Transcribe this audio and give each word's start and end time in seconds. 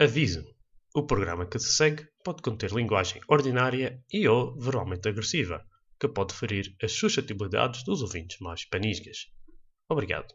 Aviso: 0.00 0.44
o 0.92 1.06
programa 1.06 1.46
que 1.46 1.56
se 1.56 1.72
segue 1.72 2.04
pode 2.24 2.42
conter 2.42 2.72
linguagem 2.72 3.20
ordinária 3.28 4.02
e 4.12 4.26
ou 4.26 4.58
verbalmente 4.58 5.08
agressiva, 5.08 5.64
que 6.00 6.08
pode 6.08 6.34
ferir 6.34 6.74
as 6.82 6.90
suscetibilidades 6.90 7.84
dos 7.84 8.02
ouvintes 8.02 8.40
mais 8.40 8.64
panisgas. 8.64 9.28
Obrigado. 9.88 10.34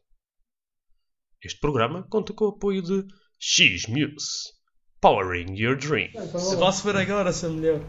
Este 1.44 1.60
programa 1.60 2.08
conta 2.10 2.32
com 2.32 2.46
o 2.46 2.50
apoio 2.50 2.82
de 2.82 3.06
X-Muse, 3.38 4.54
Powering 5.02 5.54
Your 5.58 5.78
Dream. 5.78 6.10
Se 6.40 6.56
vai-se 6.56 6.82
ver 6.86 6.96
agora, 6.96 7.34
se 7.34 7.46
é 7.46 7.50
melhor. 7.50 7.82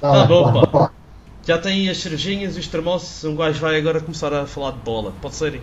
Tá 0.00 0.12
Tá 0.12 0.26
bom, 0.26 0.70
pá. 0.70 0.92
Já 1.44 1.58
tem 1.58 1.80
aí 1.82 1.88
as 1.88 1.98
cervejinhas 1.98 2.56
e 2.56 2.60
os 2.60 2.68
termossos. 2.68 3.24
Um 3.24 3.34
gajo 3.34 3.58
vai 3.58 3.76
agora 3.76 4.00
começar 4.00 4.32
a 4.32 4.46
falar 4.46 4.72
de 4.72 4.78
bola. 4.78 5.12
Pode 5.20 5.34
ser? 5.34 5.60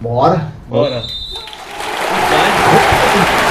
Bora. 0.00 0.52
Bora. 0.68 1.02
Muito 1.02 2.30
bem. 2.30 3.50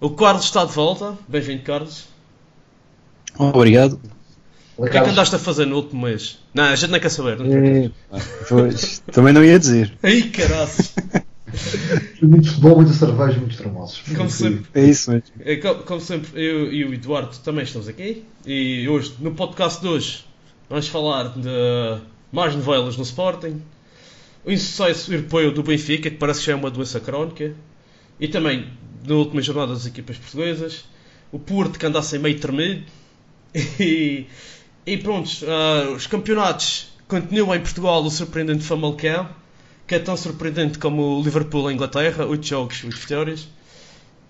O 0.00 0.10
Carlos 0.10 0.44
está 0.44 0.64
de 0.64 0.72
volta. 0.72 1.16
Bem-vindo, 1.28 1.62
Carlos. 1.62 2.06
Obrigado. 3.38 4.00
O 4.76 4.86
que 4.86 4.96
é 4.96 5.02
que 5.02 5.10
andaste 5.10 5.36
a 5.36 5.38
fazer 5.38 5.66
no 5.66 5.76
último 5.76 6.06
mês? 6.06 6.38
Não, 6.54 6.64
a 6.64 6.74
gente 6.76 6.90
não 6.90 6.98
quer 6.98 7.10
saber. 7.10 7.38
Não 7.38 7.46
quer. 7.48 7.84
É, 7.86 7.90
pois, 8.48 9.00
também 9.12 9.32
não 9.32 9.44
ia 9.44 9.58
dizer. 9.58 9.92
Ai, 10.02 10.22
caraças. 10.22 10.94
Muito 12.22 12.48
futebol, 12.48 12.76
muita 12.76 12.92
cerveja, 12.92 13.38
muitos 13.40 13.56
tramosos. 13.56 14.02
Como 14.16 14.30
sempre. 14.30 14.66
É 14.72 14.84
isso 14.84 15.10
mesmo. 15.10 15.26
É, 15.40 15.56
co- 15.56 15.74
como 15.82 16.00
sempre, 16.00 16.30
eu 16.40 16.72
e 16.72 16.84
o 16.84 16.94
Eduardo 16.94 17.36
também 17.38 17.64
estamos 17.64 17.88
aqui. 17.88 18.24
E 18.46 18.88
hoje, 18.88 19.16
no 19.18 19.32
podcast 19.34 19.80
de 19.80 19.88
hoje, 19.88 20.24
vamos 20.68 20.86
falar 20.86 21.30
de 21.36 22.00
mais 22.30 22.54
novelas 22.54 22.96
no 22.96 23.02
Sporting, 23.02 23.60
o 24.44 24.50
insucesso 24.52 25.12
europeu 25.12 25.52
do 25.52 25.64
Benfica, 25.64 26.08
que 26.08 26.16
parece 26.16 26.38
que 26.40 26.46
já 26.46 26.52
é 26.52 26.54
uma 26.54 26.70
doença 26.70 27.00
crónica, 27.00 27.52
e 28.20 28.28
também, 28.28 28.68
na 29.06 29.14
última 29.14 29.40
jornada 29.42 29.74
das 29.74 29.86
equipas 29.86 30.16
portuguesas, 30.16 30.84
o 31.32 31.38
Porto 31.38 31.78
que 31.78 31.86
andasse 31.86 32.18
meio 32.18 32.38
tremido, 32.38 32.84
e, 33.78 34.26
e 34.86 34.96
pronto, 34.98 35.30
ah, 35.46 35.90
os 35.94 36.06
campeonatos 36.06 36.88
continuam 37.08 37.54
em 37.54 37.60
Portugal 37.60 38.02
o 38.02 38.10
surpreendente 38.10 38.62
Famalicão, 38.64 39.28
que 39.86 39.96
é 39.96 39.98
tão 39.98 40.16
surpreendente 40.16 40.78
como 40.78 41.18
o 41.18 41.22
Liverpool 41.22 41.70
em 41.70 41.74
Inglaterra, 41.74 42.24
8 42.24 42.46
jogos, 42.46 42.84
8 42.84 42.96
vitórias. 42.96 43.48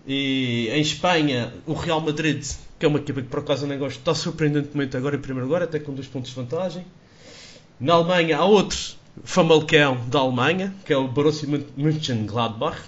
E 0.07 0.69
em 0.71 0.81
Espanha, 0.81 1.53
o 1.67 1.75
Real 1.75 2.01
Madrid, 2.01 2.43
que 2.79 2.87
é 2.87 2.89
uma 2.89 2.99
equipa 2.99 3.21
que 3.21 3.29
por 3.29 3.41
acaso 3.41 3.67
nem 3.67 3.79
gosto, 3.79 3.99
está 3.99 4.15
surpreendentemente 4.15 4.97
agora 4.97 5.17
em 5.17 5.21
primeiro 5.21 5.47
lugar, 5.47 5.63
até 5.63 5.79
com 5.79 5.93
dois 5.93 6.07
pontos 6.07 6.31
de 6.31 6.37
vantagem. 6.37 6.87
Na 7.79 7.93
Alemanha 7.95 8.39
há 8.39 8.45
outro 8.45 8.79
Famalicão 9.23 9.99
da 10.09 10.21
Alemanha, 10.21 10.75
que 10.87 10.93
é 10.93 10.97
o 10.97 11.07
Borussia 11.07 11.47
Mönchengladbach, 11.77 12.81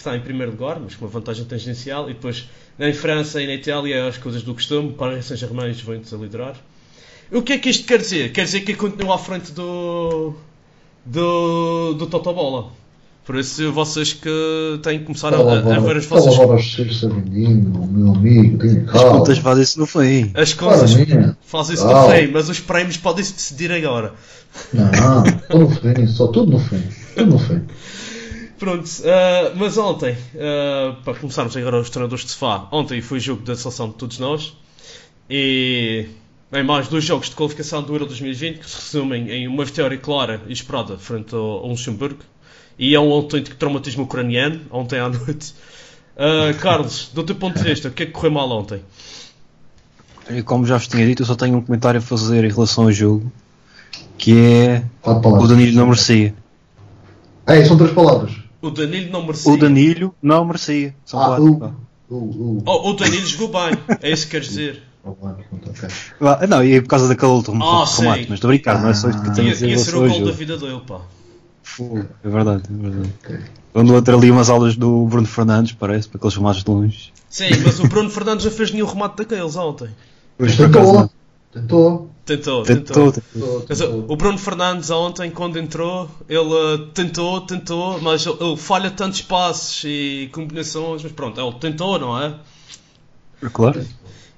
que 0.00 0.08
está 0.08 0.16
em 0.16 0.20
primeiro 0.20 0.52
lugar, 0.52 0.80
mas 0.80 0.94
com 0.94 1.04
uma 1.04 1.10
vantagem 1.10 1.44
tangencial. 1.44 2.08
E 2.08 2.14
depois, 2.14 2.48
em 2.78 2.92
França 2.94 3.40
e 3.42 3.46
na 3.46 3.54
Itália, 3.54 4.08
as 4.08 4.16
coisas 4.16 4.42
do 4.42 4.54
costume, 4.54 4.94
Paris 4.94 5.26
Saint-Germain 5.26 5.70
e 5.70 5.74
Juventus 5.74 6.12
a 6.14 6.16
liderar. 6.16 6.56
O 7.30 7.42
que 7.42 7.52
é 7.52 7.58
que 7.58 7.68
isto 7.68 7.86
quer 7.86 7.98
dizer? 7.98 8.32
Quer 8.32 8.44
dizer 8.44 8.62
que 8.62 8.74
continua 8.74 9.16
à 9.16 9.18
frente 9.18 9.52
do, 9.52 10.32
do, 11.04 11.94
do 11.94 12.06
Totobola. 12.06 12.72
Por 13.26 13.36
isso, 13.36 13.70
vocês 13.70 14.14
que 14.14 14.80
têm 14.82 15.00
que 15.00 15.04
começar 15.04 15.32
a, 15.34 15.36
a, 15.36 15.76
a 15.76 15.80
ver 15.80 15.98
as 15.98 16.06
vossas 16.06 16.34
Fala 16.34 16.58
ser 16.60 17.12
menino, 17.12 17.86
meu 17.86 18.14
amigo, 18.14 18.58
tenha 18.58 18.82
As 18.82 18.90
calma. 18.90 19.18
contas 19.18 19.38
fazem-se 19.38 19.78
no 19.78 19.86
fim. 19.86 20.32
As 20.34 20.54
coisas 20.54 20.94
Claramente. 20.94 21.36
fazem 21.42 21.74
isso 21.74 21.86
no 21.86 22.10
fim, 22.10 22.26
mas 22.32 22.48
os 22.48 22.58
prémios 22.58 22.96
podem-se 22.96 23.34
decidir 23.34 23.70
agora. 23.70 24.14
Não, 24.72 25.22
tudo 25.48 25.58
no 25.58 25.70
fim, 25.70 26.06
só 26.06 26.26
tudo 26.28 26.52
no 26.52 26.58
fim. 26.58 26.82
Tudo 27.14 27.32
no 27.32 27.38
fim. 27.38 27.60
Pronto, 28.60 28.90
ah, 29.06 29.52
mas 29.56 29.78
ontem, 29.78 30.14
ah, 30.38 30.94
para 31.02 31.18
começarmos 31.18 31.56
agora 31.56 31.80
os 31.80 31.88
treinadores 31.88 32.26
de 32.26 32.30
sofá, 32.32 32.68
ontem 32.70 33.00
foi 33.00 33.16
o 33.16 33.20
jogo 33.20 33.42
da 33.42 33.56
seleção 33.56 33.88
de 33.88 33.94
todos 33.94 34.18
nós 34.18 34.54
e 35.30 36.06
em 36.52 36.62
mais 36.62 36.86
dois 36.86 37.02
jogos 37.02 37.30
de 37.30 37.36
qualificação 37.36 37.82
do 37.82 37.94
Euro 37.94 38.04
2020 38.04 38.58
que 38.58 38.68
se 38.68 38.76
resumem 38.76 39.30
em 39.30 39.48
uma 39.48 39.64
vitória 39.64 39.96
clara 39.96 40.42
e 40.46 40.52
esperada 40.52 40.98
frente 40.98 41.34
ao, 41.34 41.40
ao 41.40 41.68
Luxemburgo 41.68 42.20
e 42.78 42.94
é 42.94 43.00
um 43.00 43.10
autêntico 43.10 43.56
traumatismo 43.56 44.04
ucraniano 44.04 44.60
ontem 44.70 44.98
à 44.98 45.08
noite. 45.10 45.54
Ah, 46.14 46.52
Carlos, 46.60 47.10
do 47.14 47.24
teu 47.24 47.36
ponto 47.36 47.56
de 47.56 47.64
vista, 47.64 47.88
o 47.88 47.90
que 47.90 48.02
é 48.02 48.06
que 48.06 48.12
correu 48.12 48.32
mal 48.32 48.50
ontem? 48.50 48.82
E 50.28 50.42
como 50.42 50.66
já 50.66 50.76
vos 50.76 50.86
tinha 50.86 51.06
dito, 51.06 51.22
eu 51.22 51.26
só 51.26 51.34
tenho 51.34 51.56
um 51.56 51.62
comentário 51.62 51.96
a 51.96 52.02
fazer 52.02 52.44
em 52.44 52.50
relação 52.50 52.84
ao 52.84 52.92
jogo, 52.92 53.32
que 54.18 54.38
é 54.38 54.84
o. 55.02 55.46
Danilo 55.46 55.76
não 55.76 55.86
merecia. 55.86 56.34
É, 57.46 57.64
são 57.64 57.78
três 57.78 57.92
palavras. 57.92 58.49
O 58.62 58.70
Danilo 58.70 59.10
não 59.10 59.22
merecia. 59.22 59.52
O 59.52 59.56
Danilo 59.56 60.14
não 60.22 60.44
merecia. 60.44 60.94
São 61.04 61.20
Ah, 61.20 61.26
quatro. 61.28 61.56
pá. 61.56 61.70
o. 62.10 62.14
O. 62.14 62.16
O. 62.16 62.62
Oh, 62.66 62.90
o 62.90 62.92
Danilo 62.94 63.26
jogou 63.26 63.48
bem, 63.48 63.78
é 64.02 64.10
isso 64.10 64.24
que 64.26 64.32
queres 64.32 64.48
dizer. 64.48 64.82
Oh. 65.04 65.14
Ah, 66.20 66.46
Não, 66.46 66.62
e 66.62 66.74
é 66.74 66.80
por 66.82 66.88
causa 66.88 67.08
daquele 67.08 67.32
último 67.32 67.62
Ah, 67.64 67.84
remate, 67.86 67.92
sim. 68.22 68.26
mas 68.28 68.34
estou 68.34 68.48
a 68.48 68.52
brincar, 68.52 68.82
não 68.82 68.90
é 68.90 68.94
só 68.94 69.08
isto 69.08 69.22
que 69.22 69.28
eu 69.28 69.32
tenho 69.32 69.46
a 69.46 69.50
Ia, 69.50 69.54
dizer 69.54 69.68
ia 69.70 69.78
ser 69.78 69.94
o 69.96 70.08
gol 70.08 70.24
da 70.26 70.32
vida 70.32 70.56
dele, 70.58 70.80
pá. 70.86 71.00
É 72.24 72.28
verdade, 72.28 72.62
é 72.68 72.82
verdade. 72.82 73.12
Ok. 73.24 73.38
Ando 73.74 73.96
a 73.96 74.02
ter 74.02 74.12
ali 74.14 74.30
umas 74.30 74.50
aulas 74.50 74.76
do 74.76 75.06
Bruno 75.06 75.26
Fernandes, 75.26 75.72
parece, 75.72 76.08
para 76.08 76.18
aqueles 76.18 76.34
remates 76.36 76.64
de 76.64 76.70
longe. 76.70 77.12
Sim, 77.28 77.48
mas 77.64 77.78
o 77.78 77.86
Bruno 77.88 78.10
Fernandes 78.10 78.44
não 78.44 78.52
fez 78.52 78.72
nenhum 78.72 78.86
remate 78.86 79.16
daqueles 79.18 79.56
ontem. 79.56 79.88
Mas 80.38 80.56
por 80.56 80.66
acaso 80.66 81.10
tentou. 81.52 82.10
Tentou. 82.24 82.62
Tentou, 82.62 83.12
tentou. 83.12 83.66
Mas 83.68 83.80
o 83.80 84.16
Bruno 84.16 84.38
Fernandes 84.38 84.90
ontem, 84.90 85.30
quando 85.30 85.58
entrou, 85.58 86.08
ele 86.28 86.54
eh, 86.54 86.86
tentou, 86.94 87.40
tentou, 87.40 88.00
mas 88.00 88.24
ele, 88.24 88.36
ele 88.40 88.56
falha 88.56 88.90
tantos 88.90 89.20
passos 89.22 89.82
e 89.84 90.28
combinações, 90.32 91.02
mas 91.02 91.10
pronto, 91.12 91.40
ele 91.40 91.52
tentou, 91.58 91.98
não 91.98 92.20
é? 92.22 92.34
Claro. 93.52 93.84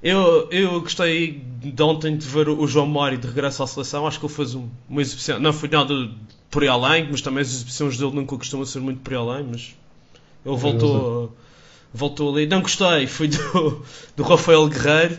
Eu, 0.03 0.49
eu 0.51 0.81
gostei 0.81 1.43
de 1.63 1.83
ontem 1.83 2.17
de 2.17 2.27
ver 2.27 2.49
o 2.49 2.67
João 2.67 2.87
Mário 2.87 3.19
de 3.19 3.27
regresso 3.27 3.63
à 3.63 3.67
seleção, 3.67 4.07
acho 4.07 4.19
que 4.19 4.27
ele 4.27 4.33
fez 4.33 4.55
um- 4.55 4.69
uma 4.89 5.01
exibição, 5.03 5.39
não 5.39 5.53
foi 5.53 5.69
nada 5.69 5.95
por 6.51 6.63
aí 6.63 6.69
além, 6.69 7.09
mas 7.11 7.21
também 7.21 7.41
as 7.43 7.49
exibições 7.49 7.97
dele 7.99 8.13
nunca 8.13 8.37
costumam 8.37 8.65
ser 8.67 8.81
muito 8.81 9.01
por 9.01 9.13
aí 9.13 9.19
além, 9.19 9.47
mas 9.51 9.77
ele 10.45 10.57
voltou, 10.57 11.37
voltou 11.95 12.35
ali. 12.35 12.47
Não 12.47 12.63
gostei, 12.63 13.07
foi 13.07 13.29
do, 13.29 13.83
do 14.17 14.23
Rafael 14.23 14.67
Guerreiro 14.69 15.19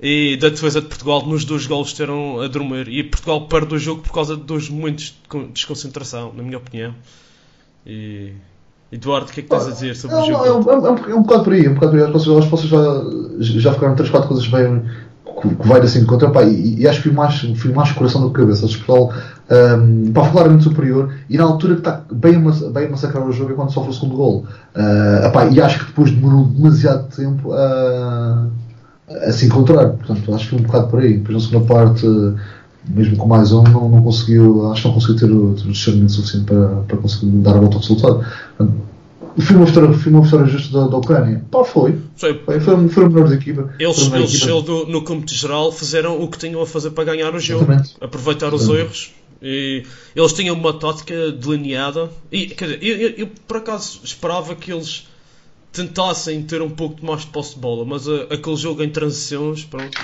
e 0.00 0.36
da 0.40 0.48
defesa 0.48 0.80
de 0.80 0.86
Portugal 0.88 1.24
nos 1.26 1.44
dois 1.44 1.66
golos 1.66 1.92
teram 1.92 2.40
a 2.40 2.48
dormir. 2.48 2.88
E 2.88 3.02
Portugal 3.04 3.46
perde 3.48 3.74
o 3.74 3.78
jogo 3.78 4.02
por 4.02 4.12
causa 4.12 4.36
de 4.36 4.42
dois 4.42 4.68
momentos 4.68 5.04
de 5.06 5.28
con- 5.28 5.48
desconcentração, 5.52 6.32
na 6.36 6.42
minha 6.42 6.58
opinião. 6.58 6.94
E 7.86 8.32
Eduardo, 8.92 9.26
o 9.26 9.32
que 9.32 9.40
é 9.40 9.42
que 9.42 9.48
tens 9.48 9.66
a 9.66 9.70
dizer 9.70 9.96
sobre 9.96 10.16
o 10.16 10.20
Não, 10.20 10.26
jogo? 10.26 10.44
é, 10.44 10.52
um, 10.52 10.70
é, 10.70 10.78
um, 10.78 10.86
é 10.86 10.90
um- 10.90 11.10
é 11.10 11.14
um 11.14 11.22
bocado 11.22 11.44
por 11.44 11.52
aí, 11.52 11.64
é 11.66 11.70
um 11.70 11.74
bocado 11.74 11.92
por 11.92 11.98
aí. 11.98 12.04
Acho 12.04 12.12
que 12.12 12.18
vocês, 12.50 12.50
vocês 12.50 12.70
já, 12.70 13.60
já 13.60 13.72
ficaram 13.74 13.94
3, 13.94 14.10
4 14.10 14.28
coisas 14.28 14.46
bem 14.48 14.82
que 15.42 15.54
que 15.54 15.68
vai 15.68 15.80
assim 15.82 16.06
contra 16.06 16.30
pá, 16.30 16.44
e, 16.44 16.80
e 16.80 16.88
acho 16.88 17.02
que 17.02 17.08
fui 17.08 17.12
mais, 17.12 17.38
fui 17.58 17.70
mais 17.70 17.92
coração 17.92 18.22
do 18.22 18.30
que 18.32 18.40
cabeça. 18.40 18.64
Acho 18.64 18.78
que 18.78 18.84
o 18.84 18.86
Portugal 18.86 19.22
um, 19.78 20.12
pá, 20.12 20.22
foi 20.22 20.32
claramente 20.32 20.64
superior 20.64 21.14
e 21.28 21.36
na 21.36 21.44
altura 21.44 21.74
que 21.74 21.80
está 21.80 22.02
bem 22.10 22.42
bem 22.72 22.88
massacrar 22.90 23.22
o 23.26 23.32
jogo 23.32 23.52
é 23.52 23.54
quando 23.54 23.70
sofre 23.70 23.90
o 23.90 23.92
segundo 23.92 24.16
gol. 24.16 24.46
Uh, 24.74 25.26
epá, 25.26 25.46
e 25.46 25.60
acho 25.60 25.80
que 25.80 25.84
depois 25.86 26.10
demorou 26.10 26.44
demasiado 26.46 27.14
tempo 27.14 27.52
a, 27.52 28.46
a 29.08 29.32
se 29.32 29.46
encontrar. 29.46 29.90
Portanto, 29.90 30.34
acho 30.34 30.44
que 30.44 30.50
foi 30.50 30.58
um 30.58 30.62
bocado 30.62 30.88
por 30.88 31.00
aí. 31.00 31.18
Depois 31.18 31.34
na 31.42 31.48
segunda 31.50 31.66
parte, 31.74 32.06
mesmo 32.88 33.16
com 33.16 33.26
mais 33.26 33.52
um, 33.52 33.62
não, 33.62 33.88
não 33.88 34.02
conseguiu, 34.02 34.70
acho 34.70 34.82
que 34.82 34.88
não 34.88 34.94
conseguiu 34.94 35.16
ter, 35.16 35.30
o- 35.32 35.54
ter 35.54 35.68
o 35.68 35.72
discernimento 35.72 36.12
suficiente 36.12 36.46
para, 36.46 36.68
para 36.88 36.96
conseguir 36.98 37.26
dar 37.38 37.56
a 37.56 37.60
volta 37.60 37.76
ao 37.76 37.80
resultado. 37.82 38.26
Portanto, 38.56 38.80
foi 39.38 39.56
uma 39.56 39.66
vitória, 39.66 39.92
foi 39.92 40.12
uma 40.12 40.22
vitória 40.22 40.46
justa 40.46 40.80
da, 40.80 40.86
da 40.88 40.96
Ucrânia. 40.96 41.44
Pá, 41.50 41.62
foi. 41.64 41.98
Sei, 42.16 42.34
Foi, 42.44 42.58
foi, 42.60 42.88
foi 42.88 43.04
a 43.04 43.08
melhor 43.08 43.28
da 43.28 43.34
equipa. 43.34 43.70
Eles, 43.78 43.98
Foi 44.06 44.18
eles 44.18 44.34
equipa. 44.34 44.50
eles 44.50 44.88
no, 44.88 45.04
cômputo 45.04 45.34
geral 45.34 45.70
fizeram 45.72 46.22
o 46.22 46.28
que 46.28 46.38
tinham 46.38 46.60
a 46.62 46.66
fazer 46.66 46.90
para 46.92 47.04
ganhar 47.04 47.34
o 47.34 47.38
jogo, 47.38 47.64
Exatamente. 47.64 47.94
aproveitar 48.00 48.54
os 48.54 48.62
Exatamente. 48.62 48.84
erros. 48.86 49.10
E 49.42 49.82
eles 50.14 50.32
tinham 50.32 50.56
uma 50.56 50.72
tática 50.72 51.30
delineada. 51.32 52.08
E, 52.32 52.46
quer 52.46 52.64
dizer, 52.64 52.78
eu, 52.82 52.96
eu- 52.96 53.14
eu, 53.18 53.28
por 53.46 53.58
acaso 53.58 54.00
esperava 54.02 54.54
que 54.54 54.72
eles 54.72 55.06
tentassem 55.72 56.42
ter 56.42 56.62
um 56.62 56.70
pouco 56.70 56.96
de 56.96 57.04
mais 57.04 57.22
de 57.22 57.26
posse 57.28 57.54
de 57.54 57.60
bola, 57.60 57.84
mas 57.84 58.08
a- 58.08 58.22
aquele 58.30 58.56
jogo 58.56 58.82
em 58.82 58.88
transições, 58.90 59.64
pronto, 59.64 59.98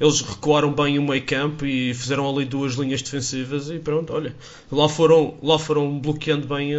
eles 0.00 0.20
recuaram 0.22 0.72
bem 0.72 0.98
o 0.98 1.02
meio 1.02 1.22
campo 1.26 1.66
e 1.66 1.92
fizeram 1.92 2.28
ali 2.30 2.44
duas 2.46 2.74
linhas 2.74 3.02
defensivas 3.02 3.68
e 3.70 3.78
pronto, 3.78 4.12
olha, 4.14 4.34
lá 4.72 4.88
foram, 4.88 5.34
lá 5.42 5.58
foram 5.58 5.98
bloqueando 5.98 6.46
bem 6.46 6.74
a, 6.74 6.78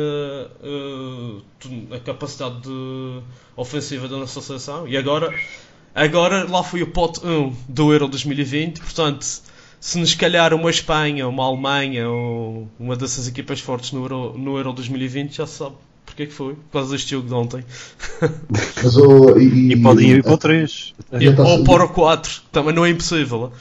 a, 1.91 1.95
a 1.95 1.99
capacidade 1.99 2.61
de- 2.61 3.19
ofensiva 3.55 4.07
da 4.07 4.17
nossa 4.17 4.41
seleção. 4.41 4.87
E 4.87 4.97
agora, 4.97 5.31
agora 5.93 6.49
lá 6.49 6.63
foi 6.63 6.81
o 6.81 6.87
pote 6.87 7.19
1 7.25 7.53
do 7.69 7.91
Euro 7.93 8.07
2020, 8.07 8.79
portanto 8.79 9.25
se 9.79 9.97
nos 9.99 10.13
calhar 10.13 10.53
uma 10.53 10.69
Espanha, 10.69 11.27
uma 11.27 11.43
Alemanha 11.43 12.07
ou 12.09 12.67
uma 12.79 12.95
dessas 12.95 13.27
equipas 13.27 13.59
fortes 13.59 13.91
no 13.91 14.03
Euro, 14.03 14.37
no 14.37 14.55
Euro 14.57 14.73
2020 14.73 15.35
já 15.37 15.45
se 15.47 15.57
sabe 15.57 15.75
que 16.21 16.23
é 16.23 16.25
que 16.27 16.33
foi? 16.33 16.53
Por 16.53 16.71
causa 16.73 16.91
deste 16.91 17.11
jogo 17.11 17.27
de 17.27 17.33
ontem. 17.33 17.63
Mas, 18.83 18.95
oh, 18.97 19.37
e, 19.39 19.71
E 19.73 19.81
podem 19.81 20.09
ir 20.11 20.23
para 20.23 20.33
o 20.33 20.37
3. 20.37 20.93
E 21.19 21.27
a 21.27 21.35
taça 21.35 21.49
Ou 21.49 21.63
para 21.63 21.85
o 21.85 21.89
4, 21.89 22.41
também 22.51 22.73
não 22.73 22.85
é 22.85 22.89
impossível. 22.89 23.51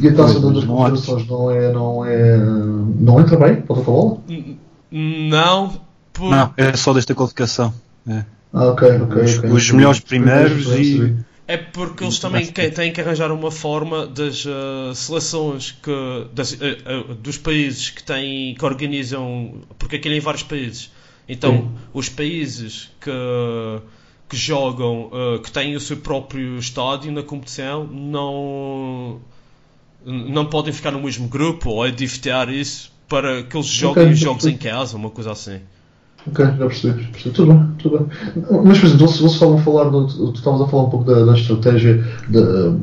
E 0.00 0.08
a 0.08 0.14
taça 0.14 0.38
das 0.40 0.64
confederações 0.64 1.26
não 1.26 1.50
é, 1.50 1.72
não 1.72 2.04
é. 2.04 2.36
Não 2.36 3.20
entra 3.20 3.36
bem 3.36 3.56
para 3.62 3.76
bola? 3.76 4.18
N- 4.28 4.58
Não, 4.90 5.80
por... 6.12 6.30
Não, 6.30 6.52
é 6.56 6.76
só 6.76 6.92
desta 6.92 7.14
qualificação. 7.14 7.72
É. 8.06 8.24
Ah, 8.52 8.66
ok, 8.68 8.88
ok. 9.02 9.22
Os- 9.22 9.38
ok. 9.38 9.50
os 9.50 9.70
melhores 9.70 10.00
primeiros 10.00 10.66
e-. 10.74 11.16
É 11.46 11.56
porque 11.56 12.04
eles 12.04 12.18
também 12.18 12.46
que- 12.46 12.70
têm 12.70 12.92
que 12.92 13.00
arranjar 13.00 13.32
uma 13.32 13.50
forma 13.50 14.06
das 14.06 14.44
eh, 14.46 14.94
seleções 14.94 15.70
que, 15.82 16.26
das, 16.34 16.52
eh, 16.60 16.76
eh, 16.84 17.04
dos 17.22 17.38
países 17.38 17.88
que 17.88 18.02
têm 18.02 18.54
que 18.54 18.62
organizam, 18.62 19.54
porque 19.78 19.96
aquilo 19.96 20.14
é 20.14 20.18
em 20.18 20.20
vários 20.20 20.42
países. 20.42 20.90
Então, 21.28 21.52
Sim. 21.52 21.68
os 21.92 22.08
países 22.08 22.90
que, 23.00 23.10
que 24.28 24.36
jogam, 24.36 25.10
eh, 25.12 25.38
que 25.38 25.52
têm 25.52 25.76
o 25.76 25.80
seu 25.80 25.98
próprio 25.98 26.58
estádio 26.58 27.12
na 27.12 27.22
competição, 27.22 27.84
não, 27.84 29.18
não 30.04 30.46
podem 30.46 30.72
ficar 30.72 30.90
no 30.90 31.02
mesmo 31.02 31.28
grupo 31.28 31.70
ou 31.70 31.86
editar 31.86 32.48
isso 32.48 32.90
para 33.08 33.42
que 33.42 33.56
eles 33.56 33.66
joguem 33.66 34.04
Ok, 34.04 34.12
os 34.14 34.18
jogos 34.18 34.46
em 34.46 34.56
casa, 34.56 34.96
uma 34.96 35.10
coisa 35.10 35.32
assim. 35.32 35.60
Ok, 36.26 36.44
já 36.44 36.56
percebi, 36.56 37.04
percebi. 37.06 37.34
Tudo 37.34 37.52
bem, 37.52 37.68
tudo 37.78 37.98
bem. 37.98 38.08
Mas, 38.64 38.78
por 38.78 38.86
exemplo, 38.86 39.06
vocês, 39.06 39.20
vocês 39.20 39.32
estavam 39.32 39.58
a 39.58 39.62
falar, 39.62 39.90
tu 39.90 40.32
estavas 40.34 40.60
a 40.60 40.66
falar 40.66 40.82
um 40.84 40.90
pouco 40.90 41.04
da, 41.04 41.24
da 41.24 41.34
estratégia 41.34 42.04
da, 42.28 42.74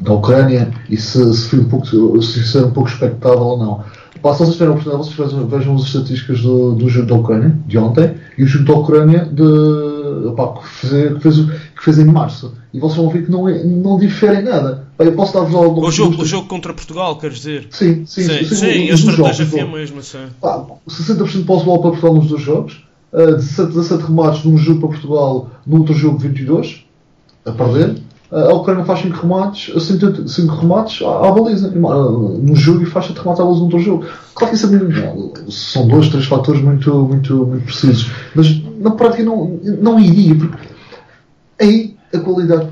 da 0.00 0.12
Ucrânia 0.12 0.70
e 0.88 0.96
se, 0.96 1.34
se, 1.34 1.48
foi 1.48 1.60
um 1.60 1.68
pouco, 1.68 1.86
se 2.22 2.40
isso 2.40 2.58
era 2.58 2.66
um 2.66 2.72
pouco 2.72 2.88
expectável 2.88 3.40
ou 3.40 3.58
não. 3.58 3.84
Pá, 4.22 4.32
se 4.32 4.40
vocês 4.40 4.52
tiverem 4.52 4.74
a 4.74 4.76
oportunidade, 4.76 5.14
vocês 5.14 5.50
vejam, 5.50 5.76
as 5.76 5.82
estatísticas 5.82 6.40
do, 6.40 6.74
do 6.74 6.88
jogo 6.88 7.06
da 7.06 7.14
Ucrânia, 7.14 7.58
de 7.66 7.78
ontem, 7.78 8.14
e 8.36 8.42
o 8.42 8.46
jogo 8.46 8.64
da 8.64 8.74
Ucrânia 8.74 9.24
de, 9.24 10.34
pá, 10.36 10.54
que, 10.54 10.68
fez, 10.68 11.14
que, 11.14 11.20
fez, 11.20 11.36
que 11.36 11.84
fez 11.84 11.98
em 11.98 12.04
março. 12.04 12.54
E 12.72 12.80
vocês 12.80 12.96
vão 12.96 13.08
ver 13.08 13.24
que 13.24 13.30
não, 13.30 13.48
é, 13.48 13.62
não 13.64 13.98
diferem 13.98 14.42
nada. 14.42 14.86
Pá, 14.96 15.04
eu 15.04 15.12
posso 15.12 15.34
dar-vos 15.34 15.54
alguns 15.54 15.88
O 15.88 15.90
jogo, 15.90 16.22
o 16.22 16.24
jogo 16.24 16.48
contra 16.48 16.74
Portugal, 16.74 17.16
queres 17.16 17.36
dizer? 17.36 17.68
Sim, 17.70 18.04
sim, 18.06 18.24
Sim, 18.24 18.44
sim, 18.44 18.54
sim, 18.54 18.90
a 18.90 18.94
estratégia 18.94 19.46
foi 19.46 19.60
a 19.60 19.66
mesma, 19.66 20.02
sim. 20.02 20.26
Pá, 20.40 20.64
60% 20.88 21.26
de 21.26 21.44
posse 21.44 21.64
bola 21.64 21.80
para 21.80 21.90
Portugal 21.90 22.14
nos 22.14 22.28
dois 22.28 22.42
jogos, 22.42 22.84
uh, 23.12 23.36
17, 23.36 23.68
17 23.68 24.02
remates 24.04 24.44
num 24.44 24.58
jogo 24.58 24.80
para 24.80 24.88
Portugal, 24.88 25.50
no 25.66 25.78
outro 25.78 25.94
jogo 25.94 26.18
22, 26.18 26.84
a 27.44 27.52
perder. 27.52 27.96
A 28.30 28.52
Ucrânia 28.52 28.84
faz 28.84 29.00
5 29.00 29.16
remates, 29.22 29.72
5 29.82 30.54
remates 30.56 31.00
à, 31.02 31.32
baliza, 31.32 31.68
uh, 31.68 32.38
num 32.38 32.54
jogo 32.54 32.82
e 32.82 32.86
faz 32.86 33.06
7 33.06 33.18
remates 33.20 33.40
à 33.40 33.44
baliza 33.44 33.58
no 33.60 33.64
outro 33.64 33.80
jogo. 33.80 34.04
Claro 34.34 34.50
que 34.50 34.56
isso 34.56 34.66
é 34.66 34.78
muito, 34.78 35.50
são 35.50 35.88
dois, 35.88 36.08
três 36.08 36.26
fatores 36.26 36.60
muito, 36.60 36.92
muito, 37.04 37.46
muito 37.46 37.64
precisos, 37.64 38.10
mas 38.34 38.62
na 38.78 38.90
prática 38.90 39.22
não, 39.22 39.58
não 39.80 39.98
iria, 39.98 40.34
porque 40.34 40.58
aí 41.58 41.96
a 42.14 42.18
qualidade 42.18 42.68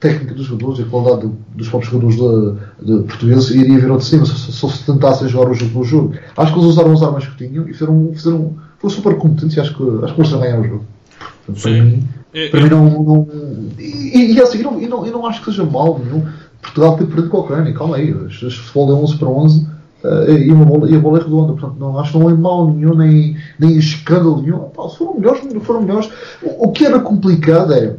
técnica 0.00 0.34
dos 0.34 0.46
jogadores, 0.46 0.80
a 0.80 0.88
qualidade 0.88 1.20
do- 1.22 1.36
dos 1.54 1.68
próprios 1.68 1.92
jogadores 1.92 2.16
de, 2.16 2.86
de 2.86 3.02
portugueses 3.02 3.50
iria 3.50 3.78
vir 3.78 3.90
ao 3.90 3.98
de 3.98 4.04
cima 4.04 4.24
se, 4.24 4.34
se, 4.34 4.52
se 4.52 4.84
tentassem 4.86 5.28
jogar 5.28 5.50
o 5.50 5.54
jogo 5.54 5.72
pelo 5.72 5.84
jogo. 5.84 6.14
Acho 6.36 6.52
que 6.52 6.58
eles 6.58 6.70
usaram 6.70 6.92
as 6.92 7.02
armas 7.02 7.26
que 7.26 7.36
tinham 7.36 7.68
e 7.68 7.72
fizeram, 7.72 8.10
fizeram 8.14 8.54
foram 8.78 8.94
super 8.94 9.16
competentes 9.16 9.56
e 9.56 9.60
acho 9.60 9.74
que, 9.76 10.04
acho 10.04 10.14
que 10.14 10.20
eles 10.20 10.32
ganharam 10.32 10.60
o 10.62 10.68
jogo. 10.68 10.84
Portanto, 11.44 11.62
Sim. 11.62 11.82
mim, 11.82 12.08
Eu- 12.34 12.50
para 12.50 12.60
mim 12.60 12.68
não, 12.68 13.02
não 13.02 13.28
e, 13.78 14.32
e, 14.34 14.40
assim, 14.40 14.58
eu 14.58 14.70
não, 14.70 14.80
eu, 14.80 14.88
não, 14.88 15.06
eu 15.06 15.12
não 15.12 15.26
acho 15.26 15.40
que 15.40 15.46
seja 15.50 15.64
mal 15.64 15.98
nenhum. 15.98 16.24
Portugal 16.60 16.96
ter 16.96 17.06
perdido 17.06 17.30
com 17.30 17.36
a 17.38 17.40
Ucrânia, 17.40 17.72
calma 17.72 17.96
aí, 17.96 18.10
este 18.28 18.46
este 18.46 18.60
futebol 18.60 18.90
é 18.90 18.94
11 19.02 19.16
para 19.16 19.28
11 19.28 19.66
eh, 20.04 20.32
e, 20.46 20.50
uma 20.52 20.64
bola, 20.64 20.90
e 20.90 20.94
a 20.96 20.98
bola 20.98 21.18
é 21.18 21.22
redonda, 21.22 21.52
portanto 21.52 21.78
não, 21.78 21.98
acho 21.98 22.12
que 22.12 22.18
não 22.18 22.28
é 22.30 22.34
mal 22.34 22.68
nenhum, 22.70 22.94
nem, 22.94 23.36
nem 23.58 23.76
escândalo 23.78 24.42
nenhum. 24.42 24.58
Pá, 24.70 24.88
foram 24.88 25.14
melhores, 25.14 25.40
foram 25.62 25.82
melhores. 25.82 26.10
O, 26.42 26.66
o 26.68 26.72
que 26.72 26.84
era 26.84 26.98
complicado 27.00 27.72
é, 27.72 27.94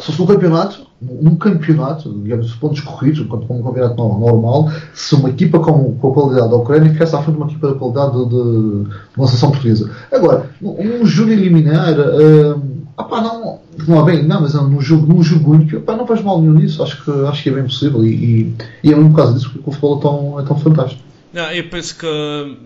se 0.00 0.06
fosse 0.06 0.22
um 0.22 0.26
campeonato, 0.26 0.86
num 1.00 1.34
campeonato, 1.36 2.10
digamos, 2.22 2.54
pontos 2.54 2.80
corridos, 2.80 3.20
enquanto 3.20 3.46
como 3.46 3.60
um 3.60 3.62
campeonato 3.62 3.96
no- 3.96 4.18
normal, 4.20 4.70
se 4.94 5.14
uma 5.14 5.28
equipa 5.30 5.58
com, 5.58 5.94
com 5.96 6.10
a 6.10 6.14
qualidade 6.14 6.48
da 6.50 6.56
Ucrânia 6.56 6.90
ficasse 6.92 7.14
à 7.14 7.18
frente 7.22 7.36
de 7.36 7.42
uma 7.42 7.50
equipa 7.50 7.68
da 7.68 7.74
qualidade 7.74 8.12
de, 8.12 8.24
de, 8.28 8.84
de 8.84 9.16
uma 9.18 9.26
seleção 9.26 9.50
portuguesa. 9.50 9.90
Agora, 10.10 10.50
um 10.62 11.04
jogo 11.04 11.30
eliminar, 11.30 11.94
hum, 11.98 12.81
ah 12.96 13.04
pá, 13.04 13.20
não, 13.20 13.60
não 13.86 14.00
há 14.00 14.02
bem, 14.04 14.22
não, 14.24 14.42
mas 14.42 14.54
num 14.54 14.80
jogo, 14.80 15.06
num 15.06 15.22
jogo 15.22 15.52
único, 15.52 15.80
pá, 15.80 15.96
não 15.96 16.06
faz 16.06 16.22
mal 16.22 16.40
nenhum 16.40 16.54
nisso, 16.54 16.82
acho 16.82 17.04
que, 17.04 17.10
acho 17.10 17.42
que 17.42 17.48
é 17.48 17.52
bem 17.52 17.64
possível 17.64 18.04
e, 18.04 18.14
e, 18.14 18.54
e 18.84 18.92
é 18.92 18.94
por 18.94 19.14
causa 19.14 19.34
disso 19.34 19.50
que 19.50 19.58
o 19.58 19.72
futebol 19.72 19.98
é 19.98 20.00
tão, 20.02 20.40
é 20.40 20.42
tão 20.44 20.58
fantástico. 20.58 21.02
Não, 21.32 21.50
eu 21.50 21.68
penso 21.70 21.96
que 21.96 22.06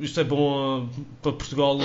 isto 0.00 0.18
é 0.18 0.24
bom 0.24 0.80
uh, 0.80 0.88
para 1.22 1.32
Portugal 1.32 1.78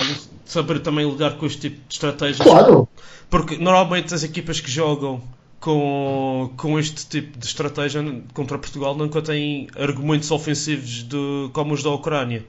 saber 0.46 0.80
também 0.80 1.08
lidar 1.10 1.38
com 1.38 1.46
este 1.46 1.70
tipo 1.70 1.78
de 1.88 1.94
estratégias. 1.94 2.48
Claro, 2.48 2.90
Porque 3.30 3.58
normalmente 3.58 4.14
as 4.16 4.24
equipas 4.24 4.60
que 4.60 4.72
jogam 4.72 5.22
com, 5.60 6.52
com 6.58 6.80
este 6.80 7.06
tipo 7.06 7.38
de 7.38 7.46
estratégia 7.46 8.04
contra 8.34 8.58
Portugal 8.58 8.96
nunca 8.96 9.22
têm 9.22 9.68
argumentos 9.78 10.32
ofensivos 10.32 11.04
de, 11.08 11.50
como 11.54 11.76
os 11.76 11.84
da 11.84 11.92
Ucrânia. 11.92 12.44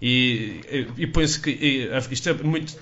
E, 0.00 0.60
e, 0.70 0.86
e 0.98 1.06
penso 1.06 1.40
que 1.40 1.50
e, 1.50 1.90
isto 2.12 2.28
é 2.28 2.34
muito, 2.34 2.76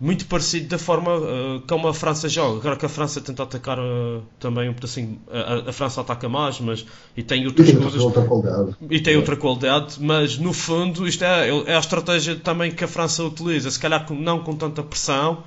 muito 0.00 0.24
parecido 0.26 0.68
da 0.68 0.78
forma 0.78 1.14
uh, 1.16 1.62
como 1.68 1.86
a 1.86 1.92
França 1.92 2.28
joga. 2.28 2.60
Claro 2.60 2.78
que 2.78 2.86
a 2.86 2.88
França 2.88 3.20
tenta 3.20 3.42
atacar 3.42 3.78
uh, 3.78 4.22
também 4.38 4.68
um 4.68 4.72
pedacinho. 4.72 5.18
A, 5.30 5.68
a 5.68 5.72
França 5.72 6.00
ataca 6.00 6.28
mais, 6.28 6.58
mas 6.58 6.86
e 7.16 7.22
tem 7.22 7.42
e 7.42 7.46
outras 7.46 7.66
tem 7.66 7.76
coisas. 7.76 8.00
outra 8.00 8.22
qualidade. 8.22 8.76
E 8.88 9.00
tem 9.00 9.16
outra 9.16 9.36
qualidade, 9.36 9.96
mas 10.00 10.38
no 10.38 10.52
fundo 10.54 11.06
isto 11.06 11.22
é, 11.22 11.50
é 11.66 11.76
a 11.76 11.78
estratégia 11.78 12.34
também 12.36 12.70
que 12.70 12.82
a 12.82 12.88
França 12.88 13.22
utiliza, 13.22 13.70
se 13.70 13.78
calhar 13.78 14.06
com- 14.06 14.14
não 14.14 14.38
com 14.38 14.54
tanta 14.56 14.82
pressão, 14.82 15.44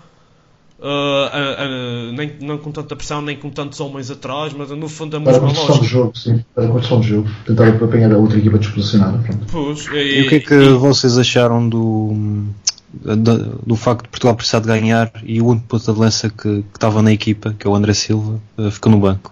ah, 0.81 2.11
nem, 2.15 2.33
não 2.41 2.57
com 2.57 2.71
tanta 2.71 2.95
pressão, 2.95 3.21
nem 3.21 3.37
com 3.37 3.49
tantos 3.49 3.79
homens 3.79 4.11
atrás, 4.11 4.53
mas 4.53 4.69
no 4.69 4.89
fundo 4.89 5.15
é 5.15 5.19
a 5.19 5.23
Para 5.23 5.37
a 5.37 5.39
construção 5.39 5.77
do 5.77 5.85
jogo, 5.85 6.17
sim, 6.17 6.43
para 6.53 6.65
a 6.65 6.67
construção 6.67 6.99
do 6.99 7.05
jogo, 7.07 7.29
tentar 7.45 7.69
apanhar 7.69 8.11
a 8.11 8.17
outra 8.17 8.37
equipa 8.37 8.57
desposicionada. 8.57 9.17
Pronto. 9.19 9.45
Pois, 9.51 9.85
E 9.87 10.21
o 10.25 10.29
que 10.29 10.35
é 10.35 10.39
que 10.39 10.69
vocês 10.73 11.17
acharam 11.17 11.67
do, 11.69 12.45
do, 12.93 13.59
do 13.65 13.75
facto 13.75 14.03
de 14.03 14.09
Portugal 14.09 14.35
precisar 14.35 14.59
de 14.59 14.67
ganhar 14.67 15.11
e 15.23 15.41
o 15.41 15.47
único 15.47 15.67
ponto 15.67 15.93
de 15.93 15.99
lança 15.99 16.29
que, 16.29 16.61
que 16.61 16.65
estava 16.75 17.01
na 17.01 17.11
equipa, 17.11 17.55
que 17.57 17.65
é 17.65 17.69
o 17.69 17.75
André 17.75 17.93
Silva, 17.93 18.39
eh, 18.57 18.69
ficou 18.71 18.91
no 18.91 18.99
banco? 18.99 19.31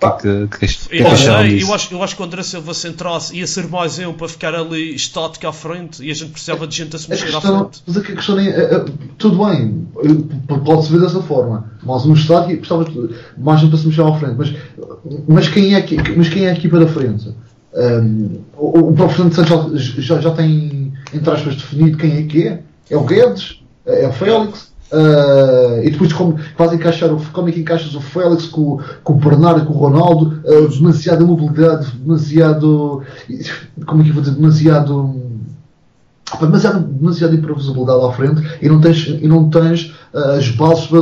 Que, 0.00 0.06
é 0.06 0.10
que, 0.10 0.48
que, 0.48 0.66
que, 0.66 0.88
que, 0.88 1.02
Eu, 1.02 1.16
sei, 1.16 1.48
disso? 1.48 1.66
eu, 1.70 1.74
acho, 1.74 1.94
eu 1.94 2.02
acho 2.02 2.16
que 2.16 2.20
o 2.22 2.24
André 2.26 2.42
Silva 2.42 2.74
se 2.74 2.88
entrasse 2.88 3.34
ia 3.36 3.46
ser 3.46 3.68
mais 3.68 3.98
um 4.00 4.12
para 4.12 4.28
ficar 4.28 4.54
ali 4.54 4.94
estático 4.94 5.46
à 5.46 5.52
frente 5.52 6.04
e 6.04 6.10
a 6.10 6.14
gente 6.14 6.30
precisava 6.30 6.66
de 6.66 6.76
gente 6.76 6.94
a 6.94 6.98
se 6.98 7.06
A 7.06 7.08
mexer 7.10 7.28
à 7.28 7.32
questão, 7.40 7.58
frente. 7.70 7.82
mas 7.86 7.96
a 7.96 8.00
questão 8.02 8.38
é, 8.38 8.48
é, 8.48 8.74
é, 8.74 8.84
tudo 9.16 9.44
bem, 9.46 9.86
pode-se 10.64 10.92
ver 10.92 11.00
dessa 11.00 11.22
forma, 11.22 11.72
mas 11.82 12.04
no 12.04 12.12
estádio 12.14 12.58
precisava 12.58 12.84
de 12.84 13.10
mais 13.38 13.60
gente 13.60 13.70
para 13.70 13.78
se 13.78 13.86
mexer 13.86 14.02
à 14.02 14.12
frente, 14.18 14.34
mas, 14.36 14.54
mas, 15.26 15.48
quem, 15.48 15.74
é, 15.74 15.80
que- 15.80 15.96
mas 16.16 16.28
quem 16.28 16.44
é 16.46 16.50
a 16.50 16.52
equipa 16.54 16.78
da 16.78 16.86
frente? 16.88 17.32
Um, 17.72 18.40
o, 18.56 18.90
o 18.90 18.92
próprio 18.94 19.16
Fernando 19.16 19.34
Santos 19.34 19.82
já, 19.82 20.00
já, 20.16 20.20
já 20.20 20.30
tem, 20.32 20.92
entre 21.12 21.30
aspas, 21.30 21.56
definido 21.56 21.96
quem 21.98 22.18
é 22.18 22.22
que 22.24 22.46
é? 22.46 22.62
É 22.90 22.96
o 22.96 23.04
Guedes? 23.04 23.62
É 23.86 24.06
o 24.08 24.12
Félix? 24.12 24.72
Uh, 24.92 25.82
e 25.82 25.90
depois 25.90 26.12
como 26.12 26.38
vais 26.56 26.72
encaixar 26.72 27.12
o, 27.12 27.18
como 27.32 27.48
é 27.48 27.52
que 27.52 27.60
encaixas 27.60 27.94
o 27.94 28.00
Félix 28.00 28.46
com, 28.46 28.78
com 29.02 29.12
o 29.14 29.16
Bernardo 29.16 29.64
com 29.66 29.72
o 29.72 29.76
Ronaldo 29.76 30.40
uh, 30.44 30.68
demasiada 30.68 31.24
mobilidade 31.24 31.90
demasiado 31.96 33.02
como 33.86 34.02
é 34.02 34.04
que 34.04 34.10
eu 34.10 34.14
vou 34.14 34.22
dizer 34.22 34.36
demasiado 34.36 35.20
Pá, 36.30 36.46
demasiado, 36.46 36.80
demasiada 36.80 37.34
imprevisibilidade 37.34 38.04
à 38.04 38.12
frente 38.12 38.42
e 38.60 38.68
não 38.68 38.80
tens, 38.80 39.06
e 39.06 39.26
não 39.28 39.48
tens 39.50 39.94
ah, 40.14 40.32
as 40.32 40.48
bases 40.50 40.86
para, 40.86 41.00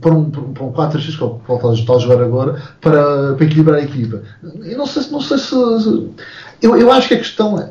para 0.00 0.14
um, 0.14 0.30
para 0.30 0.64
um 0.64 0.72
4-3-3 0.72 1.16
que 1.44 1.52
é 1.52 1.72
está 1.72 1.94
a 1.94 1.98
jogar 1.98 2.22
agora 2.22 2.62
para, 2.80 3.34
para 3.34 3.44
equilibrar 3.44 3.78
a 3.80 3.82
equipa. 3.82 4.22
Eu 4.62 4.78
não 4.78 4.86
sei, 4.86 5.02
se- 5.02 5.10
não 5.12 5.20
sei 5.20 5.38
se. 5.38 5.46
se- 5.48 6.08
eu, 6.62 6.76
eu 6.76 6.92
acho 6.92 7.08
que 7.08 7.14
a 7.14 7.18
questão 7.18 7.58
é. 7.58 7.70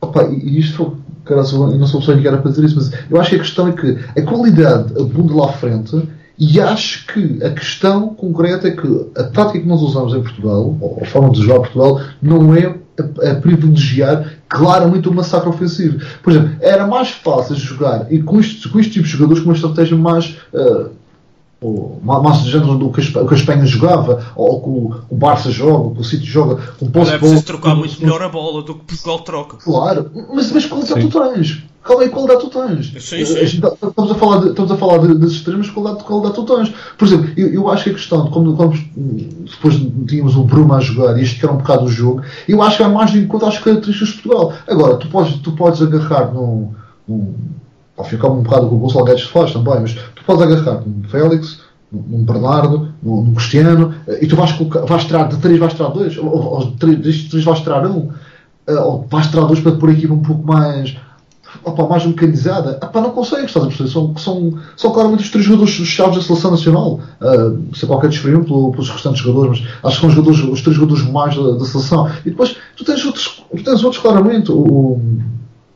Opa, 0.00 0.24
e 0.24 0.58
isto, 0.58 0.96
não 1.28 1.86
sou 1.86 2.00
pessoa 2.00 2.18
que 2.18 2.28
para 2.28 2.50
dizer 2.50 2.64
isso, 2.64 2.76
mas 2.76 2.92
eu 3.10 3.20
acho 3.20 3.30
que 3.30 3.36
a 3.36 3.40
questão 3.40 3.68
é 3.68 3.72
que 3.72 3.98
a 4.16 4.22
qualidade 4.22 4.92
abunda 5.00 5.34
lá 5.34 5.50
à 5.50 5.52
frente 5.52 6.02
e 6.38 6.60
acho 6.60 7.06
que 7.06 7.42
a 7.44 7.50
questão 7.50 8.08
concreta 8.14 8.68
é 8.68 8.72
que 8.72 9.06
a 9.16 9.24
tática 9.24 9.60
que 9.60 9.66
nós 9.66 9.80
usamos 9.80 10.14
em 10.14 10.22
Portugal, 10.22 10.76
ou 10.80 10.98
a 11.00 11.06
forma 11.06 11.30
de 11.30 11.40
jogar 11.40 11.60
Portugal, 11.60 12.00
não 12.20 12.54
é 12.54 12.74
a, 12.98 13.30
a 13.30 13.34
privilegiar 13.36 14.32
claramente 14.48 15.08
o 15.08 15.14
massacre 15.14 15.48
ofensivo. 15.48 16.04
Por 16.22 16.32
exemplo, 16.32 16.50
era 16.60 16.86
mais 16.86 17.10
fácil 17.10 17.54
jogar 17.54 18.10
e 18.10 18.20
com 18.20 18.40
este, 18.40 18.68
com 18.68 18.80
este 18.80 18.94
tipo 18.94 19.04
de 19.04 19.12
jogadores 19.12 19.42
com 19.42 19.50
uma 19.50 19.54
estratégia 19.54 19.96
mais. 19.96 20.36
ah, 20.54 20.88
ou 21.62 22.00
ma- 22.02 22.20
mais 22.20 22.42
do 22.42 22.50
género 22.50 22.76
do 22.76 22.90
que 22.90 23.00
a 23.00 23.04
Espa- 23.04 23.24
que 23.24 23.34
a 23.34 23.36
Espanha 23.36 23.64
jogava, 23.64 24.24
ou 24.34 24.60
que 24.60 24.68
o, 24.68 24.94
o 25.10 25.16
Barça 25.16 25.50
joga, 25.50 25.78
ou 25.84 25.94
que 25.94 26.00
o 26.00 26.04
City 26.04 26.26
joga, 26.26 26.56
posse 26.56 26.74
é 26.82 26.84
de 26.84 26.88
bola- 26.90 27.18
preciso 27.18 27.44
trocar 27.44 27.74
muito 27.76 28.00
melhor 28.00 28.22
a 28.22 28.28
bola 28.28 28.62
do 28.62 28.74
que 28.74 28.84
Portugal 28.84 29.20
troca. 29.20 29.56
Claro, 29.58 30.10
mas, 30.34 30.50
mas 30.52 30.66
qualidade 30.66 31.02
Sim. 31.02 31.08
tu 31.08 31.20
tens. 31.20 31.62
Qual 31.84 32.00
é 32.00 32.04
a 32.04 32.08
qualidade 32.10 32.40
tu 32.42 32.48
tens? 32.50 32.92
Sim, 33.02 33.24
sim. 33.24 33.60
Tá- 33.60 33.72
Estamos 33.88 34.12
a 34.12 34.14
falar, 34.14 34.40
de, 34.42 34.48
estamos 34.50 34.70
a 34.70 34.76
falar 34.76 34.98
de, 34.98 35.14
das 35.18 35.32
extremas, 35.32 35.68
qualidade, 35.68 35.98
de 35.98 36.04
qualidade 36.04 36.34
tu 36.34 36.44
tens. 36.44 36.72
Por 36.96 37.04
exemplo, 37.08 37.30
eu, 37.36 37.48
eu 37.52 37.68
acho 37.70 37.84
que 37.84 37.90
a 37.90 37.94
questão 37.94 38.24
de 38.24 38.30
quando, 38.30 38.54
quando 38.54 38.76
depois 39.50 39.74
tínhamos 40.06 40.36
o 40.36 40.44
Bruma 40.44 40.76
a 40.76 40.80
jogar 40.80 41.18
e 41.18 41.22
este 41.22 41.40
que 41.40 41.44
era 41.44 41.52
um 41.54 41.58
bocado 41.58 41.84
o 41.86 41.88
jogo, 41.88 42.22
eu 42.48 42.62
acho 42.62 42.76
que 42.76 42.82
é 42.84 42.88
mais 42.88 43.10
de 43.10 43.18
encontro 43.18 43.48
às 43.48 43.58
características 43.58 44.10
de 44.14 44.22
Portugal. 44.22 44.52
Agora, 44.68 44.96
tu 44.96 45.08
podes, 45.08 45.34
tu 45.38 45.52
podes 45.52 45.82
agarrar 45.82 46.32
num, 46.32 46.70
num, 47.08 47.34
ao 47.96 48.04
fim 48.04 48.16
um 48.16 48.42
bocado 48.42 48.68
que 48.68 48.74
o 48.74 48.78
Gonçalo 48.78 49.04
Guedes 49.04 49.24
faz 49.24 49.52
também, 49.52 49.80
mas 49.80 49.94
tu 49.94 50.24
podes 50.24 50.42
agarrar 50.42 50.82
num 50.86 51.02
Félix, 51.08 51.60
num 51.92 52.24
Bernardo, 52.24 52.88
num 53.02 53.34
Cristiano, 53.34 53.94
e 54.20 54.26
tu 54.26 54.36
vais, 54.36 54.52
colocar, 54.52 54.80
vais 54.80 55.04
tirar 55.04 55.28
de 55.28 55.36
3 55.36 55.58
vais 55.58 55.74
tirar 55.74 55.88
2, 55.88 56.18
ou, 56.18 56.26
ou 56.26 56.70
de 56.70 56.96
3 57.28 57.44
vais 57.44 57.60
tirar 57.60 57.86
1, 57.86 57.90
um, 57.90 58.12
ou 58.80 59.06
vais 59.10 59.26
tirar 59.26 59.44
2 59.44 59.60
para 59.60 59.72
pôr 59.72 59.90
a 59.90 59.92
equipa 59.92 60.14
um 60.14 60.22
pouco 60.22 60.46
mais 60.46 60.96
opa, 61.64 61.86
mais 61.86 62.06
mecanizada, 62.06 62.78
epá, 62.82 63.00
não 63.00 63.10
consegues, 63.10 63.46
estás 63.46 63.64
a 63.64 63.68
perceber? 63.68 63.90
São, 63.90 64.16
são, 64.16 64.58
são 64.76 64.92
claramente 64.92 65.24
os 65.24 65.30
três 65.30 65.44
jogadores 65.44 65.72
chaves 65.72 66.16
da 66.16 66.22
seleção 66.22 66.50
nacional. 66.50 67.00
Uh, 67.20 67.76
sem 67.76 67.86
qualquer 67.86 68.08
desfrio 68.08 68.44
pelos 68.44 68.90
restantes 68.90 69.20
jogadores, 69.22 69.60
mas 69.60 69.70
acho 69.84 69.96
que 69.96 70.00
são 70.00 70.08
os, 70.08 70.14
jogadores, 70.14 70.40
os 70.40 70.62
três 70.62 70.76
jogadores 70.76 71.04
mais 71.10 71.36
da, 71.36 71.52
da, 71.52 71.64
seleção. 71.64 72.10
E 72.24 72.30
depois 72.30 72.56
tu 72.76 72.84
tens 72.84 73.04
outros, 73.04 73.44
tu 73.54 73.62
tens 73.62 73.84
outros 73.84 74.00
claramente. 74.00 74.50
O, 74.50 75.00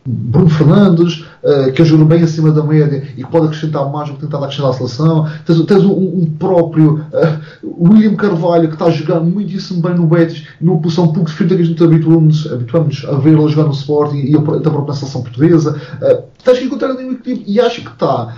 Bruno 0.06 0.48
Fernandes, 0.48 1.24
uh, 1.42 1.72
que 1.72 1.82
ajuda 1.82 2.04
bem 2.04 2.22
acima 2.22 2.52
da 2.52 2.62
média 2.62 3.02
e 3.16 3.24
que 3.24 3.30
pode 3.30 3.46
acrescentar 3.46 3.90
mais 3.90 4.08
do 4.08 4.14
que 4.14 4.20
tentado 4.20 4.44
acrescentar 4.44 4.70
à 4.70 4.74
seleção. 4.74 5.28
Tens, 5.44 5.60
tens 5.64 5.84
um, 5.84 5.92
um, 5.92 6.34
próprio 6.38 7.04
uh, 7.12 7.90
William 7.90 8.14
Carvalho, 8.14 8.68
que 8.68 8.74
está 8.74 8.86
a 8.86 8.90
jogar 8.90 9.20
muitíssimo 9.20 9.82
bem 9.82 9.94
no 9.94 10.06
Betis, 10.06 10.46
numa 10.60 10.80
posição 10.80 11.04
um 11.04 11.12
pouco 11.12 11.28
diferente 11.28 11.56
que 11.56 11.62
a 11.62 11.64
gente 11.64 11.82
habituamos, 11.82 12.50
habituamos 12.52 13.04
a 13.08 13.16
ver 13.16 13.30
ele 13.30 13.48
jogar 13.48 13.64
no 13.64 13.72
Sporting 13.72 14.18
e 14.18 14.36
a, 14.36 14.38
a 14.38 14.42
própria 14.42 14.94
seleção 14.94 15.22
portuguesa. 15.22 15.80
Uh, 16.00 16.22
tens 16.44 16.58
que 16.58 16.64
encontrar 16.64 16.90
ali 16.90 17.04
um 17.04 17.12
equilíbrio 17.12 17.44
e 17.46 17.60
acho 17.60 17.82
que 17.82 17.90
está. 17.90 18.36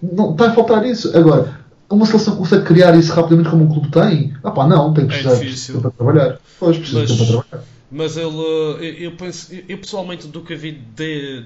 Não, 0.00 0.32
está 0.32 0.46
a 0.48 0.52
faltar 0.52 0.86
isso. 0.86 1.16
Agora, 1.16 1.58
uma 1.90 2.06
seleção 2.06 2.36
consegue 2.36 2.64
criar 2.64 2.96
isso 2.96 3.12
rapidamente 3.12 3.48
como 3.48 3.64
um 3.64 3.68
clube 3.68 3.88
tem? 3.90 4.34
Ah 4.42 4.50
pá, 4.50 4.66
não, 4.66 4.92
tem 4.92 5.06
que 5.06 5.14
é 5.14 5.22
precisar 5.22 5.44
é 5.44 5.48
de 5.48 5.66
tempo 5.66 5.80
para 5.80 5.90
trabalhar. 5.90 6.38
Pois, 6.58 6.78
precisa 6.78 7.06
de 7.06 7.16
tempo 7.16 7.18
para 7.18 7.42
trabalhar. 7.42 7.75
Mas 7.90 8.16
ele, 8.16 8.26
eu, 8.26 8.80
eu 8.80 9.12
penso, 9.12 9.54
eu 9.68 9.78
pessoalmente 9.78 10.26
do 10.26 10.40
que 10.40 10.56
vi 10.56 10.72
de, 10.72 11.44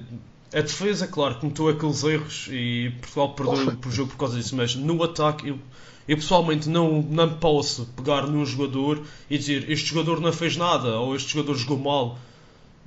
a 0.54 0.60
defesa, 0.60 1.06
claro, 1.06 1.36
cometeu 1.36 1.68
aqueles 1.68 2.02
erros 2.02 2.48
e 2.50 2.92
Portugal 3.00 3.34
perdeu 3.34 3.78
o 3.86 3.90
jogo 3.90 4.10
por 4.10 4.16
causa 4.16 4.36
disso, 4.36 4.56
mas 4.56 4.74
no 4.74 5.02
ataque 5.02 5.48
eu, 5.48 5.58
eu 6.08 6.16
pessoalmente 6.16 6.68
não, 6.68 7.02
não 7.02 7.28
posso 7.34 7.86
pegar 7.96 8.26
num 8.26 8.44
jogador 8.44 9.00
e 9.28 9.38
dizer 9.38 9.70
este 9.70 9.90
jogador 9.90 10.20
não 10.20 10.32
fez 10.32 10.56
nada 10.56 10.98
ou 10.98 11.14
este 11.14 11.32
jogador 11.32 11.54
jogou 11.54 11.78
mal. 11.78 12.18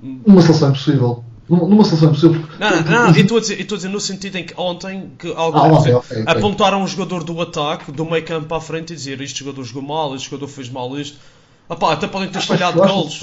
Numa 0.00 0.42
seleção 0.42 0.70
impossível. 0.70 1.24
Numa 1.48 1.84
seleção 1.84 2.08
impossível. 2.08 2.46
Não, 2.58 2.70
não, 2.70 2.90
não, 2.90 3.16
eu 3.16 3.22
estou 3.22 3.38
a, 3.38 3.40
dizer, 3.40 3.60
a 3.60 3.76
dizer 3.76 3.88
no 3.88 4.00
sentido 4.00 4.36
em 4.36 4.44
que 4.44 4.54
ontem 4.58 5.12
que 5.18 5.32
alguns 5.32 5.62
ah, 5.62 5.80
okay, 5.80 5.94
okay, 5.94 6.22
okay. 6.22 6.32
apontaram 6.32 6.82
um 6.82 6.86
jogador 6.86 7.24
do 7.24 7.40
ataque, 7.40 7.90
do 7.90 8.04
meio 8.04 8.24
campo 8.24 8.46
para 8.46 8.58
a 8.58 8.60
frente 8.60 8.92
e 8.92 8.96
dizer 8.96 9.20
este 9.22 9.38
jogador 9.38 9.64
jogou 9.64 9.82
mal, 9.82 10.14
este 10.14 10.28
jogador 10.28 10.48
fez 10.48 10.68
mal 10.68 10.98
isto. 10.98 11.16
Opa, 11.68 11.94
até 11.94 12.06
podem 12.06 12.28
ter 12.28 12.42
falhado 12.42 12.78
golos, 12.78 13.20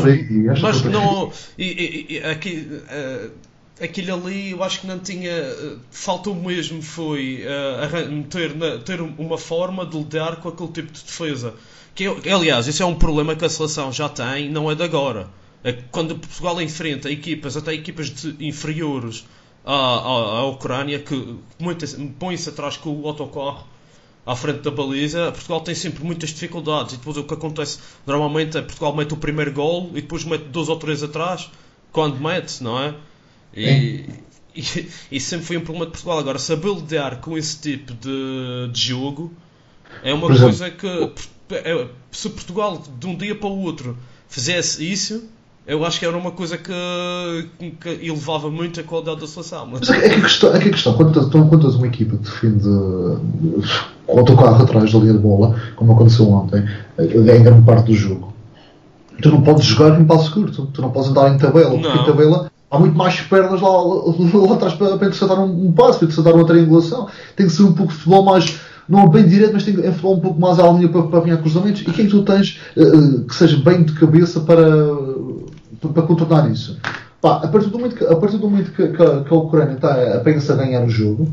mas 0.62 0.81
não. 0.83 1.31
E, 1.57 1.63
e, 1.63 2.13
e, 2.15 2.17
aqui, 2.24 2.67
uh, 2.71 3.31
aquilo 3.79 4.15
ali 4.15 4.51
eu 4.51 4.63
acho 4.63 4.81
que 4.81 4.88
não 4.88 4.98
tinha. 4.98 5.31
Uh, 5.31 5.79
faltou 5.91 6.33
mesmo 6.33 6.81
foi 6.81 7.43
uh, 7.45 8.24
ter, 8.24 8.51
ter 8.83 9.00
uma 9.01 9.38
forma 9.38 9.86
de 9.86 9.95
lidar 9.95 10.38
com 10.38 10.50
aquele 10.50 10.71
tipo 10.71 10.91
de 10.91 11.03
defesa. 11.03 11.53
Que, 11.93 12.07
aliás, 12.31 12.67
isso 12.67 12.81
é 12.81 12.86
um 12.86 12.95
problema 12.95 13.36
que 13.36 13.45
a 13.45 13.50
seleção 13.50 13.91
já 13.91 14.10
tem, 14.10 14.50
não 14.50 14.71
é 14.71 14.75
de 14.75 14.83
agora. 14.83 15.27
É 15.63 15.74
quando 15.91 16.15
Portugal 16.15 16.60
enfrenta 16.60 17.12
equipas, 17.12 17.55
até 17.55 17.74
equipas 17.74 18.10
de, 18.10 18.36
inferiores 18.39 19.24
à, 19.63 19.74
à, 19.75 20.39
à 20.39 20.45
Ucrânia, 20.48 20.98
que 21.00 21.36
põem-se 22.17 22.50
atrás 22.50 22.77
com 22.77 22.89
o 22.89 23.07
autocarro 23.07 23.67
à 24.25 24.35
frente 24.35 24.59
da 24.59 24.71
baliza, 24.71 25.31
Portugal 25.31 25.61
tem 25.61 25.73
sempre 25.73 26.03
muitas 26.03 26.29
dificuldades. 26.29 26.93
E 26.93 26.97
depois 26.97 27.17
o 27.17 27.23
que 27.23 27.33
acontece 27.33 27.79
normalmente 28.05 28.57
é 28.57 28.61
Portugal 28.61 28.95
mete 28.95 29.13
o 29.13 29.17
primeiro 29.17 29.51
gol 29.51 29.89
e 29.91 30.01
depois 30.01 30.23
mete 30.23 30.45
dois 30.45 30.69
ou 30.69 30.77
três 30.77 31.01
atrás, 31.01 31.49
quando 31.91 32.19
mete, 32.19 32.63
não 32.63 32.79
é? 32.79 32.95
E, 33.55 34.05
e, 34.55 34.89
e, 35.11 35.19
sempre 35.19 35.45
foi 35.45 35.57
um 35.57 35.61
problema 35.61 35.85
de 35.85 35.91
Portugal. 35.91 36.19
Agora, 36.19 36.39
saber 36.39 36.73
lidar 36.73 37.19
com 37.21 37.37
esse 37.37 37.59
tipo 37.59 37.93
de, 37.93 38.69
de 38.71 38.79
jogo 38.79 39.33
é 40.03 40.13
uma 40.13 40.27
coisa 40.27 40.69
que 40.69 40.87
é, 41.51 41.87
se 42.11 42.29
Portugal 42.29 42.81
de 42.97 43.07
um 43.07 43.15
dia 43.15 43.35
para 43.35 43.49
o 43.49 43.59
outro 43.61 43.97
fizesse 44.27 44.89
isso 44.89 45.29
eu 45.71 45.85
acho 45.85 45.99
que 45.99 46.05
era 46.05 46.17
uma 46.17 46.31
coisa 46.31 46.57
que, 46.57 47.71
que 47.79 47.89
elevava 48.05 48.51
muito 48.51 48.81
a 48.81 48.83
qualidade 48.83 49.21
da 49.21 49.27
seleção. 49.27 49.65
Mas, 49.71 49.87
mas 49.87 50.03
é, 50.03 50.09
que 50.09 50.15
a 50.15 50.21
questão, 50.21 50.53
é 50.53 50.59
que 50.59 50.67
a 50.67 50.71
questão 50.71 50.93
quando, 50.95 51.17
então, 51.17 51.47
quando 51.47 51.61
tens 51.61 51.75
uma 51.75 51.87
equipa 51.87 52.17
que 52.17 52.23
defende 52.23 52.69
com 54.05 54.19
o 54.19 54.25
teu 54.25 54.35
carro 54.35 54.63
atrás 54.63 54.91
da 54.91 54.99
linha 54.99 55.13
de 55.13 55.19
bola, 55.19 55.55
como 55.77 55.93
aconteceu 55.93 56.29
ontem, 56.29 56.67
em 56.99 57.43
grande 57.43 57.61
parte 57.61 57.85
do 57.85 57.93
jogo, 57.93 58.33
tu 59.21 59.29
não 59.29 59.41
podes 59.41 59.63
jogar 59.63 59.97
em 59.97 60.03
passo 60.03 60.33
curto, 60.33 60.65
tu 60.73 60.81
não 60.81 60.91
podes 60.91 61.09
andar 61.09 61.33
em 61.33 61.37
tabela, 61.37 61.71
porque 61.71 61.99
em 61.99 62.03
tabela 62.03 62.51
há 62.69 62.77
muito 62.77 62.97
mais 62.97 63.21
pernas 63.21 63.61
lá, 63.61 63.69
lá, 63.69 64.53
atrás 64.55 64.73
para, 64.73 64.97
para 64.97 65.07
interceptar 65.07 65.39
um, 65.39 65.67
um 65.67 65.71
passo, 65.71 65.99
para 65.99 66.07
interceptar 66.07 66.35
uma 66.35 66.45
triangulação. 66.45 67.07
Tem 67.37 67.45
que 67.45 67.53
ser 67.53 67.63
um 67.63 67.71
pouco 67.71 67.93
de 67.93 67.97
futebol 67.97 68.25
mais 68.25 68.59
não 68.91 69.07
bem 69.07 69.25
direto, 69.25 69.53
mas 69.53 69.63
tem 69.63 69.73
que 69.73 69.81
futebol 69.83 70.17
um 70.17 70.19
pouco 70.19 70.41
mais 70.41 70.59
à 70.59 70.69
linha 70.69 70.89
para, 70.89 71.03
para 71.03 71.19
apanhar 71.19 71.37
cruzamentos. 71.37 71.81
E 71.81 71.85
quem 71.85 72.07
tu 72.07 72.23
tens 72.23 72.59
uh, 72.75 73.23
que 73.23 73.33
seja 73.33 73.55
bem 73.57 73.83
de 73.83 73.93
cabeça 73.93 74.41
para 74.41 74.65
para 75.89 76.03
contornar 76.03 76.50
isso. 76.51 76.77
Pá, 77.21 77.38
a 77.43 77.47
partir 77.47 77.69
do 77.69 77.77
momento 77.77 77.95
que, 77.95 78.03
a, 78.03 78.15
partir 78.15 78.38
do 78.38 78.50
momento 78.50 78.71
que, 78.71 78.88
que, 78.88 78.95
que 78.95 79.33
a 79.33 79.38
Ucrânia 79.38 79.73
está 79.73 80.15
apenas 80.15 80.50
a 80.50 80.55
ganhar 80.55 80.83
o 80.83 80.89
jogo, 80.89 81.27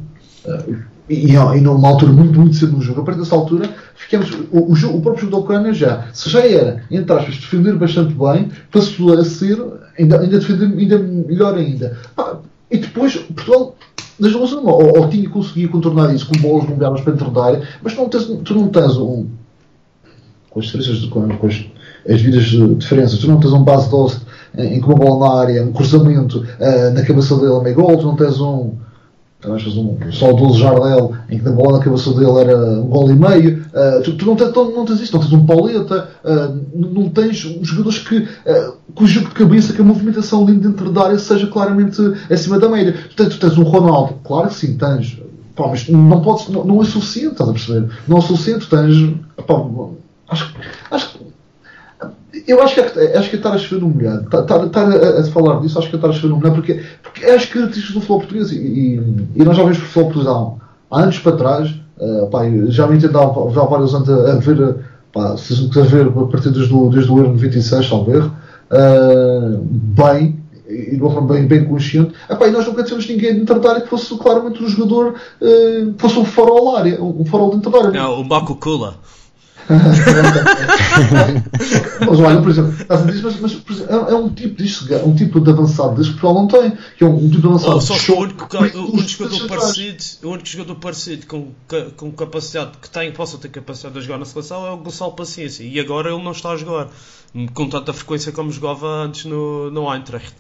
uh, 0.45 0.77
e, 1.09 1.33
e 1.33 1.61
numa 1.61 1.89
altura 1.89 2.13
muito, 2.13 2.39
muito 2.39 2.55
cedo 2.57 2.73
no 2.73 2.83
jogo, 2.83 3.01
a 3.01 3.05
partir 3.05 3.21
dessa 3.21 3.35
altura, 3.35 3.71
ficamos, 3.95 4.31
o, 4.53 4.59
o, 4.59 4.73
o 4.73 5.01
próprio 5.01 5.23
jogo 5.23 5.31
da 5.33 5.39
Ucrânia 5.39 5.73
já, 5.73 6.07
se 6.13 6.29
já 6.29 6.47
era, 6.47 6.83
entre 6.91 7.13
aspas, 7.17 7.37
defender 7.37 7.75
bastante 7.77 8.13
bem, 8.13 8.51
passou 8.71 9.15
a 9.15 9.25
ser 9.25 9.59
ainda, 9.99 10.21
ainda 10.21 10.39
defender 10.39 10.67
ainda 10.67 10.99
melhor 10.99 11.55
ainda. 11.55 11.97
Pá, 12.15 12.39
e 12.71 12.77
depois, 12.77 13.17
Portugal 13.17 13.75
das 14.21 14.33
duas 14.33 14.53
ou, 14.53 14.99
ou 14.99 15.09
tinha 15.09 15.29
conseguido 15.31 15.71
contornar 15.71 16.13
isso 16.13 16.27
com 16.27 16.39
bolas 16.41 16.67
bombeadas 16.67 17.01
para 17.01 17.13
dentro 17.13 17.31
da 17.31 17.45
área, 17.45 17.69
mas 17.83 17.97
não 17.97 18.09
tens, 18.09 18.25
tu 18.25 18.55
não 18.55 18.69
tens 18.69 18.97
um. 18.97 19.27
com 20.51 20.61
as 20.61 20.67
diferenças, 20.67 21.05
com, 21.07 21.29
com 21.29 21.47
as, 21.47 21.65
as 22.09 22.21
vidas 22.21 22.45
de 22.45 22.75
diferenças, 22.75 23.19
tu 23.19 23.29
não 23.29 23.39
tens 23.39 23.53
um 23.53 23.63
base 23.63 23.89
doce 23.91 24.21
em 24.57 24.81
que 24.81 24.87
uma 24.87 24.95
bola 24.95 25.29
na 25.29 25.41
área, 25.41 25.63
um 25.63 25.73
cruzamento 25.73 26.39
uh, 26.39 26.95
na 26.95 27.03
cabeça 27.03 27.37
dele 27.37 27.55
a 27.55 27.61
meio 27.61 27.75
gol, 27.75 27.97
tu 27.97 28.07
não 28.07 28.17
tens 28.17 28.41
um, 28.41 28.73
talvez 29.41 29.67
um 29.77 29.97
saudoso 30.13 30.59
Jardel 30.59 31.15
em 31.31 31.39
que 31.39 31.49
a 31.49 31.53
bola 31.53 31.79
na 31.79 31.85
cabeça 31.85 32.13
dele 32.13 32.39
era 32.41 32.57
um 32.57 32.89
gol 32.89 33.11
e 33.11 33.15
meio, 33.15 33.65
uh, 33.69 34.03
tu, 34.03 34.17
tu, 34.17 34.27
não, 34.27 34.35
tens, 34.35 34.53
não, 34.53 34.85
tens 34.85 35.01
isso, 35.01 35.13
não 35.15 35.21
tens 35.21 35.33
um 35.33 35.47
Pauleta, 35.47 36.09
uh, 36.25 36.61
não 36.75 37.09
tens 37.09 37.37
jogadores 37.37 37.99
que, 38.01 38.19
uh, 38.19 38.75
com 38.95 39.05
o 39.05 39.07
jogo 39.07 39.29
de 39.29 39.35
cabeça, 39.35 39.73
que 39.73 39.81
a 39.81 39.85
movimentação 39.85 40.45
dentro 40.45 40.91
da 40.91 41.05
área 41.05 41.19
seja 41.19 41.47
claramente 41.47 42.01
acima 42.31 42.59
da 42.59 42.69
média. 42.69 42.95
Tu 43.11 43.17
tens, 43.17 43.29
tu 43.37 43.41
tens 43.41 43.57
um 43.57 43.63
Ronaldo, 43.63 44.15
claro 44.25 44.49
que 44.49 44.55
sim, 44.55 44.77
tens. 44.77 45.21
Pá, 45.55 45.69
mas 45.69 45.89
não, 45.89 46.21
podes, 46.21 46.49
não, 46.49 46.65
não 46.65 46.83
é 46.83 46.85
suficiente, 46.85 47.33
estás 47.33 47.51
a 47.51 47.53
perceber? 47.53 47.89
Não 48.07 48.19
é 48.19 48.21
suficiente, 48.21 48.69
tens. 48.69 49.15
Pá, 49.47 49.55
acho, 50.29 50.55
acho 50.91 51.13
que 51.13 51.28
eu 52.49 52.63
acho 52.63 52.75
que, 52.75 52.81
é, 52.81 53.19
acho 53.19 53.29
que 53.29 53.37
é 53.37 53.39
estar 53.39 53.53
a 53.53 53.59
chover 53.59 53.83
no 53.83 53.91
molhado. 53.91 54.25
Estar, 54.25 54.65
estar, 54.65 54.85
a, 54.91 55.21
a, 55.21 55.25
falar 55.25 55.61
disso, 55.61 55.79
acho 55.79 55.91
que 55.91 55.97
é 55.97 55.99
estar 55.99 56.09
a 56.09 56.13
chover 56.13 56.29
no 56.29 56.37
molhado, 56.37 56.55
porque, 56.57 56.83
porque 57.03 57.25
é 57.27 57.35
as 57.35 57.45
características 57.45 57.95
do 57.95 58.01
futebol 58.01 58.19
português. 58.21 58.51
E, 58.53 58.57
e, 58.57 58.95
e 59.37 59.45
nós 59.45 59.55
já 59.55 59.63
vemos 59.63 59.77
futebol 59.77 60.11
português 60.11 60.59
há, 60.91 61.03
anos 61.03 61.19
para 61.19 61.37
trás. 61.37 61.75
Uh, 61.99 62.27
pá, 62.29 62.45
já 62.69 62.87
me 62.87 62.97
entendava 62.97 63.51
já 63.51 63.61
há 63.61 63.65
vários 63.67 63.95
anos 63.95 64.09
a, 64.09 64.33
a 64.33 64.37
ver, 64.37 64.77
pá, 65.13 65.37
se 65.37 65.69
a 65.79 65.83
ver 65.83 66.07
a 66.07 66.27
partir 66.27 66.51
desde 66.51 66.73
o, 66.73 66.89
desde 66.89 67.11
o 67.11 67.19
Euro 67.19 67.33
96, 67.33 67.91
talvez, 67.91 68.25
uh, 68.25 69.59
bem, 69.63 70.41
e 70.69 70.95
de 70.95 71.03
uma 71.03 71.11
forma 71.11 71.35
bem, 71.35 71.47
bem 71.47 71.65
consciente, 71.65 72.15
epá, 72.31 72.47
e 72.47 72.53
nós 72.53 72.67
nunca 72.67 72.85
tivemos 72.85 73.09
ninguém 73.09 73.45
da 73.45 73.55
área 73.69 73.81
que 73.81 73.89
fosse 73.89 74.17
claramente 74.17 74.63
um 74.63 74.69
jogador, 74.69 75.17
uh, 75.43 75.95
fosse 75.99 76.19
um 76.19 76.25
farol 76.25 76.77
área, 76.77 77.03
um 77.03 77.25
farol 77.25 77.57
da 77.59 77.79
área. 77.79 77.91
Não, 77.91 78.21
o 78.21 78.25
Baco 78.25 78.55
Kula 78.55 78.95
mas 82.07 82.21
olha, 82.21 82.41
por 82.41 82.51
exemplo, 82.51 82.75
mas, 82.89 83.41
mas 83.41 83.55
por 83.55 83.73
exemplo, 83.73 83.95
é, 83.95 84.13
é, 84.13 84.15
um 84.15 84.29
tipo 84.31 84.63
disto, 84.63 84.95
um 85.05 85.15
tipo 85.15 85.41
de 85.41 85.51
avançado 85.51 85.95
deste 85.97 86.15
que 86.15 86.21
Portugal 86.21 86.43
não 86.43 86.49
tem, 86.49 86.79
que 86.97 87.05
é 87.05 87.07
um, 87.07 87.29
tipo 87.29 87.43
de 87.43 87.47
avançado 87.47 87.77
oh, 87.77 87.81
só 87.81 87.95
de 87.97 88.11
o 88.13 88.19
único, 88.19 88.57
o 88.57 88.93
único 88.95 89.09
jogador 89.09 89.47
parecido, 89.49 90.05
o 90.23 90.29
único 90.31 90.49
jogador 90.49 90.75
parecido 90.77 91.27
com, 91.27 91.49
com 91.97 92.13
capacidade 92.13 92.73
que 92.81 92.89
tem, 92.89 93.13
possa 93.13 93.37
ter 93.39 93.49
capacidade 93.49 93.95
de 93.95 94.01
jogar 94.01 94.19
na 94.19 94.25
seleção 94.25 94.67
é 94.67 94.71
o 94.71 94.77
Gonçalo 94.79 95.13
Paciência. 95.13 95.63
E 95.63 95.79
agora 95.79 96.11
ele 96.11 96.23
não 96.23 96.33
está 96.33 96.51
a 96.51 96.57
jogar 96.57 96.89
com 97.53 97.69
tanta 97.69 97.93
frequência 97.93 98.33
como 98.33 98.51
jogava 98.51 98.87
antes 98.87 99.25
no, 99.25 99.71
no 99.71 99.93
Eintracht. 99.93 100.35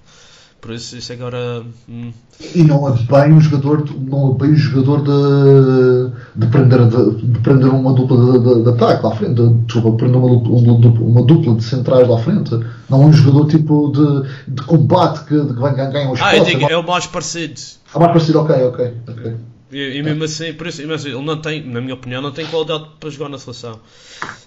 Por 0.60 0.72
isso, 0.72 0.96
isso 0.96 1.12
agora. 1.12 1.62
Hum. 1.88 2.12
E 2.54 2.64
não 2.64 2.88
é 2.88 2.92
bem 2.92 3.32
um 3.32 3.40
jogador, 3.40 3.84
não 3.96 4.32
é 4.32 4.38
bem 4.38 4.50
um 4.50 4.56
jogador 4.56 5.02
de, 5.02 6.12
de, 6.34 6.46
prender, 6.48 6.86
de, 6.88 7.26
de 7.26 7.38
prender 7.40 7.68
uma 7.68 7.92
dupla 7.92 8.16
de, 8.16 8.38
de, 8.40 8.62
de 8.64 8.68
ataque 8.70 9.04
lá 9.04 9.12
à 9.12 9.16
frente, 9.16 9.34
de, 9.34 9.48
desculpa, 9.64 9.96
prender 9.96 10.16
uma, 10.16 10.36
uma, 10.36 10.72
uma, 10.72 11.22
dupla 11.22 11.54
de 11.54 11.62
centrais 11.62 12.08
lá 12.08 12.16
à 12.16 12.22
frente. 12.22 12.50
Não 12.90 13.02
é 13.02 13.06
um 13.06 13.12
jogador 13.12 13.46
tipo 13.46 13.92
de, 13.92 14.52
de 14.52 14.62
combate 14.62 15.24
que, 15.26 15.46
que 15.46 15.60
vai 15.60 15.74
ganhar 15.74 16.10
os 16.10 16.20
Ah, 16.20 16.36
eu 16.36 16.44
digo, 16.44 16.64
é 16.68 16.76
o 16.76 16.86
mais 16.86 17.06
parecido. 17.06 17.60
É 17.94 17.98
mais 17.98 18.12
parecido, 18.12 18.40
ok, 18.40 18.56
ok. 18.64 18.94
okay. 19.08 19.36
E, 19.70 19.98
e 19.98 20.02
mesmo 20.02 20.24
assim, 20.24 20.54
por 20.54 20.66
isso, 20.66 20.92
assim, 20.92 21.10
ele 21.10 21.24
não 21.24 21.40
tem, 21.40 21.64
na 21.64 21.80
minha 21.80 21.94
opinião, 21.94 22.22
não 22.22 22.32
tem 22.32 22.46
qualidade 22.46 22.86
para 22.98 23.10
jogar 23.10 23.28
na 23.28 23.38
seleção. 23.38 23.78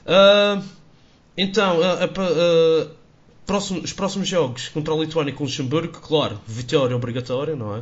Uh, 0.06 0.62
então, 1.38 1.78
uh, 1.78 2.06
uh, 2.06 2.90
Próximo, 3.52 3.82
os 3.82 3.92
próximos 3.92 4.28
jogos 4.30 4.70
contra 4.70 4.94
a 4.94 4.98
Lituânia 4.98 5.32
e 5.32 5.34
com 5.34 5.44
o 5.44 5.48
Luxemburgo, 5.48 6.00
claro, 6.00 6.38
vitória 6.48 6.96
obrigatória, 6.96 7.54
não 7.56 7.76
é? 7.76 7.82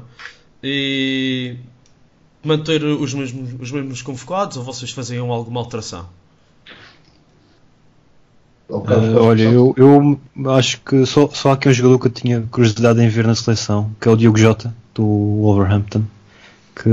e 0.64 1.58
manter 2.44 2.84
os 2.84 3.14
mesmos, 3.14 3.54
os 3.62 3.72
mesmos 3.72 4.02
convocados 4.02 4.58
ou 4.58 4.64
vocês 4.64 4.90
faziam 4.92 5.32
alguma 5.32 5.60
alteração? 5.60 6.08
Uh, 8.68 9.18
olha, 9.22 9.44
eu, 9.44 9.74
eu 9.78 10.20
acho 10.52 10.82
que 10.82 11.06
só, 11.06 11.30
só 11.32 11.50
há 11.52 11.54
aqui 11.54 11.70
um 11.70 11.74
jogador 11.74 12.00
que 12.00 12.08
eu 12.08 12.12
tinha 12.12 12.42
curiosidade 12.50 13.00
em 13.02 13.08
ver 13.08 13.26
na 13.28 13.36
seleção, 13.36 13.92
que 14.02 14.08
é 14.08 14.12
o 14.12 14.16
Diogo 14.16 14.38
Jota, 14.38 14.76
do 14.96 15.04
Wolverhampton, 15.06 16.04
que 16.76 16.90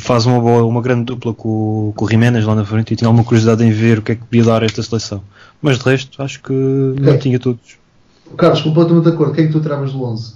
faz 0.00 0.26
uma, 0.26 0.40
boa, 0.40 0.64
uma 0.64 0.82
grande 0.82 1.04
dupla 1.04 1.32
com, 1.32 1.88
o- 1.88 1.92
com 1.96 2.04
o 2.04 2.08
Jiménez 2.10 2.44
lá 2.44 2.54
na 2.56 2.64
frente 2.64 2.92
e 2.92 2.96
tinha 2.96 3.06
alguma 3.08 3.24
curiosidade 3.24 3.64
em 3.64 3.70
ver 3.70 3.98
o 3.98 4.02
que 4.02 4.12
é 4.12 4.14
que 4.16 4.24
podia 4.24 4.44
dar 4.44 4.62
a 4.62 4.66
esta 4.66 4.82
seleção. 4.82 5.22
Mas 5.62 5.78
de 5.78 5.84
resto, 5.84 6.20
acho 6.20 6.42
que 6.42 6.52
não 6.52 7.16
tinha 7.18 7.38
todos. 7.38 7.77
Carlos, 8.36 8.60
completamente 8.62 9.04
de 9.04 9.10
acordo. 9.10 9.32
Quem 9.34 9.44
é 9.44 9.46
que 9.46 9.52
tu 9.52 9.60
tiravas 9.60 9.92
do 9.92 10.02
11? 10.04 10.34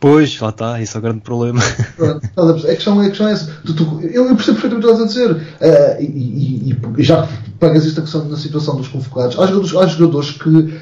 Pois, 0.00 0.38
lá 0.40 0.50
está, 0.50 0.80
isso 0.80 0.96
é 0.96 1.00
o 1.00 1.02
grande 1.02 1.20
problema. 1.20 1.60
Pronto, 1.96 2.24
estás 2.24 2.50
a 2.50 2.74
questão, 2.74 3.00
a 3.00 3.08
questão 3.08 3.28
é 3.28 3.32
essa. 3.32 3.52
Tu- 3.66 3.74
tu- 3.74 4.00
eu, 4.02 4.26
eu 4.28 4.36
percebo 4.36 4.60
perfeitamente 4.60 4.86
o 4.86 4.96
que 4.96 5.02
estás 5.02 5.02
a 5.02 5.06
dizer. 5.06 5.46
Eh, 5.60 6.02
e, 6.02 6.70
e- 6.70 6.76
e 6.98 7.02
já 7.02 7.26
que 7.26 7.50
pegas 7.58 7.84
esta 7.84 8.00
questão 8.02 8.24
na 8.26 8.36
situação 8.36 8.76
dos 8.76 8.86
convocados, 8.88 9.36
há 9.38 9.46
jogadores, 9.46 9.74
há 9.76 9.86
jogadores 9.86 10.30
que. 10.32 10.78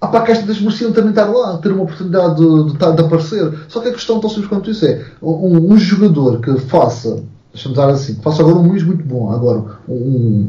Ah 0.00 0.06
pá, 0.08 0.20
que 0.20 0.30
estas 0.32 0.60
mereciam 0.60 0.92
também 0.92 1.10
estar 1.10 1.24
lá, 1.24 1.56
ter 1.58 1.72
uma 1.72 1.82
oportunidade 1.82 2.36
de, 2.36 2.72
de, 2.72 2.78
de 2.78 3.02
aparecer. 3.02 3.58
Só 3.68 3.80
que 3.80 3.88
a 3.88 3.92
questão 3.92 4.20
tão 4.20 4.28
simples 4.30 4.48
quanto 4.48 4.70
isso 4.70 4.84
é: 4.84 5.04
um, 5.22 5.72
um 5.72 5.78
jogador 5.78 6.38
que 6.40 6.56
faça, 6.60 7.22
deixa-me 7.52 7.74
dizer 7.74 7.88
assim, 7.88 8.14
que 8.16 8.22
faça 8.22 8.42
agora 8.42 8.58
um 8.58 8.70
mês 8.70 8.82
muito 8.84 9.02
bom, 9.02 9.32
agora 9.32 9.64
um, 9.88 10.48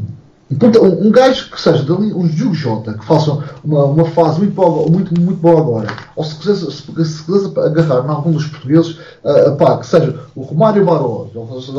ponta- 0.56 0.80
um, 0.82 1.10
gajo 1.10 1.50
que 1.50 1.60
seja 1.60 1.82
dali, 1.84 2.12
um 2.12 2.26
Diogo 2.26 2.54
Jota, 2.54 2.94
que 2.94 3.04
faça 3.04 3.38
uma, 3.62 3.84
uma 3.84 4.04
fase 4.06 4.38
muito 4.38 4.54
boa, 4.54 4.90
muito, 4.90 5.20
muito 5.20 5.40
boa 5.40 5.60
agora, 5.60 5.86
ou 6.16 6.24
se 6.24 6.34
quisesse, 6.36 6.64
se, 6.72 7.04
se 7.04 7.24
quisesse 7.24 7.58
agarrar 7.58 8.04
em 8.04 8.08
algum 8.10 8.32
dos 8.32 8.46
portugueses, 8.46 8.98
ah, 9.24 9.52
pá, 9.52 9.78
que 9.78 9.86
seja 9.86 10.18
o 10.34 10.42
Romário 10.42 10.84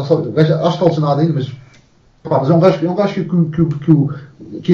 seja, 0.04 0.16
o 0.16 0.32
gajo, 0.32 0.54
acho 0.54 0.62
que 0.62 0.68
está 0.68 0.86
ainda, 1.20 1.34
mas, 1.34 1.52
pá, 2.24 2.40
mas 2.40 2.50
é 2.50 2.54
um 2.54 2.60
gajo, 2.60 2.86
é 2.86 2.90
um 2.90 2.96
gajo 2.96 3.14
que, 3.14 3.24
que, 3.26 3.46
que, 3.46 3.66
que, 3.66 4.62
que 4.62 4.72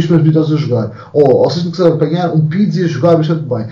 a 0.52 0.58
jogar, 0.58 1.10
ou, 1.12 1.38
ou 1.38 1.50
se 1.50 1.64
não 1.64 1.72
quiser 1.72 1.92
apanhar, 1.92 2.32
um 2.34 2.48
Pizzi 2.48 2.84
a 2.84 2.88
jogar 2.88 3.16
bastante 3.16 3.42
bem. 3.42 3.68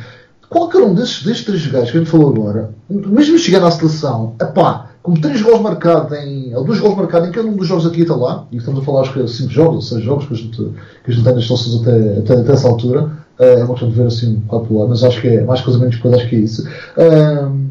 Qualquer 0.50 0.82
um 0.82 0.94
destes, 0.94 1.24
destes 1.24 1.46
três 1.46 1.68
gajos 1.68 1.92
que 1.92 1.98
a 1.98 2.00
gente 2.00 2.10
falou 2.10 2.30
agora, 2.30 2.72
mesmo 2.90 3.38
chegando 3.38 3.66
à 3.66 3.72
seleção, 3.72 4.36
epá, 4.40 4.90
com 5.06 5.14
três 5.14 5.40
gols 5.40 5.62
marcados 5.62 6.18
em. 6.18 6.56
ou 6.56 6.64
dois 6.64 6.80
gols 6.80 6.98
marcados 6.98 7.30
em 7.30 7.32
cada 7.32 7.48
um 7.48 7.56
dos 7.56 7.68
jogos 7.68 7.86
aqui 7.86 8.02
até 8.02 8.14
lá, 8.14 8.48
e 8.52 8.58
estamos 8.58 8.82
a 8.82 8.84
falar 8.84 9.02
acho 9.02 9.14
que 9.14 9.22
é 9.22 9.28
cinco 9.28 9.52
jogos 9.52 9.76
ou 9.76 9.82
seis 9.84 10.04
jogos 10.04 10.26
que 10.26 10.34
a 10.34 10.38
gente, 10.38 10.58
que 10.58 11.12
a 11.12 11.14
gente 11.14 11.24
tem 11.24 11.36
nas 11.36 11.46
seleções 11.46 11.82
até, 11.84 12.18
até, 12.18 12.42
até 12.42 12.54
essa 12.54 12.68
altura, 12.68 13.12
eh, 13.38 13.60
é 13.60 13.64
uma 13.64 13.76
questão 13.76 13.90
de 13.90 13.96
ver 13.96 14.08
assim 14.08 14.42
um 14.52 14.80
lá, 14.80 14.88
mas 14.88 15.04
acho 15.04 15.22
que 15.22 15.28
é 15.28 15.44
mais 15.44 15.62
coisa 15.62 15.78
menos 15.78 15.98
coisa, 15.98 16.18
acho 16.18 16.28
que 16.28 16.36
é 16.36 16.40
isso. 16.40 16.68
Ahm, 16.98 17.68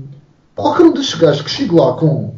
qualquer 0.55 0.85
um 0.85 0.93
destes 0.93 1.19
gajos 1.19 1.43
que 1.43 1.51
chegue 1.51 1.75
lá 1.75 1.95
com, 1.95 2.35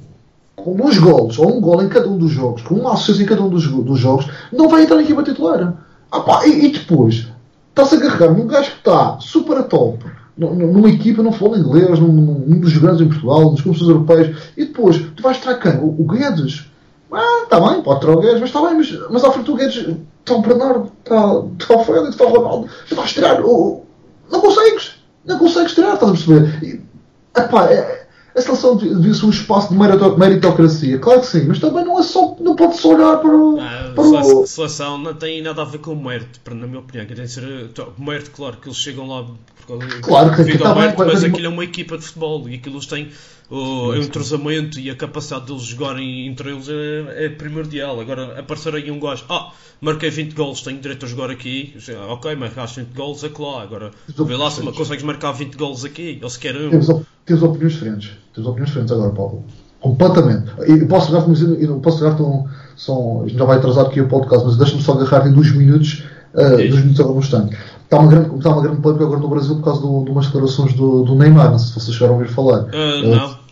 com 0.57 0.75
dois 0.75 0.97
gols 0.97 1.39
ou 1.39 1.55
um 1.55 1.61
gol 1.61 1.83
em 1.83 1.91
cada 1.91 2.09
um 2.09 2.17
dos 2.17 2.31
jogos, 2.31 2.63
com 2.63 2.77
uma 2.77 2.95
assistência 2.95 3.25
em 3.25 3.27
cada 3.27 3.43
um 3.43 3.51
dos, 3.51 3.71
dos 3.71 3.99
jogos, 3.99 4.27
não 4.51 4.71
vai 4.71 4.85
entrar 4.85 4.97
na 4.97 5.03
equipa 5.03 5.23
titular. 5.23 5.75
Ah, 6.11 6.21
pá, 6.21 6.47
e, 6.47 6.69
e 6.69 6.73
depois 6.73 7.27
está-se 7.69 7.97
a 7.97 7.99
agarrar 7.99 8.33
num 8.33 8.47
gajo 8.47 8.71
que 8.71 8.79
está 8.79 9.19
super 9.21 9.59
a 9.59 9.63
top, 9.63 10.03
numa 10.37 10.91
equipa, 10.91 11.23
não 11.23 11.33
fala 11.33 11.59
inglês, 11.59 11.99
num, 11.99 12.13
num 12.13 12.61
dos 12.61 12.77
grandes 12.77 13.01
em 13.01 13.09
Portugal, 13.09 13.51
nos 13.51 13.63
clubes 13.63 13.81
europeus, 13.81 14.53
e 14.57 14.67
depois 14.67 14.99
tu 15.17 15.23
vais 15.23 15.39
tirar 15.39 15.55
quem? 15.59 15.79
O, 15.79 16.01
o 16.01 16.05
Guedes. 16.05 16.67
Ah, 17.11 17.43
está 17.45 17.61
bem, 17.61 17.83
pode 17.83 18.01
tirar 18.01 18.13
o 18.13 18.21
Guedes, 18.21 18.41
mas 18.41 18.51
está 18.51 18.61
bem, 18.61 18.77
mas, 18.77 19.11
mas 19.11 19.25
à 19.25 19.33
frente 19.33 19.47
do 19.47 19.55
Guedes 19.55 19.77
está 19.77 20.35
o 20.35 20.43
Bernardo, 20.43 20.93
está, 21.03 21.75
o 21.75 21.85
Félix, 21.85 22.09
está 22.11 22.25
o 22.25 22.29
Ronaldo, 22.29 22.69
tu 22.89 22.95
vais 22.95 23.13
tirar 23.13 23.43
o. 23.43 23.83
Não 24.31 24.41
consegues! 24.41 24.97
Não 25.25 25.39
consegues 25.39 25.75
tirar, 25.75 25.95
estás 25.95 26.13
a 26.13 26.15
perceber? 26.15 26.65
E, 26.65 27.41
epá, 27.41 27.67
é, 27.67 28.06
a 28.37 28.41
seleção 28.43 28.77
devia 28.77 29.15
ser 29.15 29.27
um 29.27 29.31
espaço 29.31 29.69
de 29.73 29.79
merito- 29.79 30.19
meritocracia, 30.19 30.99
claro 30.99 31.21
que 31.21 31.27
sim, 31.27 31.45
mas 31.47 31.59
também 31.59 31.85
não 31.85 31.99
é 31.99 32.03
só, 32.03 32.37
não 32.41 32.55
pode 32.55 32.77
só 32.77 32.95
olhar 32.95 33.17
para 33.19 33.35
o. 33.37 33.59
Ah, 33.61 33.93
para 33.95 34.05
a 34.05 34.09
o- 34.09 34.25
sele- 34.25 34.47
seleção 34.47 34.99
não 34.99 35.15
tem 35.15 35.43
nada 35.43 35.63
a 35.63 35.65
ver 35.65 35.79
com 35.79 35.93
o 35.93 36.05
mérito, 36.05 36.39
na 36.55 36.67
minha 36.67 36.81
opinião. 36.81 37.07
Que 37.07 37.15
tem 37.15 37.27
ser, 37.27 37.71
o 37.97 38.03
mérito, 38.03 38.31
claro, 38.33 38.57
que 38.59 38.69
eles 38.69 38.79
chegam 38.79 39.09
lá 39.09 39.25
por 39.25 39.79
causa 39.79 40.01
Claro 40.01 40.37
que- 40.37 40.45
que 40.45 40.59
tá 40.59 40.75
bem, 40.75 40.83
mérito, 40.83 41.05
mas 41.07 41.21
que- 41.21 41.27
aquilo 41.27 41.47
é 41.47 41.49
uma 41.49 41.65
equipa 41.65 41.97
de 41.99 42.05
futebol 42.05 42.49
e 42.49 42.55
aquilo 42.57 42.77
eles 42.77 42.87
têm 42.87 43.09
o, 43.51 43.95
entrosamento 43.95 44.79
e 44.81 44.91
a 44.91 44.97
capacidade 44.97 45.47
deles 45.47 45.63
jogarem 45.63 46.27
entre 46.27 46.51
eles 46.51 46.69
é, 46.69 47.27
é 47.27 47.29
primordial. 47.29 48.01
Agora, 48.01 48.39
aparecer 48.39 48.75
aí 48.75 48.91
um 48.91 48.99
gajo, 48.99 49.25
ah, 49.29 49.53
marquei 49.81 50.11
20 50.11 50.35
gols, 50.35 50.63
tenho 50.63 50.81
direito 50.81 51.07
a 51.07 51.09
jogar 51.09 51.31
aqui, 51.31 51.77
ok, 52.09 52.35
marcaste 52.35 52.81
20 52.81 52.95
gols, 52.95 53.23
é 53.25 53.29
claro. 53.29 53.63
Agora, 53.63 53.91
vê 54.09 54.37
lá 54.37 54.51
se 54.51 54.63
consegues 54.63 55.05
marcar 55.05 55.33
20 55.33 55.55
gols 55.57 55.85
aqui, 55.85 56.19
ou 56.23 56.29
se 56.31 56.39
quer 56.39 56.57
um. 56.57 56.71
Temos, 56.71 56.89
op- 56.89 57.07
temos 57.25 57.43
opiniões 57.43 57.73
diferentes. 57.75 58.11
Temos 58.35 58.49
opiniões 58.49 58.69
diferentes 58.69 58.93
agora, 58.93 59.11
Paulo. 59.13 59.45
Completamente. 59.81 60.51
E 60.67 60.73
eu 60.81 60.89
posso 60.89 61.15
agarrar, 61.15 61.33
eu 61.61 61.69
não 61.69 61.81
posso 61.81 61.99
agarrar 61.99 62.17
tão. 62.17 62.47
São, 62.77 63.25
já 63.27 63.45
vai 63.45 63.59
atrasar 63.59 63.87
aqui 63.87 64.01
o 64.01 64.09
podcast, 64.09 64.45
mas 64.45 64.57
deixa-me 64.57 64.83
só 64.83 64.93
agarrar 64.93 65.29
em 65.29 65.33
dois 65.33 65.55
minutos, 65.55 66.03
uh, 66.35 66.57
dois 66.57 66.75
minutos 66.75 67.01
agora 67.01 67.15
no 67.15 67.21
instante. 67.21 67.57
Está 67.85 68.01
uma 68.01 68.09
grande, 68.11 68.37
está 68.37 68.51
uma 68.51 68.63
grande 68.63 68.81
polémica 68.83 69.05
agora 69.07 69.21
no 69.21 69.29
Brasil 69.29 69.55
por 69.57 69.65
causa 69.65 69.81
do, 69.81 70.05
de 70.05 70.11
umas 70.11 70.27
declarações 70.27 70.73
do, 70.75 71.05
do 71.05 71.15
Neymar. 71.15 71.53
Não 71.53 71.59
sei 71.59 71.69
se 71.69 71.75
vocês 71.81 71.95
chegaram 71.97 72.17
a 72.17 72.19
ouvir 72.19 72.31
falar. 72.31 72.67
Ah, 72.73 73.01
Uh, 73.03 73.09
não. 73.15 73.46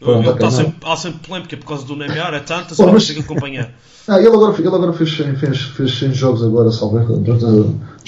Pronto, 0.00 0.32
tá 0.34 0.44
não. 0.46 0.50
sempre, 0.50 0.74
há 0.82 0.96
sempre 0.96 1.20
polémica 1.28 1.56
por 1.58 1.66
causa 1.66 1.84
do 1.86 1.94
Neymar, 1.94 2.34
é 2.34 2.40
tanta, 2.40 2.70
Pô, 2.70 2.74
só 2.74 2.86
não 2.86 2.92
mas- 2.94 3.06
consigo 3.06 3.20
acompanhar. 3.20 3.70
Ah, 4.08 4.18
ele 4.18 4.28
agora, 4.28 4.56
ele 4.58 4.66
agora 4.66 4.92
fez, 4.92 5.14
100, 5.16 5.36
fez, 5.36 5.60
fez 5.60 5.98
100 5.98 6.14
jogos 6.14 6.42
agora, 6.42 6.68
a, 6.68 6.72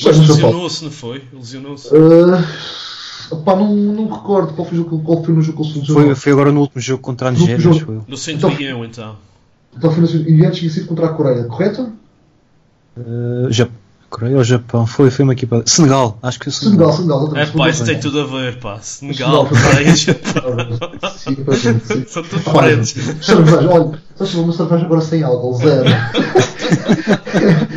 Mas 0.02 0.18
não 0.18 0.26
lesionou-se, 0.26 0.84
não 0.84 0.90
foi? 0.90 1.22
Lesionou-se. 1.32 1.88
Uh, 1.94 3.36
pá, 3.44 3.54
não, 3.54 3.72
não 3.72 4.08
recordo 4.10 4.52
qual 4.54 4.66
foi, 4.66 4.78
o 4.78 4.82
jogo- 4.82 5.02
qual 5.04 5.22
foi 5.22 5.32
no 5.34 5.42
jogo 5.42 5.58
que 5.58 5.64
ele 5.64 5.72
se 5.74 5.78
lesionou. 5.80 6.04
Foi, 6.06 6.14
foi 6.16 6.32
agora 6.32 6.50
no 6.50 6.60
último 6.60 6.80
jogo 6.80 7.02
contra 7.02 7.28
a 7.28 7.30
Nigéria, 7.30 7.70
acho 7.70 7.90
eu. 7.92 8.04
No 8.08 8.16
centurião, 8.16 8.84
então. 8.84 9.14
Então 9.76 9.92
foi 9.92 10.00
no, 10.02 10.28
e 10.28 10.44
antes 10.44 10.58
tinha 10.58 10.70
sido 10.72 10.88
contra 10.88 11.06
a 11.06 11.10
Coreia, 11.10 11.44
correto? 11.44 11.92
Uh, 12.96 13.50
Jap- 13.50 13.70
Coreia 14.12 14.36
ou 14.36 14.44
Japão? 14.44 14.86
Foi, 14.86 15.10
foi 15.10 15.22
uma 15.24 15.32
equipa. 15.32 15.62
Senegal, 15.64 16.18
acho 16.22 16.38
que 16.38 16.44
foi 16.44 16.52
Senegal, 16.52 16.92
Senegal. 16.92 17.20
Senegal. 17.28 17.42
É 17.42 17.46
pá, 17.46 17.70
isso 17.70 17.84
tem 17.84 17.98
tudo 17.98 18.20
a 18.20 18.24
ver, 18.26 18.58
pá. 18.58 18.78
Senegal, 18.80 19.48
Senegal. 19.48 19.70
Coreia, 19.72 19.96
Japão. 19.96 20.42
Completamente, 21.24 21.86
sim. 21.86 22.04
São 22.06 22.22
tudo 22.22 22.42
Olha, 22.46 22.76
diferentes. 22.76 23.26
cerveja, 23.26 23.68
olha, 23.70 23.92
só 24.16 24.26
se 24.26 24.36
uma 24.36 24.52
cerveja 24.52 24.84
agora 24.84 25.00
sem 25.00 25.22
álcool, 25.22 25.54
zero. 25.54 25.88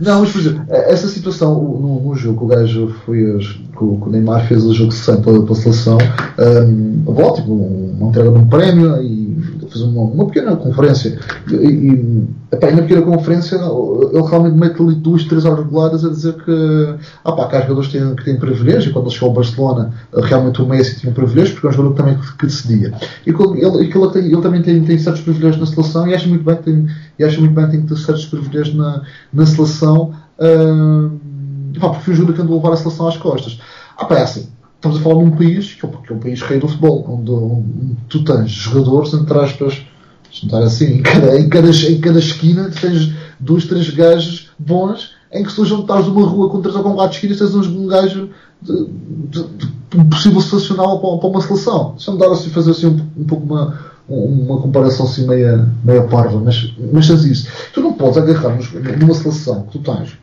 Não, 0.00 0.20
mas 0.20 0.32
por 0.32 0.40
exemplo, 0.40 0.64
essa 0.68 1.08
situação 1.08 1.58
o- 1.58 1.80
no, 1.80 2.08
no 2.08 2.14
jogo, 2.14 2.44
o 2.44 2.48
gajo 2.48 2.94
foi 3.04 3.18
que 3.18 3.84
o 3.84 4.00
que 4.00 4.08
o 4.08 4.10
Neymar 4.10 4.46
fez 4.46 4.64
o 4.64 4.74
jogo 4.74 4.90
de 4.90 4.96
100 4.96 5.22
pela, 5.22 5.42
pela 5.42 5.54
seleção, 5.54 5.98
um, 6.38 7.12
bom, 7.12 7.32
tipo, 7.34 7.52
uma 7.52 8.08
entrega 8.08 8.30
de 8.30 8.38
um 8.38 8.46
prémio 8.48 9.02
e 9.02 9.36
uma, 9.82 10.02
uma 10.02 10.26
pequena 10.26 10.56
conferência. 10.56 11.18
E, 11.50 11.54
e, 11.54 12.28
epá, 12.52 12.70
na 12.70 12.82
pequena 12.82 13.02
conferência 13.02 13.56
ele 13.56 14.22
realmente 14.28 14.56
mete 14.56 14.80
ali 14.82 14.94
duas, 14.94 15.24
três 15.24 15.44
horas 15.44 15.64
reguladas 15.64 16.04
a 16.04 16.08
dizer 16.08 16.34
que, 16.44 16.94
ah, 17.24 17.32
pá, 17.32 17.48
que 17.48 17.56
há 17.56 17.60
jogadores 17.62 17.88
que 17.90 17.98
têm, 17.98 18.14
que 18.16 18.24
têm 18.24 18.36
privilégio. 18.38 18.90
E 18.90 18.92
quando 18.92 19.06
ele 19.06 19.14
chegou 19.14 19.28
ao 19.28 19.34
Barcelona, 19.34 19.92
realmente 20.12 20.62
o 20.62 20.66
Messi 20.66 20.98
tinha 21.00 21.10
um 21.10 21.14
privilégio 21.14 21.54
porque 21.54 21.66
é 21.66 21.70
um 21.70 21.72
jogador 21.72 21.94
que 21.94 22.02
também 22.02 22.18
que, 22.38 22.46
decidia. 22.46 22.92
E 23.26 23.30
ele, 23.30 23.88
que 23.88 23.98
ele, 23.98 24.10
tem- 24.10 24.24
ele 24.26 24.42
também 24.42 24.62
tem, 24.62 24.82
tem 24.84 24.98
certos 24.98 25.22
privilégios 25.22 25.60
na 25.60 25.66
seleção 25.66 26.06
e 26.08 26.14
acha 26.14 26.26
muito 26.28 26.44
bem 26.44 26.56
que 26.56 26.62
tem, 26.62 26.86
e 27.18 27.24
acha 27.24 27.40
muito 27.40 27.54
bem 27.54 27.64
que 27.66 27.70
tem 27.72 27.82
que 27.82 27.88
ter 27.88 27.96
certos 28.00 28.26
privilégios 28.26 28.76
na, 28.76 29.02
na 29.32 29.46
seleção. 29.46 30.12
ah, 30.38 31.10
pá, 31.80 31.88
porque 31.90 32.04
foi 32.04 32.14
um 32.14 32.16
jogador 32.16 32.54
levar 32.54 32.72
a 32.72 32.76
seleção 32.76 33.08
às 33.08 33.16
costas. 33.16 33.58
Ah, 33.96 34.04
pá, 34.04 34.16
é 34.18 34.22
assim. 34.22 34.48
Estamos 34.76 34.98
a 34.98 35.00
falar 35.00 35.24
num 35.24 35.30
país 35.30 35.74
que 35.74 35.86
é, 35.86 35.88
que 35.88 36.12
é 36.12 36.16
um 36.16 36.20
país 36.20 36.42
rei 36.42 36.60
do 36.60 36.68
futebol, 36.68 37.04
onde, 37.08 37.30
onde 37.30 37.96
tu 38.08 38.22
tens 38.24 38.50
jogadores, 38.50 39.14
entre 39.14 39.38
aspas, 39.38 39.82
estar 40.30 40.62
assim, 40.62 40.98
em 40.98 41.02
cada, 41.02 41.38
em, 41.38 41.48
cada, 41.48 41.70
em 41.70 42.00
cada 42.00 42.18
esquina 42.18 42.70
tens 42.70 43.12
dois, 43.40 43.64
três 43.66 43.88
gajos 43.90 44.50
bons, 44.58 45.14
em 45.32 45.42
que 45.42 45.50
se 45.50 45.56
tu 45.56 45.64
juntares 45.64 46.06
uma 46.06 46.26
rua 46.26 46.50
com 46.50 46.60
três 46.60 46.76
ou 46.76 46.82
com 46.82 46.94
quatro 46.94 47.16
esquinas, 47.16 47.38
tens 47.38 47.54
um 47.54 47.86
gajo 47.86 48.30
de, 48.60 48.86
de, 49.30 49.42
de, 49.42 49.76
um 49.94 50.04
possível 50.04 50.40
selecionável 50.40 50.98
para, 50.98 51.18
para 51.18 51.28
uma 51.28 51.40
seleção. 51.40 51.92
Deixa-me 51.96 52.18
dar 52.18 52.30
assim, 52.30 52.50
fazer 52.50 52.70
assim 52.72 52.86
um, 52.86 53.22
um 53.22 53.24
pouco 53.24 53.44
uma, 53.44 53.78
uma 54.08 54.60
comparação 54.60 55.06
assim 55.06 55.26
meia, 55.26 55.68
meia 55.84 56.02
parva, 56.04 56.38
mas, 56.38 56.74
mas 56.92 57.08
tens 57.08 57.24
isso. 57.24 57.48
Tu 57.72 57.80
não 57.80 57.92
podes 57.92 58.18
agarrar 58.18 58.58
numa 58.98 59.14
seleção 59.14 59.62
que 59.62 59.78
tu 59.78 59.78
tens. 59.78 60.18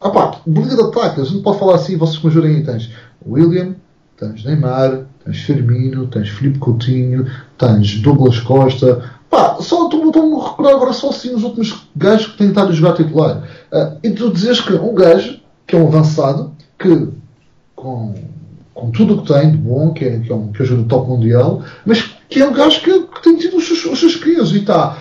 Ah 0.00 0.10
pá, 0.10 0.40
liga 0.46 0.76
de 0.76 0.80
ataque, 0.80 1.20
a 1.20 1.24
gente 1.24 1.42
pode 1.42 1.58
falar 1.58 1.74
assim, 1.74 1.96
vocês 1.96 2.22
me 2.22 2.30
jurem 2.30 2.56
aí, 2.56 2.64
tens 2.64 2.90
William, 3.26 3.74
tens 4.18 4.44
Neymar, 4.44 5.06
tens 5.24 5.38
Firmino, 5.38 6.06
tens 6.08 6.28
Filipe 6.28 6.58
Coutinho, 6.58 7.26
tens 7.56 8.00
Douglas 8.00 8.40
Costa. 8.40 9.02
Pá, 9.30 9.58
só 9.60 9.84
estou-me 9.84 10.08
a 10.08 10.48
recordar 10.48 10.74
agora 10.74 10.92
só 10.92 11.10
assim 11.10 11.34
os 11.34 11.44
últimos 11.44 11.88
gajos 11.94 12.28
que 12.28 12.38
têm 12.38 12.48
estado 12.48 12.70
a 12.70 12.74
jogar 12.74 12.94
titular. 12.94 13.48
Ah, 13.72 13.96
e 14.02 14.10
tu 14.10 14.32
dizes 14.32 14.60
que 14.60 14.72
um 14.72 14.94
gajo, 14.94 15.38
que 15.66 15.76
é 15.76 15.78
um 15.78 15.86
avançado, 15.86 16.52
que 16.78 17.08
com, 17.76 18.14
com 18.74 18.90
tudo 18.90 19.14
o 19.14 19.22
que 19.22 19.32
tem 19.32 19.52
de 19.52 19.56
bom, 19.56 19.92
que 19.92 20.04
é, 20.04 20.18
que 20.18 20.32
é 20.32 20.34
um 20.34 20.50
que 20.50 20.62
ajuda 20.62 20.82
o 20.82 20.86
top 20.86 21.08
mundial, 21.08 21.62
mas 21.86 22.02
que 22.28 22.40
é 22.40 22.48
um 22.48 22.52
gajo 22.52 22.80
que, 22.80 23.00
que 23.00 23.22
tem 23.22 23.36
tido 23.36 23.56
os 23.56 23.66
seus, 23.66 23.84
os 23.84 24.00
seus 24.00 24.16
crias 24.16 24.50
e 24.50 24.58
está 24.58 24.98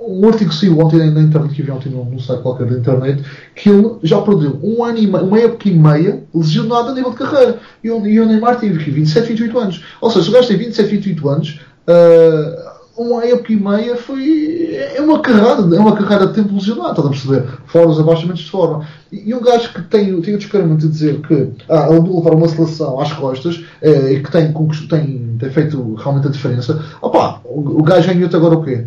um 0.00 0.28
artigo 0.28 0.52
saiu 0.52 0.78
ontem 0.78 1.10
na 1.10 1.20
internet, 1.20 1.54
que 1.54 1.62
vi 1.62 1.70
ontem 1.70 1.88
num, 1.88 2.18
site 2.18 2.42
qualquer 2.42 2.66
da 2.66 2.78
internet, 2.78 3.22
que 3.54 3.68
ele 3.68 3.96
já 4.02 4.20
perdeu 4.20 4.58
um 4.62 4.84
ano 4.84 4.98
e 4.98 5.06
meio, 5.06 5.24
uma 5.24 5.38
época 5.38 5.68
e 5.68 5.72
meia 5.72 6.22
lesionado 6.34 6.90
a 6.90 6.94
nível 6.94 7.10
de 7.10 7.16
carreira. 7.16 7.58
E 7.82 7.90
o, 7.90 8.06
e 8.06 8.20
o 8.20 8.26
Neymar 8.26 8.58
teve 8.58 8.80
aqui 8.80 8.90
27, 8.90 9.28
28 9.28 9.58
anos. 9.58 9.84
Ou 10.00 10.10
seja, 10.10 10.24
se 10.24 10.30
o 10.30 10.32
gajo 10.32 10.48
tem 10.48 10.56
27, 10.56 10.90
28 10.90 11.28
anos, 11.28 11.60
uh, 11.88 12.76
uma 12.96 13.24
época 13.24 13.52
e 13.52 13.56
meia 13.56 13.96
foi. 13.96 14.74
É 14.94 15.00
uma 15.00 15.20
carreira, 15.20 15.76
é 15.76 15.78
uma 15.78 15.94
carreira 15.94 16.26
de 16.26 16.34
tempo 16.34 16.54
lesionado, 16.54 16.90
estás 16.90 17.06
a 17.06 17.10
perceber? 17.10 17.58
Fora 17.66 17.88
os 17.88 18.00
abaixamentos 18.00 18.42
de 18.42 18.50
forma. 18.50 18.86
E, 19.12 19.34
um 19.34 19.40
gajo 19.40 19.72
que 19.72 19.82
tem, 19.82 20.20
tem 20.20 20.34
o 20.34 20.38
descaramento 20.38 20.86
de 20.86 20.88
dizer 20.88 21.20
que 21.20 21.50
ah, 21.68 21.88
levar 21.88 22.34
uma 22.34 22.48
seleção 22.48 23.00
às 23.00 23.12
costas 23.12 23.64
eh, 23.82 24.14
e 24.14 24.22
que 24.22 24.30
tem, 24.30 24.52
tem, 24.88 25.36
tem 25.38 25.50
feito 25.50 25.94
realmente 25.94 26.26
a 26.26 26.30
diferença, 26.30 26.82
opá, 27.00 27.40
o, 27.44 27.80
o 27.80 27.82
gajo 27.82 28.08
ganhou-te 28.08 28.36
agora 28.36 28.56
o 28.56 28.64
quê? 28.64 28.86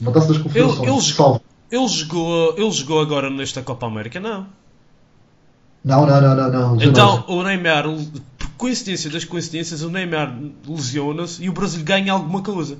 Uma 0.00 0.12
taça 0.12 0.28
das 0.28 0.38
confederações. 0.38 0.80
Ele, 0.80 0.90
ele, 0.90 1.02
salvo. 1.02 1.42
ele, 1.70 1.88
jogou, 1.88 2.54
ele 2.56 2.70
jogou 2.70 3.00
agora 3.00 3.30
nesta 3.30 3.62
Copa 3.62 3.86
América? 3.86 4.20
Não. 4.20 4.46
Não, 5.84 6.06
não, 6.06 6.20
não, 6.20 6.36
não. 6.36 6.76
não 6.76 6.82
Então, 6.82 7.24
o 7.28 7.42
Neymar, 7.42 7.84
por 8.38 8.48
coincidência 8.56 9.10
das 9.10 9.24
coincidências, 9.24 9.82
o 9.82 9.90
Neymar 9.90 10.36
lesiona-se 10.66 11.42
e 11.42 11.48
o 11.48 11.52
Brasil 11.52 11.82
ganha 11.84 12.12
alguma 12.12 12.42
coisa. 12.42 12.76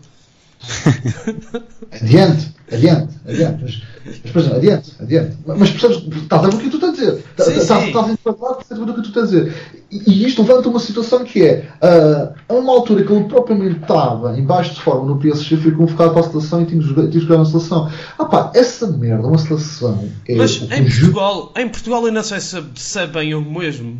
adiante, 1.92 2.54
adiante, 2.70 3.14
adiante. 3.26 3.86
Mas, 4.24 4.36
exemplo, 4.36 4.56
adiante, 4.56 4.92
adiante. 5.00 5.36
Mas 5.46 5.70
percebes, 5.70 5.96
estás 6.22 6.44
a 6.44 6.48
ver 6.48 6.54
o 6.54 6.58
que 6.58 6.70
tu 6.70 6.76
estás 6.76 6.92
a 6.92 6.96
dizer. 6.96 7.24
Estás 7.38 7.70
a 7.70 8.12
enquadrar 8.12 8.52
o 8.52 8.94
que 8.94 9.02
tu 9.02 9.08
estás 9.08 9.24
a 9.24 9.26
dizer. 9.26 9.54
E, 9.90 10.26
isto 10.26 10.42
levanta 10.42 10.68
uma 10.68 10.78
situação 10.78 11.24
que 11.24 11.42
é, 11.42 11.68
uh, 11.82 12.34
a 12.48 12.54
uma 12.54 12.72
altura 12.72 13.04
que 13.04 13.12
ele 13.12 13.24
propriamente 13.24 13.80
estava 13.80 14.38
em 14.38 14.44
baixo 14.44 14.74
de 14.74 14.82
forma 14.82 15.06
no 15.06 15.18
PSG, 15.18 15.56
foi 15.56 15.72
convocado 15.72 16.12
para 16.12 16.20
a 16.20 16.30
seleção 16.30 16.62
e 16.62 16.66
tinha 16.66 16.80
de 16.80 17.20
jogar 17.20 17.38
na 17.38 17.44
seleção. 17.46 17.90
Ah 18.18 18.24
pá, 18.26 18.52
essa 18.54 18.86
merda, 18.86 19.26
uma 19.26 19.38
seleção. 19.38 20.08
É 20.28 20.34
mas 20.34 20.62
em 20.70 20.84
Portugal, 20.84 21.52
em 21.56 21.68
Portugal 21.68 22.06
eu 22.06 22.12
não 22.12 22.22
sei 22.22 22.40
se, 22.40 22.62
se 22.74 22.98
é 22.98 23.06
bem 23.06 23.34
o 23.34 23.40
mesmo. 23.40 23.96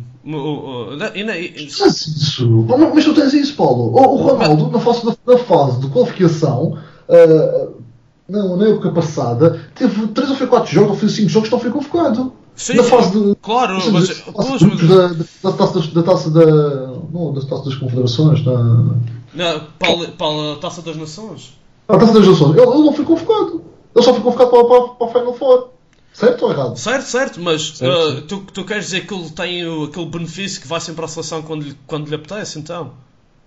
Mas 1.79 2.07
isso, 2.07 2.67
mas 2.93 3.05
tu 3.05 3.13
tens 3.15 3.33
isso, 3.33 3.55
Paulo. 3.55 3.91
O, 3.91 4.15
Ronaldo, 4.17 4.69
na 4.69 4.79
fase, 4.79 5.05
na 5.25 5.37
fase 5.37 5.79
de 5.79 5.87
qualificação, 5.87 6.77
uh, 7.07 7.78
não, 8.29 8.55
na 8.55 8.67
época 8.67 8.91
passada, 8.91 9.59
teve 9.75 10.07
3 10.07 10.29
ou 10.29 10.35
foi 10.35 10.47
4 10.47 10.71
jogos, 10.71 10.89
ou 10.91 10.95
foi 10.97 11.09
5 11.09 11.29
jogos 11.29 11.49
que 11.49 11.55
não 11.55 11.61
foi 11.61 11.71
convocado. 11.71 12.33
Sim, 12.55 12.73
na 12.75 12.83
fase 12.83 13.11
de. 13.11 13.35
Claro, 13.41 13.75
mas. 13.75 13.89
mas, 13.91 14.23
pois, 14.33 14.61
mas... 14.61 14.87
Da, 14.87 15.07
da, 15.49 15.57
taça, 15.57 15.79
da 15.79 16.03
taça 16.03 16.29
da. 16.29 16.45
Não, 17.11 17.33
da 17.33 17.41
taça 17.41 17.63
das 17.63 17.75
confederações. 17.75 18.43
Da... 18.43 18.53
Não, 18.53 19.63
para, 19.79 20.07
para 20.17 20.53
a 20.53 20.55
taça 20.57 20.81
das 20.81 20.97
nações. 20.97 21.57
A 21.87 21.97
taça 21.97 22.13
das 22.13 22.27
nações. 22.27 22.57
Ele, 22.57 22.69
ele 22.69 22.83
não 22.83 22.93
foi 22.93 23.05
convocado. 23.05 23.63
Ele 23.95 24.05
só 24.05 24.13
foi 24.13 24.21
convocado 24.21 24.49
para, 24.51 24.63
para, 24.65 24.87
para 24.89 25.07
a 25.07 25.09
Final 25.09 25.33
Four. 25.35 25.69
Certo 26.11 26.45
ou 26.45 26.51
errado? 26.51 26.77
Certo, 26.77 27.05
certo, 27.05 27.39
mas 27.39 27.77
certo, 27.77 28.17
uh, 28.17 28.21
tu, 28.23 28.39
tu 28.53 28.65
queres 28.65 28.85
dizer 28.85 29.07
que 29.07 29.13
ele 29.13 29.29
tem 29.29 29.65
o, 29.65 29.85
aquele 29.85 30.05
benefício 30.07 30.59
que 30.59 30.67
vai 30.67 30.81
sempre 30.81 31.05
à 31.05 31.07
seleção 31.07 31.41
quando 31.41 31.63
lhe, 31.63 31.77
quando 31.87 32.09
lhe 32.09 32.15
apetece, 32.15 32.59
então? 32.59 32.91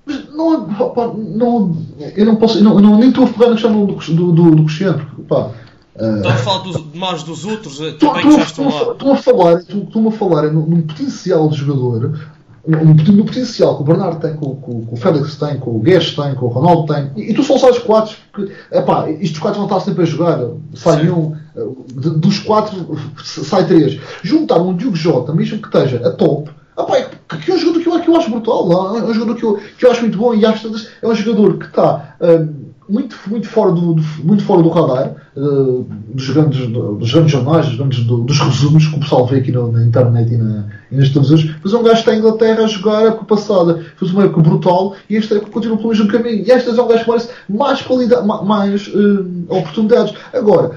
Mas 0.04 0.28
não, 0.32 0.66
pá, 0.66 1.12
não, 1.16 1.76
eu 2.16 2.26
não 2.26 2.36
posso, 2.36 2.58
eu 2.58 2.64
não, 2.64 2.74
eu 2.74 2.80
não, 2.80 2.98
nem 2.98 3.10
estou 3.10 3.24
a 3.24 3.28
pegar 3.28 3.46
na 3.46 3.52
questão 3.52 3.86
do, 3.86 3.94
do, 3.94 4.32
do, 4.32 4.56
do 4.56 4.64
Cristiano, 4.64 5.06
pá, 5.28 5.50
Estou 5.94 6.30
a 6.30 6.36
falar 6.36 6.62
dos, 6.62 6.94
mais 6.94 7.22
dos 7.22 7.44
outros 7.44 7.80
eh, 7.80 7.92
também 7.92 8.22
tu, 8.22 8.28
que 8.28 8.36
já 8.36 8.42
estão 8.42 8.64
lá. 8.64 9.12
A 9.12 9.16
falar, 9.16 9.60
estou 9.60 10.08
a 10.08 10.12
falar 10.12 10.50
num, 10.50 10.82
potencial 10.82 11.48
de 11.48 11.56
jogador, 11.58 12.18
no, 12.66 13.24
potencial 13.24 13.76
que 13.76 13.82
o 13.82 13.84
Bernardo 13.84 14.18
tem, 14.18 14.34
que 14.34 14.44
o, 14.44 14.54
que 14.56 14.94
o 14.94 14.96
Félix 14.96 15.36
tem, 15.36 15.60
que 15.60 15.68
o 15.68 15.78
Guedes 15.80 16.16
tem, 16.16 16.34
que 16.34 16.42
o 16.42 16.48
Ronaldo 16.48 16.92
tem, 16.92 17.10
e, 17.16 17.34
tu 17.34 17.42
só 17.42 17.58
sabes 17.58 17.78
quatro, 17.80 18.16
porque 18.32 18.52
epá, 18.72 19.10
estes 19.10 19.38
quatro 19.38 19.58
vão 19.60 19.68
estar 19.68 19.80
sempre 19.80 20.04
a 20.04 20.06
jogar, 20.06 20.40
sai 20.74 21.10
um, 21.10 21.36
eh, 21.54 21.66
de, 21.94 22.10
dos 22.10 22.38
quatro 22.38 22.98
sai 23.22 23.66
três. 23.66 24.00
Juntar 24.22 24.62
um 24.62 24.74
Diogo 24.74 24.96
Jota, 24.96 25.34
mesmo 25.34 25.58
que 25.58 25.66
esteja 25.66 26.08
a 26.08 26.10
top, 26.10 26.50
é 26.76 27.36
que 27.36 27.50
é 27.50 27.54
um 27.54 27.58
jogador 27.58 27.80
que 27.80 27.88
eu, 27.88 28.00
que 28.00 28.08
eu 28.08 28.16
acho 28.16 28.30
brutal, 28.30 28.96
é 28.96 29.04
um 29.04 29.14
jogador 29.14 29.36
que 29.36 29.44
eu, 29.44 29.60
que 29.78 29.84
eu 29.84 29.90
acho 29.90 30.00
muito 30.00 30.18
bom 30.18 30.34
e 30.34 30.44
acho 30.44 30.68
é 31.02 31.06
um 31.06 31.14
jogador 31.14 31.58
que 31.58 31.66
está. 31.66 32.16
Um, 32.20 32.72
muito, 32.88 33.16
muito, 33.26 33.48
fora 33.48 33.72
do, 33.72 33.94
do, 33.94 34.02
muito 34.22 34.44
fora 34.44 34.62
do 34.62 34.68
radar 34.68 35.14
uh, 35.36 35.86
dos, 36.08 36.28
grandes, 36.30 36.66
dos 36.68 37.12
grandes 37.12 37.30
jornais, 37.30 37.66
dos, 37.66 37.76
grandes, 37.76 38.04
do, 38.04 38.18
dos 38.18 38.38
resumos 38.38 38.86
que 38.86 38.96
o 38.96 39.00
pessoal 39.00 39.26
vê 39.26 39.38
aqui 39.38 39.52
no, 39.52 39.70
na 39.70 39.84
internet 39.84 40.34
e, 40.34 40.36
na, 40.36 40.66
e 40.90 40.96
nas 40.96 41.08
televisões. 41.08 41.54
Mas 41.62 41.72
é 41.72 41.76
um 41.76 41.82
gajo 41.82 41.94
que 41.94 42.00
está 42.00 42.14
em 42.14 42.18
Inglaterra 42.18 42.64
a 42.64 42.66
jogar 42.66 42.98
a 42.98 43.02
época 43.04 43.24
passada, 43.24 43.84
fez 43.96 44.10
uma 44.10 44.24
época 44.24 44.42
brutal 44.42 44.94
e 45.08 45.16
esta 45.16 45.36
época 45.36 45.52
continua 45.52 45.76
pelo 45.78 45.90
mesmo 45.90 46.08
caminho. 46.08 46.44
E 46.44 46.50
esta 46.50 46.70
é 46.70 46.82
um 46.82 46.88
gajo 46.88 47.04
que 47.04 47.10
merece 47.10 47.30
mais 47.48 47.80
qualidade, 47.80 48.26
mais 48.26 48.88
uh, 48.88 49.26
oportunidades. 49.48 50.14
Agora, 50.34 50.72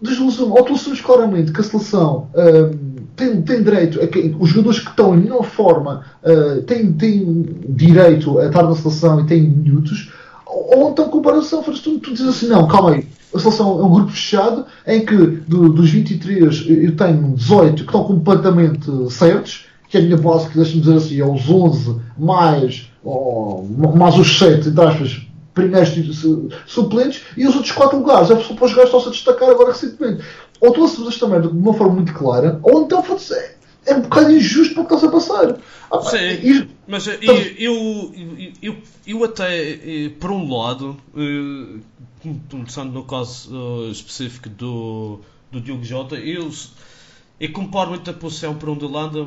desilusão, 0.00 0.50
ou 0.50 0.64
tu 0.64 0.72
assumes 0.72 1.00
claramente 1.00 1.52
que 1.52 1.60
a 1.60 1.64
seleção. 1.64 2.28
Uh, 2.34 2.89
tem, 3.20 3.42
tem 3.42 3.62
direito 3.62 4.02
a 4.02 4.06
que 4.06 4.34
os 4.38 4.48
jogadores 4.48 4.80
que 4.80 4.90
estão 4.90 5.14
em 5.14 5.20
melhor 5.20 5.44
forma 5.44 6.04
uh, 6.22 6.62
têm, 6.62 6.92
têm 6.92 7.46
direito 7.68 8.38
a 8.38 8.46
estar 8.46 8.62
na 8.62 8.74
seleção 8.74 9.20
e 9.20 9.26
têm 9.26 9.42
minutos, 9.42 10.10
ou 10.46 10.90
então 10.90 11.08
comparação, 11.08 11.62
tu, 11.62 11.72
tu 11.98 12.12
dizes 12.12 12.28
assim, 12.28 12.48
não, 12.48 12.66
calma 12.66 12.92
aí, 12.92 13.06
a 13.34 13.38
seleção 13.38 13.78
é 13.78 13.84
um 13.84 13.90
grupo 13.90 14.10
fechado 14.10 14.64
em 14.86 15.04
que 15.04 15.14
do, 15.14 15.68
dos 15.68 15.90
23 15.90 16.66
eu 16.68 16.96
tenho 16.96 17.34
18 17.34 17.74
que 17.74 17.80
estão 17.82 18.04
completamente 18.04 18.90
certos, 19.12 19.66
que 19.88 19.96
é 19.96 20.00
a 20.00 20.04
minha 20.04 20.16
base, 20.16 20.48
que 20.48 20.56
deixa-me 20.56 20.80
dizer 20.80 20.96
assim, 20.96 21.20
é 21.20 21.24
os 21.24 21.48
11 21.48 21.96
mais, 22.18 22.90
oh, 23.04 23.64
mais 23.96 24.16
os 24.16 24.38
7, 24.38 24.68
entre 24.68 24.84
aspas, 24.84 25.26
primeiros 25.54 25.92
suplentes, 26.66 27.22
e 27.36 27.46
os 27.46 27.54
outros 27.54 27.72
4 27.72 27.98
lugares, 27.98 28.30
é 28.30 28.36
só 28.36 28.54
para 28.54 28.64
os 28.64 28.72
gajos 28.72 28.86
estão-se 28.86 29.08
a 29.08 29.10
destacar 29.10 29.50
agora 29.50 29.72
recentemente. 29.72 30.22
Ou 30.60 30.72
tu 30.72 30.84
assumes 30.84 31.18
também 31.18 31.40
de 31.40 31.48
uma 31.48 31.72
forma 31.72 31.94
muito 31.94 32.12
clara, 32.12 32.60
ou 32.62 32.82
então 32.82 33.02
é, 33.86 33.94
um 33.94 34.02
bocado 34.02 34.30
injusto 34.30 34.74
para 34.74 34.82
o 34.82 34.86
que 34.86 34.94
estás 34.94 35.04
a 35.04 35.12
passar. 35.12 35.58
Ah, 35.90 36.02
Sim, 36.02 36.18
e, 36.18 36.68
mas 36.86 37.06
eu, 37.06 37.14
eu, 37.58 38.12
eu, 38.62 38.76
eu, 39.06 39.24
até, 39.24 39.70
eh, 39.72 40.10
por 40.20 40.30
um 40.30 40.54
lado, 40.54 40.96
eh, 41.16 41.80
começando 42.50 42.92
no 42.92 43.04
caso 43.04 43.50
eh, 43.88 43.90
específico 43.90 44.48
do, 44.50 45.20
do 45.50 45.60
Diogo 45.60 45.82
Jota, 45.82 46.16
eu, 46.16 46.50
eu 47.40 47.52
comparo 47.52 47.90
muito 47.90 48.08
a 48.10 48.12
posição 48.12 48.54
para 48.54 48.70
onde 48.70 48.84
ele 48.84 48.96
anda 48.96 49.26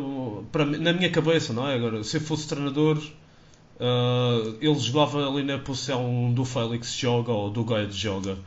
para, 0.51 0.65
na 0.65 0.93
minha 0.93 1.09
cabeça, 1.09 1.51
não 1.51 1.67
é? 1.67 1.75
Agora, 1.75 2.03
se 2.03 2.17
eu 2.17 2.21
fosse 2.21 2.47
treinador, 2.47 2.97
uh, 2.97 4.55
ele 4.61 4.79
jogava 4.79 5.27
ali 5.27 5.43
na 5.43 5.57
posição 5.57 6.31
do 6.31 6.45
Félix 6.45 6.93
joga 6.93 7.31
ou 7.31 7.49
do 7.49 7.63
Guedes 7.63 7.95
joga. 7.95 8.37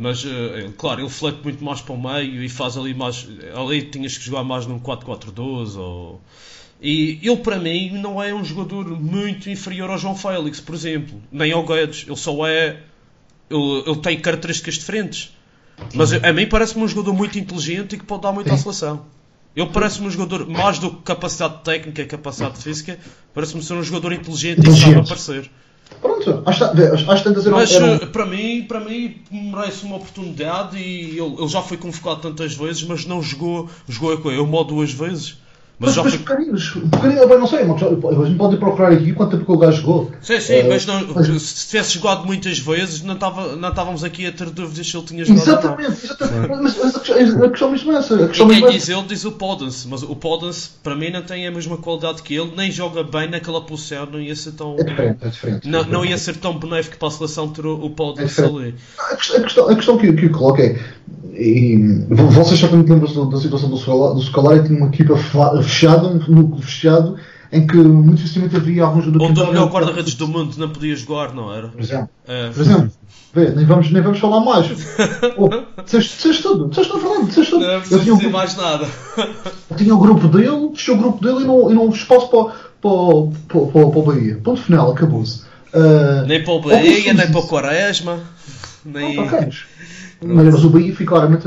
Mas, 0.00 0.24
uh, 0.24 0.72
claro, 0.78 1.02
ele 1.02 1.10
flete 1.10 1.40
muito 1.44 1.62
mais 1.62 1.82
para 1.82 1.92
o 1.92 2.02
meio 2.02 2.42
e 2.42 2.48
faz 2.48 2.78
ali 2.78 2.94
mais. 2.94 3.28
Ali 3.54 3.82
tinhas 3.82 4.16
que 4.16 4.24
jogar 4.24 4.42
mais 4.42 4.64
num 4.64 4.80
4-4-2 4.80 5.76
ou. 5.76 6.18
E 6.80 7.20
ele, 7.22 7.36
para 7.36 7.58
mim, 7.58 7.90
não 7.90 8.22
é 8.22 8.32
um 8.32 8.42
jogador 8.42 8.98
muito 8.98 9.50
inferior 9.50 9.90
ao 9.90 9.98
João 9.98 10.16
Félix, 10.16 10.58
por 10.58 10.74
exemplo, 10.74 11.20
nem 11.30 11.52
ao 11.52 11.66
Guedes. 11.66 12.06
Ele 12.06 12.16
só 12.16 12.46
é. 12.46 12.80
Ele, 13.50 13.82
ele 13.86 13.96
tem 13.96 14.18
características 14.18 14.76
diferentes. 14.76 15.36
Mas 15.92 16.14
a 16.14 16.32
mim 16.32 16.46
parece-me 16.46 16.82
um 16.82 16.88
jogador 16.88 17.12
muito 17.12 17.38
inteligente 17.38 17.94
e 17.94 17.98
que 17.98 18.04
pode 18.04 18.22
dar 18.22 18.32
muito 18.32 18.50
à 18.50 18.56
seleção. 18.56 19.04
Ele 19.54 19.68
parece-me 19.68 20.06
um 20.06 20.10
jogador, 20.10 20.48
mais 20.48 20.78
do 20.78 20.92
que 20.92 21.02
capacidade 21.02 21.62
técnica 21.62 22.00
e 22.00 22.06
capacidade 22.06 22.62
física, 22.62 22.98
parece-me 23.34 23.62
ser 23.62 23.74
um 23.74 23.82
jogador 23.82 24.14
inteligente 24.14 24.66
e 24.66 24.80
sabe 24.80 24.94
aparecer. 24.94 25.50
Pronto, 26.00 26.42
acho, 26.46 26.64
acho 26.64 27.22
que 27.22 27.30
dizer 27.34 27.50
Mas 27.50 27.72
era... 27.72 27.86
Eh, 27.94 28.06
para 28.06 28.24
mim, 28.24 28.64
para 28.66 28.80
mim 28.80 29.16
merece 29.30 29.84
uma 29.84 29.96
oportunidade 29.96 30.78
e 30.78 31.18
ele, 31.18 31.34
ele, 31.38 31.48
já 31.48 31.62
foi 31.62 31.76
convocado 31.76 32.20
tantas 32.20 32.54
vezes, 32.54 32.82
mas 32.84 33.04
não 33.04 33.22
jogou, 33.22 33.68
jogou 33.88 34.16
coisa, 34.18 34.38
eu 34.38 34.46
modo 34.46 34.74
duas 34.74 34.92
vezes. 34.92 35.38
Mas, 35.80 35.96
mas, 35.96 36.04
mas 36.04 36.16
bocadinhos, 36.16 36.74
bocadinho, 36.74 37.38
não 37.38 37.46
sei, 37.46 37.64
mas 37.64 37.82
a 37.82 38.26
gente 38.26 38.36
pode 38.36 38.58
procurar 38.58 38.92
aqui 38.92 39.14
quanto 39.14 39.30
tempo 39.30 39.46
que 39.46 39.52
o 39.52 39.56
gajo 39.56 39.80
jogou. 39.80 40.12
Sim, 40.20 40.38
sim, 40.38 40.60
uh, 40.60 40.68
mas, 40.68 40.84
não, 40.84 41.06
mas, 41.14 41.26
se 41.40 41.68
tivesse 41.68 41.94
jogado 41.94 42.26
muitas 42.26 42.58
vezes, 42.58 43.02
não, 43.02 43.16
tava, 43.16 43.56
não 43.56 43.70
estávamos 43.70 44.04
aqui 44.04 44.26
a 44.26 44.32
ter 44.32 44.50
dúvidas 44.50 44.86
se 44.86 44.94
ele 44.94 45.06
tinha 45.06 45.24
jogado. 45.24 45.48
Exatamente, 45.48 46.04
exatamente. 46.04 46.48
mas, 46.48 46.76
mas 46.76 46.96
a, 46.96 47.00
questão, 47.00 47.44
a 47.44 47.48
questão 47.48 47.70
mesmo 47.70 47.92
é 47.92 47.96
essa. 47.96 48.14
A 48.14 48.28
questão 48.28 48.46
e 48.46 48.50
quem 48.50 48.60
mesmo 48.60 48.70
diz 48.78 48.88
ele 48.90 49.02
diz 49.04 49.24
o 49.24 49.32
Podence, 49.32 49.88
mas 49.88 50.02
o 50.02 50.14
Podence 50.14 50.68
para 50.82 50.94
mim 50.94 51.10
não 51.10 51.22
tem 51.22 51.46
a 51.46 51.50
mesma 51.50 51.78
qualidade 51.78 52.22
que 52.22 52.34
ele, 52.34 52.52
nem 52.54 52.70
joga 52.70 53.02
bem 53.02 53.30
naquela 53.30 53.62
posição, 53.62 54.04
não 54.04 54.20
ia 54.20 54.36
ser 54.36 54.52
tão. 54.52 54.76
É 54.78 54.84
diferente, 54.84 55.18
é 55.22 55.28
diferente. 55.28 55.66
Não, 55.66 55.82
não 55.84 56.04
ia 56.04 56.18
ser 56.18 56.36
tão 56.36 56.58
benéfico 56.58 56.98
para 56.98 57.08
a 57.08 57.10
seleção 57.10 57.48
ter 57.48 57.64
o, 57.64 57.88
Podence 57.88 58.38
é 58.38 58.44
ali. 58.44 58.74
A 58.98 59.16
questão, 59.16 59.66
a 59.70 59.74
questão, 59.74 59.96
que, 59.96 60.12
que 60.12 60.26
eu 60.26 60.30
coloco 60.30 60.60
é 60.60 60.78
e 61.32 62.04
vocês 62.10 62.60
certamente 62.60 62.90
lembram 62.90 63.28
da 63.28 63.40
situação 63.40 63.70
do 63.70 64.20
Scolari, 64.20 64.64
tinha 64.64 64.76
uma 64.76 64.88
equipa 64.88 65.16
fechada, 65.70 66.08
um 66.08 66.18
núcleo 66.28 66.62
fechado, 66.62 67.16
em 67.52 67.66
que 67.66 67.76
muito 67.76 68.16
dificilmente 68.16 68.56
havia 68.56 68.84
alguns 68.84 69.04
jogadores. 69.04 69.30
Onde 69.30 69.40
o 69.40 69.46
melhor 69.52 69.70
guarda-redes 69.70 70.14
do 70.14 70.28
mundo 70.28 70.54
não 70.58 70.68
podia 70.68 70.94
jogar, 70.94 71.34
não 71.34 71.52
era? 71.52 71.68
Por 71.68 71.80
exemplo. 71.80 72.08
É. 72.26 72.50
Por 72.50 72.60
exemplo. 72.60 72.92
Vê, 73.32 73.50
nem, 73.50 73.64
vamos, 73.64 73.90
nem 73.90 74.02
vamos 74.02 74.18
falar 74.18 74.40
mais. 74.40 74.66
oh, 75.38 75.48
disseste 75.84 76.42
tudo, 76.42 76.68
disseste 76.68 76.92
na 76.92 76.98
verdade, 76.98 77.26
disseste 77.26 77.50
tudo. 77.50 77.66
Não 77.66 77.80
preciso 77.80 78.16
dizer 78.16 78.30
mais 78.30 78.56
nada. 78.56 78.88
Eu 79.70 79.76
tinha 79.76 79.94
o 79.94 79.98
grupo 79.98 80.28
dele, 80.28 80.70
fechou 80.74 80.96
o 80.96 80.98
grupo 80.98 81.24
dele 81.24 81.44
e 81.44 81.46
não, 81.46 81.70
e 81.70 81.74
não 81.74 81.88
espaço 81.90 82.28
para, 82.28 82.44
para, 82.80 82.90
para, 83.48 83.60
para, 83.66 83.90
para 83.90 83.98
o 83.98 84.02
Bahia. 84.02 84.40
Ponto 84.42 84.60
final, 84.60 84.90
acabou-se. 84.90 85.42
Uh, 85.72 86.26
nem 86.26 86.42
para 86.42 86.52
o 86.54 86.60
Bahia, 86.60 87.14
nem 87.14 87.30
para 87.30 87.40
o 87.40 87.46
Quaresma. 87.46 88.18
Nem... 88.84 89.16
Não, 89.16 89.28
para 89.28 89.48
Mas, 90.22 90.64
o 90.64 90.70
Bahia 90.70 90.94
foi 90.94 91.06
claramente 91.06 91.46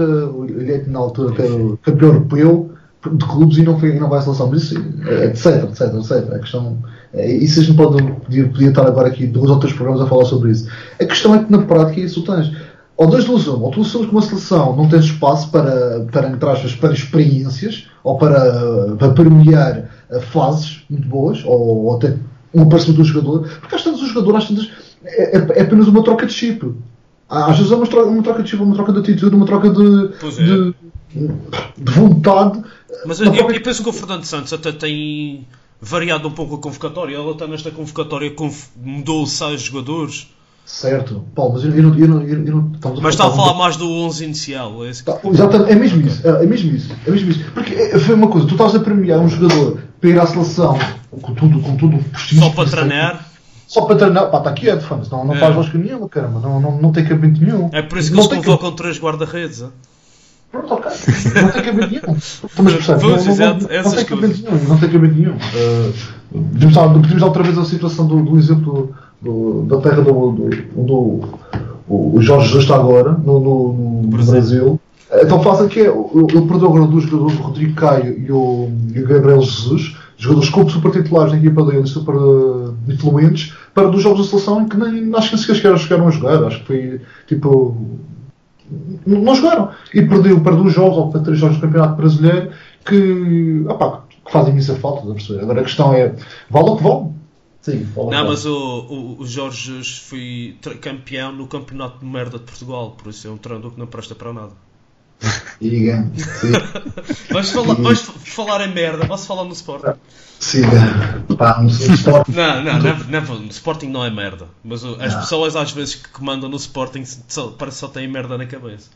na 0.87 0.99
altura 0.99 1.33
campeão 1.81 2.09
europeu 2.09 2.72
de 3.11 3.25
clubes 3.25 3.57
e 3.57 3.63
não, 3.63 3.77
foi, 3.79 3.95
e 3.95 3.99
não 3.99 4.09
vai 4.09 4.19
à 4.19 4.21
seleção. 4.21 4.47
Mas 4.49 4.63
isso, 4.63 4.77
etc, 4.77 5.63
etc, 5.69 5.93
etc. 5.95 6.33
A 6.33 6.39
questão. 6.39 6.77
é- 7.13 7.31
Isso 7.31 7.59
a 7.59 7.63
gente 7.63 7.75
pode, 7.77 8.01
podia, 8.03 8.47
podia 8.47 8.69
estar 8.69 8.85
agora 8.87 9.07
aqui 9.07 9.25
dois 9.27 9.49
ou 9.49 9.59
três 9.59 9.73
programas 9.73 10.01
a 10.01 10.07
falar 10.07 10.25
sobre 10.25 10.51
isso. 10.51 10.67
A 10.99 11.05
questão 11.05 11.35
é 11.35 11.43
que 11.43 11.51
na 11.51 11.59
prática 11.63 11.99
isso 11.99 12.23
tens. 12.23 12.51
Ou 12.95 13.07
dois 13.07 13.25
duas 13.25 13.47
uma, 13.47 13.65
ou 13.65 13.71
tu 13.71 13.81
assumes 13.81 14.07
que 14.07 14.13
uma 14.13 14.21
seleção 14.21 14.75
não 14.75 14.87
tens 14.87 15.05
espaço 15.05 15.49
para, 15.49 16.05
para, 16.11 16.29
entre 16.29 16.47
aspas, 16.47 16.75
para 16.75 16.93
experiências 16.93 17.87
ou 18.03 18.17
para, 18.19 18.95
para 18.97 19.09
permear 19.13 19.89
eh, 20.11 20.19
fases 20.19 20.83
muito 20.89 21.07
boas, 21.07 21.43
ou, 21.43 21.85
ou 21.85 21.95
até 21.95 22.15
um 22.53 22.61
aparecimento 22.61 22.97
do 23.01 23.03
jogador, 23.03 23.49
porque 23.61 23.73
às 23.75 23.83
tantas 23.83 24.01
o 24.03 24.05
jogador 24.07 24.35
às 24.37 24.47
tantas 24.47 24.69
é, 25.03 25.37
é- 25.37 25.47
é 25.59 25.61
apenas 25.63 25.87
uma 25.87 26.03
troca 26.03 26.27
de 26.27 26.33
chip. 26.33 26.71
Às 27.27 27.57
vezes 27.57 27.71
é 27.71 27.75
uma 27.75 27.87
troca, 27.87 28.09
uma 28.09 28.21
troca 28.21 28.43
de 28.43 28.49
chip, 28.51 28.61
uma 28.61 28.75
troca 28.75 28.93
de 28.93 28.99
atitude, 28.99 29.35
uma 29.35 29.45
troca 29.47 29.69
de, 29.71 30.09
Pois 30.21 30.37
é. 30.37 30.43
de, 30.43 30.75
de 31.77 31.91
vontade. 31.91 32.61
Mas 33.05 33.19
eu, 33.19 33.31
própria- 33.31 33.57
eu 33.57 33.63
penso 33.63 33.83
que 33.83 33.89
o 33.89 33.93
Fernando 33.93 34.23
Santos 34.25 34.51
até 34.53 34.71
tem 34.71 35.47
variado 35.81 36.27
um 36.27 36.31
pouco 36.31 36.55
a 36.55 36.57
convocatória. 36.59 37.15
Ele 37.17 37.29
até 37.31 37.47
nesta 37.47 37.71
convocatória 37.71 38.31
conv- 38.31 38.67
mudou 38.81 39.25
seis 39.25 39.61
jogadores. 39.61 40.27
Certo, 40.65 41.25
Paulo, 41.35 41.53
mas 41.55 41.63
eu, 41.65 41.75
eu 41.75 41.83
não. 41.83 41.93
Eu 41.93 41.99
eu 41.99 42.07
não, 42.07 42.21
eu 42.23 42.55
não 42.55 42.71
estamos 42.73 43.01
Mas 43.01 43.15
está 43.15 43.27
a 43.27 43.31
falar 43.31 43.53
mais 43.55 43.75
do 43.75 43.85
11 43.89 44.23
inicial. 44.23 44.85
é 44.85 44.89
esse 44.89 45.03
Tá, 45.03 45.19
Exatamente, 45.25 45.71
é 45.71 45.75
mesmo 45.75 46.07
isso, 46.07 46.25
é 46.25 46.29
é 46.43 46.45
mesmo 46.47 46.71
isso, 46.73 46.95
é 47.05 47.11
mesmo 47.11 47.31
isso. 47.31 47.51
Porque 47.53 47.73
é- 47.73 47.99
foi 47.99 48.15
uma 48.15 48.27
coisa, 48.29 48.47
tu 48.47 48.53
estás 48.53 48.73
a 48.73 48.79
premiar 48.79 49.19
um 49.19 49.27
jogador 49.27 49.79
para 49.99 50.09
ir 50.09 50.17
à 50.19 50.25
seleção 50.25 50.79
com 51.21 51.33
tudo, 51.33 51.59
com 51.59 51.75
tudo 51.75 51.99
Só 52.39 52.49
para 52.51 52.69
treinar. 52.69 53.29
Só 53.67 53.81
para 53.81 53.95
treinar, 53.97 54.31
pá, 54.31 54.37
está 54.37 54.53
quieto, 54.53 54.81
fã, 54.83 55.01
não, 55.11 55.25
não 55.25 55.35
É. 55.35 55.39
faz 55.39 55.53
lógica 55.55 55.77
nenhuma, 55.77 56.07
caramba, 56.07 56.39
não, 56.39 56.61
não, 56.61 56.81
não 56.81 56.91
tem 56.93 57.03
cabimento 57.03 57.41
nenhum. 57.41 57.69
É 57.73 57.81
por 57.81 57.97
isso 57.97 58.09
que 58.11 58.15
não 58.15 58.23
eles 58.23 58.33
convocam 58.37 58.71
três 58.71 58.97
guarda-redes. 58.97 59.65
É? 60.53 60.57
Pronto, 60.57 60.73
ok. 60.73 60.91
Não 61.41 61.51
tem 61.51 61.63
cabimento 61.63 61.89
nenhum. 61.89 62.17
Mas 62.63 62.73
percebes? 62.73 63.03
Pois, 63.03 63.25
não, 63.25 63.35
não, 63.35 63.59
não, 63.59 63.83
não 63.83 63.91
tem 63.91 64.05
cabimento 64.05 64.41
nenhum. 64.41 64.67
Não 64.67 64.77
tem 64.77 64.89
cabimento 64.89 65.15
nenhum. 65.15 65.35
Uh, 65.35 66.71
dar, 66.73 66.89
podemos 66.89 67.19
dar 67.19 67.25
outra 67.25 67.43
vez 67.43 67.57
a 67.57 67.65
situação 67.65 68.05
do, 68.07 68.23
do 68.23 68.37
exemplo 68.37 68.93
do, 69.21 69.63
da 69.63 69.77
terra 69.77 70.01
do, 70.01 70.31
do, 70.31 70.49
onde 70.77 70.91
o, 71.87 72.21
Jorge 72.21 72.47
Jesus 72.47 72.63
está 72.63 72.75
agora, 72.75 73.11
no, 73.11 73.39
no, 73.39 73.73
no 74.01 74.07
Brasil. 74.07 74.33
Brasil. 74.33 74.79
É 75.11 75.25
tão 75.25 75.41
fácil 75.41 75.67
que 75.67 75.79
é, 75.79 75.87
ele 75.87 76.47
perdeu 76.47 76.67
agora 76.67 76.87
dois 76.87 77.03
jogadores, 77.03 77.39
o 77.39 77.43
Rodrigo 77.43 77.75
Caio 77.75 78.19
e 78.19 78.31
o, 78.31 78.69
e 78.93 78.99
o 78.99 79.07
Gabriel 79.07 79.41
Jesus, 79.41 79.95
jogadores 80.17 80.49
como 80.49 80.69
super 80.69 80.91
titulares 80.91 81.33
na 81.33 81.39
equipa 81.39 81.63
dele, 81.63 81.85
super 81.85 82.15
uh, 82.15 82.75
influentes, 82.87 83.53
para 83.73 83.89
dos 83.89 84.01
jogos 84.01 84.25
da 84.25 84.31
seleção 84.31 84.61
em 84.61 84.67
que 84.67 84.77
nem, 84.77 85.13
acho 85.15 85.29
que 85.29 85.35
nem 85.35 85.45
sequer 85.45 85.77
chegaram 85.77 86.07
a 86.07 86.11
jogar. 86.11 86.43
Acho 86.43 86.59
que 86.61 86.65
foi 86.65 87.01
tipo 87.27 87.77
não 89.05 89.35
jogaram. 89.35 89.71
E 89.93 90.01
perdeu 90.01 90.41
para 90.41 90.55
dois 90.55 90.73
jogos 90.73 90.97
ou 90.97 91.11
para 91.11 91.21
três 91.21 91.39
jogos 91.39 91.57
do 91.57 91.61
Campeonato 91.61 91.95
Brasileiro 91.95 92.51
que, 92.85 93.65
opá, 93.67 94.03
que 94.25 94.31
fazem 94.31 94.53
imensa 94.53 94.75
falta, 94.75 94.99
estás 94.99 95.11
a 95.11 95.15
perceber? 95.15 95.43
Agora 95.43 95.61
a 95.61 95.63
questão 95.63 95.93
é, 95.93 96.15
vale 96.49 96.69
o 96.69 96.77
que 96.77 96.83
vale? 96.83 97.13
Sim, 97.61 97.83
vale 97.95 98.09
Não, 98.09 98.17
vale. 98.17 98.27
mas 98.29 98.45
o, 98.45 99.17
o, 99.19 99.25
Jorge 99.25 99.83
foi 99.83 100.57
campeão 100.81 101.31
no 101.31 101.47
campeonato 101.47 101.99
de 101.99 102.05
merda 102.05 102.37
de 102.37 102.43
Portugal, 102.43 102.91
por 102.91 103.09
isso 103.09 103.27
é 103.27 103.31
um 103.31 103.37
treinador 103.37 103.71
que 103.71 103.79
não 103.79 103.87
presta 103.87 104.13
para 104.13 104.33
nada. 104.33 104.51
Diga, 105.61 106.05
Vamos 107.31 107.49
falar, 107.51 107.73
vamos 107.75 107.99
falar 108.25 108.67
em 108.67 108.73
merda, 108.73 109.05
posso 109.05 109.25
falar 109.27 109.45
no 109.45 109.53
Sporting? 109.53 109.97
siga. 110.39 111.23
Pá, 111.37 111.61
no 111.61 111.69
Sport. 111.69 112.27
Não, 112.29 112.61
não, 112.63 112.79
não, 112.79 112.97
não, 113.21 113.39
no 113.39 113.49
Sporting 113.49 113.87
não 113.87 114.03
é 114.03 114.09
merda. 114.09 114.47
Mas 114.63 114.83
as 114.83 115.13
Não. 115.13 115.21
pessoas 115.21 115.55
às 115.55 115.71
vezes 115.71 115.95
que 115.95 116.09
comandam 116.09 116.49
no 116.49 116.57
Sporting 116.57 117.03
parece 117.57 117.77
que 117.77 117.79
só 117.79 117.87
têm 117.87 118.07
merda 118.07 118.37
na 118.37 118.45
cabeça. 118.45 118.89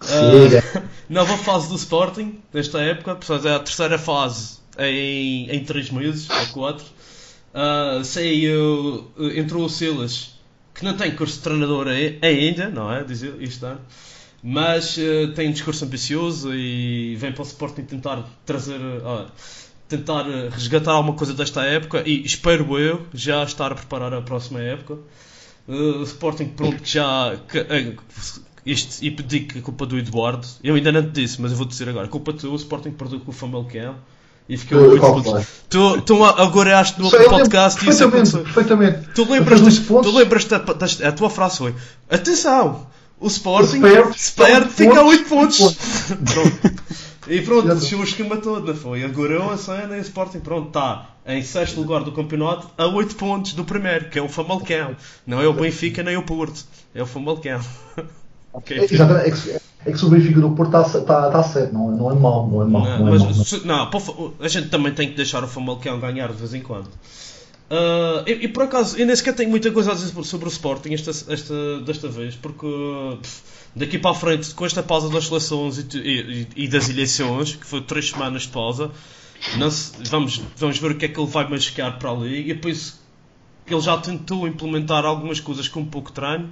Siga. 0.00 0.62
Ah, 0.76 0.82
nova 1.10 1.36
fase 1.38 1.68
do 1.68 1.74
Sporting, 1.74 2.38
nesta 2.52 2.78
época, 2.80 3.16
portanto 3.16 3.48
é 3.48 3.54
a 3.56 3.58
terceira 3.58 3.98
fase 3.98 4.58
em, 4.78 5.50
em 5.50 5.64
3 5.64 5.90
meses, 5.90 6.28
ou 6.30 6.46
4. 6.52 6.84
saiu, 8.04 9.10
eh, 9.18 9.40
entrou 9.40 9.64
o 9.64 9.68
Silas, 9.70 10.36
que 10.74 10.84
não 10.84 10.94
tem 10.96 11.10
curso 11.16 11.36
de 11.38 11.42
treinador 11.42 11.88
ai- 11.88 12.18
ainda, 12.22 12.68
não 12.68 12.92
é? 12.92 13.02
Dizer 13.02 13.34
isto 13.40 13.64
ano. 13.66 13.80
Mas 14.48 14.96
eh, 14.96 15.26
tem 15.34 15.48
um 15.48 15.52
discurso 15.52 15.84
ambicioso 15.84 16.54
e 16.54 17.16
vem 17.16 17.32
para 17.32 17.42
o 17.42 17.44
Sporting 17.46 17.82
tentar 17.82 18.22
trazer, 18.44 18.78
ah, 19.04 19.26
tentar 19.88 20.20
eh, 20.30 20.48
resgatar 20.52 20.92
alguma 20.92 21.14
coisa 21.16 21.34
desta 21.34 21.64
época 21.64 22.04
e 22.06 22.24
espero 22.24 22.78
eu 22.78 23.04
já 23.12 23.42
estar 23.42 23.72
a 23.72 23.74
preparar 23.74 24.14
a 24.14 24.22
próxima 24.22 24.60
época. 24.60 24.98
Eh, 25.68 25.72
o 25.72 26.02
Sporting 26.04 26.46
pronto 26.46 26.80
que 26.80 26.88
já 26.88 27.36
que, 27.48 27.58
eh, 27.58 27.94
isto, 28.64 29.02
e 29.04 29.10
pedi 29.10 29.40
que 29.40 29.58
a 29.58 29.62
culpa 29.62 29.84
do 29.84 29.98
Eduardo, 29.98 30.46
eu 30.62 30.76
ainda 30.76 30.92
não 30.92 31.02
te 31.02 31.10
disse, 31.22 31.42
mas 31.42 31.50
eu 31.50 31.56
vou 31.56 31.66
dizer 31.66 31.88
agora, 31.88 32.06
a 32.06 32.08
culpa 32.08 32.32
tua, 32.32 32.50
o 32.52 32.56
Sporting 32.56 32.92
perdeu 32.92 33.18
com 33.18 33.32
o 33.32 33.34
Famalicão 33.34 33.96
e 34.48 34.56
ficou 34.56 34.78
Eu- 34.78 34.90
muito 34.90 35.24
puto. 35.24 35.46
Tu, 35.68 36.00
tu 36.02 36.24
agora 36.24 36.78
acho 36.78 37.02
no 37.02 37.10
Sei, 37.10 37.18
eu 37.18 37.22
lembro 37.32 37.36
podcast 37.38 37.84
e 37.84 37.88
isso 37.88 37.98
perfeitamente, 38.08 38.36
aconteceu. 38.36 38.54
perfeitamente. 38.54 39.08
Tu 39.12 39.28
lembras, 39.28 39.78
tu 39.78 40.10
lembras 40.16 40.44
da, 40.44 40.58
das- 40.58 41.00
a 41.02 41.10
tua 41.10 41.30
frase 41.30 41.58
foi 41.58 41.74
Atenção! 42.08 42.86
O 43.18 43.26
Sporting 43.28 43.78
O 43.78 43.82
perde, 44.36 44.68
fica 44.70 44.94
a 44.96 45.00
a 45.00 45.04
8 45.04 45.06
oito 45.06 45.28
pontos. 45.28 45.58
pronto. 46.32 46.86
E 47.28 47.40
pronto, 47.40 47.66
deixou 47.74 48.00
o 48.00 48.04
esquema 48.04 48.36
todo, 48.36 48.66
não 48.68 48.74
foi? 48.76 49.02
Agora 49.02 49.52
a 49.52 49.56
cena 49.56 49.96
e 49.96 50.00
o 50.00 50.02
Sporting, 50.02 50.40
pronto, 50.40 50.68
está 50.68 51.10
em 51.26 51.42
sexto 51.42 51.80
lugar 51.80 52.04
do 52.04 52.12
campeonato 52.12 52.68
a 52.78 52.86
8 52.86 53.16
pontos 53.16 53.52
do 53.54 53.64
primeiro, 53.64 54.08
que 54.10 54.18
é 54.18 54.22
o 54.22 54.28
Famalicão. 54.28 54.94
Não 55.26 55.40
é 55.42 55.46
o 55.48 55.52
Benfica 55.52 56.02
nem 56.04 56.16
o 56.16 56.22
Porto, 56.22 56.64
é 56.94 57.02
o 57.02 57.06
Famalicão. 57.06 57.60
ok, 58.52 58.78
É, 58.78 58.84
exatamente, 58.84 59.26
é 59.26 59.30
que, 59.32 59.36
se- 59.38 59.50
é 59.86 59.90
que 59.92 59.98
se 59.98 60.04
o 60.04 60.08
Benfica 60.10 60.40
do 60.40 60.50
Porto 60.50 60.76
está 60.76 60.98
está- 60.98 61.26
está 61.26 61.42
certo, 61.42 61.72
não, 61.72 61.92
é- 61.92 61.96
não 61.96 62.10
é 62.10 62.14
mau, 62.14 62.46
não 62.48 62.62
é 62.62 62.64
mau. 62.66 62.84
Não, 62.84 62.98
Não, 63.00 63.08
é 63.08 63.10
mas 63.10 63.22
mau, 63.22 63.32
não. 63.34 63.44
se- 63.44 63.66
não, 63.66 63.90
a 64.40 64.48
gente 64.48 64.68
também 64.68 64.92
tem 64.92 65.08
que 65.08 65.16
deixar 65.16 65.42
o 65.42 65.48
Famalicão 65.48 65.98
ganhar 65.98 66.28
de 66.28 66.34
vez 66.38 66.54
em 66.54 66.60
quando. 66.62 66.90
Ah, 67.70 68.22
e, 68.26 68.32
e 68.44 68.48
por 68.48 68.64
acaso, 68.64 68.96
eu 68.96 69.06
nem 69.06 69.16
sequer 69.16 69.34
tenho 69.34 69.50
muita 69.50 69.70
coisa 69.72 69.92
a 69.92 69.94
dizer 69.94 70.12
sobre 70.24 70.46
o 70.48 70.50
Sporting 70.50 70.92
esta, 70.94 71.10
esta, 71.10 71.80
desta 71.80 72.08
vez, 72.08 72.34
porque 72.36 72.66
pff, 73.22 73.42
daqui 73.74 73.98
para 73.98 74.12
a 74.12 74.14
frente, 74.14 74.54
com 74.54 74.64
esta 74.64 74.82
pausa 74.82 75.08
das 75.08 75.26
seleções 75.26 75.78
e, 75.78 75.98
e- 75.98 76.46
e- 76.64 76.68
das 76.68 76.88
eleições, 76.88 77.56
que 77.56 77.66
foi 77.66 77.80
três 77.80 78.10
semanas 78.10 78.42
de 78.42 78.48
pausa, 78.48 78.90
se- 79.70 79.92
vamos, 80.10 80.40
vamos 80.56 80.78
ver 80.78 80.92
o 80.92 80.96
que 80.96 81.06
é 81.06 81.08
que 81.08 81.18
ele 81.20 81.28
vai 81.30 81.48
mascar 81.48 81.98
para 81.98 82.10
ali. 82.10 82.50
E 82.50 82.54
depois 82.54 82.98
que 83.66 83.74
ele 83.74 83.80
já 83.82 83.96
tentou 83.98 84.46
implementar 84.46 85.04
algumas 85.04 85.40
coisas 85.40 85.66
com 85.68 85.84
pouco 85.84 86.12
treino. 86.12 86.48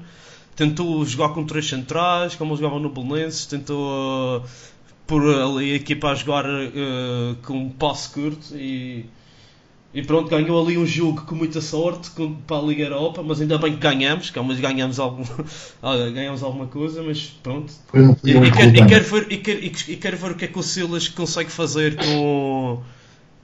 Tentou 0.57 1.05
jogar 1.05 1.31
com 1.31 1.45
três 1.45 1.69
centrais, 1.69 2.35
como 2.37 2.53
ele 2.55 2.61
jogava 2.63 2.81
no 2.81 2.89
Belenenses, 2.89 3.47
tentou 3.47 4.43
ah, 4.45 4.49
pôr 5.07 5.23
ali 5.35 5.73
a 5.73 5.77
equipa 5.77 6.11
a 6.11 6.15
jogar 6.15 6.45
ah, 6.47 7.35
com 7.45 7.55
um 7.59 7.71
passe 7.71 8.11
curto 8.11 8.57
e, 8.57 9.07
e 9.95 10.03
pronto, 10.03 10.29
ganhou 10.29 10.61
ali 10.63 10.77
um 10.77 10.85
jogo 10.87 11.23
com 11.23 11.35
muita 11.37 11.61
sorte 11.61 12.11
com- 12.11 12.35
para 12.35 12.59
a 12.59 12.63
Liga 12.63 12.83
Europa, 12.85 13.23
mas 13.23 13.41
ainda 13.41 13.57
bem 13.59 13.73
que 13.75 13.79
ganhamos, 13.79 14.29
que 14.31 14.41
mas 14.41 14.59
ganhamos, 14.59 14.99
algum, 14.99 15.23
ah, 15.83 15.97
ganhamos 16.11 16.43
alguma 16.43 16.67
coisa, 16.67 17.03
mas 17.03 17.21
pronto. 17.43 17.73
E, 18.25 18.31
e 18.31 18.51
quero, 18.51 18.77
e 18.77 18.87
quero 18.87 19.05
ver, 19.05 19.27
e, 19.33 19.37
quero, 19.39 19.65
e 19.65 19.97
quero 19.97 20.17
ver 20.17 20.31
o 20.33 20.35
que 20.35 20.45
é 20.47 20.49
que 20.49 20.59
o 20.59 20.63
Silas 20.63 21.07
consegue 21.09 21.51
fazer 21.51 21.97
com, 21.97 22.83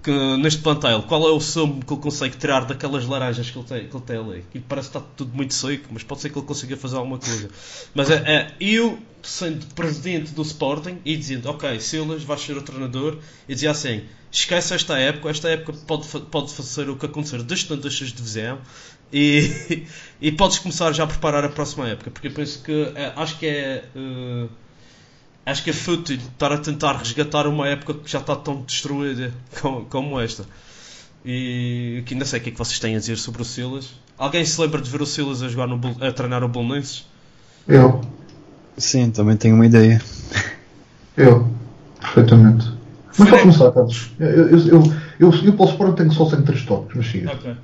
que- 0.02 0.36
neste 0.38 0.60
plantel. 0.60 1.02
Qual 1.02 1.26
é 1.28 1.30
o 1.30 1.40
sumo 1.40 1.84
que 1.84 1.92
ele 1.92 2.00
consegue 2.00 2.36
tirar 2.36 2.64
daquelas 2.64 3.06
laranjas 3.06 3.50
que 3.50 3.58
ele 3.58 3.66
tem, 3.66 3.88
que 3.88 3.96
ele 3.96 4.04
tem 4.04 4.16
ali? 4.16 4.44
Que 4.50 4.60
parece 4.60 4.90
que 4.90 4.96
está 4.96 5.08
tudo 5.16 5.34
muito 5.34 5.54
seco, 5.54 5.88
mas 5.90 6.02
pode 6.02 6.20
ser 6.20 6.30
que 6.30 6.38
ele 6.38 6.46
consiga 6.46 6.76
fazer 6.76 6.96
alguma 6.96 7.18
coisa. 7.18 7.48
Mas 7.94 8.10
é, 8.10 8.14
é 8.16 8.54
eu, 8.60 8.98
sendo 9.22 9.66
presidente 9.74 10.32
do 10.32 10.42
Sporting 10.42 10.98
e 11.04 11.16
dizendo, 11.16 11.48
ok, 11.48 11.78
Silas, 11.80 12.22
vais 12.24 12.40
ser 12.40 12.56
o 12.56 12.62
treinador, 12.62 13.18
e 13.48 13.54
dizia 13.54 13.70
assim: 13.70 14.02
esquece 14.30 14.74
esta 14.74 14.98
época, 14.98 15.30
esta 15.30 15.48
época 15.48 15.72
pode, 15.86 16.06
pode 16.30 16.52
fazer 16.52 16.88
o 16.88 16.96
que 16.96 17.06
acontecer 17.06 17.42
que 17.64 17.70
não 17.70 17.78
de 18.08 18.16
divisão. 18.16 18.58
E, 19.12 19.84
e 20.20 20.30
podes 20.32 20.58
começar 20.58 20.92
já 20.92 21.04
a 21.04 21.06
preparar 21.06 21.44
a 21.44 21.48
próxima 21.48 21.88
época, 21.88 22.10
porque 22.10 22.28
eu 22.28 22.32
penso 22.32 22.62
que 22.62 22.92
é, 22.94 23.12
acho 23.16 23.38
que 23.38 23.46
é 23.46 23.84
eh, 23.94 24.46
acho 25.50 25.62
que 25.62 25.70
é 25.70 25.72
fútil 25.72 26.16
estar 26.16 26.52
a 26.52 26.58
tentar 26.58 26.96
resgatar 26.96 27.46
uma 27.46 27.68
época 27.68 27.94
que 27.94 28.10
já 28.10 28.18
está 28.18 28.36
tão 28.36 28.62
destruída 28.62 29.32
como, 29.60 29.84
como 29.86 30.20
esta. 30.20 30.44
E 31.24 32.02
que 32.06 32.14
ainda 32.14 32.24
sei 32.24 32.40
o 32.40 32.42
que 32.42 32.48
é 32.48 32.52
que 32.52 32.58
vocês 32.58 32.78
têm 32.78 32.96
a 32.96 32.98
dizer 32.98 33.16
sobre 33.16 33.42
o 33.42 33.44
Silas. 33.44 33.90
Alguém 34.16 34.44
se 34.44 34.60
lembra 34.60 34.80
de 34.80 34.88
ver 34.88 35.02
o 35.02 35.06
Silas 35.06 35.42
a, 35.42 35.48
jogar 35.48 35.66
no, 35.66 35.78
a 36.00 36.12
treinar 36.12 36.42
o 36.42 36.48
Bolonenses? 36.48 37.06
Eu, 37.68 38.00
Sim, 38.80 39.10
também 39.10 39.36
tenho 39.36 39.54
uma 39.54 39.66
ideia. 39.66 40.00
eu, 41.16 41.48
perfeitamente. 42.00 42.66
Mas 43.18 43.28
pode 43.28 43.42
começar, 43.42 43.70
Carlos. 43.72 44.10
Eu, 44.18 44.28
eu, 44.28 44.58
eu, 44.58 44.82
eu, 45.20 45.30
eu 45.30 45.64
Sporting 45.64 45.94
tenho 45.96 46.12
só 46.12 46.24
103 46.24 46.62
toques, 46.64 46.96
mas 46.96 47.06
siga. 47.06 47.32
Ok. 47.32 47.54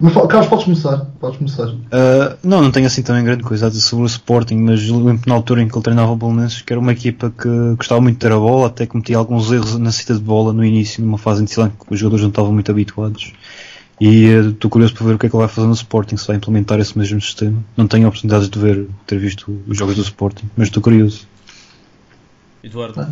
Mas, 0.00 0.14
Carlos, 0.14 0.46
podes 0.46 0.64
começar. 0.64 0.96
Podes 1.18 1.38
começar. 1.38 1.66
Uh, 1.66 2.38
não, 2.44 2.62
não 2.62 2.70
tenho 2.70 2.86
assim 2.86 3.02
também 3.02 3.24
grande 3.24 3.42
coisa 3.42 3.66
a 3.66 3.68
dizer 3.68 3.80
sobre 3.80 4.04
o 4.04 4.06
Sporting, 4.06 4.56
mas 4.56 4.88
lembro 4.88 5.22
na 5.26 5.34
altura 5.34 5.60
em 5.60 5.68
que 5.68 5.74
ele 5.74 5.82
treinava 5.82 6.12
o 6.12 6.16
Bolonenses 6.16 6.62
que 6.62 6.72
era 6.72 6.78
uma 6.78 6.92
equipa 6.92 7.30
que 7.36 7.48
gostava 7.76 8.00
muito 8.00 8.14
de 8.14 8.20
ter 8.20 8.30
a 8.30 8.38
bola, 8.38 8.68
até 8.68 8.86
cometia 8.86 9.16
alguns 9.16 9.50
erros 9.50 9.76
na 9.76 9.90
cita 9.90 10.14
de 10.14 10.20
bola 10.20 10.52
no 10.52 10.64
início, 10.64 11.04
numa 11.04 11.18
fase 11.18 11.40
inicial 11.40 11.66
em 11.66 11.70
que 11.70 11.92
os 11.92 11.98
jogadores 11.98 12.22
não 12.22 12.30
estavam 12.30 12.52
muito 12.52 12.70
habituados. 12.70 13.32
E 14.00 14.26
eh, 14.26 14.40
estou 14.50 14.70
curioso 14.70 14.94
para 14.94 15.06
ver 15.06 15.14
o 15.14 15.18
que 15.18 15.26
é 15.26 15.28
que 15.28 15.34
ele 15.34 15.44
vai 15.44 15.52
fazer 15.52 15.66
no 15.66 15.74
Sporting, 15.74 16.16
se 16.16 16.28
vai 16.28 16.36
implementar 16.36 16.78
esse 16.78 16.96
mesmo 16.96 17.20
sistema. 17.20 17.58
Não 17.76 17.88
tenho 17.88 18.06
a 18.06 18.08
oportunidade 18.08 18.48
de 18.48 18.58
ver, 18.58 18.84
de 18.84 18.90
ter 19.04 19.18
visto 19.18 19.60
os 19.66 19.76
jogos 19.76 19.96
do 19.96 20.02
Sporting, 20.02 20.48
mas 20.56 20.68
estou 20.68 20.80
curioso. 20.80 21.26
Eduardo. 22.62 23.08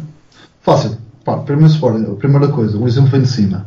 Fácil. 0.61 0.99
Pá, 1.25 1.39
primeiro 1.39 1.73
Sporting, 1.73 2.13
a 2.13 2.15
primeira 2.15 2.47
coisa, 2.47 2.79
o 2.79 2.87
exemplo 2.87 3.11
vem 3.11 3.23
de 3.23 3.29
cima. 3.29 3.67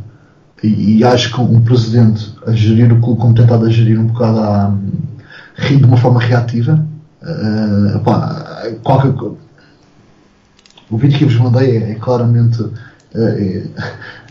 E, 0.63 0.97
e 0.97 1.03
acho 1.03 1.33
que 1.33 1.41
um 1.41 1.61
presidente 1.61 2.33
a 2.45 2.51
gerir 2.51 2.91
o 2.91 2.99
clube 2.99 3.19
como 3.21 3.33
tentado 3.33 3.65
a 3.65 3.69
gerir 3.69 3.99
um 3.99 4.07
bocado 4.07 4.39
a, 4.39 4.73
rir 5.55 5.77
de 5.77 5.85
uma 5.85 5.97
forma 5.97 6.19
reativa, 6.19 6.85
eh, 7.21 7.99
pá, 8.03 8.63
qualquer 8.83 9.13
o 10.89 10.97
vídeo 10.97 11.17
que 11.17 11.23
eu 11.25 11.29
vos 11.29 11.37
mandei 11.37 11.77
é, 11.77 11.91
é 11.91 11.95
claramente 11.95 12.65
é, 13.13 13.19
é, 13.69 13.69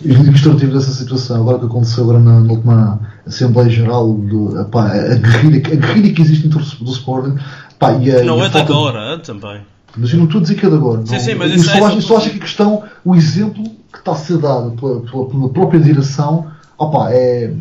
ilustrativo 0.04 0.72
dessa 0.72 0.90
situação. 0.90 1.40
Agora 1.40 1.58
que 1.58 1.66
aconteceu 1.66 2.04
agora 2.04 2.18
na, 2.18 2.40
na 2.40 2.52
última 2.52 3.00
Assembleia 3.26 3.68
Geral, 3.70 4.12
do, 4.12 4.60
epá, 4.60 4.86
a, 4.88 5.14
guerrilha, 5.14 5.58
a 5.58 5.76
guerrilha 5.76 6.14
que 6.14 6.22
existe 6.22 6.48
dentro 6.48 6.64
do, 6.64 6.84
do 6.84 6.90
Sporting. 6.90 7.36
Pá, 7.78 7.92
e 7.92 8.10
a, 8.10 8.24
Não 8.24 8.38
e 8.38 8.42
é 8.42 8.46
de 8.46 8.52
falta- 8.52 8.72
agora, 8.72 9.14
hein, 9.14 9.20
também. 9.24 9.60
mas 9.96 10.12
eu 10.12 10.18
não 10.18 10.26
estou 10.26 10.40
a 10.40 10.42
dizer 10.42 10.54
que 10.56 10.66
é 10.66 10.68
de 10.68 10.74
agora. 10.74 11.06
Sim, 11.06 11.12
não. 11.12 11.20
sim, 11.20 11.34
mas 11.34 11.50
eu 11.50 11.56
isso 11.56 11.66
só, 11.66 11.72
é 11.78 11.82
acho, 11.84 11.96
eu 11.96 12.02
só 12.02 12.16
acho 12.16 12.30
que 12.30 12.36
a 12.36 12.40
questão, 12.40 12.82
o 13.04 13.14
exemplo 13.14 13.64
que 14.02 14.10
está 14.10 14.12
a 14.12 14.16
ser 14.16 14.38
dado 14.38 14.70
pela, 14.72 15.00
pela- 15.00 15.26
pela 15.26 15.48
própria 15.50 15.80
direção, 15.80 16.46
opá, 16.78 17.10
é. 17.12 17.52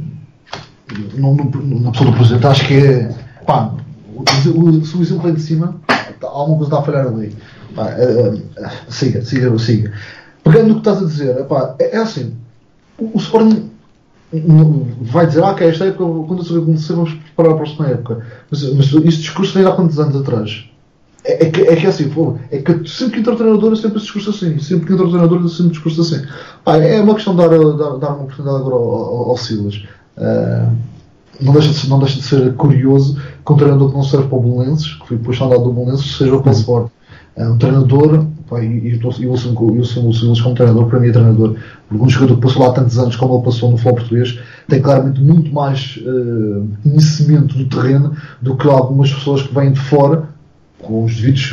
Não, 1.15 1.35
não, 1.35 1.45
na 1.81 1.91
pessoa 1.91 2.11
do 2.11 2.15
presidente, 2.17 2.47
acho 2.47 2.67
que 2.67 2.73
é. 2.75 3.15
Pá, 3.45 3.73
o, 4.13 4.21
o, 4.21 4.85
se 4.85 4.95
o 4.97 5.01
exemplo 5.01 5.29
é 5.29 5.31
de 5.33 5.41
cima, 5.41 5.75
tá- 5.87 6.27
alguma 6.27 6.57
coisa 6.59 6.71
está 6.71 6.79
a 6.79 6.81
falhar 6.83 7.07
ali. 7.07 7.35
Pá, 7.75 7.89
é, 7.91 8.41
é, 8.57 8.69
siga, 8.89 9.21
siga, 9.25 9.57
siga. 9.59 9.91
Pegando 10.43 10.67
no 10.69 10.73
que 10.75 10.79
estás 10.79 11.01
a 11.03 11.05
dizer, 11.05 11.37
epá, 11.39 11.75
é, 11.79 11.95
é 11.95 11.97
assim: 11.97 12.33
o, 12.97 13.15
o 13.15 13.17
Sporting 13.17 13.69
vai 15.01 15.27
dizer, 15.27 15.43
ah, 15.43 15.51
ok, 15.51 15.67
esta 15.67 15.85
época, 15.85 16.27
quando 16.27 16.43
isso 16.43 16.57
acontecer, 16.57 16.93
vamos 16.93 17.13
preparar 17.13 17.53
a 17.53 17.55
próxima 17.57 17.87
época. 17.87 18.25
Mas, 18.49 18.63
mas 18.73 18.85
este 18.93 19.21
discurso 19.21 19.53
vem 19.53 19.65
há 19.65 19.71
quantos 19.71 19.99
anos 19.99 20.15
atrás? 20.15 20.69
É, 21.23 21.45
é 21.45 21.49
que, 21.49 21.61
é 21.61 21.75
que 21.75 21.85
é 21.85 21.89
assim, 21.89 22.09
pô, 22.09 22.37
é 22.51 22.59
que 22.59 22.87
sempre 22.87 23.15
que 23.15 23.19
entra 23.19 23.33
o 23.33 23.37
treinador 23.37 23.73
é 23.73 23.75
sempre 23.75 23.99
discurso 23.99 24.29
assim, 24.29 24.57
sempre 24.59 24.87
que 24.87 24.93
entra 24.93 25.05
o 25.05 25.09
treinador 25.09 25.45
é 25.45 25.49
sempre 25.49 25.71
discurso 25.71 26.01
assim. 26.01 26.25
Pá, 26.63 26.77
é 26.77 27.01
uma 27.01 27.15
questão 27.15 27.35
de 27.35 27.41
dar, 27.41 27.49
dar, 27.49 27.97
dar 27.97 28.09
uma 28.13 28.23
oportunidade 28.23 28.57
agora 28.57 28.75
ao, 28.75 28.93
ao, 28.93 29.29
ao 29.31 29.37
Silas. 29.37 29.83
Ah, 30.17 30.69
não, 31.39 31.53
deixa 31.53 31.69
de 31.69 31.75
ser, 31.75 31.87
não 31.87 31.99
deixa 31.99 32.15
de 32.15 32.23
ser 32.23 32.53
curioso 32.55 33.19
que 33.45 33.53
um 33.53 33.57
treinador 33.57 33.89
que 33.89 33.95
não 33.95 34.03
serve 34.03 34.27
para 34.27 34.37
o 34.37 34.41
Belenenses, 34.41 34.93
que 34.95 35.07
foi 35.07 35.17
depois 35.17 35.39
andado 35.39 35.63
do 35.63 35.71
Belenenses, 35.71 36.17
seja 36.17 36.39
para 36.39 36.49
o 36.49 36.53
Sport. 36.53 36.91
É 37.35 37.47
um 37.47 37.57
treinador, 37.57 38.25
pá, 38.49 38.63
e 38.63 38.93
eu 38.93 38.99
eu 38.99 39.25
eu 39.25 39.31
o 39.31 39.85
Silas 39.85 40.41
como 40.41 40.55
treinador, 40.55 40.87
para 40.87 40.99
mim 40.99 41.09
é 41.09 41.11
treinador, 41.11 41.55
porque 41.87 42.03
um 42.03 42.09
jogador 42.09 42.35
que 42.35 42.41
passou 42.41 42.63
lá 42.63 42.73
tantos 42.73 42.97
anos 42.97 43.15
como 43.15 43.35
ele 43.35 43.43
passou 43.43 43.69
no 43.69 43.77
futebol 43.77 43.99
português, 43.99 44.39
tem 44.67 44.81
claramente 44.81 45.21
muito 45.21 45.53
mais 45.53 45.99
eh, 46.01 46.61
conhecimento 46.81 47.55
do 47.55 47.65
terreno 47.65 48.15
do 48.41 48.55
que 48.55 48.67
algumas 48.67 49.13
pessoas 49.13 49.43
que 49.43 49.53
vêm 49.53 49.71
de 49.71 49.79
fora 49.79 50.29
com 50.79 51.03
os 51.05 51.15
devidos 51.15 51.51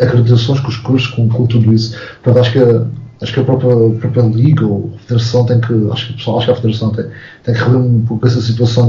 eh, 0.00 0.04
acreditações, 0.04 0.60
com 0.60 0.68
os 0.68 0.76
cursos, 0.76 1.08
com, 1.10 1.28
com 1.28 1.46
tudo 1.46 1.72
isso. 1.72 1.96
Portanto, 2.22 2.40
acho 2.42 2.52
que, 2.52 2.58
a- 2.58 2.86
acho 3.22 3.32
que 3.34 3.40
a 3.40 3.44
própria, 3.44 3.72
a 3.72 3.90
própria 4.00 4.22
Liga 4.22 4.66
ou 4.66 4.92
a 4.96 4.98
Federação 5.00 5.44
tem 5.46 5.60
que, 5.60 5.72
acho 5.92 6.08
que, 6.08 6.12
pessoal, 6.14 6.38
acho 6.38 6.46
que 6.46 6.52
a 6.52 6.56
Federação 6.56 6.90
tem, 6.90 7.04
tem 7.44 7.54
que 7.54 7.60
rever 7.60 7.76
um 7.78 8.04
pouco 8.06 8.26
essa 8.26 8.40
situação 8.40 8.88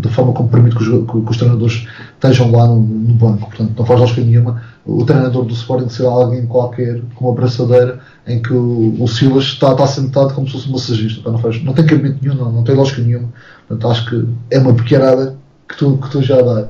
da 0.00 0.08
forma 0.10 0.32
como 0.32 0.48
permite 0.48 0.76
que 0.76 0.82
os, 0.82 0.88
que, 1.10 1.16
os 1.30 1.36
treinadores 1.36 1.86
estejam 2.14 2.50
lá 2.50 2.66
no, 2.66 2.76
no 2.80 3.14
banco. 3.14 3.48
Portanto, 3.48 3.72
não 3.76 3.84
faz 3.84 4.00
lógica 4.00 4.20
nenhuma 4.22 4.62
o 4.86 5.04
treinador 5.04 5.44
do 5.44 5.52
Sporting 5.52 5.88
ser 5.88 6.06
alguém 6.06 6.46
qualquer 6.46 7.02
com 7.16 7.24
uma 7.26 7.34
braçadeira 7.34 7.98
em 8.26 8.40
que 8.40 8.52
o, 8.52 8.94
o 9.02 9.08
Silas 9.08 9.44
está, 9.44 9.72
está 9.72 9.84
sentado 9.86 10.32
como 10.32 10.46
se 10.46 10.52
fosse 10.52 10.68
um 10.68 10.72
massagista. 10.72 11.20
Pá, 11.22 11.32
Não, 11.32 11.38
faz, 11.38 11.62
não 11.64 11.72
tem 11.72 11.84
cabimento 11.84 12.18
nenhum, 12.22 12.36
não, 12.36 12.52
não 12.52 12.62
tem 12.62 12.74
lógica 12.76 13.02
nenhuma. 13.02 13.28
Portanto, 13.66 13.90
acho 13.90 14.08
que 14.08 14.24
é 14.52 14.58
uma 14.60 14.72
pequenada 14.74 15.36
que 15.68 15.76
tu, 15.76 15.98
que 15.98 16.08
tu 16.10 16.22
já 16.22 16.40
dá. 16.40 16.68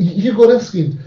E, 0.00 0.22
e 0.24 0.28
agora 0.28 0.54
é 0.54 0.56
o 0.56 0.60
seguinte: 0.60 0.98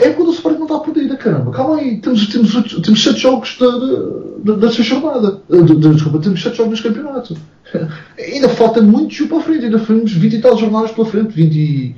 é 0.00 0.10
quando 0.10 0.28
o 0.28 0.32
Sporting 0.32 0.58
não 0.58 0.66
está 0.66 0.78
perdida, 0.80 1.16
caramba. 1.16 1.50
Calma 1.50 1.76
aí, 1.76 1.98
temos, 1.98 2.26
temos, 2.28 2.52
temos 2.82 3.02
sete 3.02 3.18
jogos 3.20 3.56
da, 3.58 4.52
da, 4.52 4.56
desta 4.58 4.82
jornada. 4.82 5.40
Ah, 5.50 5.56
de- 5.56 5.76
de- 5.76 5.88
desculpa, 5.94 6.18
temos 6.20 6.42
sete 6.42 6.56
jogos 6.56 6.70
neste 6.72 6.88
campeonato. 6.88 7.36
ainda 8.18 8.48
falta 8.48 8.80
muito 8.80 9.12
jogo 9.14 9.30
para 9.30 9.38
a 9.38 9.42
frente, 9.42 9.64
ainda 9.66 9.78
temos 9.78 10.12
20 10.12 10.32
e 10.36 10.40
tal 10.40 10.56
jornadas 10.56 10.92
pela 10.92 11.06
frente, 11.06 11.32
20 11.34 11.54
e. 11.54 11.96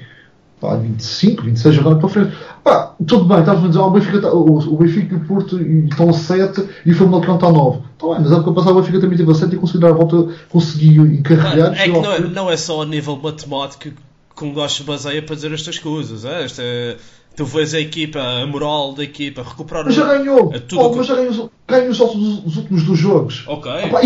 Pá, 0.58 0.74
25, 0.74 1.42
26 1.42 1.74
jornadas 1.74 1.98
para 2.00 2.06
a 2.08 2.12
frente. 2.12 2.36
Pá, 2.64 2.94
tudo 3.06 3.26
bem, 3.26 3.40
estás 3.40 3.62
a 3.62 3.66
dizer, 3.68 3.78
ah, 3.78 3.86
o 3.86 3.90
Benfica, 3.90 4.16
está- 4.16 4.32
o, 4.32 4.56
o 4.58 4.76
Benfica 4.78 5.14
e 5.14 5.18
o 5.18 5.20
Porto 5.26 5.60
estão 5.60 6.08
a 6.08 6.12
7 6.14 6.64
e 6.86 6.92
o 6.92 6.94
Famalicão 6.96 7.34
está 7.34 7.48
a 7.48 7.52
9. 7.52 7.78
Está 7.92 8.06
bem, 8.08 8.16
mas 8.22 8.32
a 8.32 8.36
época 8.36 8.52
passada 8.52 8.72
o 8.72 8.80
Benfica 8.80 9.00
também 9.00 9.18
teve 9.18 9.30
a 9.30 9.34
7 9.34 9.54
e 9.54 9.58
conseguiu 9.58 9.80
dar 9.82 9.90
a 9.90 9.92
volta, 9.92 10.28
conseguiu 10.48 11.06
encarregar. 11.06 11.78
É 11.78 11.84
que 11.84 11.88
não 12.00 12.12
é, 12.12 12.20
não 12.20 12.50
é 12.50 12.56
só 12.56 12.80
a 12.82 12.86
nível 12.86 13.16
matemático 13.22 13.90
que 14.34 14.44
um 14.44 14.54
gajo 14.54 14.76
se 14.76 14.82
baseia 14.82 15.22
para 15.22 15.34
dizer 15.34 15.52
estas 15.52 15.78
coisas. 15.78 16.24
É? 16.24 16.44
Esta 16.44 16.62
é- 16.62 16.96
tu 17.36 17.44
vês 17.44 17.74
a 17.74 17.80
equipa, 17.80 18.18
a 18.18 18.46
moral 18.46 18.92
da 18.94 19.04
equipa, 19.04 19.42
recuperar 19.42 19.84
Mas 19.84 19.94
já 19.94 20.04
ganhou, 20.06 20.52
É 20.54 20.58
tudo 20.58 20.80
Pô, 20.80 20.88
o 20.88 20.96
mas 20.96 21.06
já 21.06 21.14
ganhou, 21.14 21.50
ganhou 21.68 21.94
só 21.94 22.06
os, 22.06 22.44
os 22.44 22.56
últimos 22.56 22.82
dois 22.84 22.98
jogos. 22.98 23.44
Ok. 23.46 23.70
Epá, 23.72 24.00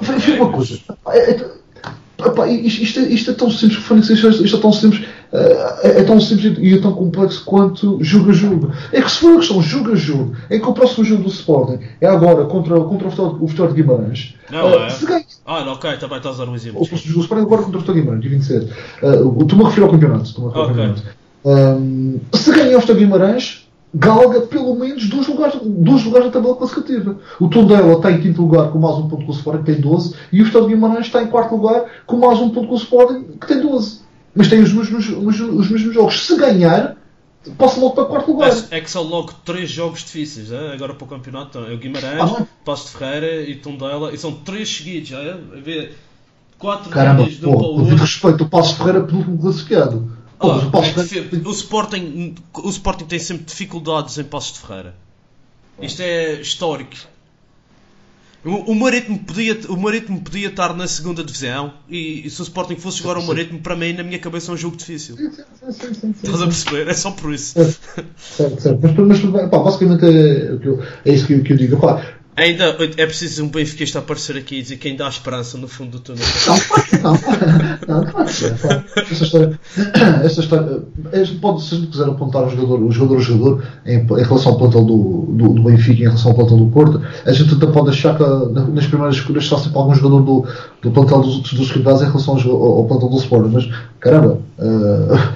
vê 0.00 0.32
uma 0.40 0.50
coisa. 0.52 0.74
Epá, 0.74 1.14
é- 1.14 1.30
é- 1.32 2.26
epá, 2.26 2.48
isto, 2.48 3.00
isto 3.00 3.30
é, 3.30 3.32
é 3.32 3.34
tão 3.34 3.50
simples, 3.50 3.78
isto, 4.10 4.26
é- 4.26 4.30
isto 4.30 4.56
é 4.56 4.60
tão 4.60 4.72
simples, 4.72 5.06
eh, 5.32 5.80
é, 5.82 5.88
é 6.00 6.02
tão 6.04 6.20
simples 6.20 6.56
e 6.58 6.74
é 6.74 6.80
tão 6.80 6.92
complexo 6.92 7.44
quanto 7.44 7.98
jogo 8.02 8.30
a 8.30 8.32
jogo. 8.32 8.72
É 8.92 9.00
que 9.02 9.10
se 9.10 9.18
for 9.18 9.34
a 9.34 9.36
questão 9.38 9.62
jogo 9.62 9.92
a 9.92 9.94
jogo, 9.96 10.36
é 10.48 10.58
que 10.58 10.66
o 10.66 10.72
próximo 10.72 11.04
jogo 11.04 11.22
do 11.24 11.28
Sporting 11.28 11.78
é 12.00 12.06
agora 12.06 12.44
contra, 12.46 12.78
contra 12.80 13.08
o 13.08 13.46
Vitória- 13.46 13.74
de 13.74 13.82
Guimarães. 13.82 14.34
Não, 14.50 14.68
Eh, 14.68 14.86
é. 14.86 14.90
Se 14.90 15.06
ganha, 15.06 15.24
Ah, 15.46 15.64
não, 15.64 15.72
ok, 15.72 15.96
também 15.98 16.18
estás 16.18 16.40
a 16.40 16.44
dar 16.44 16.50
um 16.50 16.54
exemplo. 16.54 16.82
o 16.82 16.86
próximo 16.88 17.08
jogo 17.12 17.20
do 17.20 17.24
Sporting 17.24 17.42
é 17.42 17.46
agora 17.46 17.62
contra 17.62 17.76
o 17.78 17.80
Vitória 17.80 18.00
de 18.00 18.06
Guimarães, 18.06 18.22
dia 18.22 18.38
27. 18.38 18.72
Uh, 19.02 19.42
Estou-me 19.42 19.64
a 19.64 19.68
referir 19.68 19.84
ao 19.84 19.90
campeonato. 19.90 20.24
Estou-me 20.24 20.50
a 20.50 20.52
referir 20.54 20.64
ao 20.64 20.70
Ok. 20.72 20.84
campeonato. 20.94 21.19
Um, 21.44 22.20
se 22.34 22.52
Vitória 22.52 22.94
de 22.94 22.94
Guimarães, 22.94 23.68
galga 23.94 24.42
pelo 24.42 24.74
menos 24.74 25.08
dois 25.08 25.26
lugares, 25.26 25.58
dois 25.62 26.04
lugares 26.04 26.26
da 26.26 26.32
tabela 26.32 26.56
classificativa. 26.56 27.16
O 27.40 27.48
Tondela 27.48 27.94
está 27.94 28.12
em 28.12 28.20
quinto 28.20 28.42
lugar 28.42 28.70
com 28.70 28.78
mais 28.78 28.96
um 28.96 29.08
ponto 29.08 29.24
com 29.24 29.32
o 29.32 29.34
Sporting, 29.34 29.64
que 29.64 29.72
tem 29.72 29.80
12, 29.80 30.14
e 30.32 30.42
o 30.42 30.44
Vitória 30.44 30.68
de 30.68 30.74
Guimarães 30.74 31.06
está 31.06 31.22
em 31.22 31.26
quarto 31.26 31.56
lugar 31.56 31.84
com 32.06 32.16
mais 32.16 32.38
um 32.38 32.50
ponto 32.50 32.68
com 32.68 32.74
o 32.74 32.78
Sporting, 32.78 33.24
que 33.40 33.46
tem 33.46 33.60
12. 33.60 34.00
Mas 34.34 34.48
tem 34.48 34.60
os 34.60 34.72
mesmos, 34.72 35.08
os, 35.08 35.40
os 35.40 35.70
mesmos 35.70 35.92
jogos. 35.92 36.24
Se 36.24 36.36
ganhar, 36.36 36.96
passa 37.58 37.80
logo 37.80 37.94
para 37.94 38.04
quarto 38.04 38.30
lugar. 38.30 38.50
É, 38.70 38.78
é 38.78 38.80
que 38.80 38.90
são 38.90 39.02
logo 39.02 39.32
três 39.44 39.68
jogos 39.70 40.00
difíceis, 40.00 40.52
é? 40.52 40.72
agora 40.72 40.94
para 40.94 41.04
o 41.04 41.08
campeonato. 41.08 41.58
É 41.58 41.74
o 41.74 41.78
Guimarães, 41.78 42.20
Ah, 42.20 42.42
é? 42.42 42.46
Passo 42.64 42.86
de 42.86 42.98
Ferreira 42.98 43.42
e 43.42 43.56
Tondela, 43.56 44.12
e 44.12 44.18
são 44.18 44.32
três 44.32 44.68
seguidos. 44.68 45.10
É? 45.12 45.90
Quatro 46.58 46.90
Caramba, 46.90 47.24
dias 47.24 47.40
de 47.40 47.46
um 47.46 47.52
para 47.52 47.58
pô, 47.60 47.66
o 47.66 47.78
outro. 47.80 47.96
respeito, 47.96 48.44
o 48.44 48.48
Passo 48.48 48.76
Ferreira 48.76 49.00
penúltimo 49.02 49.38
classificado. 49.38 50.12
Ah, 50.40 50.70
o 50.72 50.78
é 50.78 51.48
o, 51.48 51.50
Sporting, 51.50 52.34
o 52.54 52.68
Sporting 52.70 53.04
tem 53.04 53.18
sempre 53.18 53.44
dificuldades 53.44 54.16
em 54.18 54.24
Passos 54.24 54.54
de 54.54 54.60
Ferreira. 54.60 54.94
Isto 55.80 56.00
é 56.02 56.40
histórico. 56.40 56.96
O, 58.42 58.72
o 58.72 58.74
Marítimo 58.74 59.18
podia, 59.18 59.58
o 59.68 59.76
Marítimo 59.76 60.18
podia 60.22 60.48
estar 60.48 60.74
na 60.74 60.88
segunda 60.88 61.22
divisão 61.22 61.74
e, 61.90 62.26
e 62.26 62.30
se 62.30 62.40
o 62.40 62.44
Sporting 62.44 62.76
fosse 62.76 62.98
jogar 62.98 63.16
ao 63.16 63.22
Marítimo, 63.22 63.60
para 63.60 63.76
mim, 63.76 63.92
na 63.92 64.02
minha 64.02 64.18
cabeça, 64.18 64.50
é 64.50 64.54
um 64.54 64.56
jogo 64.56 64.78
difícil. 64.78 65.14
Sim, 65.16 65.30
sim, 65.72 65.94
sim. 65.94 66.10
Estás 66.22 66.40
a 66.40 66.46
perceber? 66.46 66.88
É 66.88 66.94
só 66.94 67.10
por 67.10 67.34
isso. 67.34 67.52
Certo, 68.16 68.62
certo. 68.62 68.80
Mas, 69.06 69.22
mas 69.24 69.50
pá, 69.50 69.58
basicamente 69.58 70.06
é, 70.06 70.52
o 70.52 70.62
eu- 70.62 70.82
é 71.04 71.12
isso 71.12 71.26
que 71.26 71.34
eu, 71.34 71.42
que 71.42 71.52
eu 71.52 71.56
digo. 71.58 71.78
Pá, 71.78 72.02
Ainda 72.40 72.74
é 72.96 73.04
preciso 73.04 73.44
um 73.44 73.48
benfiquista 73.48 73.98
aparecer 73.98 74.34
aqui 74.34 74.56
e 74.56 74.62
dizer 74.62 74.78
que 74.78 74.88
ainda 74.88 75.04
há 75.04 75.10
esperança 75.10 75.58
no 75.58 75.68
fundo 75.68 75.98
do 75.98 76.00
túnel. 76.00 76.24
não, 77.02 77.12
não. 77.86 78.02
Não. 78.02 78.84
Essa 78.96 79.24
história, 79.24 79.60
essa 80.24 80.40
história 80.40 80.82
é, 81.12 81.22
pode, 81.38 81.62
se 81.62 81.76
quiser 81.86 82.08
apontar 82.08 82.46
o 82.46 82.48
jogador, 82.48 82.82
o 82.82 82.90
jogador, 82.90 83.18
o 83.18 83.20
jogador 83.20 83.64
em, 83.84 83.98
em 83.98 84.22
relação 84.24 84.52
ao 84.52 84.58
plantel 84.58 84.84
do, 84.86 85.26
do, 85.28 85.48
do 85.50 85.62
Benfica 85.64 86.00
em 86.00 86.04
relação 86.06 86.30
ao 86.30 86.36
plantel 86.38 86.56
do 86.56 86.66
Porto, 86.68 87.02
a 87.26 87.32
gente 87.32 87.52
até 87.54 87.66
pode 87.66 87.90
achar 87.90 88.16
que 88.16 88.22
na- 88.22 88.68
nas 88.68 88.86
primeiras 88.86 89.16
escolhas 89.16 89.44
está 89.44 89.58
sempre 89.58 89.76
algum 89.76 89.94
jogador 89.94 90.22
do, 90.22 90.48
do 90.80 90.90
plantel 90.92 91.20
dos 91.20 91.52
dos 91.52 91.70
rivais 91.72 92.00
em 92.00 92.06
relação 92.06 92.38
ao, 92.38 92.62
ao, 92.62 92.84
plantel 92.86 93.10
do 93.10 93.16
Sport. 93.18 93.50
Mas, 93.52 93.68
caramba, 93.98 94.40
ah, 94.58 95.32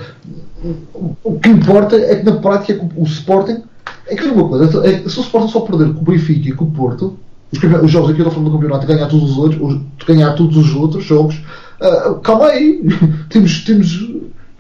o 1.23 1.39
que 1.39 1.51
importa 1.51 1.97
é 1.97 2.17
que 2.17 2.25
na 2.25 2.37
prática 2.37 2.81
o 2.97 3.05
Sporting 3.05 3.63
é 4.07 4.15
que 4.15 4.25
é 4.27 4.31
uma 4.33 4.49
coisa, 4.49 4.87
é, 4.87 4.99
se 5.09 5.19
o 5.19 5.23
Sporting 5.23 5.49
só 5.49 5.61
perder 5.61 5.93
com 5.95 6.01
o 6.01 6.05
Benfica 6.05 6.49
e 6.49 6.53
com 6.53 6.65
o 6.65 6.71
Porto, 6.71 7.17
os, 7.53 7.59
os 7.85 7.91
jogos 7.91 8.11
aqui 8.11 8.23
da 8.23 8.31
forma 8.31 8.49
do 8.51 8.57
campeonato 8.57 8.85
e 8.85 8.89
ganhar 8.89 9.07
todos 9.09 9.31
os 9.33 9.39
outros, 9.39 9.61
os- 9.61 9.81
ganhar 10.07 10.33
todos 10.35 10.57
os 10.57 10.75
outros 10.75 11.05
jogos, 11.05 11.41
ah, 11.81 12.15
calma 12.23 12.47
aí, 12.47 12.83
temos, 13.31 13.61
temos 13.65 14.07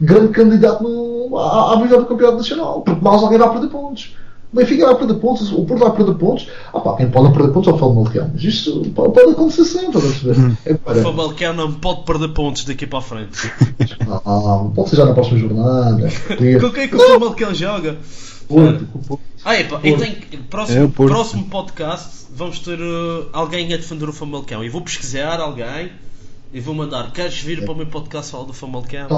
grande 0.00 0.28
candidato 0.28 0.82
no, 0.82 1.36
à, 1.38 1.72
à 1.74 1.76
melhor 1.80 2.00
do 2.00 2.06
campeonato 2.06 2.38
nacional, 2.38 2.80
porque 2.82 3.02
mais 3.04 3.22
alguém 3.22 3.38
vai 3.38 3.50
perder 3.50 3.68
pontos. 3.68 4.14
O 4.52 4.56
Benfica 4.56 4.86
vai 4.86 4.94
perder 4.94 5.14
pontos, 5.14 5.50
o 5.50 5.64
Porto 5.64 5.80
vai 5.80 5.90
perder 5.92 6.14
pontos. 6.14 6.46
Ah 6.72 6.78
pá, 6.78 6.96
quem 6.96 7.10
pode 7.10 7.32
perder 7.32 7.52
pontos 7.52 7.68
é 7.68 7.72
o 7.74 7.78
Famalicão. 7.78 8.30
Mas 8.32 8.44
isto 8.44 8.88
pode, 8.94 9.12
pode 9.12 9.32
acontecer 9.32 9.64
sempre, 9.64 9.98
estás 9.98 10.04
a 10.04 10.08
perceber? 10.26 10.56
É, 10.64 10.72
O 10.74 10.78
para, 10.78 11.02
Famalicão 11.02 11.52
não 11.54 11.72
pode 11.72 12.02
perder 12.04 12.28
pontos 12.28 12.64
daqui 12.64 12.86
para 12.86 13.00
a 13.00 13.02
frente. 13.02 13.50
não, 14.06 14.70
pode 14.76 14.90
ser 14.90 14.96
já 14.96 15.06
na 15.06 15.12
próxima 15.12 15.38
jornada. 15.40 16.08
Com 16.60 16.70
quem 16.70 16.84
é 16.84 16.86
que 16.88 16.94
o 16.94 17.00
Famalicão 17.00 17.52
joga? 17.52 17.96
Porto, 18.46 18.86
com 18.92 18.98
o 18.98 19.02
Porto. 19.02 19.22
Ah, 19.44 19.60
epa, 19.60 19.80
e 19.84 19.96
tem, 19.96 20.14
próximo, 20.48 20.84
É 20.84 20.88
próximo 20.88 21.44
podcast 21.46 22.24
vamos 22.34 22.58
ter 22.58 22.80
uh, 22.80 23.28
alguém 23.32 23.72
a 23.72 23.76
defender 23.76 24.08
o 24.08 24.12
Famalicão. 24.12 24.64
E 24.64 24.68
vou 24.68 24.82
pesquisar 24.82 25.40
alguém 25.40 25.92
e 26.52 26.60
vou 26.60 26.74
mandar. 26.74 27.12
Queres 27.12 27.38
vir 27.40 27.62
para 27.64 27.72
o 27.72 27.76
meu 27.76 27.86
podcast 27.86 28.30
falar 28.32 28.44
do 28.44 28.52
Famalicão? 28.52 29.08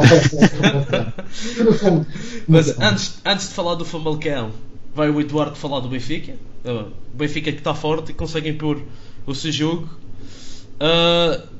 Mas 2.46 2.78
antes, 2.78 3.18
antes 3.24 3.48
de 3.48 3.54
falar 3.54 3.74
do 3.74 3.84
Famalicão, 3.84 4.50
vai 4.94 5.08
o 5.10 5.20
Eduardo 5.20 5.56
falar 5.56 5.80
do 5.80 5.88
Benfica. 5.88 6.34
Uh, 6.64 6.92
O 7.12 7.16
Benfica 7.16 7.50
que 7.50 7.58
está 7.58 7.74
forte 7.74 8.10
e 8.10 8.14
conseguem 8.14 8.54
pôr 8.54 8.82
o 9.26 9.34
seu 9.34 9.50
jogo. 9.50 9.88
Uh, 10.76 11.56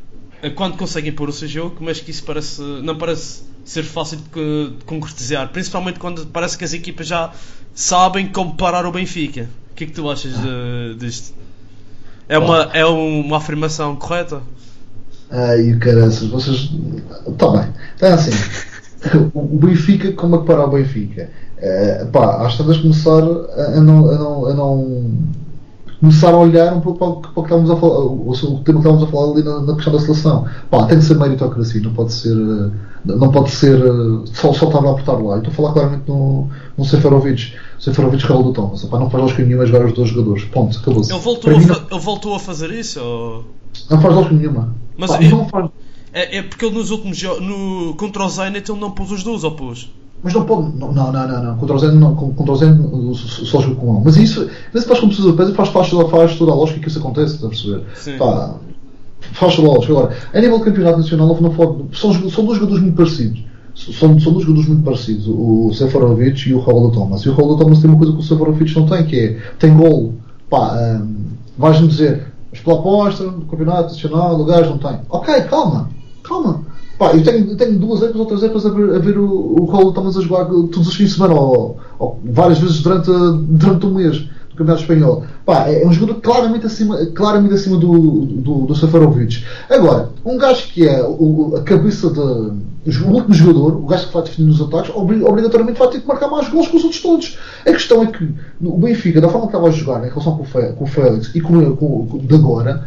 quando 0.54 0.76
conseguem 0.76 1.12
pôr 1.12 1.28
o 1.28 1.32
seu 1.32 1.48
jogo, 1.48 1.76
mas 1.80 2.00
que 2.00 2.10
isso 2.10 2.22
parece, 2.22 2.60
não 2.60 2.96
parece 2.96 3.42
ser 3.64 3.82
fácil 3.82 4.18
de, 4.18 4.76
de 4.76 4.84
concretizar. 4.84 5.48
Principalmente 5.48 5.98
quando 5.98 6.26
parece 6.26 6.56
que 6.56 6.64
as 6.64 6.72
equipas 6.72 7.06
já 7.06 7.32
sabem 7.76 8.32
como 8.32 8.56
parar 8.56 8.86
o 8.86 8.92
Benfica. 8.92 9.50
O 9.72 9.74
que 9.76 9.84
é 9.84 9.88
que 9.88 9.94
tu 9.94 10.10
achas 10.10 10.40
de- 10.40 10.96
disto? 10.98 11.34
É 12.28 12.38
uma, 12.38 12.70
é 12.72 12.84
uma 12.86 13.38
afirmação 13.38 13.96
correta? 13.96 14.42
Ai, 15.30 15.72
o 15.72 15.78
caraças, 15.80 16.28
vocês. 16.28 16.70
Está 17.26 17.50
bem. 17.50 17.74
Então, 17.96 18.14
assim, 18.14 18.30
o 19.34 19.58
Benfica, 19.58 20.12
como 20.12 20.36
é 20.36 20.38
que 20.40 20.46
para 20.46 20.64
o 20.64 20.70
Benfica? 20.70 21.30
Eh, 21.58 22.06
pá, 22.12 22.46
às 22.46 22.56
tantas 22.56 22.78
começar 22.78 23.22
a 23.22 23.80
não, 23.80 24.10
a, 24.10 24.18
não, 24.18 24.46
a 24.46 24.54
não. 24.54 25.10
Começar 26.06 26.32
a 26.32 26.38
olhar 26.38 26.72
um 26.72 26.80
pouco 26.80 26.98
para 26.98 27.08
o 27.08 27.20
que, 27.20 27.40
estávamos 27.40 27.70
a 27.70 27.76
falar, 27.76 27.98
o, 27.98 28.30
o 28.30 28.34
tema 28.34 28.62
que 28.62 28.70
estávamos 28.70 29.02
a 29.02 29.06
falar 29.08 29.32
ali 29.32 29.42
na, 29.42 29.60
na 29.60 29.74
questão 29.74 29.92
da 29.92 29.98
seleção. 29.98 30.46
Pá, 30.70 30.86
tem 30.86 30.98
que 30.98 31.04
ser 31.04 31.18
meritocracia, 31.18 31.80
não 31.82 31.92
pode 31.92 32.12
ser. 32.12 32.32
eh, 32.32 32.70
não 33.04 33.30
pode 33.30 33.50
ser 33.50 33.78
eh, 33.78 34.26
só, 34.32 34.52
só 34.52 34.66
estar 34.66 34.80
lá 34.80 34.92
por 34.92 35.00
estar 35.00 35.12
lá. 35.12 35.34
Eu 35.34 35.38
estou 35.38 35.52
a 35.52 35.54
falar 35.54 35.72
claramente 35.72 36.08
no, 36.08 36.48
no 36.78 36.84
Seferovic. 36.84 37.54
Seferovic 37.78 38.24
Raul 38.24 38.44
do 38.44 38.52
Thomas. 38.52 38.84
Pá, 38.84 38.98
não 38.98 39.10
faz 39.10 39.22
lógica 39.22 39.42
nenhuma 39.44 39.66
jogar 39.66 39.86
os 39.86 39.92
dois 39.92 40.08
jogadores. 40.10 40.44
Ponto, 40.44 40.78
acabou-se. 40.78 41.12
Ele 41.12 41.20
voltou, 41.20 41.52
a, 41.52 41.56
ele 41.56 42.00
voltou 42.00 42.34
a 42.34 42.38
fazer 42.38 42.70
isso? 42.70 43.00
Ou... 43.00 43.44
não, 43.90 44.00
faz 44.00 44.14
lógica 44.14 44.34
nenhuma. 44.34 44.74
Mas 44.96 45.10
Pá, 45.10 45.20
não 45.20 45.48
faz. 45.48 45.70
É, 46.12 46.38
é 46.38 46.42
porque 46.42 46.64
ele 46.64 46.76
nos 46.76 46.90
últimos 46.90 47.18
jogos, 47.18 47.42
no, 47.42 47.94
contra 47.96 48.24
o 48.24 48.28
Zenit, 48.28 48.70
ele 48.70 48.80
não 48.80 48.92
pôs 48.92 49.10
os 49.10 49.22
dois, 49.22 49.44
ou 49.44 49.50
pôs? 49.50 49.90
Mas 50.22 50.34
não 50.34 50.44
pode. 50.44 50.76
Não, 50.76 50.92
não, 50.92 51.12
não, 51.12 51.42
não. 51.44 51.56
Contra 51.56 51.76
o 51.76 51.78
Zen, 51.78 51.92
não, 51.92 52.14
con- 52.16 52.32
contra 52.34 52.52
o 52.52 52.56
Zen 52.56 53.14
só 53.14 53.60
joga 53.60 53.74
com 53.76 53.90
um. 53.92 54.00
Mas 54.04 54.16
isso, 54.16 54.40
mas 54.72 54.80
isso 54.82 54.88
faz 54.88 54.98
como 55.00 55.12
precisa 55.12 55.30
de 55.30 55.36
peso, 55.36 55.54
faz, 55.54 55.68
faz, 55.68 55.90
toda, 55.90 56.08
faz 56.08 56.36
toda 56.36 56.52
a 56.52 56.54
lógica 56.54 56.80
que 56.80 56.88
isso 56.88 56.98
acontece, 56.98 57.34
estás 57.34 57.44
a 57.44 57.48
perceber? 57.48 57.84
Sim. 57.94 58.16
Pá, 58.18 58.54
faz 59.32 59.54
toda 59.56 59.68
a 59.68 59.72
lógica. 59.72 59.92
Agora, 59.92 60.16
a 60.32 60.40
nível 60.40 60.58
de 60.58 60.64
campeonato 60.64 60.98
nacional, 60.98 61.38
não 61.40 61.50
pode, 61.50 61.84
são, 61.98 62.12
jogo- 62.12 62.30
são 62.30 62.44
dois 62.44 62.58
jogadores 62.58 62.82
muito 62.82 62.96
parecidos. 62.96 63.44
São, 63.74 64.18
são 64.18 64.32
dois 64.32 64.44
jogadores 64.46 64.68
muito 64.68 64.82
parecidos, 64.84 65.26
o 65.28 65.70
Seferovic 65.74 66.48
e 66.48 66.54
o 66.54 66.60
Raul 66.60 66.90
Thomas. 66.90 67.20
E 67.22 67.28
o 67.28 67.34
Raul 67.34 67.56
Thomas 67.58 67.78
tem 67.80 67.90
uma 67.90 67.98
coisa 67.98 68.12
que 68.14 68.20
o 68.20 68.22
Seferovic 68.22 68.74
não 68.74 68.86
tem, 68.86 69.04
que 69.04 69.20
é 69.20 69.38
tem 69.58 69.76
golo. 69.76 70.14
Pá, 70.48 70.74
hum, 71.02 71.14
vais-me 71.58 71.86
dizer, 71.86 72.32
mas 72.50 72.60
pela 72.62 72.78
aposta, 72.78 73.24
do 73.28 73.44
campeonato 73.44 73.90
nacional, 73.90 74.42
gajo 74.46 74.70
não 74.70 74.78
tem. 74.78 74.98
Ok, 75.10 75.42
calma, 75.42 75.90
calma. 76.22 76.62
Pá, 76.98 77.12
eu 77.12 77.22
tenho, 77.22 77.50
eu 77.50 77.56
tenho 77.56 77.78
duas 77.78 78.02
épocas 78.02 78.20
ou 78.20 78.26
três 78.26 78.42
épocas 78.42 78.66
a 78.66 78.70
ver, 78.70 78.94
a 78.94 78.98
ver 78.98 79.18
o, 79.18 79.60
o 79.60 79.64
Raul 79.66 79.92
Thomas 79.92 80.16
a 80.16 80.22
jogar 80.22 80.46
todos 80.46 80.88
os 80.88 80.94
fins 80.94 81.10
de 81.10 81.14
semana, 81.14 81.34
ou, 81.34 81.78
ou 81.98 82.20
várias 82.24 82.58
vezes 82.58 82.80
durante, 82.80 83.10
durante 83.10 83.86
um 83.86 83.94
mês 83.94 84.18
do 84.18 84.56
Campeonato 84.56 84.80
Espanhol. 84.80 85.24
Pá, 85.44 85.68
é 85.68 85.86
um 85.86 85.92
jogador 85.92 86.20
claramente 86.22 86.66
acima, 86.66 87.04
claramente 87.06 87.54
acima 87.54 87.76
do, 87.76 88.24
do, 88.24 88.66
do 88.66 88.74
Seferovic. 88.74 89.44
Agora, 89.68 90.10
um 90.24 90.38
gajo 90.38 90.68
que 90.68 90.88
é 90.88 91.02
o, 91.02 91.54
a 91.56 91.62
cabeça 91.62 92.08
de. 92.10 92.75
O 92.86 93.10
último 93.10 93.34
jogador, 93.34 93.74
o 93.76 93.86
gajo 93.86 94.06
que 94.06 94.14
vai 94.14 94.22
definir 94.22 94.50
os 94.50 94.60
ataques, 94.60 94.94
obri- 94.94 95.22
obrigatoriamente 95.24 95.78
vai 95.78 95.88
ter 95.88 96.00
que 96.00 96.06
marcar 96.06 96.28
mais 96.28 96.48
gols 96.48 96.68
que 96.68 96.76
os 96.76 96.84
outros 96.84 97.02
todos. 97.02 97.38
A 97.66 97.72
questão 97.72 98.02
é 98.04 98.06
que 98.06 98.28
o 98.62 98.78
Benfica, 98.78 99.20
da 99.20 99.28
forma 99.28 99.48
que 99.48 99.56
estava 99.56 99.68
a 99.68 99.72
jogar 99.72 100.06
em 100.06 100.08
relação 100.08 100.36
com 100.36 100.44
o, 100.84 100.86
Félix 100.86 101.34
e 101.34 101.40
com, 101.40 101.74
com, 101.76 102.06
com 102.06 102.18
de 102.18 102.34
agora, 102.34 102.86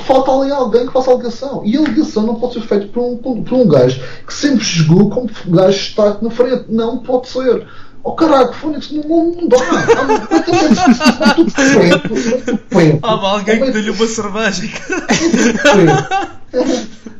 falta 0.00 0.32
ali 0.32 0.50
alguém 0.50 0.86
que 0.86 0.92
faça 0.92 1.12
a 1.12 1.14
ligação. 1.14 1.62
E 1.64 1.76
a 1.76 1.80
ligação 1.80 2.24
não 2.24 2.34
pode 2.34 2.54
ser 2.54 2.62
feita 2.62 2.86
por 2.88 3.00
um, 3.02 3.16
por 3.16 3.54
um 3.54 3.68
gajo 3.68 4.00
que 4.26 4.34
sempre 4.34 4.64
jogou 4.64 5.10
como 5.10 5.30
gajo 5.46 5.78
está 5.78 6.18
na 6.20 6.30
frente. 6.30 6.64
Não 6.68 6.98
pode 6.98 7.28
ser. 7.28 7.66
Oh 8.06 8.12
caralho, 8.12 8.52
Fónix, 8.52 8.92
não, 8.92 9.02
não, 9.02 9.32
não 9.32 9.48
dá. 9.48 9.56
Ah, 9.58 11.34
muito 11.36 11.52
preto, 11.52 12.08
muito 12.08 12.56
preto. 12.68 12.98
Ah, 13.02 13.18
pá, 13.18 13.30
alguém 13.30 13.60
que 13.60 13.72
deu-lhe 13.72 13.90
uma 13.90 14.06
cerveja. 14.06 14.62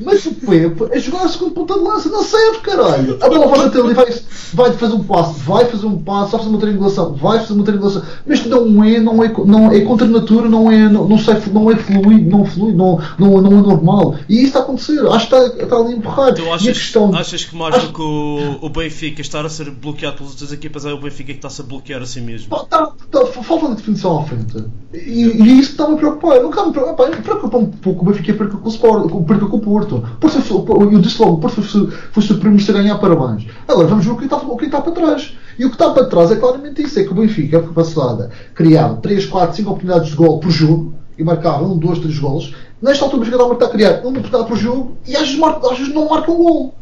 mas 0.01 0.27
o 0.27 0.35
Pepe 0.35 0.89
é 0.91 0.99
jogar 0.99 1.25
a 1.25 1.29
segunda 1.29 1.53
ponta 1.53 1.75
de 1.75 1.81
lança, 1.81 2.09
não 2.09 2.23
serve, 2.23 2.59
caralho. 2.61 3.19
A 3.21 3.29
bola 3.29 3.49
vai 3.49 3.59
bater 3.61 3.81
ali, 3.83 3.95
vai, 3.95 4.07
vai 4.55 4.73
fazer 4.73 4.95
um 4.95 5.05
passo, 5.05 5.35
vai 5.41 5.65
fazer 5.65 5.87
um 5.87 5.99
passo, 5.99 6.31
vai 6.31 6.39
fazer 6.39 6.49
uma 6.51 6.59
triangulação, 6.59 7.15
vai 7.15 7.39
fazer 7.41 7.53
uma 7.55 7.65
triangulação. 7.65 8.03
Mas 8.27 8.47
não 8.47 8.85
é, 8.85 9.01
não 9.01 9.25
é, 9.25 9.33
não 9.45 9.73
é 9.73 9.81
contra 9.81 10.07
a 10.07 10.11
natura, 10.11 10.49
não 10.49 10.71
é, 10.71 10.89
não, 10.89 11.09
não, 11.09 11.19
sei, 11.19 11.35
não 11.53 11.71
é 11.71 11.77
fluido, 11.77 12.31
não 12.31 12.45
flui, 12.45 12.73
não, 12.73 13.01
não, 13.19 13.41
não 13.41 13.59
é 13.59 13.63
normal. 13.63 14.17
E 14.29 14.37
isso 14.37 14.47
está 14.47 14.61
a 14.61 14.63
acontecer, 14.63 15.07
acho 15.09 15.29
que 15.29 15.35
está, 15.35 15.63
está 15.63 15.77
ali 15.77 15.95
empurrado. 15.95 16.41
E 16.41 16.49
a 16.49 16.55
achas, 16.55 16.79
questão, 16.79 17.15
achas 17.15 17.45
que 17.45 17.57
mais 17.57 17.83
do 17.83 17.93
que 17.93 18.03
o, 18.03 18.59
o 18.61 18.69
Benfica 18.69 19.21
estar 19.21 19.45
a 19.45 19.49
ser 19.49 19.71
bloqueado 19.71 20.19
pelas 20.19 20.33
outras 20.33 20.53
equipas, 20.53 20.76
é 20.85 20.93
o 20.93 21.01
Benfica 21.01 21.33
que 21.33 21.39
está-se 21.39 21.61
a 21.61 21.65
bloquear 21.65 22.03
a 22.03 22.07
si 22.07 22.21
mesmo? 22.21 22.51
Pá, 22.51 22.65
tá, 22.65 22.93
tá, 23.11 23.27
falta 23.27 23.69
de 23.69 23.77
definição 23.77 24.19
à 24.19 24.25
frente. 24.25 24.65
E, 24.93 24.99
e 24.99 25.59
isso 25.59 25.73
está-me 25.73 25.95
a 25.95 25.97
preocupar. 25.97 26.41
Não 26.41 26.51
está-me 26.51 26.69
a 26.69 26.73
preocupar. 26.73 27.11
Pá, 27.11 27.17
Preocupa 27.23 27.59
um 27.59 27.67
pouco 27.67 28.03
o 28.03 28.13
Benfica 28.13 28.35
perca 28.35 28.57
com 28.57 28.69
o 28.69 28.73
Sport, 28.73 29.27
perca 29.27 29.47
com 29.47 29.57
o 29.57 29.61
Porto. 29.61 30.05
Porto 30.21 30.41
foi, 30.43 30.95
eu 30.95 31.01
disse 31.01 31.21
logo, 31.21 31.35
o 31.35 31.39
Porto 31.39 31.63
foi, 31.63 31.91
foi 31.91 32.23
surpreso 32.23 32.71
a 32.71 32.75
ganhar 32.75 32.99
parabéns. 32.99 33.47
Agora 33.67 33.87
vamos 33.87 34.05
ver 34.05 34.13
o 34.13 34.17
que 34.17 34.25
está, 34.25 34.37
o 34.37 34.57
que 34.57 34.65
está 34.67 34.81
para 34.81 34.93
trás. 34.93 35.37
E 35.59 35.65
o 35.65 35.69
que 35.69 35.75
está 35.75 35.91
para 35.91 36.07
trás 36.07 36.31
é 36.31 36.37
claramente 36.37 36.83
isso: 36.83 36.99
é 36.99 37.05
que 37.05 37.11
o 37.11 37.15
Benfica, 37.15 37.59
época 37.59 37.73
passada, 37.73 38.31
criava 38.55 38.97
3, 38.97 39.27
4, 39.27 39.57
5 39.57 39.71
oportunidades 39.71 40.11
de 40.11 40.17
gol 40.17 40.41
por 40.41 40.51
jogo 40.51 40.95
e 41.19 41.25
marcava 41.25 41.65
1, 41.65 41.79
2, 41.79 41.99
3 42.01 42.19
golos. 42.19 42.55
Nesta 42.83 43.05
altura 43.05 43.23
o 43.23 43.25
Benfica 43.25 43.53
está 43.55 43.67
a 43.67 43.71
criar 43.71 44.01
uma 44.01 44.11
oportunidade 44.11 44.49
por 44.49 44.57
jogo 44.57 44.99
e 45.07 45.17
às 45.17 45.29
vezes, 45.29 45.43
às 45.43 45.79
vezes 45.79 45.95
não 45.95 46.09
marca 46.09 46.31
um 46.31 46.37
gol. 46.37 46.75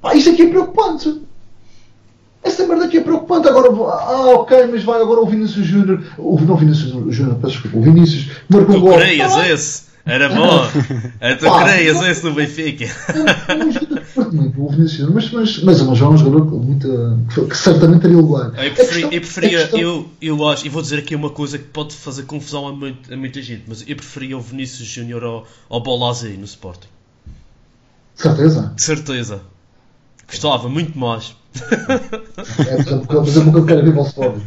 Pá, 0.00 0.14
isto 0.14 0.30
aqui 0.30 0.42
é 0.42 0.48
preocupante. 0.48 1.22
Essa 2.42 2.66
merda 2.66 2.86
aqui 2.86 2.98
é 2.98 3.00
preocupante. 3.02 3.48
Agora, 3.48 3.68
ah, 3.68 4.30
ok, 4.34 4.66
mas 4.70 4.82
vai 4.82 5.00
agora 5.00 5.20
o 5.20 5.26
Vinícius 5.26 5.66
Júnior. 5.66 6.02
O, 6.16 6.40
não 6.40 6.54
o 6.54 6.56
Vinícius 6.56 6.90
Júnior, 7.14 7.36
peço 7.36 7.52
desculpa. 7.54 7.76
O 7.78 7.82
Vinícius 7.82 8.30
marcou 8.48 8.76
um 8.76 8.80
Tu 8.80 8.98
querias 8.98 9.32
Ah, 9.34 9.48
esse? 9.48 9.90
Era 10.06 10.30
bom. 10.30 10.66
É, 11.20 11.34
tu 11.36 11.44
Pá, 11.44 11.66
não- 11.66 12.06
esse 12.08 12.22
do 12.22 12.32
Benfica. 12.32 12.84
é 12.86 13.54
um 13.54 13.70
jogador 13.70 14.32
muito, 14.32 14.62
o 14.64 14.68
Vinícius 14.70 14.92
Júnior, 14.92 15.14
mas, 15.14 15.30
mas, 15.30 15.62
mas, 15.62 15.82
mas 15.82 16.00
é 16.00 16.04
um 16.08 16.16
jogador 16.16 16.46
com 16.50 16.56
muita, 16.56 16.88
que, 17.34 17.44
que 17.44 17.56
certamente 17.56 18.00
teria 18.00 18.16
lugar. 18.16 18.46
Eu, 18.46 18.72
preferi, 18.72 18.74
questão- 18.74 19.12
eu 19.12 19.20
preferia, 19.20 19.58
questão- 19.60 19.78
eu, 19.80 20.08
eu 20.22 20.48
acho, 20.48 20.64
e 20.66 20.70
vou 20.70 20.80
dizer 20.80 20.98
aqui 21.00 21.14
uma 21.14 21.28
coisa 21.30 21.58
que 21.58 21.64
pode 21.64 21.94
fazer 21.94 22.22
confusão 22.22 22.66
a, 22.66 22.72
muito- 22.72 23.12
a 23.12 23.16
muita 23.16 23.42
gente, 23.42 23.64
mas 23.68 23.84
eu 23.86 23.94
preferia 23.94 24.38
o 24.38 24.40
Vinícius 24.40 24.88
Júnior 24.88 25.22
ao, 25.22 25.46
ao 25.68 25.80
Bolazzi 25.82 26.28
no 26.30 26.44
Sporting. 26.46 26.88
Certeza. 28.14 28.72
De 28.74 28.82
certeza. 28.82 29.42
Gostava 30.30 30.68
muito 30.68 30.98
mais. 30.98 31.34
É, 31.52 32.76
mas 32.76 33.36
é 33.36 33.40
é 33.40 33.56
eu 33.56 33.64
quero 33.66 33.82
ver 33.82 33.98
o 33.98 34.02
Sporting. 34.02 34.42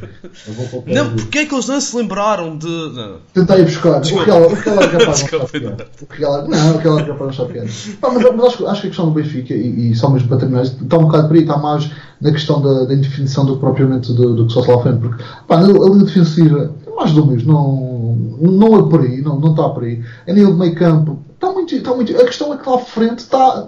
Eu 0.47 0.53
vou 0.53 0.67
colocar 0.67 0.91
Não, 0.93 1.15
porque 1.15 1.39
é 1.39 1.45
que 1.45 1.53
eles 1.53 1.67
não 1.67 1.81
se 1.81 1.95
lembraram 1.97 2.57
de. 2.57 2.65
Não. 2.67 3.17
Tentar 3.34 3.57
ir 3.59 3.65
buscar. 3.65 4.01
O 4.01 4.17
Real, 4.19 4.43
o 4.43 4.53
Real 4.53 4.79
é 4.81 4.88
capaz 4.88 5.17
de 5.19 5.31
não 5.31 5.45
Desculpa. 5.47 5.88
O 6.01 6.13
o 6.13 6.77
Real 6.77 6.99
é 6.99 7.03
capaz 7.03 7.36
de 7.36 7.45
pior. 7.45 7.65
Pá, 7.99 8.09
mas, 8.13 8.23
mas 8.36 8.45
acho, 8.45 8.57
que- 8.57 8.65
acho 8.65 8.81
que 8.81 8.88
a 8.88 8.89
questão 8.89 9.05
do 9.05 9.11
Benfica, 9.11 9.53
e, 9.53 9.91
e 9.91 9.95
só 9.95 10.09
mesmo 10.09 10.29
para 10.29 10.38
terminar, 10.38 10.61
está 10.63 10.97
um 10.97 11.03
bocado 11.05 11.27
por 11.27 11.36
aí, 11.36 11.41
está 11.41 11.57
mais 11.57 11.91
na 12.21 12.31
questão 12.31 12.61
da, 12.61 12.86
da 12.86 12.93
indefinição 12.93 13.45
do 13.45 13.55
que 13.55 13.59
propriamente 13.59 14.13
do, 14.13 14.36
do 14.36 14.47
que 14.47 14.53
só 14.53 14.61
está 14.61 14.75
lá 14.75 14.81
frente. 14.81 14.99
Porque 14.99 15.23
pá, 15.47 15.57
a 15.59 15.63
linha 15.63 16.05
defensiva 16.05 16.73
é 16.88 16.89
mais 16.95 17.11
do 17.11 17.25
mesmo, 17.25 17.51
não, 17.51 18.49
não 18.51 18.79
é 18.79 18.89
por 18.89 19.01
aí, 19.01 19.21
não, 19.21 19.38
não 19.39 19.51
está 19.51 19.67
por 19.69 19.84
aí. 19.84 20.01
A 20.27 20.31
nível 20.31 20.53
de 20.53 20.59
meio 20.59 20.75
campo, 20.75 21.19
está 21.34 21.51
muito, 21.51 21.75
está 21.75 21.93
muito. 21.93 22.15
A 22.15 22.23
questão 22.25 22.53
é 22.53 22.57
que 22.57 22.69
lá 22.69 22.75
à 22.77 22.79
frente 22.79 23.19
está. 23.19 23.67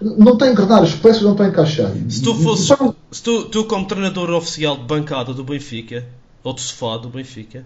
Não 0.00 0.36
tem 0.36 0.48
a 0.48 0.52
engrenar, 0.52 0.82
as 0.82 0.94
peças 0.94 1.22
não 1.22 1.32
estão 1.32 1.46
a 1.46 1.48
encaixar. 1.48 1.90
Se 2.08 2.22
tu 2.22 2.34
fosses. 2.34 2.68
Se 3.10 3.22
tu, 3.22 3.44
tu, 3.46 3.64
como 3.64 3.86
treinador 3.86 4.30
oficial 4.30 4.76
de 4.76 4.84
bancada 4.84 5.32
do 5.32 5.44
Benfica, 5.44 6.04
ou 6.42 6.52
de 6.52 6.60
sofá 6.60 6.96
do 6.98 7.08
Benfica, 7.08 7.64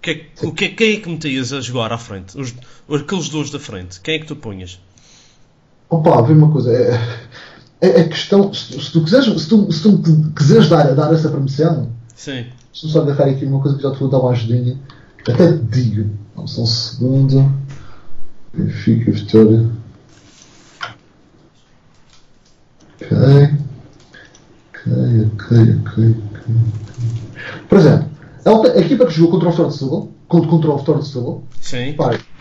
que 0.00 0.10
é 0.10 0.14
que- 0.14 0.46
o 0.46 0.52
que, 0.52 0.68
quem 0.70 0.96
é 0.96 1.00
que 1.00 1.08
metias 1.08 1.52
a 1.52 1.60
jogar 1.60 1.92
à 1.92 1.98
frente? 1.98 2.38
Os, 2.38 2.54
aqueles 3.00 3.28
dois 3.28 3.50
da 3.50 3.58
frente, 3.58 4.00
quem 4.00 4.16
é 4.16 4.18
que 4.18 4.26
tu 4.26 4.36
punhas? 4.36 4.78
Opa, 5.88 6.22
vê 6.22 6.32
uma 6.32 6.50
coisa, 6.50 6.70
é, 6.72 6.94
é, 7.80 8.00
é 8.00 8.04
questão, 8.08 8.52
se, 8.52 8.80
se 8.80 8.92
tu 8.92 9.02
quiseres, 9.04 9.26
se 9.42 9.48
tu, 9.48 9.70
se 9.72 9.82
tu 9.82 10.02
quiseres 10.36 10.68
dar, 10.68 10.94
dar 10.94 11.12
essa 11.12 11.28
permissão, 11.30 11.90
Sim. 12.14 12.46
deixa-me 12.72 12.92
só 12.92 13.02
agarrar 13.02 13.26
aqui 13.30 13.44
uma 13.44 13.60
coisa 13.60 13.76
que 13.76 13.82
já 13.82 13.92
te 13.92 13.98
vou 14.00 14.08
dar 14.08 14.18
uma 14.20 14.30
ajudinha, 14.32 14.78
até 15.20 15.52
te 15.52 15.58
digo, 15.64 16.10
só 16.46 16.62
um 16.62 16.66
segundo, 16.66 17.52
Benfica, 18.54 19.10
Vitória, 19.12 19.68
ok, 23.04 23.50
ok, 24.70 24.92
ok, 25.26 25.76
ok, 25.80 26.16
ok, 26.34 26.54
por 27.68 27.78
exemplo, 27.78 28.08
a, 28.44 28.80
equipa 28.80 29.06
que 29.06 29.12
jogou 29.12 29.40
contra 29.40 29.64
o 29.64 29.70
Setúbal, 29.70 30.08
contra, 30.28 30.70
o 30.70 31.02
Setúbal, 31.02 31.42
Sim. 31.60 31.94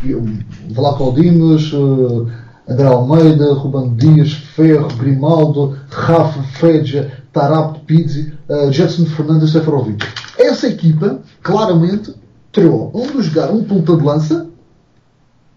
Eu- 0.04 0.24
Vlaco 0.70 1.14
Dimas, 1.14 1.72
uh, 1.74 2.28
André 2.68 2.88
Almeida, 2.88 3.54
Ruben 3.54 3.96
Dias, 3.96 4.34
Ferro, 4.34 4.88
Grimaldo, 4.98 5.78
Rafa, 5.90 6.42
Fredja, 6.54 7.12
Tarap, 7.32 7.80
Pizzi, 7.86 8.34
uh, 8.50 8.72
Jetson 8.72 9.06
Fernandes 9.06 9.50
e 9.50 9.54
Seferovic. 9.54 10.06
Essa 10.38 10.68
equipa, 10.68 11.20
claramente, 11.44 12.14
tirou 12.52 12.92
um 12.94 13.08
dos 13.08 13.28
jogar 13.28 13.52
um 13.52 13.64
ponta 13.64 13.96
de 13.96 14.04
lança 14.04 14.48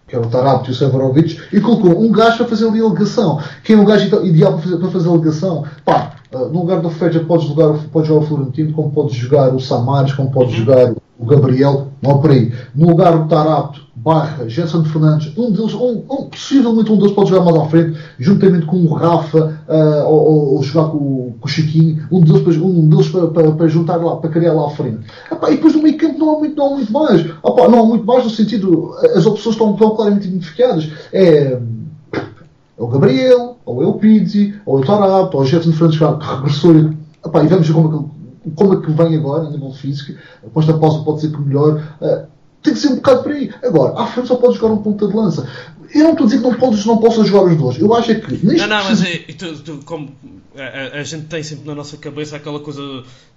que 0.07 0.15
era 0.15 0.25
o 0.25 0.29
Tarapto 0.29 0.69
e 0.69 0.73
o 0.73 0.75
Severovic, 0.75 1.39
e 1.51 1.59
colocou 1.59 1.99
um 1.99 2.11
gajo 2.11 2.37
para 2.37 2.47
fazer 2.47 2.67
ali 2.67 2.79
a 2.79 2.83
alegação. 2.83 3.39
Quem 3.63 3.75
é 3.75 3.79
o 3.79 3.85
gajo 3.85 4.25
ideal 4.25 4.53
para 4.53 4.61
fazer, 4.61 4.77
para 4.77 4.89
fazer 4.89 5.07
a 5.07 5.11
alegação? 5.11 5.65
Pá, 5.83 6.11
uh, 6.33 6.45
no 6.49 6.59
lugar 6.59 6.79
do 6.79 6.89
Feja 6.89 7.19
podes 7.21 7.47
jogar, 7.47 7.73
podes 7.91 8.07
jogar 8.07 8.23
o 8.23 8.27
Florentino, 8.27 8.73
como 8.73 8.91
podes 8.91 9.15
jogar 9.15 9.53
o 9.53 9.59
Samares, 9.59 10.13
como 10.13 10.31
podes 10.31 10.53
jogar 10.53 10.93
o 11.17 11.25
Gabriel, 11.25 11.87
aí. 12.29 12.53
No 12.75 12.89
lugar 12.89 13.17
do 13.17 13.27
Tarapto, 13.27 13.81
Barra, 13.95 14.47
Gerson 14.49 14.83
Fernandes, 14.83 15.31
um 15.37 15.51
deles, 15.51 15.73
um, 15.73 16.03
um, 16.09 16.29
possivelmente 16.29 16.91
um 16.91 16.97
deles 16.97 17.13
pode 17.13 17.29
jogar 17.29 17.45
mais 17.45 17.57
à 17.57 17.65
frente, 17.65 17.97
juntamente 18.19 18.65
com 18.65 18.77
o 18.77 18.93
Rafa, 18.93 19.59
uh, 19.67 20.07
ou, 20.07 20.55
ou, 20.55 20.63
jogar 20.63 20.89
com, 20.89 21.33
com, 21.39 21.45
o 21.45 21.47
Chiquinho, 21.47 22.05
um 22.11 22.19
deles, 22.19 22.57
um 22.57 22.89
deles 22.89 23.07
para, 23.07 23.27
para, 23.27 23.51
para, 23.53 23.67
juntar 23.67 23.95
lá, 23.95 24.17
para 24.17 24.29
criar 24.29 24.53
lá 24.53 24.67
à 24.67 24.69
frente. 24.71 24.99
Epá, 25.31 25.49
e 25.49 25.55
depois 25.55 25.73
no 25.73 25.81
meio 25.81 25.97
campo 25.97 26.19
não 26.19 26.35
há 26.35 26.39
muito, 26.39 26.55
não 26.55 26.67
há 26.67 26.75
muito 26.75 26.93
mais. 26.93 27.21
Epá, 27.21 27.67
não 27.69 27.79
há 27.79 27.85
muito 27.85 28.05
mais 28.05 28.23
no 28.25 28.29
sentido, 28.29 28.93
as 29.15 29.25
opções 29.25 29.55
estão, 29.55 29.71
estão 29.71 29.95
claramente 29.95 30.27
identificadas. 30.27 30.91
É, 31.13 31.57
é 32.77 32.83
o 32.83 32.87
Gabriel, 32.87 33.57
ou 33.65 33.81
é 33.81 33.87
o 33.87 33.93
Pizzi, 33.93 34.53
ou 34.65 34.79
é 34.79 34.81
o 34.81 34.85
Tarato, 34.85 35.37
ou 35.37 35.43
o 35.43 35.45
Gerson 35.45 35.71
Fernandes 35.71 35.97
que 35.97 36.35
regressou. 36.35 36.93
Epá, 37.25 37.43
e 37.43 37.47
vamos 37.47 37.67
ver 37.67 37.73
como 37.73 38.11
é 38.11 38.14
como 38.51 38.73
é 38.73 38.85
que 38.85 38.91
vem 38.91 39.17
agora, 39.17 39.47
a 39.47 39.49
nível 39.49 39.71
físico. 39.71 40.19
Após 40.45 40.69
a 40.69 40.77
pausa 40.77 41.03
pode 41.03 41.21
ser 41.21 41.31
que 41.31 41.41
melhor. 41.41 41.81
Uh, 42.01 42.27
tem 42.61 42.73
que 42.73 42.79
ser 42.79 42.89
um 42.89 42.95
bocado 42.95 43.23
por 43.23 43.31
aí. 43.31 43.51
Agora, 43.63 43.99
à 43.99 44.07
frente 44.07 44.27
só 44.27 44.35
pode 44.35 44.55
jogar 44.55 44.73
um 44.73 44.81
ponta 44.81 45.07
de 45.07 45.15
lança. 45.15 45.47
Eu 45.93 46.03
não 46.03 46.11
estou 46.11 46.25
a 46.25 46.29
dizer 46.29 46.41
que 46.41 46.49
não, 46.49 46.55
podes, 46.55 46.85
não 46.85 46.97
possas 46.97 47.27
jogar 47.27 47.51
os 47.51 47.57
dois. 47.57 47.77
Eu 47.77 47.93
acho 47.93 48.11
é 48.11 48.15
que. 48.15 48.45
Não, 48.45 48.67
não, 48.67 48.83
mas 48.83 49.03
é, 49.03 49.17
tu, 49.37 49.59
tu, 49.59 49.79
como 49.85 50.11
a, 50.57 50.99
a, 50.99 51.03
gente 51.03 51.27
tem 51.27 51.43
sempre 51.43 51.67
na 51.67 51.75
nossa 51.75 51.95
cabeça 51.97 52.35
aquela 52.35 52.59
coisa 52.59 52.81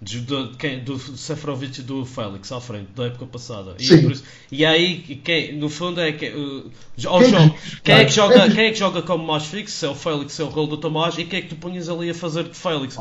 de, 0.00 0.20
de, 0.20 0.52
de, 0.56 0.76
do 0.80 0.98
Seferovic 0.98 1.80
e 1.80 1.82
do 1.82 2.06
Félix 2.06 2.50
à 2.50 2.60
frente, 2.60 2.88
da 2.96 3.06
época 3.06 3.26
passada. 3.26 3.74
E, 3.78 3.84
Sim. 3.84 4.10
Isso, 4.10 4.24
e 4.50 4.64
aí, 4.64 5.20
quem, 5.22 5.56
no 5.56 5.68
fundo, 5.68 6.00
é 6.00 6.10
que. 6.12 6.30
Uh, 6.30 6.70
ao 7.06 7.20
quem, 7.20 7.30
jogo, 7.30 7.54
quem, 7.84 7.94
é 7.94 8.04
que 8.04 8.12
joga, 8.12 8.50
quem 8.50 8.64
é 8.64 8.70
que 8.70 8.78
joga 8.78 9.02
como 9.02 9.24
mais 9.26 9.44
fixo? 9.44 9.76
Se 9.76 9.86
é 9.86 9.88
o 9.88 9.94
Félix, 9.94 10.32
se 10.32 10.42
é 10.42 10.44
o 10.44 10.48
rol 10.48 10.66
do 10.66 10.78
Tomás, 10.78 11.18
e 11.18 11.24
quem 11.24 11.40
é 11.40 11.42
que 11.42 11.48
tu 11.48 11.56
punhas 11.56 11.88
ali 11.88 12.10
a 12.10 12.14
fazer 12.14 12.44
de 12.44 12.56
Félix? 12.56 12.98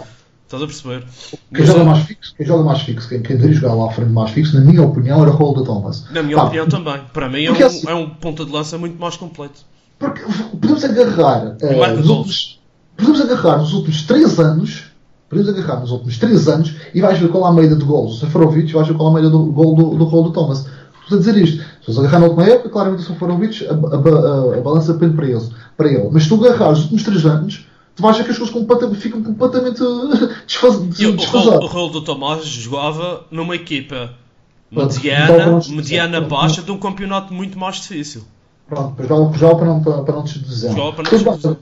Estás 0.47 0.63
a 0.63 0.65
perceber? 0.65 1.03
Quem 1.53 1.65
joga 1.65 1.83
mais 1.83 2.05
fixo, 2.05 2.33
quem 2.37 2.45
joga 2.45 2.63
mais 2.63 2.81
fixo, 2.81 3.09
quem, 3.09 3.21
quem 3.21 3.35
deveria 3.35 3.59
jogar 3.59 3.73
lá 3.73 3.89
à 3.89 3.91
frente 3.91 4.11
mais 4.11 4.31
fixo, 4.31 4.57
na 4.57 4.63
minha 4.63 4.81
opinião, 4.81 5.21
era 5.21 5.29
o 5.29 5.33
Rol 5.33 5.53
da 5.53 5.63
Thomas. 5.63 6.05
Na 6.09 6.23
minha 6.23 6.37
Pá, 6.37 6.45
opinião 6.45 6.69
também. 6.69 7.01
Para 7.11 7.27
mim 7.27 7.43
é 7.43 7.51
um, 7.51 7.65
assim, 7.65 7.89
é 7.89 7.93
um 7.93 8.09
ponta 8.09 8.45
de 8.45 8.51
lança 8.53 8.77
muito 8.77 8.97
mais 8.97 9.17
completo. 9.17 9.59
Porque 9.99 10.21
podemos 10.61 10.85
agarrar. 10.85 11.57
Uh, 11.61 11.97
nos 11.97 12.07
últimos, 12.07 12.59
podemos 12.95 13.21
agarrar 13.21 13.57
nos 13.57 13.73
últimos 13.73 14.03
3 14.03 14.39
anos. 14.39 14.83
Podemos 15.29 15.49
agarrar 15.49 15.81
nos 15.81 15.91
últimos 15.91 16.17
3 16.17 16.47
anos 16.47 16.75
e 16.93 17.01
vais 17.01 17.19
ver 17.19 17.27
qual 17.27 17.45
é 17.45 17.49
a 17.49 17.53
média 17.53 17.75
de 17.75 17.83
gols 17.83 18.13
do 18.13 18.25
Seferovic 18.25 18.69
e 18.69 18.73
vais 18.73 18.87
ver 18.87 18.93
qual 18.93 19.09
é 19.09 19.11
a 19.11 19.15
média 19.15 19.29
do 19.29 19.47
gol 19.47 19.75
do, 19.75 19.97
do 19.97 20.05
Rol 20.05 20.29
da 20.29 20.33
Thomas. 20.33 20.65
Estou 21.03 21.17
a 21.17 21.19
dizer 21.19 21.35
isto. 21.35 21.57
Se 21.57 21.93
você 21.93 21.99
agarrar 21.99 22.19
na 22.19 22.27
última 22.27 22.45
época, 22.45 22.69
claramente 22.69 23.03
o 23.03 23.05
Seferovic, 23.05 23.67
a, 23.67 23.71
a, 23.71 23.73
a, 23.73 24.57
a 24.59 24.61
balança 24.61 24.93
pende 24.93 25.13
para 25.13 25.27
ele, 25.27 25.45
para 25.75 25.89
ele. 25.89 26.07
Mas 26.09 26.23
se 26.23 26.29
tu 26.29 26.35
agarrar 26.35 26.71
os 26.71 26.83
últimos 26.83 27.03
3 27.03 27.25
anos 27.25 27.66
tu 27.97 28.03
vais 28.03 28.15
ver 28.15 28.23
que 28.23 28.31
as 28.31 28.37
coisas 28.37 28.53
completamente, 28.53 28.99
ficam 28.99 29.23
completamente 29.23 29.81
desfasadas. 30.45 30.99
O, 30.99 31.65
o 31.65 31.67
rol 31.67 31.89
do 31.89 32.01
Tomás 32.01 32.45
jogava 32.45 33.25
numa 33.31 33.55
equipa 33.55 34.13
mediana, 34.71 35.59
mediana 35.69 36.21
baixa 36.21 36.61
de 36.61 36.71
um 36.71 36.77
campeonato 36.77 37.33
muito 37.33 37.57
mais 37.57 37.77
difícil. 37.77 38.23
Pronto, 38.69 39.01
jogava 39.03 39.55
para 39.55 39.65
não, 39.65 39.83
para, 39.83 40.03
para 40.03 40.15
não 40.15 40.23
te 40.23 40.39
dizer. 40.39 40.69
Jogava 40.69 40.93
para 40.93 41.03
não 41.03 41.09
te 41.09 41.37
dizer. 41.37 41.57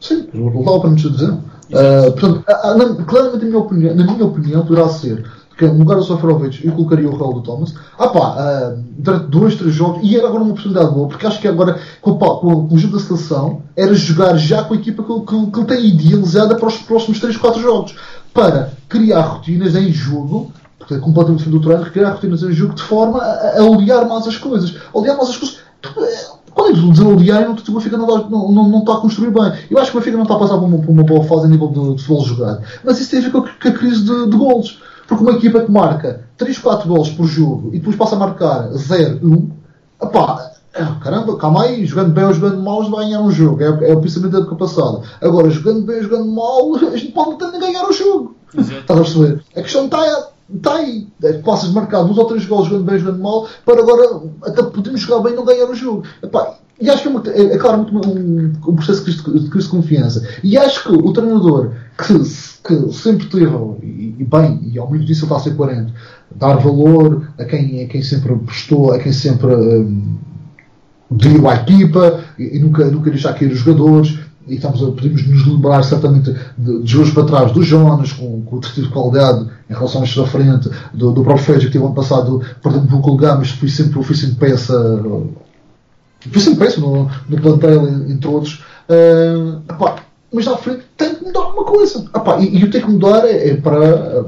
Sim, 0.00 0.28
jogava 0.32 0.80
para 0.80 0.90
não 0.90 0.96
te 0.96 1.10
dizer. 1.10 1.30
Uh, 1.32 2.12
portanto, 2.12 3.04
claramente, 3.06 3.42
na 3.42 3.44
minha 3.44 3.58
opinião, 3.58 3.94
na 3.94 4.04
minha 4.04 4.24
opinião 4.24 4.66
poderá 4.66 4.88
ser 4.88 5.24
que 5.56 5.66
no 5.66 5.78
lugar 5.78 5.96
do 5.96 6.04
Sofrovic 6.04 6.66
eu 6.66 6.72
colocaria 6.72 7.08
o 7.08 7.16
Raul 7.16 7.34
do 7.34 7.42
Thomas. 7.42 7.74
Ah 7.98 8.08
pá, 8.08 8.36
uh, 8.36 8.84
durante 8.98 9.26
dois, 9.26 9.54
três 9.54 9.74
jogos, 9.74 10.00
e 10.02 10.16
era 10.16 10.26
agora 10.26 10.42
uma 10.42 10.52
oportunidade 10.52 10.92
boa, 10.92 11.08
porque 11.08 11.26
acho 11.26 11.40
que 11.40 11.48
agora, 11.48 11.78
com, 12.00 12.16
com, 12.16 12.68
com 12.68 12.74
o 12.74 12.78
jogo 12.78 12.96
da 12.96 13.02
seleção, 13.02 13.62
era 13.76 13.94
jogar 13.94 14.36
já 14.36 14.64
com 14.64 14.74
a 14.74 14.76
equipa 14.76 15.02
que, 15.02 15.20
que, 15.20 15.46
que 15.50 15.58
ele 15.60 15.66
tem 15.66 15.86
idealizada 15.86 16.56
para 16.56 16.68
os 16.68 16.78
próximos 16.78 17.20
3, 17.20 17.36
4 17.36 17.60
jogos, 17.60 17.94
para 18.32 18.72
criar 18.88 19.20
rotinas 19.20 19.74
em 19.76 19.92
jogo, 19.92 20.52
porque 20.78 20.94
é 20.94 20.98
completamente 20.98 21.38
diferente 21.38 21.62
do 21.62 21.66
treino, 21.66 21.90
criar 21.90 22.10
rotinas 22.10 22.42
em 22.42 22.52
jogo 22.52 22.74
de 22.74 22.82
forma 22.82 23.20
a, 23.20 23.60
a 23.60 23.62
olear 23.62 24.06
mais 24.06 24.26
as 24.26 24.36
coisas. 24.36 24.74
Olear 24.92 25.16
mais 25.16 25.30
as 25.30 25.36
coisas. 25.36 25.58
Quando 26.54 26.70
é 27.02 27.04
olear, 27.04 27.42
não, 27.42 27.52
o 27.52 27.72
Benfica 27.72 27.96
não, 27.96 28.06
não, 28.06 28.52
não, 28.52 28.68
não, 28.68 28.78
está 28.80 28.94
a 28.94 28.98
construir 28.98 29.30
bem. 29.30 29.52
Eu 29.70 29.78
acho 29.78 29.90
que 29.90 29.96
o 29.96 30.00
Benfica 30.00 30.16
não 30.16 30.24
está 30.24 30.36
a 30.36 30.38
passar 30.38 30.58
por 30.58 30.66
uma, 30.66 30.78
por 30.78 30.90
uma 30.90 31.02
boa 31.02 31.24
fase 31.24 31.46
a 31.46 31.48
nível 31.48 31.68
de, 31.68 31.96
de 31.96 32.02
futebol 32.04 32.24
jogado. 32.24 32.62
Mas 32.84 33.00
isso 33.00 33.10
tem 33.10 33.20
a 33.20 33.22
ver 33.22 33.32
com 33.32 33.38
a, 33.38 33.42
com 33.42 33.68
a 33.68 33.72
crise 33.72 34.04
de, 34.04 34.30
de 34.30 34.36
golos. 34.36 34.80
Porque 35.06 35.22
uma 35.22 35.32
equipa 35.32 35.60
que 35.60 35.70
marca 35.70 36.28
3, 36.36 36.58
4 36.58 36.88
gols 36.88 37.10
por 37.10 37.26
jogo 37.26 37.70
e 37.72 37.78
depois 37.78 37.96
passa 37.96 38.16
a 38.16 38.18
marcar 38.18 38.68
0, 38.72 39.20
1, 39.22 39.50
opá, 40.00 40.54
caramba, 41.00 41.36
calma 41.36 41.64
aí, 41.64 41.84
jogando 41.86 42.12
bem 42.12 42.24
ou 42.24 42.32
jogando 42.32 42.62
mal, 42.62 42.82
vai 42.90 43.04
ganhar 43.04 43.20
um 43.20 43.30
jogo. 43.30 43.62
É, 43.62 43.90
é 43.90 43.94
o 43.94 44.00
pensamento 44.00 44.32
da 44.32 44.38
época 44.38 44.56
passada. 44.56 45.02
Agora, 45.20 45.50
jogando 45.50 45.82
bem 45.82 45.96
ou 45.96 46.02
jogando 46.02 46.26
mal, 46.26 46.74
a 46.92 46.96
gente 46.96 47.12
pode 47.12 47.44
até 47.44 47.58
ganhar 47.58 47.88
o 47.88 47.92
jogo. 47.92 48.34
Exato. 48.56 48.80
Estás 48.80 49.00
a 49.00 49.02
perceber? 49.02 49.44
A 49.56 49.62
questão 49.62 49.84
está, 49.84 50.30
está 50.52 50.74
aí. 50.74 51.08
É 51.22 51.32
passas 51.34 51.68
de 51.68 51.74
marcar 51.74 52.02
2 52.02 52.18
ou 52.18 52.24
3 52.24 52.46
gols 52.46 52.68
jogando 52.68 52.84
bem 52.84 52.94
ou 52.94 53.00
jogando 53.00 53.22
mal, 53.22 53.48
para 53.64 53.80
agora 53.80 54.22
até 54.42 54.62
podemos 54.62 55.00
jogar 55.00 55.22
bem 55.22 55.32
e 55.32 55.36
não 55.36 55.44
ganhar 55.44 55.68
o 55.68 55.74
jogo. 55.74 56.04
Epá, 56.22 56.56
e 56.80 56.90
acho 56.90 57.02
que 57.02 57.30
é, 57.30 57.40
é, 57.40 57.54
é 57.54 57.58
claramente 57.58 57.94
um, 57.94 58.52
um, 58.66 58.74
processo 58.74 59.04
de 59.04 59.22
crise, 59.22 59.48
de 59.48 59.68
confiança. 59.68 60.26
E 60.42 60.58
acho 60.58 60.82
que 60.82 60.92
o 60.92 61.12
treinador 61.12 61.72
que, 61.96 62.14
que 62.64 62.92
sempre 62.92 63.26
teve, 63.26 63.56
e, 63.82 64.16
e 64.18 64.24
bem, 64.24 64.60
e 64.72 64.78
ao 64.78 64.88
muito 64.88 65.04
disso 65.04 65.24
ele 65.24 65.32
está 65.32 65.36
a 65.36 65.40
ser 65.40 65.56
coerente, 65.56 65.92
dar 66.34 66.54
valor 66.56 67.28
a 67.38 67.44
quem, 67.44 67.84
a 67.84 67.86
quem 67.86 68.02
sempre 68.02 68.34
prestou, 68.36 68.92
a 68.92 68.98
quem 68.98 69.12
sempre 69.12 69.54
um, 69.54 70.18
à 71.48 71.54
equipa 71.54 72.24
e, 72.38 72.56
e, 72.56 72.58
nunca, 72.58 72.86
nunca 72.86 73.10
deixar 73.10 73.34
cair 73.34 73.52
os 73.52 73.60
jogadores. 73.60 74.18
E 74.46 74.56
estamos 74.56 74.82
a, 74.82 74.86
podemos 74.86 75.26
nos 75.26 75.46
lembrar 75.46 75.82
certamente 75.84 76.34
de, 76.58 76.82
de 76.82 76.90
jogos 76.90 77.12
para 77.12 77.24
trás 77.24 77.52
do 77.52 77.62
Jonas, 77.62 78.12
com, 78.12 78.42
com 78.42 78.56
o 78.56 78.60
tecido 78.60 78.88
de 78.88 78.92
qualidade 78.92 79.48
em 79.70 79.72
relação 79.72 80.02
a 80.02 80.04
da 80.04 80.26
frente, 80.26 80.68
do, 80.92 81.12
do 81.12 81.22
próprio 81.22 81.46
Feja, 81.46 81.66
que 81.66 81.72
teve 81.72 81.84
ano 81.84 81.94
passado, 81.94 82.42
perdendo 82.60 82.84
um 82.84 82.88
pouco 82.88 83.10
lugar, 83.12 83.38
mas 83.38 83.50
foi 83.50 83.68
sempre, 83.68 84.02
foi 84.02 84.16
sempre 84.16 84.34
peça 84.34 84.74
foi 86.30 86.40
sempre 86.40 86.64
peça 86.64 86.80
no, 86.80 87.10
no 87.28 87.40
plantel, 87.40 87.88
entre 88.08 88.28
outros. 88.28 88.62
Uh, 88.88 89.60
mas 90.32 90.48
à 90.48 90.56
frente 90.56 90.84
tem 90.96 91.14
que 91.14 91.24
mudar 91.24 91.40
alguma 91.40 91.64
coisa. 91.64 92.04
Epá, 92.14 92.38
e, 92.40 92.58
e 92.58 92.64
o 92.64 92.70
tem 92.70 92.80
que 92.80 92.90
mudar 92.90 93.24
é, 93.24 93.50
é 93.50 93.56
para. 93.56 94.26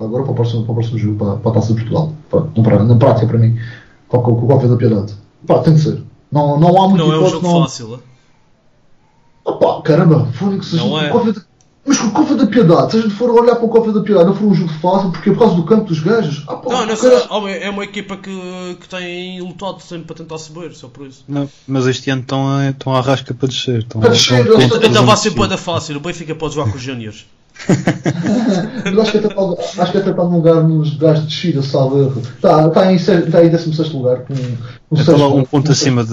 Agora 0.00 0.24
para 0.24 0.32
o 0.32 0.34
próximo, 0.34 0.64
para 0.64 0.72
o 0.72 0.74
próximo 0.74 0.98
jogo, 0.98 1.18
para, 1.18 1.36
para 1.36 1.50
a 1.50 1.54
taça 1.54 1.68
de 1.68 1.74
Portugal. 1.74 2.12
Para, 2.30 2.40
para, 2.40 2.82
na 2.82 2.96
prática, 2.96 3.26
para 3.26 3.38
mim, 3.38 3.56
com 4.08 4.18
o 4.18 4.46
Cofre 4.46 4.68
da 4.68 4.76
Piedade. 4.76 5.14
Epá, 5.44 5.58
tem 5.60 5.74
que 5.74 5.80
ser. 5.80 6.02
Não, 6.32 6.58
não 6.58 6.82
há 6.82 6.88
muito 6.88 7.04
Não 7.04 7.12
é 7.12 7.18
um 7.18 7.26
jogo 7.28 7.46
não... 7.46 7.62
fácil, 7.62 7.94
é? 7.94 9.50
Epá, 9.50 9.82
caramba, 9.82 10.26
Fónix, 10.32 10.72
não 10.72 10.98
é. 10.98 11.10
Mas 11.86 11.98
com 11.98 12.06
o 12.06 12.12
cofre 12.12 12.36
da 12.36 12.46
piedade, 12.46 12.92
se 12.92 12.98
a 12.98 13.00
gente 13.02 13.14
for 13.14 13.30
olhar 13.30 13.56
para 13.56 13.64
o 13.64 13.68
cofre 13.68 13.92
da 13.92 14.00
piedade, 14.00 14.26
não 14.26 14.34
for 14.34 14.46
um 14.46 14.54
jogo 14.54 14.72
fácil, 14.80 15.10
porque 15.10 15.28
é 15.28 15.32
por 15.32 15.40
causa 15.40 15.54
do 15.56 15.64
campo 15.64 15.84
dos 15.84 16.00
gajos. 16.00 16.42
Ah, 16.48 16.56
pô, 16.56 16.72
não, 16.72 16.86
não 16.86 16.96
cara... 16.96 17.50
é 17.50 17.68
uma 17.68 17.84
equipa 17.84 18.16
que, 18.16 18.76
que 18.80 18.88
tem 18.88 19.40
lutado 19.42 19.80
sempre 19.80 20.06
para 20.06 20.16
tentar 20.16 20.38
subir, 20.38 20.74
só 20.74 20.88
por 20.88 21.06
isso. 21.06 21.24
Não, 21.28 21.48
mas 21.68 21.86
este 21.86 22.08
ano 22.10 22.22
estão 22.22 22.48
a, 22.48 22.70
estão 22.70 22.94
a 22.94 23.00
rasca 23.00 23.34
para 23.34 23.48
descer. 23.48 23.80
Estão 23.80 24.00
para 24.00 24.10
descer, 24.10 24.40
a, 24.40 25.02
vai 25.02 25.16
ser 25.16 25.30
boa 25.30 25.56
fácil. 25.58 25.96
O 25.96 26.00
Benfica 26.00 26.34
pode 26.34 26.54
jogar 26.54 26.70
com 26.70 26.78
os 26.78 26.82
Júniors. 26.82 27.26
mas 28.84 28.98
acho 28.98 29.12
que 29.12 29.18
até 29.18 29.34
pode, 29.34 29.60
acho 29.78 29.92
que 29.92 29.98
até 29.98 30.12
pode 30.12 30.34
lugar 30.34 30.62
nos 30.62 30.92
lugares 30.94 31.20
de 31.20 31.26
descida, 31.26 31.62
salvo 31.62 32.02
erro. 32.02 32.20
Está, 32.20 32.66
está, 32.66 32.92
em, 32.92 32.96
está 32.96 33.44
em 33.44 33.48
16 33.48 33.92
lugar. 33.92 34.18
Com, 34.18 34.34
com 34.34 35.12
é 35.12 35.16
logo 35.16 35.38
um 35.38 35.44
ponto 35.44 35.72
acima 35.72 36.04
de, 36.04 36.10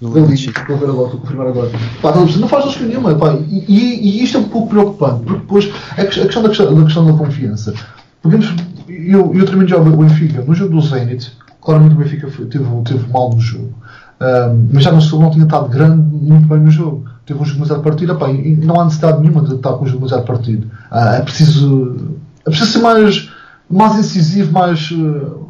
do 0.00 0.12
Lili. 0.12 0.52
Vou 0.68 0.76
ver 0.76 0.88
agora, 0.88 1.08
vou 1.08 1.20
confirmar 1.20 1.46
agora. 1.46 1.70
Pá, 2.02 2.14
não, 2.14 2.26
não 2.26 2.48
faz 2.48 2.64
lógica 2.64 2.84
nenhuma. 2.84 3.14
Pá, 3.14 3.34
e, 3.48 3.64
e, 3.68 4.22
isto 4.22 4.36
é 4.36 4.40
um 4.40 4.48
pouco 4.48 4.68
preocupante, 4.68 5.22
porque 5.24 5.40
depois 5.40 5.72
a 5.92 6.04
questão 6.04 6.42
da, 6.42 6.48
questão, 6.48 6.74
da, 6.74 6.84
questão 6.84 7.06
da 7.06 7.12
confiança. 7.12 7.72
Podemos, 8.20 8.52
eu, 8.88 9.34
eu 9.34 9.46
também 9.46 9.66
já 9.66 9.76
o 9.76 9.96
Benfica, 9.96 10.42
no 10.42 10.54
jogo 10.54 10.74
do 10.74 10.80
Zenit, 10.80 11.32
claramente 11.62 11.94
o 11.94 11.98
Benfica 11.98 12.26
teve, 12.26 12.64
teve 12.84 13.12
mal 13.12 13.30
no 13.30 13.40
jogo. 13.40 13.72
Um, 14.20 14.68
mas 14.72 14.84
já 14.84 14.92
no 14.92 15.00
segundo 15.00 15.22
não 15.22 15.30
tinha 15.30 15.44
estado 15.44 15.68
grande, 15.68 16.02
muito 16.14 16.46
bem 16.46 16.58
no 16.58 16.70
jogo 16.70 17.04
teve 17.26 17.40
um 17.40 17.44
jogo 17.44 17.56
demasiado 17.56 17.82
partido, 17.82 18.12
opa, 18.12 18.30
e 18.30 18.56
não 18.56 18.80
há 18.80 18.84
necessidade 18.84 19.20
nenhuma 19.20 19.42
de 19.42 19.54
estar 19.54 19.72
com 19.72 19.84
um 19.84 19.86
jogo 19.86 19.98
demasiado 20.06 20.26
partido. 20.26 20.70
Ah, 20.90 21.16
é, 21.16 21.22
preciso, 21.22 22.18
é 22.40 22.50
preciso 22.50 22.72
ser 22.72 22.78
mais, 22.80 23.30
mais 23.68 23.98
incisivo, 23.98 24.52
mais. 24.52 24.90
Uh, 24.90 25.48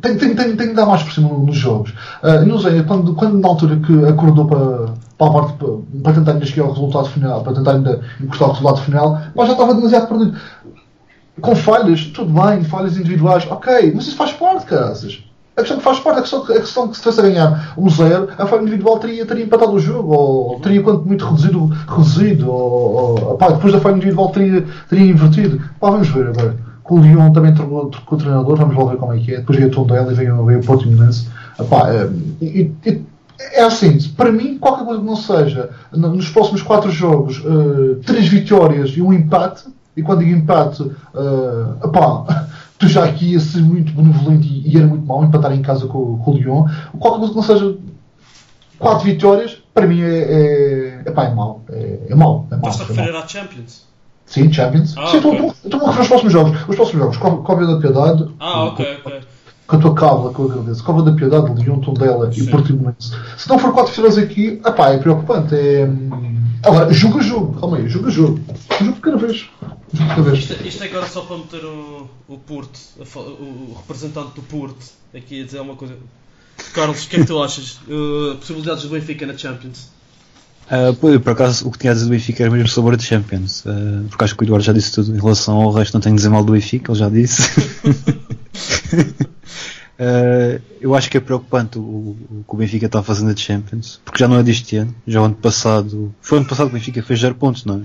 tem, 0.00 0.16
tem, 0.16 0.34
tem, 0.34 0.56
tem 0.56 0.68
que 0.68 0.74
dar 0.74 0.86
mais 0.86 1.02
por 1.02 1.12
cima 1.12 1.28
nos 1.28 1.56
jogos. 1.56 1.90
Uh, 2.22 2.46
não 2.46 2.58
sei, 2.58 2.82
quando, 2.82 3.14
quando 3.14 3.38
na 3.38 3.48
altura 3.48 3.76
que 3.76 4.04
acordou 4.04 4.46
para, 4.46 4.94
para 5.18 5.26
a 5.26 5.52
para, 5.52 5.68
para 6.02 6.12
tentar 6.12 6.32
ainda 6.32 6.46
chegar 6.46 6.66
ao 6.66 6.72
resultado 6.72 7.08
final, 7.08 7.42
para 7.42 7.54
tentar 7.54 7.72
ainda 7.72 8.00
encostar 8.20 8.48
o 8.48 8.52
resultado 8.52 8.82
final, 8.82 9.20
mas 9.34 9.46
já 9.46 9.52
estava 9.52 9.74
demasiado 9.74 10.08
perdido. 10.08 10.38
Com 11.40 11.56
falhas, 11.56 12.04
tudo 12.06 12.32
bem, 12.32 12.62
falhas 12.62 12.96
individuais, 12.96 13.44
ok, 13.50 13.92
mas 13.92 14.06
isso 14.06 14.16
faz 14.16 14.32
parte, 14.32 14.66
caras. 14.66 15.24
A 15.56 15.60
questão 15.60 15.78
que 15.78 15.84
faz 15.84 16.00
parte, 16.00 16.18
a 16.18 16.22
questão, 16.22 16.42
a 16.42 16.60
questão 16.60 16.88
que 16.88 16.96
se 16.96 17.02
tivesse 17.02 17.20
a 17.20 17.22
ganhar 17.22 17.74
um 17.78 17.88
zero, 17.88 18.28
a 18.36 18.44
falha 18.44 18.62
individual 18.62 18.98
teria, 18.98 19.24
teria 19.24 19.44
empatado 19.44 19.72
o 19.72 19.78
jogo, 19.78 20.12
ou 20.12 20.60
teria 20.60 20.82
quanto 20.82 21.06
muito 21.06 21.24
reduzido, 21.24 21.66
reduzido 21.88 22.50
ou, 22.50 23.24
ou 23.24 23.38
pá, 23.38 23.50
depois 23.50 23.72
da 23.72 23.80
falha 23.80 23.96
individual 23.96 24.30
teria, 24.30 24.66
teria 24.88 25.10
invertido. 25.10 25.60
Pá, 25.78 25.90
vamos 25.90 26.08
ver 26.08 26.26
agora. 26.26 26.56
com 26.82 26.96
o 26.96 27.00
Lyon 27.00 27.32
também 27.32 27.54
trocou, 27.54 27.86
trocou 27.86 28.18
o 28.18 28.20
treinador, 28.20 28.56
vamos 28.56 28.76
lá 28.76 28.84
ver 28.90 28.96
como 28.96 29.12
é 29.12 29.18
que 29.18 29.32
é. 29.32 29.38
Depois 29.38 29.56
veio 29.56 29.70
o 29.70 29.72
Tondela 29.72 30.10
e 30.10 30.14
veio, 30.14 30.44
veio 30.44 30.58
o 30.58 30.64
Porto 30.64 30.88
Imense. 30.88 31.28
É, 31.60 32.98
é 33.52 33.62
assim, 33.62 33.98
para 34.16 34.30
mim, 34.32 34.58
qualquer 34.58 34.84
coisa 34.84 35.00
que 35.00 35.06
não 35.06 35.16
seja 35.16 35.70
nos 35.92 36.28
próximos 36.30 36.62
quatro 36.62 36.90
jogos, 36.90 37.38
uh, 37.38 37.96
três 38.04 38.28
vitórias 38.28 38.90
e 38.90 39.02
um 39.02 39.12
empate, 39.12 39.64
e 39.96 40.02
quando 40.02 40.20
digo 40.20 40.36
empate, 40.36 40.82
uh, 40.82 41.84
epá, 41.84 42.46
tu 42.78 42.88
já 42.88 43.04
aqui 43.04 43.32
ia 43.32 43.40
ser 43.40 43.60
muito 43.60 43.92
benevolente 43.92 44.48
e, 44.48 44.72
e 44.72 44.76
era 44.76 44.86
muito 44.86 45.06
mau 45.06 45.24
empatar 45.24 45.52
em 45.52 45.62
casa 45.62 45.86
com, 45.86 46.18
com 46.18 46.30
o 46.30 46.34
Lyon. 46.36 46.66
Qualquer 46.98 47.18
coisa 47.18 47.32
que 47.32 47.36
não 47.36 47.42
seja 47.42 47.76
quatro 48.78 49.04
vitórias, 49.04 49.62
para 49.72 49.86
mim 49.86 50.00
é, 50.00 50.06
é, 50.06 51.02
epá, 51.06 51.24
é 51.24 51.34
mau. 51.34 51.62
É, 51.70 51.98
é 52.08 52.14
mau. 52.14 52.46
É 52.50 52.56
mau 52.56 52.70
Estás 52.70 52.90
a 52.90 52.92
é 52.92 52.96
referir 52.96 53.16
à 53.16 53.26
Champions? 53.26 53.86
Sim, 54.26 54.52
Champions. 54.52 54.94
Ah, 54.96 55.06
Sim, 55.08 55.16
estou 55.18 55.34
ok. 55.34 55.52
estou 55.64 55.80
a 55.80 55.84
referir 55.84 55.98
aos 55.98 56.08
próximos 56.08 56.32
jogos. 56.32 56.68
Os 56.68 56.76
próximos 56.76 57.14
jogos, 57.14 57.16
Cóvia 57.44 57.66
da 57.66 57.78
Piedade. 57.78 58.28
Ah, 58.40 58.64
ok, 58.64 58.98
ok. 59.04 59.20
Com 59.66 59.76
a 59.76 59.78
tua 59.78 59.94
cábula, 59.94 60.34
que 60.34 60.38
eu 60.40 60.50
agradeço. 60.50 60.84
Cova 60.84 61.02
da 61.02 61.12
Piedade, 61.12 61.62
Lyon, 61.62 61.80
Tondela 61.80 62.28
e 62.28 62.34
Sim. 62.34 62.50
Portimonense. 62.50 63.12
Se 63.38 63.48
não 63.48 63.58
for 63.58 63.72
quatro 63.72 63.92
vitórias 63.92 64.18
aqui, 64.18 64.60
epá, 64.64 64.90
é 64.90 64.98
preocupante. 64.98 65.54
É... 65.54 65.86
hum, 65.86 66.23
Agora, 66.64 66.92
jogo 66.92 67.18
a 67.18 67.22
jogo. 67.22 67.60
Calma 67.60 67.76
aí, 67.76 67.88
jogo 67.88 68.08
a 68.08 68.10
jogo. 68.10 68.40
Jogo 68.78 68.92
de 68.92 69.00
cada 69.00 69.16
vez. 69.16 69.48
Cada 69.96 70.22
vez. 70.22 70.38
Isto, 70.38 70.66
isto 70.66 70.84
é 70.84 70.86
agora 70.86 71.06
só 71.06 71.22
para 71.22 71.38
meter 71.38 71.64
o, 71.64 72.08
o 72.28 72.38
Porto, 72.38 72.78
a 72.98 73.18
o, 73.18 73.70
o 73.70 73.74
representante 73.76 74.34
do 74.34 74.42
Porto, 74.42 74.84
aqui 75.14 75.42
a 75.42 75.44
dizer 75.44 75.60
uma 75.60 75.76
coisa. 75.76 75.96
Carlos, 76.72 77.04
o 77.04 77.08
que 77.08 77.16
é 77.16 77.18
que 77.20 77.26
tu 77.26 77.42
achas? 77.42 77.80
Uh, 77.88 78.36
possibilidades 78.36 78.84
do 78.84 78.90
Benfica 78.90 79.26
na 79.26 79.36
Champions? 79.36 79.92
Pô, 81.00 81.10
eu, 81.10 81.20
por 81.20 81.32
acaso, 81.32 81.68
o 81.68 81.70
que 81.70 81.78
tinha 81.78 81.90
a 81.90 81.94
dizer 81.94 82.06
do 82.06 82.10
Benfica 82.10 82.42
era 82.42 82.50
mesmo 82.50 82.68
sobre 82.68 82.96
a 82.96 82.98
Champions. 82.98 83.64
ah, 83.66 84.04
porque 84.08 84.24
acho 84.24 84.34
que 84.34 84.42
o 84.42 84.46
Eduardo 84.46 84.64
já 84.64 84.72
disse 84.72 84.92
tudo 84.92 85.14
em 85.14 85.20
relação 85.20 85.56
ao 85.56 85.70
resto, 85.72 85.92
não 85.92 86.00
tenho 86.00 86.14
de 86.14 86.20
dizer 86.20 86.30
mal 86.30 86.42
do 86.42 86.52
Benfica, 86.52 86.90
ele 86.90 86.98
já 86.98 87.08
disse. 87.10 87.42
Ah, 89.98 90.60
eu 90.80 90.94
acho 90.94 91.08
que 91.10 91.16
é 91.16 91.20
preocupante 91.20 91.78
o, 91.78 91.82
o 91.82 92.44
que 92.48 92.54
o 92.54 92.56
Benfica 92.56 92.86
está 92.86 93.02
fazendo 93.02 93.30
a 93.30 93.36
Champions, 93.36 94.00
porque 94.04 94.18
já 94.18 94.28
não 94.28 94.38
é 94.38 94.42
deste 94.42 94.76
ano, 94.76 94.94
já 95.06 95.20
o 95.22 95.24
ano 95.24 95.34
passado. 95.36 96.14
Foi 96.20 96.38
o 96.38 96.40
ano 96.40 96.48
passado 96.48 96.66
que 96.68 96.76
o 96.76 96.78
Benfica 96.78 97.02
fez 97.02 97.20
0 97.20 97.34
pontos, 97.34 97.64
não 97.64 97.76
é? 97.78 97.82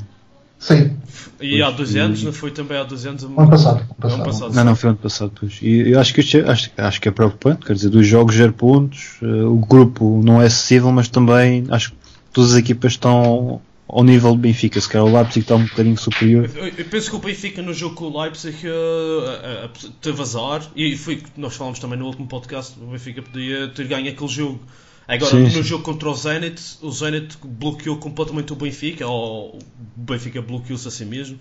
Sim, 0.60 0.98
E 1.40 1.62
há 1.62 1.68
Pois, 1.68 1.78
dois 1.78 1.96
e- 1.96 2.00
anos, 2.00 2.22
não 2.24 2.34
foi 2.34 2.52
também 2.52 2.78
há 2.78 2.84
dois 2.84 3.06
anos? 3.06 3.24
ano 3.24 3.34
passado. 3.36 3.78
Ano 3.78 4.14
Ano 4.16 4.24
passado. 4.24 4.24
passado. 4.26 4.56
Não, 4.56 4.64
não, 4.66 4.76
foi 4.76 4.90
o 4.90 4.92
ano 4.92 5.00
passado, 5.00 5.32
pois. 5.40 5.58
E 5.62 5.92
eu 5.92 6.00
acho 6.00 6.14
que, 6.14 6.20
isto 6.20 6.36
é- 6.38 6.50
acho, 6.50 6.70
acho 6.76 7.00
que 7.00 7.08
é 7.08 7.12
preocupante, 7.12 7.66
quer 7.66 7.74
dizer, 7.74 7.90
dos 7.90 8.06
jogos 8.06 8.36
0 8.36 8.52
pontos, 8.52 9.18
ah, 9.22 9.48
o 9.48 9.56
grupo 9.58 10.22
não 10.24 10.42
é 10.42 10.48
acessível, 10.48 10.92
mas 10.92 11.08
também 11.08 11.64
acho 11.70 11.92
que 11.92 11.98
todas 12.34 12.52
as 12.52 12.58
equipas 12.58 12.92
estão 12.92 13.62
ao 13.92 14.04
nível 14.04 14.32
do 14.34 14.38
Benfica, 14.38 14.80
se 14.80 14.88
calhar 14.88 15.08
o 15.08 15.12
Leipzig 15.14 15.40
está 15.40 15.56
um 15.56 15.66
bocadinho 15.66 15.98
superior. 15.98 16.50
Eu, 16.56 16.68
eu 16.68 16.86
penso 16.86 17.10
que 17.10 17.16
o 17.16 17.20
Benfica 17.20 17.62
no 17.62 17.74
jogo 17.74 17.96
com 17.96 18.06
o 18.06 18.22
Leipzig 18.22 18.56
uh, 18.68 18.70
uh, 18.70 19.66
uh, 19.66 19.90
teve 20.00 20.22
azar 20.22 20.62
e 20.76 20.96
foi 20.96 21.16
que 21.18 21.30
nós 21.38 21.56
falámos 21.56 21.80
também 21.80 21.98
no 21.98 22.06
último 22.06 22.28
podcast. 22.28 22.80
O 22.80 22.86
Benfica 22.88 23.22
podia 23.22 23.68
ter 23.70 23.88
ganho 23.88 24.10
aquele 24.10 24.30
jogo. 24.30 24.60
Agora, 25.08 25.32
Sim, 25.32 25.42
no 25.42 25.50
sim. 25.50 25.64
jogo 25.64 25.84
contra 25.84 26.08
o 26.08 26.14
Zenit, 26.14 26.62
o 26.84 26.92
Zenit 26.92 27.36
bloqueou 27.44 27.98
completamente 27.98 28.54
o 28.54 28.56
Benfica, 28.56 29.08
ou 29.08 29.56
o 29.56 29.60
Benfica 29.96 30.40
bloqueou-se 30.40 30.88
a 30.88 30.92
si 30.92 31.04
mesmo. 31.04 31.40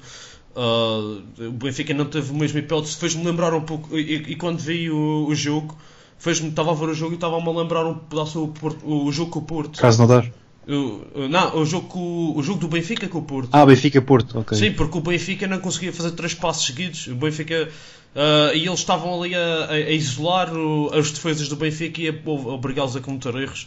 O 0.57 1.53
Benfica 1.53 1.93
não 1.93 2.07
teve 2.07 2.33
o 2.33 2.35
mesmo 2.35 2.59
hipótese, 2.59 2.97
fez-me 2.97 3.23
lembrar 3.25 3.53
um 3.53 3.61
pouco. 3.61 3.95
E, 3.97 4.15
e 4.15 4.37
quando 4.37 4.59
vi 4.59 4.91
o, 4.91 5.27
o 5.29 5.35
jogo, 5.35 5.77
fez-me, 6.19 6.49
estava 6.49 6.71
a 6.71 6.75
ver 6.75 6.89
o 6.89 6.95
jogo 6.95 7.13
e 7.13 7.15
estava-me 7.17 7.47
a 7.47 7.53
lembrar 7.53 7.87
um 7.87 7.95
pedaço 7.95 8.43
o, 8.43 8.49
Porto- 8.49 8.85
o 8.85 9.13
jogo 9.13 9.31
com 9.33 9.39
o 9.41 9.43
Porto. 9.43 9.79
Caso 9.79 9.99
não 10.01 10.07
dar. 10.09 10.25
O- 10.69 11.29
não, 11.29 11.57
o 11.59 11.65
jogo, 11.65 12.35
o 12.39 12.43
jogo 12.43 12.61
do 12.61 12.69
Benfica 12.69 13.09
com 13.09 13.19
o 13.19 13.23
Porto. 13.23 13.49
Ah, 13.53 13.65
Benfica 13.65 14.03
Porto, 14.03 14.39
ok. 14.39 14.57
Sim, 14.59 14.73
porque 14.73 14.99
o 14.99 15.01
Benfica 15.01 15.47
não 15.47 15.59
conseguia 15.61 15.93
fazer 15.93 16.11
três 16.13 16.35
passos 16.35 16.67
seguidos. 16.67 17.07
O 17.07 17.15
Benfica. 17.15 17.71
ah, 18.15 18.53
e 18.55 18.67
eles 18.67 18.79
estavam 18.81 19.21
ali 19.23 19.35
a, 19.35 19.39
a- 19.65 19.73
a 19.73 19.91
isolar 19.91 20.53
o- 20.55 20.91
as 20.93 21.11
defesas 21.11 21.49
do 21.49 21.57
Benfica 21.57 22.03
e 22.03 22.09
a, 22.09 22.13
a 22.13 22.31
obrigá-los 22.55 22.95
a 22.97 23.01
cometer 23.01 23.35
erros. 23.35 23.67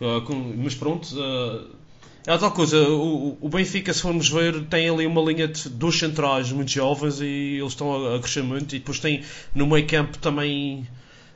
Ah, 0.00 0.22
com- 0.26 0.54
mas 0.56 0.74
pronto. 0.74 1.08
ah, 1.18 1.60
é 2.26 2.32
a 2.32 2.38
tal 2.38 2.52
coisa. 2.52 2.88
O, 2.88 3.36
o 3.40 3.48
Benfica, 3.50 3.92
se 3.92 4.00
formos 4.00 4.28
ver, 4.30 4.62
tem 4.64 4.88
ali 4.88 5.06
uma 5.06 5.20
linha 5.20 5.46
de 5.48 5.68
dois 5.68 5.98
centrais 5.98 6.50
muito 6.52 6.70
jovens 6.70 7.20
e 7.20 7.58
eles 7.58 7.72
estão 7.72 8.06
a, 8.12 8.16
a 8.16 8.18
crescer 8.18 8.42
muito. 8.42 8.74
E 8.74 8.78
depois 8.78 8.98
tem 8.98 9.22
no 9.54 9.66
meio 9.66 9.86
campo 9.86 10.16
também. 10.18 10.86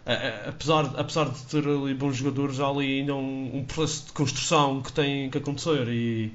Apesar, 0.07 0.93
apesar 0.99 1.31
de 1.31 1.41
ter 1.45 1.67
ali 1.67 1.95
bons 1.95 2.17
jogadores, 2.17 2.61
há 2.61 2.69
ali 2.69 3.01
ainda 3.01 3.15
um, 3.15 3.51
um 3.55 3.65
processo 3.65 4.07
de 4.07 4.13
construção 4.13 4.83
que 4.83 4.93
tem 4.93 5.31
que 5.31 5.39
acontecer. 5.39 5.89
E, 5.89 6.33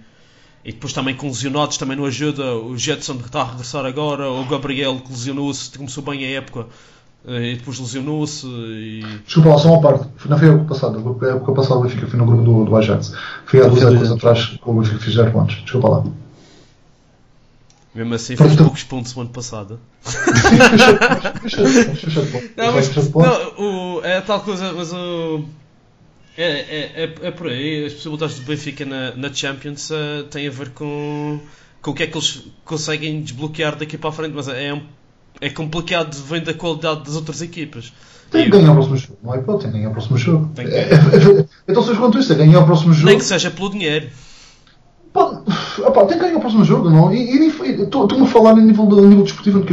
e 0.65 0.71
depois 0.71 0.91
também 0.91 1.15
com 1.15 1.27
lesionados 1.27 1.77
também 1.77 1.95
não 1.95 2.05
ajuda. 2.05 2.55
O 2.55 2.75
Jetson 2.75 3.17
que 3.17 3.27
está 3.27 3.41
a 3.41 3.51
regressar 3.51 3.85
agora, 3.85 4.29
o 4.29 4.43
Gabriel 4.45 4.99
que 4.99 5.11
lesionou-se, 5.11 5.77
começou 5.77 6.03
bem 6.03 6.25
a 6.25 6.29
época 6.31 6.65
eh, 7.27 7.51
e 7.51 7.55
depois 7.57 7.79
lesionou-se. 7.79 8.47
E... 8.47 9.03
Desculpa 9.25 9.49
lá, 9.49 9.57
só 9.59 9.69
uma 9.69 9.81
parte. 9.81 10.07
Não 10.27 10.37
foi 10.37 10.49
a 10.49 10.51
época 10.53 10.65
passada. 10.69 10.97
A 10.97 11.29
época 11.35 11.53
passada 11.53 11.79
o 11.79 11.83
Benfica 11.83 12.07
foi 12.07 12.19
no 12.19 12.25
grupo 12.25 12.43
do, 12.43 12.65
do 12.65 12.75
Ajax. 12.75 13.13
Foi 13.45 13.61
há 13.61 13.67
duas 13.67 13.83
épocas 13.83 14.11
atrás 14.11 14.45
que 14.47 14.59
o 14.63 14.73
Benfica 14.73 14.99
fez 14.99 15.15
0 15.15 15.31
pontos. 15.31 15.55
Desculpa 15.61 15.89
lá. 15.89 16.03
Mesmo 17.93 18.13
assim 18.13 18.35
fez 18.35 18.55
poucos 18.55 18.83
pontos 18.83 19.11
semana 19.11 19.29
passada. 19.31 19.79
Não, 22.55 22.73
mas 22.73 22.89
não, 23.13 23.97
o, 23.97 24.01
é 24.03 24.21
tal 24.21 24.41
coisa, 24.41 24.71
mas 24.73 24.91
o. 24.93 25.43
É, 26.37 26.43
é, 26.43 27.03
é, 27.03 27.27
é 27.27 27.31
por 27.31 27.47
aí, 27.47 27.85
as 27.85 27.93
possibilidades 27.93 28.35
do 28.39 28.45
Benfica 28.45 28.85
na, 28.85 29.13
na 29.15 29.33
Champions 29.33 29.91
eh, 29.91 30.23
têm 30.31 30.47
a 30.47 30.51
ver 30.51 30.69
com, 30.69 31.37
com 31.81 31.91
o 31.91 31.93
que 31.93 32.03
é 32.03 32.07
que 32.07 32.17
eles 32.17 32.43
conseguem 32.63 33.21
desbloquear 33.21 33.75
daqui 33.75 33.97
para 33.97 34.09
a 34.09 34.13
frente, 34.13 34.31
mas 34.33 34.47
é, 34.47 34.73
um- 34.73 34.83
é 35.41 35.49
complicado, 35.49 36.13
vem 36.15 36.41
da 36.41 36.53
qualidade 36.53 37.03
das 37.03 37.15
outras 37.15 37.41
equipas. 37.41 37.91
Tem 38.31 38.45
que 38.45 38.51
ganhar 38.51 38.71
o 38.71 38.75
próximo 38.75 38.95
jogo. 38.95 39.17
Não 39.21 39.33
é 39.35 39.39
hipótese, 39.39 39.63
tem 39.63 39.71
que 39.71 39.77
ganhar 39.79 39.89
o 39.89 39.93
próximo 39.93 40.17
jogo. 40.17 40.51
Que- 40.55 40.61
É, 40.61 40.93
é, 40.93 41.45
então, 41.67 41.83
seja 41.83 41.99
quanto 41.99 42.17
isso, 42.19 42.31
é 42.31 42.35
ganhar 42.35 42.59
o 42.61 42.65
próximo 42.65 42.93
jogo. 42.93 43.07
Nem 43.07 43.17
que 43.17 43.25
seja 43.25 43.51
pelo 43.51 43.69
dinheiro. 43.71 44.09
Pá, 45.13 46.05
tem 46.05 46.17
que 46.17 46.23
ganhar 46.23 46.37
o 46.37 46.39
próximo 46.39 46.63
jogo, 46.63 46.89
não? 46.89 47.11
E 47.13 47.47
estou-me 47.47 48.23
a 48.23 48.27
falar 48.27 48.51
a 48.51 48.55
nível, 48.55 48.83
a 48.85 49.01
nível 49.01 49.23
desportivo, 49.23 49.63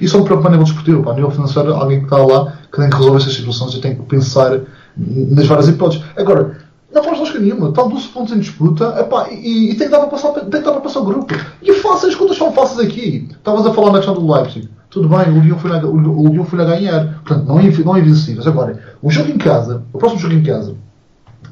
e 0.00 0.08
só 0.08 0.18
me 0.18 0.24
preocupa 0.24 0.48
a 0.48 0.52
nível 0.52 0.64
desportivo. 0.64 1.02
Pá, 1.02 1.12
a 1.12 1.14
nível 1.14 1.30
financeiro, 1.30 1.74
alguém 1.74 1.98
que 1.98 2.04
está 2.04 2.18
lá 2.18 2.52
que 2.70 2.80
tem 2.80 2.90
que 2.90 2.96
resolver 2.96 3.18
essas 3.18 3.34
situações 3.34 3.74
e 3.74 3.80
tem 3.80 3.96
que 3.96 4.02
pensar 4.02 4.60
nas 4.96 5.46
várias 5.46 5.68
hipóteses. 5.68 6.04
Agora, 6.16 6.56
não 6.94 7.02
faz 7.02 7.18
lógica 7.18 7.40
nenhuma. 7.40 7.68
Estão 7.68 7.88
12 7.88 8.08
pontos 8.08 8.32
em 8.32 8.38
disputa 8.38 8.94
epá, 9.00 9.28
e, 9.30 9.72
e 9.72 9.74
tem, 9.74 9.88
que 9.88 9.88
dar 9.88 9.98
para 9.98 10.08
passar, 10.08 10.32
tem 10.32 10.48
que 10.48 10.60
dar 10.60 10.72
para 10.72 10.80
passar 10.80 11.00
o 11.00 11.04
grupo. 11.04 11.34
E 11.60 11.72
fácil, 11.74 12.08
as 12.08 12.14
contas 12.14 12.36
são 12.36 12.52
fáceis 12.52 12.78
aqui. 12.78 13.28
Estavas 13.30 13.66
a 13.66 13.74
falar 13.74 13.92
na 13.92 13.98
questão 13.98 14.14
do 14.14 14.32
Leipzig. 14.32 14.68
Tudo 14.90 15.08
bem, 15.08 15.28
o 15.36 15.40
Lyon 15.40 15.58
foi 15.58 15.70
na, 15.70 15.84
o, 15.84 16.28
Lyon 16.28 16.44
foi 16.44 16.58
na 16.58 16.64
ganhar. 16.64 17.20
Portanto, 17.24 17.46
não 17.46 17.58
é, 17.58 17.68
não 17.84 17.96
é 17.96 18.00
invencíveis. 18.00 18.46
Agora, 18.46 18.80
o 19.02 19.10
jogo 19.10 19.30
em 19.30 19.38
casa, 19.38 19.82
o 19.92 19.98
próximo 19.98 20.20
jogo 20.20 20.34
em 20.34 20.42
casa, 20.44 20.76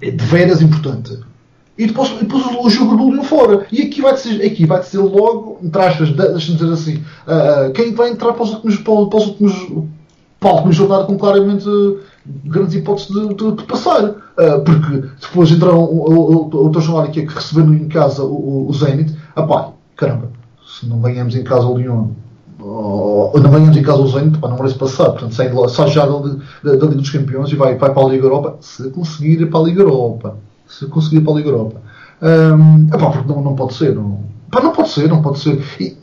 é 0.00 0.12
de 0.12 0.24
veras 0.24 0.62
importante. 0.62 1.18
E 1.82 1.86
depois, 1.88 2.10
depois 2.10 2.44
o, 2.46 2.70
jogo 2.70 2.96
do 2.96 3.10
Lyon 3.10 3.24
fora. 3.24 3.66
E 3.72 3.82
aqui 3.82 4.00
vai 4.00 4.16
ser, 4.16 4.40
aqui 4.44 4.64
vai 4.64 4.82
ser 4.84 4.98
logo, 4.98 5.58
entre 5.62 5.82
aspas, 5.82 6.08
de- 6.08 6.14
deixa-me 6.14 6.58
dizer 6.58 6.72
assim, 6.72 7.02
ah, 7.26 7.70
quem 7.74 7.92
vai 7.92 8.10
entrar 8.10 8.32
para 8.34 8.44
os 8.44 8.52
últimos, 8.52 8.76
para, 8.76 9.06
para 9.06 9.18
os 9.18 9.26
últimos, 9.26 9.52
para 10.38 10.50
a 10.50 10.54
última 10.54 10.72
jornada 10.72 11.04
com 11.04 11.18
claramente 11.18 11.66
ah, 11.68 12.00
grandes 12.44 12.74
hipóteses 12.74 13.08
de, 13.10 13.34
de- 13.34 13.52
de 13.56 13.64
passar. 13.64 14.14
Ah, 14.38 14.60
porque 14.64 15.08
depois 15.20 15.50
entraram 15.50 15.82
o, 15.82 16.08
o, 16.08 16.32
o, 16.54 16.66
o 16.66 16.70
teu 16.70 16.80
jornal 16.80 17.04
aqui 17.04 17.26
que 17.26 17.34
recebendo 17.34 17.74
em 17.74 17.88
casa 17.88 18.22
o, 18.22 18.68
o, 18.68 18.72
Zenit, 18.72 19.12
ah 19.34 19.42
pá, 19.42 19.70
caramba, 19.96 20.30
se 20.64 20.86
não 20.86 21.00
ganhamos 21.00 21.34
em 21.34 21.42
casa 21.42 21.66
o 21.66 21.76
Lyon 21.76 22.10
ou 22.60 23.32
não 23.40 23.50
ganhamos 23.50 23.76
em 23.76 23.82
casa 23.82 24.00
o 24.00 24.06
Zenit, 24.06 24.38
pá, 24.38 24.48
não 24.48 24.56
merece 24.56 24.76
passar. 24.78 25.10
Portanto, 25.10 25.34
sai, 25.34 25.50
sai 25.68 25.88
já 25.90 26.06
da, 26.06 26.16
da, 26.18 26.76
da 26.76 26.86
Liga 26.86 26.94
dos 27.02 27.10
Campeões 27.10 27.50
e 27.50 27.56
vai, 27.56 27.74
vai 27.76 27.92
para 27.92 28.02
a 28.04 28.08
Liga 28.08 28.24
Europa, 28.26 28.56
se 28.60 28.88
conseguir 28.90 29.40
ir 29.42 29.50
para 29.50 29.58
a 29.58 29.62
Liga 29.64 29.82
Europa. 29.82 30.36
Se 30.72 30.86
conseguir 30.86 31.18
ir 31.18 31.20
para 31.20 31.32
a 31.32 31.36
Liga 31.36 31.48
Europa. 31.50 31.80
Hum, 32.22 32.88
epá, 32.92 33.10
porque 33.10 33.28
não, 33.28 33.42
não 33.42 33.54
pode 33.54 33.74
ser. 33.74 33.94
Não, 33.94 34.24
pá, 34.50 34.60
não 34.60 34.72
pode 34.72 34.88
ser, 34.88 35.08
não 35.08 35.22
pode 35.22 35.38
ser. 35.38 35.62
E, 35.78 35.96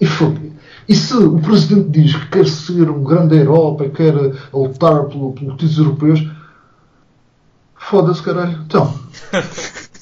e, 0.00 0.04
e, 0.04 0.52
e 0.88 0.94
se 0.94 1.14
o 1.14 1.38
Presidente 1.38 1.88
diz 1.90 2.14
que 2.14 2.26
quer 2.26 2.46
ser 2.46 2.90
um 2.90 3.04
grande 3.04 3.36
Europa 3.36 3.84
e 3.84 3.90
quer 3.90 4.14
lutar 4.52 5.04
pelo, 5.04 5.32
pelo 5.32 5.52
títulos 5.52 5.78
europeus, 5.78 6.28
foda-se, 7.76 8.22
caralho. 8.22 8.60
Então. 8.66 8.94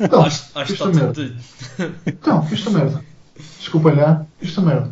Então, 0.00 0.24
acho 0.24 0.46
acho 0.56 0.66
que 0.66 0.72
isto 0.72 0.88
está 0.88 1.00
é 1.00 1.04
merda. 1.04 1.36
Então, 2.06 2.48
isto 2.50 2.68
é 2.68 2.72
merda. 2.72 3.04
Desculpem 3.58 3.94
lá, 3.94 4.26
isto 4.42 4.60
é 4.60 4.64
merda. 4.64 4.90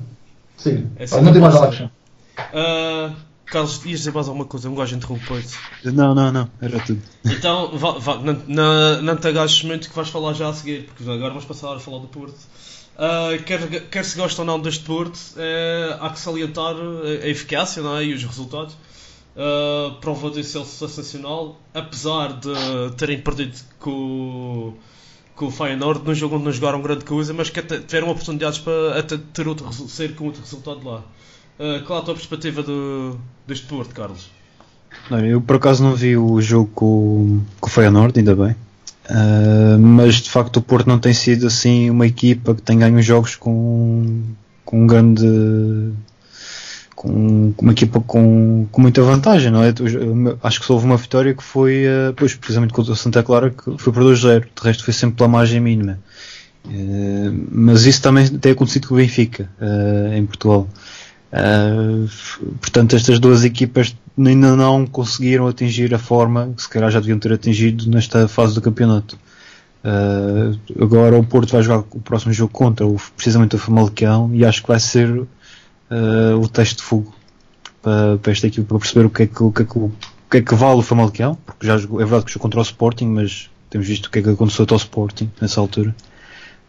Sim. 0.57 0.86
É 0.96 1.20
não 1.20 1.32
tem 1.32 1.42
mais 1.42 1.57
a. 1.57 3.12
Carlos, 3.53 3.84
ias 3.84 3.98
dizer 4.00 4.12
mais 4.12 4.26
alguma 4.28 4.46
coisa? 4.46 4.68
Um 4.70 4.74
gajo 4.74 4.96
interrompeu-te. 4.96 5.55
Não, 5.84 6.14
não, 6.14 6.32
não, 6.32 6.50
era 6.61 6.80
tudo. 6.80 7.03
Então, 7.24 7.76
vá, 7.76 7.92
vá, 7.98 8.16
não, 8.18 8.42
não, 8.48 9.03
não 9.03 9.16
te 9.16 9.28
agaches 9.28 9.62
muito 9.62 9.88
que 9.88 9.94
vais 9.94 10.09
falar 10.09 10.32
já 10.32 10.48
a 10.48 10.55
seguir, 10.55 10.86
porque 10.86 11.03
agora 11.05 11.28
vamos 11.28 11.44
passar 11.44 11.74
a 11.74 11.78
falar 11.78 11.98
do 11.98 12.09
Porto. 12.09 12.34
Ah, 12.96 13.30
quer, 13.46 13.88
quer 13.88 14.05
se 14.05 14.16
gosta 14.16 14.42
ou 14.42 14.46
não 14.46 14.59
deste 14.61 14.84
Porto, 14.84 15.18
eh, 15.36 15.96
há 16.00 16.11
que 16.11 16.18
salientar 16.18 16.74
a, 16.76 17.24
a 17.24 17.28
eficácia 17.28 17.82
não 17.82 17.96
é? 17.96 18.05
e 18.05 18.12
os 18.14 18.22
resultados. 18.24 18.76
Ah, 19.36 19.94
prova 20.00 20.30
disso 20.30 20.59
é 20.59 20.64
sensacional, 20.64 21.59
apesar 21.74 22.34
de 22.38 22.50
terem 22.96 23.18
perdido 23.20 23.57
com, 23.78 23.90
o- 23.90 24.74
com 25.34 25.46
o 25.46 25.50
Feyenoord 25.50 26.05
num 26.07 26.14
jogo 26.14 26.36
onde 26.36 26.44
não 26.44 26.53
jogaram 26.53 26.82
grande 26.82 27.05
coisa, 27.05 27.32
mas 27.32 27.48
que 27.50 27.62
tiveram 27.62 28.11
oportunidades 28.11 28.59
para 28.59 28.98
até 28.98 29.16
ter 29.16 29.48
outro, 29.48 29.72
sair 29.88 30.14
com 30.14 30.26
outro 30.26 30.42
resultado 30.42 30.86
lá. 30.86 31.03
Uh, 31.59 31.84
qual 31.84 31.98
é 31.98 32.03
a 32.03 32.05
tua 32.05 32.14
perspectiva 32.14 32.62
do, 32.62 33.18
deste 33.46 33.66
Porto, 33.66 33.94
Carlos? 33.94 34.30
Não, 35.11 35.24
eu 35.24 35.40
por 35.40 35.57
acaso 35.57 35.82
não 35.82 35.94
vi 35.94 36.16
o 36.16 36.40
jogo 36.40 36.70
com, 36.74 37.40
com 37.61 37.68
o 37.68 37.70
Feyenoord, 37.70 38.18
ainda 38.18 38.34
bem. 38.34 38.57
Uh, 39.11 39.78
mas 39.78 40.16
de 40.16 40.30
facto 40.30 40.59
o 40.59 40.62
Porto 40.62 40.86
não 40.86 40.98
tem 40.98 41.12
sido 41.12 41.46
assim 41.46 41.90
uma 41.90 42.07
equipa 42.07 42.55
que 42.55 42.62
tem 42.62 42.78
ganho 42.78 43.03
jogos 43.03 43.34
com, 43.34 44.22
com 44.64 44.84
um 44.84 44.86
grande 44.86 45.92
com, 46.94 47.53
uma 47.61 47.72
equipa 47.72 48.00
com, 48.00 48.66
com 48.70 48.80
muita 48.80 49.03
vantagem, 49.03 49.50
não 49.50 49.62
é? 49.62 49.74
Acho 50.42 50.61
que 50.61 50.66
só 50.66 50.74
houve 50.74 50.86
uma 50.86 50.96
vitória 50.96 51.34
que 51.34 51.42
foi 51.42 51.84
uh, 51.84 52.14
pois, 52.16 52.34
precisamente 52.34 52.72
contra 52.72 52.92
o 52.92 52.96
Santa 52.96 53.22
Clara 53.22 53.50
que 53.50 53.76
foi 53.76 53.92
por 53.92 54.05
2-0, 54.05 54.40
de 54.40 54.62
resto 54.62 54.84
foi 54.84 54.94
sempre 54.94 55.16
pela 55.16 55.28
margem 55.28 55.61
mínima. 55.61 55.98
Mas 57.50 57.86
isso 57.86 58.00
também 58.00 58.28
tem 58.38 58.53
acontecido 58.53 58.86
com 58.86 58.94
o 58.94 58.96
Benfica 58.96 59.50
em 60.14 60.24
Portugal. 60.24 60.68
Portanto, 62.61 62.95
estas 62.95 63.18
duas 63.18 63.45
equipas 63.45 63.97
ainda 64.18 64.55
não 64.55 64.87
conseguiram 64.87 65.47
atingir 65.47 65.95
a 65.95 65.99
forma 65.99 66.53
que 66.55 66.62
se 66.62 66.68
calhar 66.68 66.91
já 66.91 67.01
deviam 67.01 67.18
ter 67.18 67.33
atingido 67.33 67.89
nesta 67.89 68.28
fase 68.28 68.55
do 68.55 68.61
campeonato. 68.61 69.18
Uh, 69.85 70.57
agora 70.80 71.18
o 71.18 71.24
Porto 71.24 71.51
vai 71.51 71.62
jogar 71.62 71.80
o 71.91 72.01
próximo 72.01 72.33
jogo 72.33 72.53
contra 72.53 72.87
o, 72.87 72.97
precisamente 73.16 73.57
o 73.57 73.59
Famalicão 73.59 74.30
e 74.33 74.45
acho 74.45 74.62
que 74.62 74.68
vai 74.68 74.78
ser 74.78 75.09
uh, 75.11 75.26
o 76.41 76.49
teste 76.49 76.76
de 76.76 76.83
fogo 76.83 77.12
para, 77.83 78.16
para 78.18 78.30
esta 78.30 78.47
equipe 78.47 78.64
para 78.64 78.78
perceber 78.78 79.07
o 79.07 79.11
que 79.11 79.24
é 79.24 79.26
que, 79.26 79.43
o 79.43 79.51
que, 79.51 79.62
é 79.62 79.64
que, 79.64 79.78
o 79.78 79.93
que, 80.30 80.37
é 80.37 80.41
que 80.41 80.55
vale 80.55 80.78
o 80.78 80.83
Famalicão, 80.83 81.37
porque 81.45 81.66
já 81.66 81.76
jogou, 81.78 82.01
é 82.01 82.05
verdade 82.05 82.26
que 82.26 82.33
jogou 82.33 82.43
contra 82.43 82.61
o 82.61 82.62
Sporting, 82.62 83.07
mas 83.07 83.51
temos 83.70 83.89
visto 83.89 84.07
o 84.07 84.11
que 84.11 84.20
é 84.20 84.22
que 84.22 84.28
aconteceu 84.28 84.66
ao 84.70 84.76
Sporting 84.76 85.30
nessa 85.41 85.61
altura. 85.61 85.95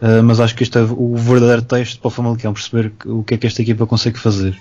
Uh, 0.04 0.22
mas 0.22 0.42
acho 0.42 0.54
que 0.54 0.64
este 0.64 0.78
é 0.78 0.82
o 0.82 1.16
verdadeiro 1.16 1.62
teste 1.62 1.98
para 1.98 2.10
o 2.10 2.12
Famalicão, 2.12 2.52
perceber 2.52 2.92
o 3.06 3.24
que 3.24 3.36
é 3.36 3.38
que 3.38 3.48
esta 3.48 3.62
equipa 3.62 3.88
consegue 3.88 4.20
fazer. 4.20 4.60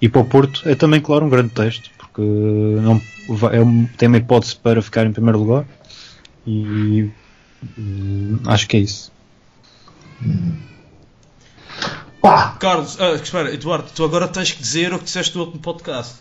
E 0.00 0.08
para 0.08 0.20
o 0.20 0.24
Porto 0.24 0.62
é 0.64 0.76
também, 0.76 1.00
claro, 1.00 1.26
um 1.26 1.28
grande 1.28 1.48
teste, 1.48 1.90
porque 1.98 2.22
não, 2.22 3.02
é, 3.50 3.88
tem 3.96 4.06
uma 4.06 4.18
hipótese 4.18 4.54
para 4.54 4.80
ficar 4.80 5.04
em 5.04 5.12
primeiro 5.12 5.40
lugar 5.40 5.64
e 6.46 7.10
hum, 7.76 8.38
acho 8.46 8.68
que 8.68 8.76
é 8.76 8.80
isso. 8.80 9.10
Pá. 12.22 12.52
Carlos, 12.60 12.96
ah, 13.00 13.14
espera, 13.14 13.52
Eduardo, 13.52 13.88
tu 13.92 14.04
agora 14.04 14.28
tens 14.28 14.52
que 14.52 14.62
dizer 14.62 14.94
o 14.94 14.98
que 14.98 15.04
disseste 15.04 15.34
no 15.36 15.44
último 15.44 15.62
podcast. 15.62 16.20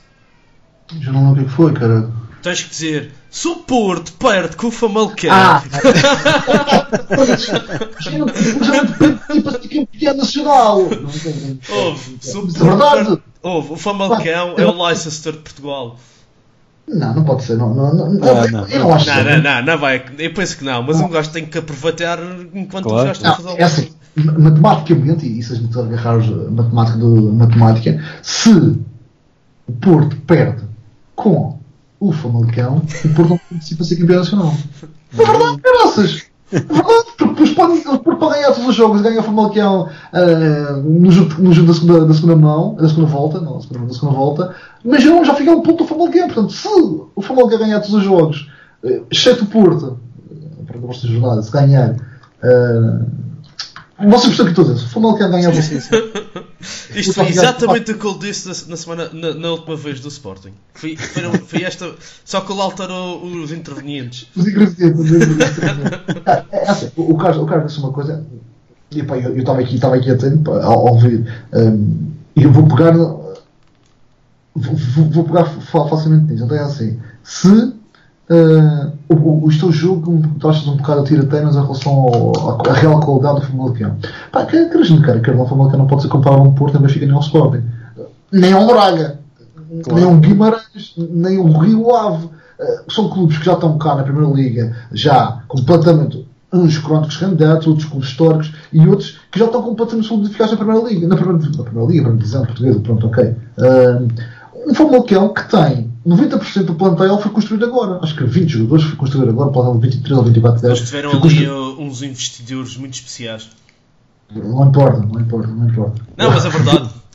Já 1.02 1.12
não 1.12 1.28
lembro 1.28 1.44
o 1.44 1.46
que 1.46 1.52
foi, 1.52 1.72
cara. 1.72 2.12
Tens 2.46 2.62
que 2.62 2.70
dizer 2.70 3.12
se 3.32 3.48
o 3.48 3.56
Porto 3.56 4.14
perde 4.14 4.56
com 4.56 4.68
o 4.68 4.72
Famalicão. 4.72 5.32
Ah! 5.32 5.64
Mas 9.44 9.68
campeão 9.68 10.14
nacional. 10.16 10.78
Ouve, 10.78 12.18
se 12.22 12.38
o 12.38 12.42
Porto 12.42 12.64
verdade. 12.64 13.22
Ouve, 13.42 13.74
o 13.74 13.76
Famalicão 13.76 14.54
é 14.60 14.64
o 14.64 14.86
Leicester 14.86 15.34
de 15.34 15.40
Portugal. 15.40 15.98
Não, 16.88 17.16
não 17.16 17.24
pode 17.24 17.46
ser. 17.46 17.58
Não, 17.58 17.74
não, 17.74 17.92
não, 17.96 18.06
ah, 18.06 18.48
não. 18.52 18.68
Eu 18.68 18.80
não 18.82 18.94
acho 18.94 19.08
não, 19.08 19.24
não, 19.24 19.42
não, 19.42 19.66
não 19.66 19.78
vai. 19.80 20.06
Eu 20.20 20.32
penso 20.32 20.60
que 20.60 20.64
não, 20.64 20.84
mas 20.84 21.02
um 21.02 21.10
gajo 21.10 21.32
tem 21.32 21.48
que 21.48 21.58
aproveitar 21.58 22.20
enquanto 22.54 22.84
claro. 22.84 23.02
o 23.02 23.08
gajo 23.08 23.18
está 23.18 23.32
a 23.32 23.36
fazer 23.38 23.50
o 23.50 23.58
é 23.58 23.64
assim, 23.64 23.90
Matematicamente, 24.16 25.26
e 25.26 25.42
se 25.42 25.54
a 25.54 25.56
gente 25.56 25.80
agarrar 25.80 26.20
a 26.20 26.52
matemática 26.52 26.98
do 27.00 27.34
matemática, 27.34 28.04
se 28.22 28.52
o 28.52 29.74
Porto 29.82 30.16
perde 30.28 30.64
com 31.16 31.65
o 32.00 32.12
Famalicão, 32.12 32.78
o 32.78 33.10
Porto 33.10 33.30
não 33.30 33.40
participa 33.50 33.84
a 33.84 33.86
ser 33.86 33.96
campeão 33.98 34.20
nacional. 34.20 34.54
É 35.18 35.24
verdade, 35.24 35.62
graças! 35.62 36.26
porque 37.18 37.26
depois 37.26 37.52
podem, 37.54 37.82
podem 37.82 38.30
ganhar 38.30 38.52
todos 38.52 38.70
os 38.70 38.76
jogos, 38.76 39.02
ganha 39.02 39.20
o 39.20 39.24
Famalicão 39.24 39.84
uh, 39.84 40.82
no 40.82 41.12
jogo, 41.12 41.42
no 41.42 41.54
jogo 41.54 41.68
da, 41.68 41.74
segunda, 41.74 42.06
da 42.06 42.14
segunda 42.14 42.36
mão, 42.36 42.76
da 42.76 42.88
segunda 42.88 43.08
volta, 43.08 43.40
não, 43.40 43.54
da 43.54 43.62
segunda, 43.62 43.88
da 43.88 43.94
segunda 43.94 44.14
volta, 44.14 44.56
mas 44.84 45.04
já, 45.04 45.24
já 45.24 45.34
fica 45.36 45.52
um 45.52 45.62
ponto 45.62 45.84
do 45.84 45.88
Famalicão. 45.88 46.28
Portanto, 46.28 46.52
se 46.52 46.68
o 46.68 47.22
Famalicão 47.22 47.60
ganhar 47.60 47.80
todos 47.80 47.96
os 47.96 48.04
jogos, 48.04 48.52
uh, 48.84 49.06
exceto 49.10 49.46
o 49.46 49.48
Porto, 49.48 50.00
para 50.68 50.78
a 50.78 50.82
próxima 50.82 51.14
jornada, 51.14 51.42
se 51.42 51.52
ganhar. 51.52 51.96
Uh, 52.44 53.25
vocês 53.98 54.36
percebem 54.36 54.52
o 54.52 54.56
que 54.56 54.62
estou 54.62 54.66
a 54.66 54.74
dizer? 54.74 54.88
Se 54.88 54.94
Famalicão 54.94 55.32
ganhar. 55.32 55.54
Sim, 55.54 55.62
sim, 55.62 55.80
sim. 55.80 57.00
Isto 57.00 57.14
foi 57.14 57.28
exatamente 57.28 57.92
o 57.92 57.98
que 57.98 58.08
ele 58.08 58.20
disse 58.20 58.70
na, 58.70 58.76
semana, 58.76 59.10
na, 59.14 59.34
na, 59.34 59.52
última 59.52 59.76
vez 59.76 60.00
do 60.00 60.08
Sporting. 60.08 60.54
Foi, 60.74 60.96
foi, 60.96 61.24
foi, 61.40 61.64
esta. 61.64 61.94
Só 62.24 62.42
que 62.42 62.52
ele 62.52 62.62
alterou 62.62 63.24
os 63.24 63.52
intervenientes. 63.52 64.28
Os 64.36 64.48
intervenientes. 64.48 65.58
é, 66.52 66.70
assim, 66.70 66.92
o 66.96 67.16
Carlos, 67.18 67.44
o 67.44 67.46
Carlos 67.46 67.68
disse 67.68 67.80
uma 67.80 67.94
coisa. 67.94 68.26
E 68.92 69.02
pá, 69.04 69.18
eu 69.18 69.38
estava 69.38 69.62
aqui, 69.62 69.76
estava 69.76 69.96
aqui 69.96 70.12
atento 70.12 70.52
a, 70.52 70.66
a 70.66 70.76
ouvir. 70.76 71.26
Um, 71.54 72.12
e 72.36 72.44
eu 72.44 72.52
vou 72.52 72.68
pegar. 72.68 72.94
Vou, 72.94 74.76
vou 75.10 75.24
pegar 75.24 75.46
facilmente 75.46 76.32
nisso. 76.32 76.44
Então 76.44 76.58
é 76.58 76.62
assim. 76.62 77.00
Se 77.24 77.74
Uh, 78.28 78.92
o, 79.08 79.14
o, 79.14 79.46
o 79.46 79.60
teu 79.60 79.72
jogo 79.72 80.24
tu 80.40 80.50
achas 80.50 80.68
um 80.68 80.78
bocado 80.78 81.02
a 81.02 81.04
tirateiras 81.04 81.56
em 81.56 81.62
relação 81.62 82.32
à 82.68 82.74
real 82.74 83.00
qualidade 83.00 83.42
do 83.42 83.46
Famalicão. 83.46 83.98
Pá, 84.32 84.46
que 84.46 84.58
acredito, 84.58 85.02
cara, 85.04 85.20
que 85.20 85.30
o 85.30 85.46
Famalicão 85.46 85.80
não 85.80 85.88
pode 85.88 86.02
ser 86.02 86.08
comparado 86.08 86.42
a 86.42 86.46
um 86.46 86.54
Porto, 86.54 86.74
nem 86.74 86.82
Benfica, 86.82 87.06
nem 87.06 87.14
ao 87.14 87.22
Sporting. 87.22 87.64
Nem 88.32 88.52
ao 88.52 88.66
Braga, 88.66 89.20
claro. 89.84 90.00
nem 90.00 90.04
ao 90.04 90.16
Guimarães, 90.18 90.96
nem 90.98 91.38
ao 91.38 91.48
Rio 91.60 91.96
Ave. 91.96 92.26
Uh, 92.26 92.92
são 92.92 93.10
clubes 93.10 93.38
que 93.38 93.46
já 93.46 93.54
estão 93.54 93.78
cá 93.78 93.96
na 93.96 94.04
Primeira 94.04 94.32
Liga, 94.32 94.76
já 94.92 95.44
completamente 95.48 96.28
uns 96.52 96.78
crónicos 96.80 97.18
candidatos, 97.18 97.68
outros 97.68 97.88
clubes 97.88 98.10
históricos 98.10 98.54
e 98.72 98.88
outros 98.88 99.20
que 99.32 99.38
já 99.38 99.46
estão 99.46 99.62
completamente 99.62 100.08
solidificados 100.08 100.54
na 100.54 100.58
Primeira 100.58 100.88
Liga. 100.88 101.08
Na 101.08 101.16
Primeira, 101.16 101.48
na 101.58 101.64
primeira 101.64 101.92
Liga, 101.92 102.04
para 102.06 102.18
dizer 102.18 102.38
portuguesa, 102.40 102.80
pronto, 102.80 103.08
ok. 103.08 103.24
Uh, 103.26 104.08
um 104.68 104.74
Famalicão 104.74 105.30
que 105.30 105.48
tem 105.50 105.95
90% 106.06 106.66
do 106.66 106.76
plantel 106.76 107.20
foi 107.20 107.32
construído 107.32 107.66
agora. 107.66 108.00
Acho 108.04 108.16
que 108.16 108.24
20 108.24 108.50
jogadores 108.50 108.86
foi 108.86 108.96
construído 108.96 109.30
agora, 109.30 109.52
plantel 109.52 109.80
23 109.80 110.18
ou 110.18 110.24
24 110.24 110.62
10. 110.62 110.78
Eles 110.78 110.90
tiveram 110.90 111.10
ali 111.12 111.20
construído... 111.20 111.82
uns 111.82 112.02
investidores 112.04 112.78
muito 112.78 112.94
especiais. 112.94 113.50
Não 114.32 114.68
importa, 114.68 115.00
não 115.00 115.20
importa, 115.20 115.48
não 115.48 115.70
importa. 115.70 116.02
Não, 116.18 116.32
mas 116.32 116.46
é 116.46 116.50
verdade. 116.50 116.90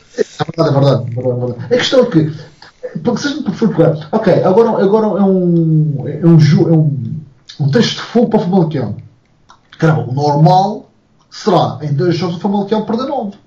É 0.41 0.45
verdade, 0.45 0.69
é 0.69 0.73
verdade. 0.73 1.03
É 1.03 1.15
verdade, 1.15 1.41
é 1.41 1.47
verdade. 1.47 1.65
A 1.65 1.79
questão 1.79 2.01
é 2.01 2.07
que, 2.07 2.33
porque 2.99 3.21
se 3.21 3.29
a 3.29 3.31
gente 3.31 3.53
for 3.53 3.69
pegar, 3.69 4.09
ok, 4.11 4.43
agora, 4.43 4.83
agora 4.83 5.07
é 5.07 5.23
um, 5.23 6.09
é 6.09 6.27
um, 6.27 6.39
é 6.39 6.77
um, 6.77 7.21
um 7.61 7.71
texto 7.71 7.97
de 7.97 8.03
fogo 8.03 8.29
para 8.29 8.41
o 8.41 8.43
Famalicão. 8.43 8.97
Caramba, 9.79 10.11
o 10.11 10.13
normal 10.13 10.91
será 11.31 11.79
em 11.83 11.95
dois 11.95 12.17
jogos 12.17 12.37
o 12.37 12.41
Famalicão 12.41 12.85
perder 12.85 13.07
9. 13.07 13.39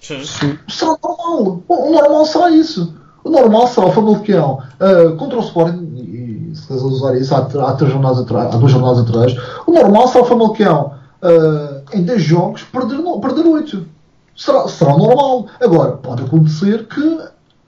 Sim. 0.00 0.58
Será 0.68 0.96
normal. 1.02 1.62
O 1.66 1.90
normal 1.90 2.26
será 2.26 2.50
isso. 2.50 2.94
O 3.24 3.30
normal 3.30 3.66
será 3.66 3.86
o 3.86 3.92
Famalicão 3.92 4.58
uh, 4.78 5.16
contra 5.16 5.38
o 5.38 5.40
Sporting, 5.40 5.94
e, 5.96 6.52
se 6.54 6.66
quiser 6.66 6.84
usar 6.84 7.16
isso 7.16 7.34
há, 7.34 7.38
há, 7.38 7.72
três 7.72 7.90
jornadas 7.90 8.20
atrás, 8.20 8.54
há 8.54 8.58
duas 8.58 8.70
jornadas 8.70 9.00
atrás, 9.00 9.34
o 9.66 9.72
normal 9.72 10.06
será 10.08 10.24
o 10.24 10.26
Famalicão 10.26 10.92
uh, 11.22 11.96
em 11.96 12.02
10 12.02 12.22
jogos 12.22 12.62
perder, 12.64 12.98
perder 13.20 13.46
8. 13.46 13.86
Será, 14.36 14.68
será 14.68 14.96
normal. 14.96 15.46
Agora, 15.60 15.92
pode 15.92 16.22
acontecer 16.24 16.86
que 16.86 17.20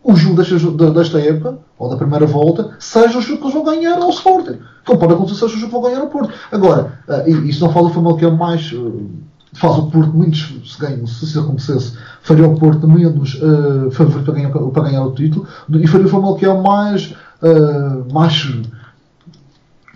o 0.03 0.15
jogo 0.15 0.37
desta, 0.37 0.91
desta 0.91 1.21
época, 1.21 1.59
ou 1.79 1.89
da 1.89 1.97
primeira 1.97 2.27
volta, 2.27 2.77
seja 2.79 3.19
o 3.19 3.21
jogo 3.21 3.39
que 3.39 3.45
eles 3.45 3.55
vão 3.55 3.65
ganhar 3.65 3.99
ao 3.99 4.11
Sporting. 4.11 4.59
Então 4.83 4.97
pode 4.97 5.15
acontecer 5.15 5.41
seja 5.41 5.57
o 5.57 5.59
jogo 5.59 5.67
que 5.67 5.81
vão 5.81 5.83
ganhar 5.83 6.01
ao 6.01 6.09
Porto. 6.09 6.33
Agora, 6.53 7.01
uh, 7.09 7.29
isso 7.29 7.65
não 7.65 7.73
fala 7.73 7.89
do 7.89 7.95
Famalicão 7.95 8.37
mais. 8.37 8.71
Uh, 8.73 9.09
faz 9.57 9.79
o 9.79 9.87
Porto 9.87 10.13
muitos 10.13 10.55
se 10.67 10.79
ganham, 10.79 11.07
se 11.07 11.39
acontecesse, 11.39 11.93
faria 12.23 12.47
o 12.47 12.59
Porto 12.59 12.87
menos 12.87 13.35
uh, 13.37 13.91
favorito 13.91 14.25
para 14.25 14.35
ganhar, 14.35 14.51
para 14.51 14.83
ganhar 14.83 15.05
o 15.05 15.13
título 15.13 15.47
e 15.71 15.87
faria 15.87 16.07
o 16.07 16.11
Famalicão 16.11 16.63
mais, 16.63 17.15
uh, 17.43 18.13
mais 18.13 18.47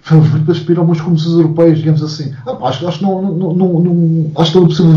favorito 0.00 0.44
para 0.44 0.54
aspirar 0.54 0.80
a 0.80 0.84
umas 0.84 1.00
competições 1.00 1.34
europeias, 1.34 1.78
digamos 1.78 2.02
assim. 2.02 2.34
Ah, 2.46 2.56
acho, 2.68 2.88
acho, 2.88 3.02
não, 3.02 3.20
não, 3.20 3.54
não, 3.54 3.80
não, 3.80 4.32
acho 4.38 4.52
que 4.52 4.58
não 4.58 4.64
é 4.64 4.68
possível, 4.68 4.92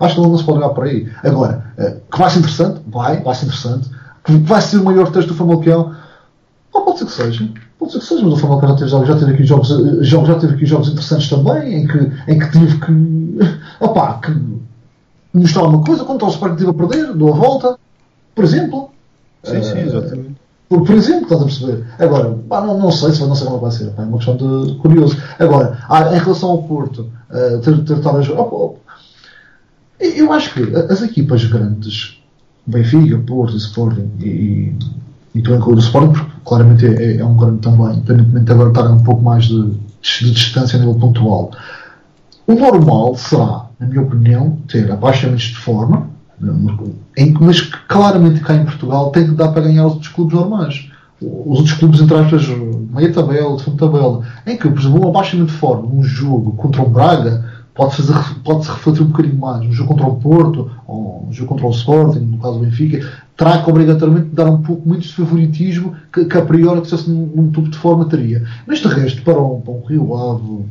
acho 0.00 0.14
que 0.14 0.20
não, 0.20 0.38
se 0.38 0.44
pode 0.44 0.58
olhar 0.58 0.70
para 0.70 0.84
aí. 0.84 1.10
Agora, 1.24 1.64
uh, 1.76 2.00
que 2.10 2.18
vai 2.18 2.30
ser 2.30 2.38
interessante, 2.38 2.80
vai, 2.86 3.20
vai 3.20 3.34
ser 3.34 3.46
interessante, 3.46 3.90
que 4.24 4.32
vai 4.38 4.60
ser 4.60 4.76
o 4.76 4.84
maior 4.84 5.10
texto 5.10 5.28
do 5.28 5.34
Famalicão, 5.34 5.92
ou 6.72 6.84
pode 6.84 7.00
ser 7.00 7.06
que 7.06 7.12
seja. 7.12 7.48
Seja, 7.88 8.22
mas 8.22 8.34
o 8.34 8.36
Famalicão 8.36 8.70
já 8.70 8.76
teve, 8.76 9.06
já 9.06 9.16
teve 9.16 9.32
aqui 9.32 9.44
jogos, 9.44 9.68
já, 10.00 10.24
já 10.24 10.34
teve 10.38 10.54
aqui 10.54 10.66
jogos 10.66 10.88
interessantes 10.88 11.28
também, 11.28 11.82
em 11.82 11.86
que, 11.86 11.98
em 12.28 12.38
que 12.38 12.50
tive 12.50 12.78
que, 12.78 13.38
opá, 13.84 14.20
que 14.20 14.32
mostrar 15.34 15.64
uma 15.64 15.82
coisa 15.84 16.04
contra 16.04 16.26
o 16.26 16.30
Sporting 16.30 16.56
tive 16.56 16.70
a 16.70 16.74
perder, 16.74 17.12
dou 17.14 17.32
a 17.32 17.36
volta, 17.36 17.78
por 18.34 18.44
exemplo. 18.44 18.90
Sim, 19.42 19.62
sim, 19.62 19.78
exatamente. 19.78 20.28
Uh, 20.28 20.34
por, 20.68 20.86
por, 20.86 20.94
exemplo, 20.94 21.22
estás 21.24 21.42
a 21.42 21.44
perceber? 21.44 21.86
Agora, 21.98 22.38
pá, 22.48 22.60
não, 22.60 22.78
não 22.78 22.90
sei 22.90 23.12
se 23.12 23.20
não 23.26 23.34
sei 23.34 23.46
como 23.46 23.58
vai 23.58 23.70
ser, 23.70 23.90
pá, 23.90 24.02
é 24.02 24.06
uma 24.06 24.18
questão 24.18 24.36
de 24.36 24.74
curioso. 24.76 25.16
Agora, 25.38 25.78
em 26.12 26.18
relação 26.18 26.50
ao 26.50 26.62
Porto, 26.62 27.10
uh, 27.30 27.58
ter, 27.60 27.84
ter 27.84 28.00
talvez. 28.00 28.28
Oh, 28.28 28.48
oh, 28.52 28.76
eu 30.00 30.32
acho 30.32 30.52
que 30.54 30.74
as 30.74 31.02
equipas 31.02 31.44
grandes, 31.44 32.20
Benfica, 32.66 33.18
Porto, 33.18 33.56
Sporting 33.56 34.10
e, 34.20 34.74
e 35.34 35.42
tu 35.42 35.54
incluo 35.54 35.76
o 35.76 35.78
Sporting, 35.78 36.12
porque 36.12 36.31
claramente 36.44 36.86
é, 36.86 37.18
é, 37.18 37.24
um 37.24 37.36
grande 37.36 37.58
também, 37.58 37.96
independentemente 37.96 38.44
de 38.46 38.52
agora 38.52 38.68
estar 38.70 38.90
um 38.90 39.02
pouco 39.02 39.22
mais 39.22 39.44
de, 39.44 39.70
de 39.70 40.30
distância 40.30 40.76
a 40.76 40.80
nível 40.80 40.94
pontual. 40.94 41.50
O 42.46 42.54
normal 42.54 43.14
será, 43.16 43.66
na 43.78 43.86
minha 43.86 44.02
opinião, 44.02 44.58
ter 44.68 44.90
abaixamentos 44.90 45.44
de 45.44 45.56
forma, 45.56 46.08
Em, 47.16 47.32
mas 47.40 47.60
que 47.60 47.78
claramente 47.86 48.40
cá 48.40 48.54
em 48.56 48.64
Portugal 48.64 49.10
tem 49.10 49.26
que 49.26 49.34
dar 49.34 49.48
para 49.48 49.62
ganhar 49.62 49.86
os 49.86 49.94
outros 49.94 50.12
clubes 50.12 50.34
normais. 50.34 50.90
Os 51.20 51.58
outros 51.58 51.74
clubes, 51.74 52.00
entre 52.00 52.16
aspas, 52.16 52.48
meia 52.92 53.12
tabela, 53.12 53.56
de 53.56 53.62
fundo 53.62 53.76
tabela, 53.76 54.22
em 54.44 54.56
que, 54.56 54.68
por 54.68 54.80
exemplo, 54.80 55.06
um 55.06 55.08
abaixamento 55.08 55.52
de 55.52 55.58
forma 55.58 55.88
num 55.88 56.02
jogo 56.02 56.52
contra 56.52 56.82
o 56.82 56.90
Braga 56.90 57.44
pode 57.74 57.96
fazer 57.96 58.14
pode 58.44 58.64
se 58.64 58.70
refletir 58.70 59.02
um 59.02 59.06
bocadinho 59.06 59.38
mais 59.38 59.64
no 59.64 59.72
jogo 59.72 59.90
contra 59.90 60.06
o 60.06 60.16
Porto 60.16 60.70
ou 60.86 61.24
no 61.26 61.32
jogo 61.32 61.48
contra 61.48 61.66
o 61.66 61.70
Sporting, 61.70 62.20
no 62.20 62.38
caso 62.38 62.58
do 62.58 62.64
Benfica, 62.64 63.08
terá 63.42 63.60
que 63.60 63.68
obrigatoriamente 63.68 64.28
dar 64.28 64.48
um 64.48 64.62
pouco 64.62 64.88
menos 64.88 65.06
de 65.06 65.14
favoritismo 65.14 65.96
que, 66.12 66.24
que 66.24 66.38
a 66.38 66.42
priori 66.42 66.80
que 66.80 66.96
se 66.96 67.10
num, 67.10 67.26
num 67.34 67.50
tubo 67.50 67.68
de 67.68 67.76
forma 67.76 68.04
teria. 68.04 68.44
Mas 68.66 68.78
de 68.78 68.86
resto, 68.86 69.22
para 69.22 69.40
um, 69.40 69.60
para 69.60 69.74
um 69.74 69.84
Rio 69.84 70.14
Ave 70.14 70.64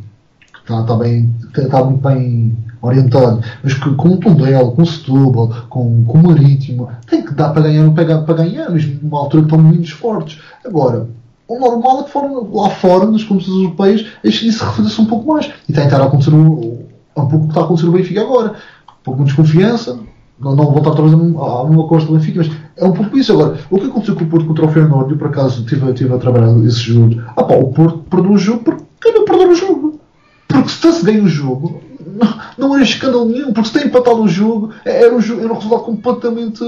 que 0.54 0.60
está, 0.60 0.80
está, 0.80 0.96
bem, 0.96 1.36
está 1.58 1.84
muito 1.84 2.08
bem 2.08 2.58
orientado, 2.82 3.42
mas 3.62 3.74
que, 3.74 3.94
com 3.96 4.10
o 4.10 4.18
Tondela, 4.18 4.72
com 4.72 4.82
o 4.82 4.86
Setúbal, 4.86 5.50
com, 5.70 6.06
com 6.06 6.18
o 6.18 6.24
Marítimo, 6.24 6.90
tem 7.10 7.26
que 7.26 7.34
dar 7.34 7.50
para 7.50 7.64
ganhar, 7.64 7.92
para, 7.92 8.22
para 8.22 8.36
ganhar, 8.36 8.70
mesmo 8.70 9.00
numa 9.02 9.20
altura 9.20 9.44
que 9.44 9.54
estão 9.54 9.70
menos 9.70 9.90
fortes. 9.90 10.40
Agora, 10.66 11.10
o 11.48 11.60
normal 11.60 12.02
é 12.02 12.04
que 12.04 12.12
fora, 12.12 12.28
lá 12.54 12.70
fora, 12.70 13.06
nas 13.06 13.24
competições 13.24 13.64
europeias, 13.64 14.06
isso 14.24 14.64
reflita-se 14.64 15.02
um 15.02 15.06
pouco 15.06 15.34
mais. 15.34 15.52
E 15.68 15.78
a 15.78 16.06
acontecer 16.06 16.34
um, 16.34 16.86
um 17.18 17.28
pouco 17.28 17.36
o 17.36 17.42
que 17.42 17.48
está 17.48 17.62
a 17.62 17.64
acontecer 17.66 17.88
no 17.88 17.92
Benfica 17.92 18.22
agora. 18.22 18.52
Um 18.52 19.04
pouco 19.04 19.20
de 19.20 19.26
desconfiança, 19.26 20.00
não, 20.42 20.56
não 20.56 20.72
voltar 20.72 20.90
outra 20.90 21.04
vez 21.04 21.14
a 21.14 21.62
uma 21.64 21.88
costa 21.88 22.08
do 22.08 22.18
Benfica, 22.18 22.40
mas 22.40 22.52
é 22.76 22.86
um 22.86 22.92
pouco 22.92 23.18
isso. 23.18 23.32
Agora, 23.32 23.58
o 23.70 23.80
que 23.80 23.86
aconteceu 23.86 24.16
com 24.16 24.24
o 24.24 24.28
Porto 24.28 24.48
contra 24.48 24.66
o 24.66 25.10
eu 25.10 25.18
por 25.18 25.28
acaso 25.28 25.62
estive, 25.62 25.90
estive 25.90 26.14
a 26.14 26.18
trabalhar 26.18 26.58
esse 26.66 26.80
jogo, 26.80 27.22
ah 27.36 27.44
pá, 27.44 27.56
o 27.56 27.72
Porto 27.72 28.00
perdeu 28.10 28.32
o 28.32 28.38
jogo 28.38 28.64
porque 28.64 28.84
queria 29.02 29.24
perder 29.24 29.48
o 29.48 29.56
jogo. 29.56 30.00
Porque 30.48 30.70
se 30.70 30.92
se 30.92 31.06
ganho 31.06 31.24
o 31.24 31.30
jogo, 31.30 31.82
não, 32.06 32.38
não 32.58 32.76
era 32.76 32.84
escândalo 32.84 33.26
nenhum, 33.26 33.54
porque 33.54 33.70
se 33.70 33.74
tem 33.74 33.88
empatado 33.88 34.22
o 34.22 34.28
jogo, 34.28 34.72
era 34.84 35.16
um, 35.16 35.20
era 35.20 35.54
um 35.54 35.56
resultado 35.56 35.84
completamente, 35.84 36.64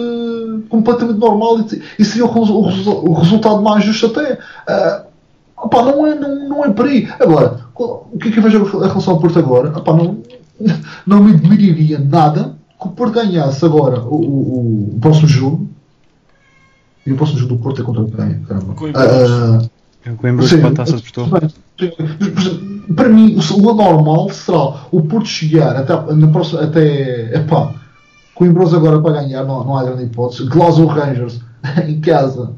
completamente 0.69 1.19
normal 1.19 1.59
e, 1.59 1.81
e 1.99 2.05
seria 2.05 2.25
o, 2.25 2.29
o, 2.29 3.09
o, 3.09 3.13
resultado 3.13 3.61
mais 3.61 3.83
justo 3.83 4.05
até. 4.07 4.33
Uh, 4.33 5.13
Opa, 5.57 5.81
não, 5.81 6.05
é, 6.05 6.15
não, 6.15 6.49
não 6.49 6.65
é 6.65 6.69
por 6.71 6.85
aí. 6.85 7.07
Agora, 7.19 7.61
o 7.75 8.17
que 8.19 8.27
é 8.27 8.31
que 8.31 8.39
eu 8.39 8.43
vejo 8.43 8.65
em 8.65 8.87
relação 8.87 9.13
ao 9.13 9.19
Porto 9.19 9.39
agora? 9.39 9.69
Opa, 9.77 9.93
não, 9.93 10.17
não 11.05 11.23
me 11.23 11.31
admiraria 11.31 11.99
nada 11.99 12.57
que 12.79 12.87
o 12.87 12.91
Porto 12.91 13.13
ganhasse 13.13 13.63
agora 13.65 14.01
o, 14.01 14.15
o, 14.15 14.95
o 14.95 14.99
próximo 14.99 15.27
jogo. 15.27 15.67
E 17.05 17.11
o 17.11 17.17
próximo 17.17 17.39
jogo 17.39 17.55
do 17.55 17.61
Porto 17.61 17.81
é 17.81 17.85
contra 17.85 18.03
quem? 18.03 18.43
Caramba. 18.43 18.73
Coimbra 18.75 20.45
uh, 20.45 20.59
para 20.59 20.69
a 20.69 20.73
taça 20.73 20.97
de 20.97 21.03
Portugal. 21.03 21.41
Para 22.95 23.09
mim, 23.09 23.37
o 23.37 23.69
anormal 23.69 24.29
será 24.29 24.85
o 24.91 25.01
Porto 25.01 25.27
chegar 25.27 25.75
até, 25.75 26.13
na 26.13 26.27
próxima, 26.27 26.61
até 26.61 27.37
epá, 27.37 27.73
Coimbros 28.35 28.73
agora 28.73 28.99
para 28.99 29.21
ganhar, 29.21 29.43
não, 29.43 29.63
não 29.63 29.77
há 29.77 29.83
grande 29.83 30.03
hipótese. 30.03 30.45
Glasgow 30.49 30.87
Rangers 30.87 31.39
em 31.87 31.99
casa 32.01 32.53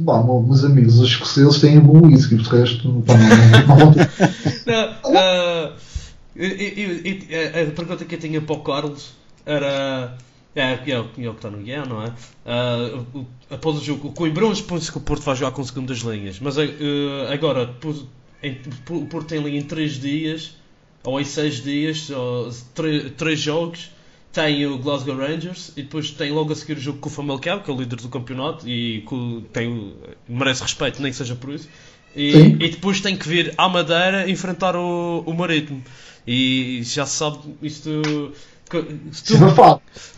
Bom, 0.00 0.44
meus 0.44 0.64
amigos, 0.64 1.00
os 1.00 1.08
escoceses 1.08 1.60
têm 1.60 1.80
bom 1.80 2.06
whisky, 2.06 2.36
de 2.36 2.48
resto, 2.48 3.02
pá, 3.04 3.14
não, 3.66 3.76
não, 3.76 3.90
não, 4.64 5.10
uh, 5.10 5.72
e, 6.36 7.26
e, 7.28 7.68
a 7.68 7.72
pergunta 7.72 8.04
que 8.04 8.14
eu 8.14 8.18
tinha 8.20 8.40
para 8.40 8.54
o 8.54 8.60
Carlos 8.60 9.10
era. 9.48 10.16
É, 10.54 10.62
é, 10.62 10.90
é 10.90 10.98
o 10.98 11.08
que 11.08 11.20
está 11.20 11.50
no 11.50 11.58
guião, 11.58 11.84
não 11.86 12.02
é? 12.02 12.08
Uh, 12.08 13.26
após 13.50 13.76
o 13.76 13.84
jogo, 13.84 14.08
o 14.08 14.12
Coimbra 14.12 14.52
supõe-se 14.54 14.90
que 14.90 14.98
o 14.98 15.00
Porto 15.00 15.22
vai 15.22 15.36
jogar 15.36 15.52
com 15.52 15.62
segundas 15.62 15.98
linhas, 15.98 16.40
mas 16.40 16.56
uh, 16.56 16.62
agora 17.30 17.74
o 18.90 19.06
Porto 19.06 19.28
tem 19.28 19.38
ali 19.38 19.56
em 19.56 19.62
3 19.62 20.00
dias 20.00 20.56
ou 21.04 21.20
em 21.20 21.24
6 21.24 21.62
dias 21.62 22.10
3 23.16 23.40
jogos 23.40 23.90
tem 24.32 24.66
o 24.66 24.78
Glasgow 24.78 25.16
Rangers 25.16 25.72
e 25.76 25.82
depois 25.82 26.10
tem 26.10 26.30
logo 26.30 26.52
a 26.52 26.56
seguir 26.56 26.74
o 26.74 26.80
jogo 26.80 26.98
com 26.98 27.08
o 27.08 27.12
Famalicão, 27.12 27.60
que 27.60 27.70
é 27.70 27.74
o 27.74 27.76
líder 27.76 27.96
do 27.96 28.08
campeonato 28.08 28.68
e 28.68 29.04
tem, 29.52 29.94
merece 30.28 30.62
respeito, 30.62 31.00
nem 31.00 31.10
que 31.10 31.16
seja 31.16 31.34
por 31.34 31.50
isso. 31.50 31.68
E, 32.14 32.30
e, 32.36 32.68
depois 32.70 33.00
tem 33.00 33.16
que 33.16 33.28
vir 33.28 33.54
à 33.56 33.68
Madeira 33.68 34.28
enfrentar 34.30 34.76
o, 34.76 35.22
o 35.26 35.34
Marítimo. 35.34 35.82
E 36.26 36.80
já 36.82 37.06
se 37.06 37.16
sabe, 37.16 37.38
isto. 37.62 38.32
Tu, 38.68 39.34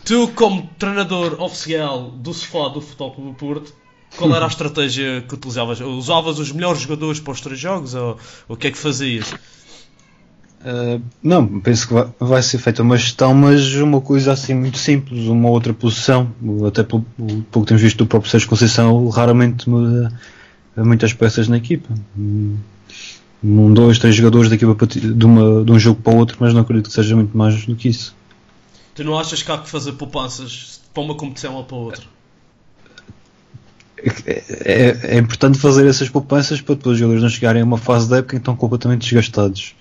tu, 0.03 0.27
como 0.35 0.69
treinador 0.77 1.41
oficial 1.41 2.11
do 2.11 2.33
sofá 2.33 2.67
do 2.67 2.81
Futebol 2.81 3.11
Clube 3.11 3.29
do 3.31 3.35
Porto, 3.35 3.73
qual 4.17 4.35
era 4.35 4.45
a 4.45 4.47
estratégia 4.49 5.21
que 5.21 5.33
utilizavas? 5.33 5.79
Usavas 5.79 6.37
os 6.37 6.51
melhores 6.51 6.81
jogadores 6.81 7.19
para 7.19 7.31
os 7.31 7.41
três 7.41 7.59
jogos 7.59 7.95
ou 7.95 8.17
o 8.47 8.57
que 8.57 8.67
é 8.67 8.71
que 8.71 8.77
fazias? 8.77 9.33
Uh, 10.63 11.01
não, 11.23 11.59
penso 11.59 11.87
que 11.87 11.93
vai, 11.93 12.07
vai, 12.19 12.43
ser 12.43 12.59
feita 12.59 12.83
uma 12.83 12.95
gestão, 12.95 13.33
mas 13.33 13.73
uma 13.75 13.99
coisa 13.99 14.33
assim 14.33 14.53
muito 14.53 14.77
simples, 14.77 15.27
uma 15.27 15.49
outra 15.49 15.73
posição. 15.73 16.31
Até 16.67 16.83
pelo, 16.83 17.03
pelo 17.17 17.65
que 17.65 17.65
temos 17.65 17.81
visto 17.81 17.97
do 17.97 18.05
próprio 18.05 18.29
Sérgio 18.29 18.47
Conceição, 18.47 19.07
raramente 19.09 19.69
muda 19.69 20.13
muitas 20.77 21.13
peças 21.13 21.47
na 21.47 21.57
equipa. 21.57 21.89
Um, 22.17 23.73
dois, 23.73 23.97
três 23.97 24.15
jogadores 24.15 24.49
da 24.49 24.55
equipa 24.55 24.85
de, 24.85 25.25
uma, 25.25 25.63
de 25.63 25.71
um 25.71 25.79
jogo 25.79 25.99
para 26.01 26.13
o 26.13 26.17
outro, 26.17 26.37
mas 26.39 26.53
não 26.53 26.61
acredito 26.61 26.89
que 26.89 26.93
seja 26.93 27.15
muito 27.15 27.35
mais 27.35 27.65
do 27.65 27.75
que 27.75 27.89
isso. 27.89 28.15
Tu 29.01 29.05
não 29.05 29.17
achas 29.17 29.41
que 29.41 29.51
há 29.51 29.57
que 29.57 29.67
fazer 29.67 29.93
poupanças 29.93 30.79
para 30.93 31.01
uma 31.01 31.15
competição 31.15 31.55
ou 31.55 31.63
para 31.63 31.75
outra? 31.75 32.03
É, 33.97 34.43
é, 34.63 35.15
é, 35.15 35.17
importante 35.17 35.57
fazer 35.57 35.87
essas 35.87 36.07
poupanças 36.07 36.61
para 36.61 36.75
depois 36.75 36.93
os 36.93 36.99
jogadores 36.99 37.23
não 37.23 37.29
chegarem 37.29 37.63
a 37.63 37.65
uma 37.65 37.79
fase 37.79 38.07
da 38.07 38.17
época 38.17 38.35
em 38.35 38.37
que 38.37 38.41
estão 38.43 38.55
completamente 38.55 39.01
desgastados. 39.01 39.73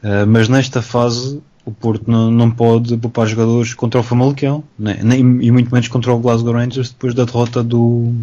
Uh, 0.00 0.24
mas 0.28 0.48
nesta 0.48 0.80
fase 0.80 1.42
o 1.64 1.72
Porto 1.72 2.08
não, 2.08 2.30
não 2.30 2.52
pode 2.52 2.96
poupar 2.98 3.26
jogadores 3.26 3.74
contra 3.74 3.98
o 3.98 4.02
Famalicão 4.04 4.62
né? 4.78 5.00
nem, 5.02 5.18
e 5.18 5.50
muito 5.50 5.72
menos 5.72 5.88
contra 5.88 6.12
o 6.12 6.18
Glasgow 6.20 6.52
Rangers 6.52 6.90
depois 6.90 7.14
da 7.14 7.24
derrota 7.24 7.64
do 7.64 8.14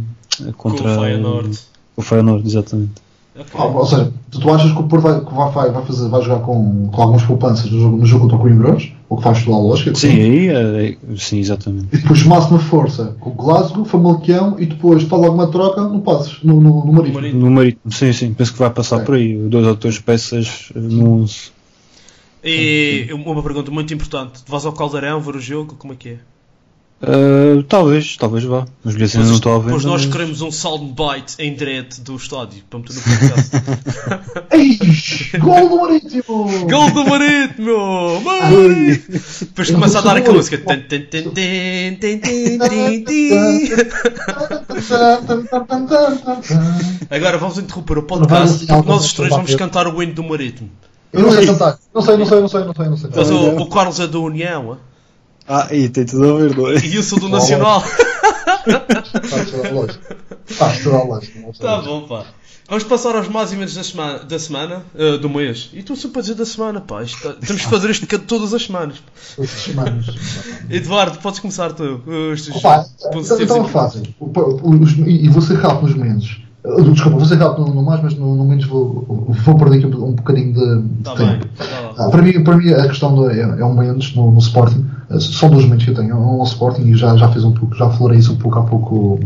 contra 0.55 0.83
com 0.83 0.89
o 0.89 1.01
Feyenoord. 1.01 1.59
O 1.97 2.01
Feyenoord, 2.01 2.47
exatamente. 2.47 2.93
Okay. 3.39 3.59
Ah, 3.59 3.65
ou 3.65 3.85
seja, 3.85 4.11
tu, 4.29 4.39
tu, 4.39 4.49
achas 4.49 4.71
que 4.71 4.79
o 4.79 4.83
Porto 4.83 5.03
vai, 5.03 5.21
vai, 5.21 5.71
vai, 5.71 5.85
fazer, 5.85 6.09
vai 6.09 6.21
jogar 6.21 6.39
com, 6.41 6.89
com 6.89 7.01
algumas 7.01 7.23
poupanças 7.23 7.71
no 7.71 7.79
jogo, 7.79 7.97
no 7.97 8.05
jogo 8.05 8.21
contra 8.23 8.37
o 8.37 8.39
Coimbras? 8.39 8.91
O 9.07 9.17
que 9.17 9.23
faz 9.23 9.43
toda 9.43 9.57
a 9.57 9.59
lógica? 9.59 9.95
Sim, 9.95 10.09
aí, 10.09 10.49
é, 10.49 10.97
sim, 11.15 11.39
exatamente. 11.39 11.87
E 11.93 11.97
depois 11.97 12.23
máxima 12.23 12.59
força 12.59 13.15
com 13.19 13.29
o 13.29 13.33
Glasgow, 13.33 13.85
Famalicão 13.85 14.55
e 14.59 14.65
depois 14.65 15.03
faz 15.03 15.23
alguma 15.23 15.47
troca 15.47 15.81
no 15.81 16.01
Passos, 16.01 16.43
no, 16.43 16.59
no, 16.59 16.85
no 16.85 16.93
Marítimo. 16.93 17.39
No 17.39 17.49
Marítimo, 17.49 17.91
sim, 17.91 18.11
sim, 18.11 18.33
penso 18.33 18.53
que 18.53 18.59
vai 18.59 18.69
passar 18.69 18.97
okay. 18.97 19.05
por 19.05 19.15
aí. 19.15 19.35
Duas 19.35 19.65
ou 19.65 19.75
três 19.75 19.99
peças 19.99 20.71
no 20.75 21.25
e 22.43 23.09
uma 23.11 23.43
pergunta 23.43 23.69
muito 23.69 23.93
importante: 23.93 24.43
tu 24.43 24.51
vais 24.51 24.65
ao 24.65 24.73
Caldeirão 24.73 25.19
ver 25.19 25.35
o 25.35 25.39
jogo? 25.39 25.75
Como 25.75 25.93
é 25.93 25.95
que 25.95 26.09
é? 26.09 26.19
Uh, 27.01 27.63
talvez, 27.63 28.17
talvez 28.17 28.43
vá. 28.43 28.65
Mas 28.83 28.93
pois, 28.93 29.15
ainda 29.15 29.27
não 29.27 29.35
estou 29.35 29.55
a 29.55 29.59
ver. 29.59 29.71
Pois 29.71 29.85
nós 29.85 30.05
queremos 30.05 30.41
um 30.41 30.51
soundbite 30.51 31.35
em 31.39 31.55
direto 31.55 32.01
do 32.01 32.17
estádio 32.17 32.61
para 32.69 32.79
meter 32.79 32.93
no 32.93 33.01
podcast. 33.01 33.51
Gol 35.39 35.69
do 35.69 35.77
Marítimo! 35.77 36.67
Gol 36.69 36.91
do 36.91 37.05
Marítimo! 37.05 38.19
Mãe! 38.21 39.01
Depois 39.39 39.71
começa 39.71 39.99
a 39.99 40.01
dar 40.01 40.17
aquela 40.17 40.35
música. 40.35 40.61
Agora 47.09 47.37
vamos 47.37 47.57
interromper 47.57 47.97
o 47.97 48.03
podcast 48.03 48.65
porque 48.65 48.89
nós 48.89 49.05
os 49.05 49.13
três 49.13 49.29
vamos 49.29 49.55
cantar 49.55 49.87
o 49.87 50.03
hino 50.03 50.13
do 50.13 50.23
Marítimo. 50.23 50.69
Eu 51.13 51.21
não 51.21 51.31
sei 51.31 51.45
cantar. 51.45 51.79
Não 51.95 52.01
sei, 52.01 52.17
não 52.17 52.25
sei, 52.25 52.41
não 52.41 52.49
sei, 52.49 52.65
não 52.65 52.73
sei. 52.73 52.85
Não 52.87 52.97
sei. 52.97 53.09
Mas 53.15 53.31
o, 53.31 53.55
o 53.55 53.69
Carlos 53.69 54.01
é 54.01 54.05
do 54.05 54.21
União, 54.21 54.77
Ah, 55.51 55.67
e 55.71 55.89
tem 55.89 56.05
tudo 56.05 56.29
a 56.29 56.37
ver, 56.37 56.55
não 56.55 56.67
é? 56.67 56.77
E 56.77 56.95
eu 56.95 57.01
sou 57.01 57.19
do 57.19 57.27
Nacional. 57.27 57.81
Faz 57.81 59.49
toda 59.49 59.67
a 59.67 59.71
lógica. 59.71 60.17
Faz 60.45 60.83
toda 60.83 60.97
a 60.97 61.03
lógica. 61.03 61.53
Tá 61.59 61.81
bom, 61.81 62.07
pá. 62.07 62.25
Vamos 62.69 62.83
passar 62.83 63.15
aos 63.15 63.27
mais 63.27 63.51
e 63.51 63.55
menos 63.55 63.73
da 63.73 63.83
semana, 63.83 64.19
da 64.19 64.37
semana 64.37 64.83
uh, 64.93 65.17
do 65.17 65.27
mês. 65.27 65.71
E 65.73 65.81
tu 65.81 65.95
sempre 65.95 66.19
a 66.19 66.21
dizer 66.21 66.35
da 66.35 66.45
semana, 66.45 66.79
pá. 66.79 67.01
Isto, 67.01 67.19
tá, 67.23 67.33
temos 67.43 67.63
que 67.63 67.67
fazer 67.67 67.89
isto 67.89 68.05
todas 68.19 68.53
as 68.53 68.61
semanas. 68.61 69.01
Todas 69.35 69.51
as 69.51 69.61
semanas. 69.63 70.05
Eduardo, 70.69 71.17
podes 71.17 71.39
começar 71.39 71.73
tu. 71.73 71.99
Os, 72.05 72.47
Opa, 72.49 72.85
então, 73.07 73.41
então 73.41 73.67
fazem. 73.67 74.03
E 75.07 75.29
vou 75.29 75.41
ser 75.41 75.55
rápido 75.55 75.87
nos 75.87 75.95
menos. 75.95 76.41
Desculpa, 76.93 77.17
vou 77.17 77.25
ser 77.25 77.37
rápido 77.37 77.73
no 77.73 77.81
mais, 77.81 78.03
mas 78.03 78.13
no, 78.13 78.35
no 78.35 78.45
menos 78.45 78.65
vou, 78.65 79.03
vou 79.43 79.57
perder 79.57 79.77
aqui 79.77 79.87
um, 79.87 80.09
um 80.09 80.11
bocadinho 80.11 80.53
de, 80.53 80.81
de 80.83 81.03
tá 81.03 81.15
tempo. 81.15 81.47
Tá 81.57 81.65
ah, 81.97 82.09
para, 82.09 82.21
mim, 82.21 82.43
para 82.43 82.55
mim, 82.55 82.71
a 82.71 82.87
questão 82.87 83.15
do, 83.15 83.31
é, 83.31 83.39
é 83.39 83.65
um 83.65 83.73
menos 83.73 84.13
no, 84.13 84.29
no 84.29 84.37
Sporting. 84.37 84.85
São 85.17 85.49
dois 85.49 85.63
momentos 85.63 85.85
que 85.85 85.91
eu 85.91 85.95
tenho. 85.95 86.17
Um 86.17 86.43
Sporting 86.43 86.83
e 86.83 86.95
já, 86.95 87.15
já 87.17 87.27
fiz 87.29 87.43
um 87.43 87.53
pouco, 87.53 87.75
já 87.75 87.89
falei 87.89 88.19
isso 88.19 88.33
um 88.33 88.37
pouco 88.37 88.59
há 88.59 88.63
pouco. 88.63 89.19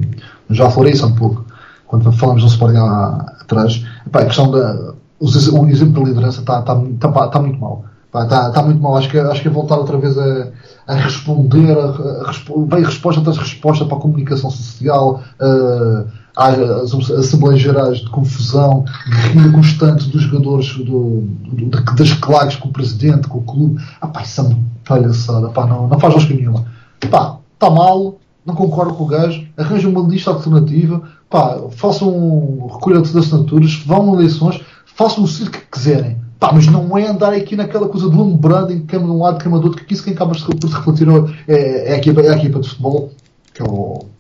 Já 0.50 0.70
falei 0.70 0.94
isso 0.94 1.06
um 1.06 1.16
pouco 1.16 1.46
quando 1.88 2.12
falamos 2.14 2.42
do 2.42 2.48
Sporting 2.48 2.78
há, 2.78 3.36
atrás. 3.42 3.86
Epá, 4.08 4.22
a 4.22 4.26
questão 4.26 4.50
da. 4.50 4.94
o 5.20 5.68
exemplo 5.68 6.04
da 6.04 6.10
liderança 6.10 6.40
está 6.40 6.62
tá, 6.62 6.82
tá, 7.00 7.28
tá 7.28 7.40
muito 7.40 7.60
mal. 7.60 7.86
Está 8.08 8.52
tá 8.52 8.62
muito 8.62 8.82
mal. 8.82 8.96
Acho 8.98 9.10
que, 9.10 9.18
acho 9.18 9.42
que 9.42 9.48
é 9.48 9.52
voltar 9.52 9.78
outra 9.78 9.98
vez 9.98 10.18
a, 10.18 10.48
a 10.88 10.96
responder, 10.96 11.78
a, 11.78 11.86
a, 11.86 12.30
a, 12.30 12.76
a 12.76 12.86
resposta 12.86 13.22
atrás 13.22 13.38
resposta 13.38 13.86
para 13.86 13.98
a 13.98 14.02
comunicação 14.02 14.50
social. 14.50 15.22
Uh, 15.42 16.08
as 16.36 16.94
Assembleias 17.12 17.62
Gerais 17.62 18.00
de 18.00 18.10
confusão, 18.10 18.86
guerrilha 19.08 19.52
constante 19.52 20.10
dos 20.10 20.24
jogadores, 20.24 20.76
do, 20.78 21.22
do, 21.22 21.96
das 21.96 22.14
claques 22.14 22.58
com 22.58 22.70
o 22.70 22.72
presidente, 22.72 23.28
com 23.28 23.38
o 23.38 23.44
clube. 23.44 23.82
Ah, 24.02 24.08
pá, 24.08 24.24
isso 24.24 24.42
é 24.42 24.44
uma 24.44 24.60
palhaçada, 24.84 25.50
pá, 25.50 25.66
não, 25.68 25.88
não 25.88 26.00
faz 26.00 26.14
lógica 26.14 26.34
nenhuma. 26.34 26.66
Pá, 27.10 27.38
está 27.54 27.70
mal, 27.70 28.18
não 28.46 28.56
concordo 28.56 28.94
com 28.94 29.04
o 29.04 29.08
gajo, 29.08 29.46
arranjem 29.58 29.90
uma 29.90 30.08
lista 30.08 30.32
alternativa, 30.32 31.02
pá, 31.30 31.60
façam 31.72 32.68
recolha 32.74 33.02
de 33.02 33.18
assinaturas, 33.18 33.76
vão 33.86 34.12
a 34.12 34.16
eleições, 34.16 34.60
façam 34.86 35.24
o 35.24 35.28
circo 35.28 35.58
que 35.58 35.72
quiserem. 35.72 36.18
Pá, 36.40 36.52
mas 36.52 36.68
não 36.68 36.98
é 36.98 37.08
andar 37.08 37.32
aqui 37.32 37.56
naquela 37.56 37.88
coisa 37.88 38.10
de 38.10 38.16
long 38.18 38.36
branding, 38.36 38.86
cama 38.86 39.06
de 39.06 39.12
um 39.12 39.22
lado, 39.22 39.42
cama 39.42 39.60
do 39.60 39.68
outro, 39.68 39.86
que 39.86 39.94
isso 39.94 40.04
quem 40.04 40.14
acaba 40.14 40.34
por 40.34 40.70
refletir 40.70 41.08
é, 41.48 41.92
é, 41.92 41.94
a 41.94 41.98
equipa, 41.98 42.22
é 42.22 42.30
a 42.34 42.38
equipa 42.38 42.60
de 42.60 42.68
futebol, 42.68 43.12
que 43.54 43.62
é 43.62 43.66
o. 43.66 44.13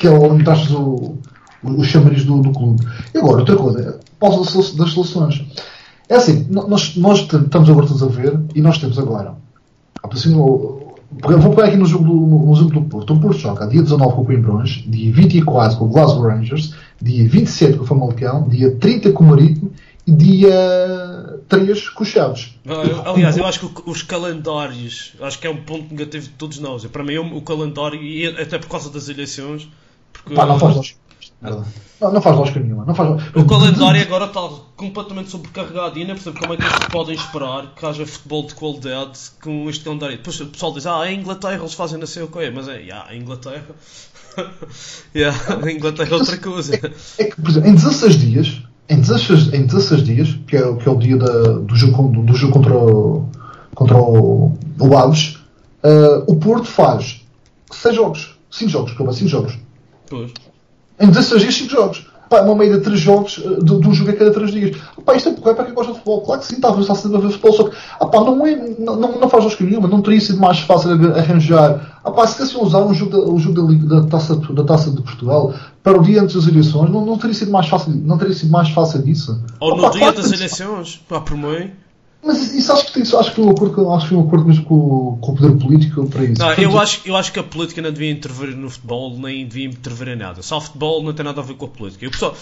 que 0.00 0.06
é 0.06 0.10
onde 0.10 0.42
o, 0.74 1.18
o 1.62 1.84
chamariz 1.84 2.24
do, 2.24 2.40
do 2.40 2.50
clube. 2.52 2.82
E 3.14 3.18
agora, 3.18 3.40
outra 3.40 3.54
coisa, 3.54 4.00
pausa 4.18 4.58
das 4.78 4.90
soluções. 4.92 5.44
É 6.08 6.16
assim, 6.16 6.46
nós, 6.48 6.96
nós 6.96 7.20
estamos 7.20 7.68
agora 7.68 7.86
todos 7.86 8.02
a 8.02 8.06
ver 8.06 8.40
e 8.54 8.62
nós 8.62 8.78
temos 8.78 8.98
agora. 8.98 9.34
Vou 10.02 11.50
pegar 11.50 11.68
aqui 11.68 11.76
no 11.76 11.84
jogo 11.84 12.04
do, 12.04 12.14
no 12.14 12.64
do 12.70 12.82
Porto. 12.82 13.12
O 13.12 13.20
Porto 13.20 13.38
joga 13.38 13.66
dia 13.66 13.82
19 13.82 14.14
com 14.14 14.22
o 14.22 14.24
Coimbrões, 14.24 14.82
dia 14.86 15.12
24 15.12 15.78
com 15.78 15.84
o 15.84 15.88
Glasgow 15.88 16.22
Rangers, 16.22 16.74
dia 17.00 17.28
27 17.28 17.76
com 17.76 17.84
o 17.84 17.86
Famalicão, 17.86 18.48
dia 18.48 18.74
30 18.76 19.12
com 19.12 19.24
o 19.24 19.26
Marítimo 19.26 19.70
e 20.06 20.12
dia 20.12 21.40
3 21.46 21.90
com 21.90 22.04
o 22.04 22.06
Chaves. 22.06 22.54
Aliás, 23.04 23.36
eu 23.36 23.44
acho 23.44 23.68
que 23.68 23.90
os 23.90 24.02
calendários, 24.02 25.12
acho 25.20 25.38
que 25.38 25.46
é 25.46 25.50
um 25.50 25.58
ponto 25.58 25.90
negativo 25.90 26.24
de 26.24 26.32
todos 26.32 26.58
nós. 26.58 26.86
Para 26.86 27.04
mim, 27.04 27.18
o 27.18 27.42
calendário, 27.42 28.00
até 28.40 28.58
por 28.58 28.68
causa 28.68 28.88
das 28.88 29.10
eleições. 29.10 29.68
Porque, 30.24 30.34
Pá, 30.34 30.46
não 30.46 30.58
faz 30.58 30.76
lógica. 30.76 31.00
Não, 31.42 32.12
não 32.12 32.20
faz 32.20 32.36
lógica 32.36 32.60
nenhuma. 32.60 32.84
Não 32.84 32.94
faz... 32.94 33.10
O 33.34 33.44
calendário 33.46 34.02
agora 34.02 34.26
está 34.26 34.48
completamente 34.76 35.30
sobrecarregado 35.30 35.98
e 35.98 36.04
não 36.04 36.14
percebo 36.14 36.38
como 36.38 36.54
é 36.54 36.56
que 36.56 36.62
eles 36.62 36.78
podem 36.90 37.14
esperar 37.14 37.74
que 37.74 37.86
haja 37.86 38.06
futebol 38.06 38.46
de 38.46 38.54
qualidade 38.54 39.18
com 39.42 39.68
este 39.68 39.84
calendário. 39.84 40.16
Depois 40.16 40.40
o 40.40 40.46
pessoal 40.46 40.72
diz, 40.72 40.86
ah, 40.86 41.00
a 41.00 41.12
Inglaterra 41.12 41.56
eles 41.56 41.74
fazem 41.74 41.98
não 41.98 42.06
sei 42.06 42.22
o 42.22 42.28
que 42.28 42.50
mas 42.50 42.68
é, 42.68 42.80
yeah, 42.80 43.08
a 43.08 43.14
Inglaterra. 43.14 43.66
yeah, 45.14 45.36
a 45.64 45.70
Inglaterra 45.70 46.10
é 46.10 46.14
outra 46.14 46.38
coisa. 46.38 46.74
É, 46.74 47.22
é 47.22 47.24
que, 47.24 47.40
por 47.40 47.50
exemplo, 47.50 47.68
em 47.68 47.74
16 47.74 48.16
dias, 48.18 48.62
em 48.88 49.00
16, 49.00 49.54
em 49.54 49.66
16 49.66 50.02
dias, 50.02 50.38
que 50.46 50.56
é, 50.56 50.74
que 50.74 50.88
é 50.88 50.90
o 50.90 50.96
dia 50.96 51.16
da, 51.16 51.42
do, 51.58 51.74
jogo, 51.76 52.08
do, 52.08 52.22
do 52.22 52.34
jogo 52.34 52.52
contra, 52.52 52.76
o, 52.76 53.28
contra 53.74 53.96
o, 53.96 54.52
o 54.78 54.96
Aves, 54.96 55.38
uh, 55.84 56.24
o 56.26 56.36
Porto 56.36 56.66
faz 56.66 57.24
6 57.70 57.94
jogos, 57.94 58.38
5 58.50 58.70
jogos, 58.70 58.90
desculpa, 58.90 59.12
5 59.12 59.28
jogos. 59.28 59.58
Pois 60.10 60.32
em 61.00 61.08
16 61.08 61.42
dias, 61.42 61.54
5 61.54 61.70
jogos. 61.70 62.06
Pá, 62.28 62.42
uma 62.42 62.54
média 62.54 62.78
de 62.78 62.84
3 62.84 63.00
jogos 63.00 63.42
eh, 63.44 63.64
de, 63.64 63.72
um 63.72 63.92
jogo 63.92 64.10
a 64.10 64.12
cada 64.12 64.30
3 64.30 64.52
dias. 64.52 64.76
Pá, 65.04 65.16
isto 65.16 65.30
é 65.30 65.32
porra, 65.32 65.54
para 65.54 65.64
quem 65.64 65.74
gosta 65.74 65.92
de 65.92 65.98
futebol. 65.98 66.20
Claro 66.20 66.40
que 66.40 66.46
sim, 66.46 66.56
está, 66.56 66.70
está 66.78 66.94
sempre 66.94 67.16
a 67.16 67.20
ver 67.20 67.30
futebol, 67.30 67.52
só 67.52 67.64
que 67.64 67.76
ah, 67.98 68.06
pá, 68.06 68.20
não, 68.20 68.46
é, 68.46 68.54
não, 68.78 68.96
não 68.96 69.28
faz 69.28 69.42
lógica 69.42 69.64
nenhuma, 69.64 69.88
não 69.88 70.00
teria 70.00 70.20
sido 70.20 70.38
mais 70.38 70.60
fácil 70.60 70.92
arranjar. 71.16 71.98
Ah, 72.04 72.10
pá, 72.12 72.26
se 72.26 72.36
quisessem 72.36 72.62
usar 72.62 72.84
um 72.84 72.94
jogo, 72.94 73.10
da, 73.10 73.18
um 73.32 73.38
jogo 73.38 73.74
da, 73.74 74.00
da, 74.00 74.06
taça, 74.06 74.36
da 74.36 74.62
Taça 74.62 74.90
de 74.92 75.02
Portugal 75.02 75.54
para 75.82 75.98
o 75.98 76.02
dia 76.02 76.22
antes 76.22 76.36
das 76.36 76.46
eleições, 76.46 76.90
não, 76.90 77.04
não, 77.04 77.18
teria 77.18 77.34
sido 77.34 77.50
mais 77.50 77.66
fácil, 77.66 77.90
não 77.94 78.16
teria 78.16 78.34
sido 78.34 78.50
mais 78.52 78.68
fácil 78.68 79.02
disso. 79.02 79.42
Ou 79.58 79.76
no 79.76 79.90
dia 79.90 80.12
das 80.12 80.30
eleições, 80.30 81.00
pá, 81.08 81.20
por 81.20 81.36
mim. 81.36 81.70
Mas 82.22 82.54
isso 82.54 82.72
acho 82.72 82.92
que, 82.92 83.00
isso, 83.00 83.16
acho 83.16 83.30
que 83.30 83.36
foi 83.36 83.44
um 83.44 83.50
acordo, 83.50 83.90
acho 83.92 84.04
que 84.04 84.08
foi 84.10 84.18
um 84.18 84.26
acordo 84.26 84.46
mesmo 84.46 84.64
com, 84.64 85.18
com 85.20 85.32
o 85.32 85.36
poder 85.36 85.56
político 85.58 86.06
para 86.06 86.24
isso. 86.24 86.40
Não, 86.40 86.52
eu, 86.52 86.78
acho, 86.78 87.00
eu 87.06 87.16
acho 87.16 87.32
que 87.32 87.38
a 87.38 87.42
política 87.42 87.80
não 87.80 87.90
devia 87.90 88.10
intervir 88.10 88.54
no 88.54 88.68
futebol, 88.68 89.16
nem 89.18 89.46
devia 89.46 89.66
intervir 89.66 90.08
em 90.08 90.16
nada. 90.16 90.42
Só 90.42 90.58
o 90.58 90.60
futebol 90.60 91.02
não 91.02 91.14
tem 91.14 91.24
nada 91.24 91.40
a 91.40 91.44
ver 91.44 91.54
com 91.54 91.64
a 91.64 91.68
política. 91.68 92.04
Eu, 92.04 92.10
pessoal, 92.10 92.36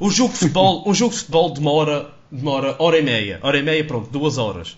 o 0.00 0.10
jogo 0.10 0.32
de 0.32 0.38
futebol, 0.38 0.82
um 0.86 0.94
jogo 0.94 1.12
de 1.12 1.18
futebol 1.18 1.52
demora, 1.52 2.10
demora 2.30 2.76
hora 2.78 2.98
e 2.98 3.02
meia. 3.02 3.38
Hora 3.42 3.58
e 3.58 3.62
meia, 3.62 3.84
pronto, 3.84 4.08
duas 4.10 4.38
horas. 4.38 4.76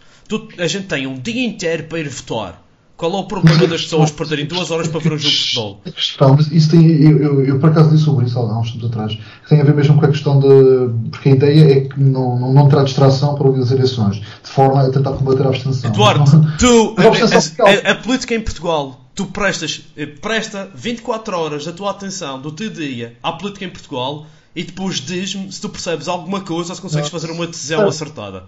a 0.59 0.67
gente 0.67 0.87
tem 0.87 1.07
um 1.07 1.19
dia 1.19 1.45
inteiro 1.45 1.85
para 1.85 2.01
ir 2.01 2.09
votar. 2.09 2.62
Qual 2.97 3.13
é 3.13 3.17
o 3.17 3.25
problema 3.25 3.67
das 3.67 3.83
pessoas 3.83 4.11
perderem 4.11 4.47
duas 4.47 4.71
horas 4.71 4.87
para 4.87 5.01
ver 5.01 5.13
um 5.13 5.19
jogo 5.19 5.35
de 5.35 5.43
futebol? 5.43 5.81
Questão, 5.85 6.37
mas 6.37 6.53
isso 6.53 6.71
tem, 6.71 7.03
eu, 7.03 7.19
eu, 7.19 7.45
eu, 7.45 7.59
por 7.59 7.71
acaso 7.71 7.91
disse 7.91 8.05
sobre 8.05 8.27
isso 8.27 8.39
há 8.39 8.61
uns 8.61 8.71
tempos 8.71 8.89
atrás. 8.89 9.19
Tem 9.49 9.61
a 9.61 9.65
ver 9.65 9.75
mesmo 9.75 9.99
com 9.99 10.05
a 10.05 10.09
questão 10.09 10.39
de. 10.39 11.09
Porque 11.11 11.31
a 11.31 11.33
ideia 11.33 11.73
é 11.73 11.81
que 11.81 12.01
não, 12.01 12.39
não, 12.39 12.53
não 12.53 12.69
terá 12.69 12.85
distração 12.85 13.35
para 13.35 13.47
ouvir 13.47 13.63
as 13.63 13.71
eleições, 13.71 14.17
de 14.17 14.51
forma 14.51 14.83
a 14.83 14.91
tentar 14.91 15.13
combater 15.13 15.45
a 15.45 15.49
abstenção. 15.49 15.91
Eduardo, 15.91 16.25
tu, 16.59 16.95
a, 16.99 17.67
a, 17.67 17.71
a, 17.71 17.93
a, 17.93 17.95
política 17.97 18.35
em 18.35 18.41
Portugal, 18.41 19.01
tu 19.15 19.27
prestas 19.27 19.83
eh, 19.97 20.07
presta 20.07 20.71
24 20.75 21.37
horas 21.37 21.65
da 21.65 21.73
tua 21.73 21.91
atenção, 21.91 22.41
do 22.41 22.53
teu 22.53 22.71
dia, 22.71 23.17
à 23.23 23.33
política 23.33 23.65
em 23.65 23.71
Portugal 23.71 24.27
e 24.55 24.65
depois 24.65 24.97
diz-me 24.97 25.51
se 25.51 25.61
tu 25.61 25.69
percebes 25.69 26.09
alguma 26.09 26.41
coisa 26.41 26.71
ou 26.71 26.77
se 26.77 26.83
consegues 26.83 27.09
fazer 27.09 27.31
uma 27.31 27.47
decisão 27.47 27.87
acertada. 27.87 28.45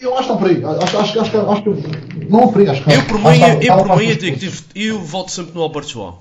Eu 0.00 0.16
acho 0.18 0.24
que 0.24 0.28
não 0.28 0.38
por 0.38 0.48
aí. 0.48 0.64
Acho, 0.64 0.98
acho, 0.98 1.20
acho, 1.20 1.20
acho, 1.20 1.62
que 1.62 2.26
não 2.28 2.48
por 2.48 2.60
aí. 2.60 2.68
Acho 2.68 2.82
que 2.82 2.92
eu 2.92 3.02
por 3.06 3.18
mim, 3.18 3.40
eu, 3.62 3.76
por 3.76 3.96
mim, 3.96 4.04
eu, 4.04 4.16
digo, 4.16 4.56
eu 4.74 5.00
volto 5.00 5.30
sempre 5.30 5.54
no 5.54 5.62
Albert 5.62 5.88
João. 5.88 6.18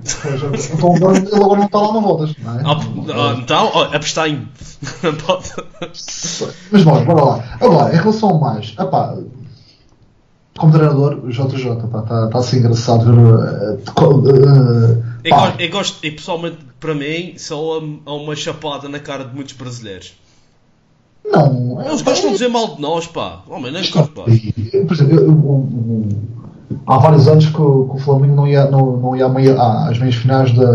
então 0.00 0.96
agora, 0.96 1.18
ele 1.18 1.34
agora 1.34 1.58
não 1.58 1.66
está 1.66 1.78
lá, 1.78 1.92
não 1.92 2.02
voltas. 2.02 2.34
Não 2.38 2.58
é? 2.58 2.62
ah, 2.64 3.36
então, 3.38 3.70
oh, 3.74 3.80
abstenho. 3.94 4.48
Mas 6.72 6.84
bom, 6.84 7.04
bora 7.04 7.24
lá. 7.24 7.44
Agora, 7.60 7.94
em 7.94 7.98
relação 7.98 8.30
a 8.30 8.38
mais, 8.38 8.74
epá, 8.78 9.18
como 10.58 10.72
treinador, 10.72 11.24
o 11.24 11.30
JJ 11.30 11.72
está 11.72 12.28
tá 12.28 12.38
assim 12.38 12.58
engraçado 12.58 13.04
ver. 13.04 13.18
Uh, 13.18 13.76
uh, 14.04 15.04
eu, 15.24 15.30
gosto, 15.36 15.60
eu 15.60 15.70
gosto, 15.70 16.06
e 16.06 16.10
pessoalmente 16.10 16.58
para 16.78 16.94
mim, 16.94 17.34
só 17.36 17.80
há 18.06 18.14
uma 18.14 18.34
chapada 18.34 18.88
na 18.88 18.98
cara 18.98 19.24
de 19.24 19.34
muitos 19.34 19.54
brasileiros. 19.54 20.14
Não. 21.24 21.80
Eles 21.84 22.02
gostam 22.02 22.30
de 22.30 22.34
dizer 22.34 22.48
mal 22.48 22.74
de 22.74 22.80
nós, 22.80 23.06
pá. 23.06 23.42
Homem, 23.48 23.72
nem 23.72 23.88
pá. 23.90 24.02
Por 24.04 24.94
exemplo, 24.94 25.14
eu, 25.14 25.26
eu, 25.26 26.08
há 26.86 26.98
vários 26.98 27.28
anos 27.28 27.46
que 27.46 27.60
o, 27.60 27.88
que 27.88 27.96
o, 27.96 27.98
Flamengo 27.98 28.34
não 28.34 28.46
ia, 28.46 28.66
não, 28.66 28.96
não 28.96 29.16
ia 29.16 29.26
às 29.26 29.98
meias 29.98 30.16
finais 30.16 30.52
da, 30.52 30.72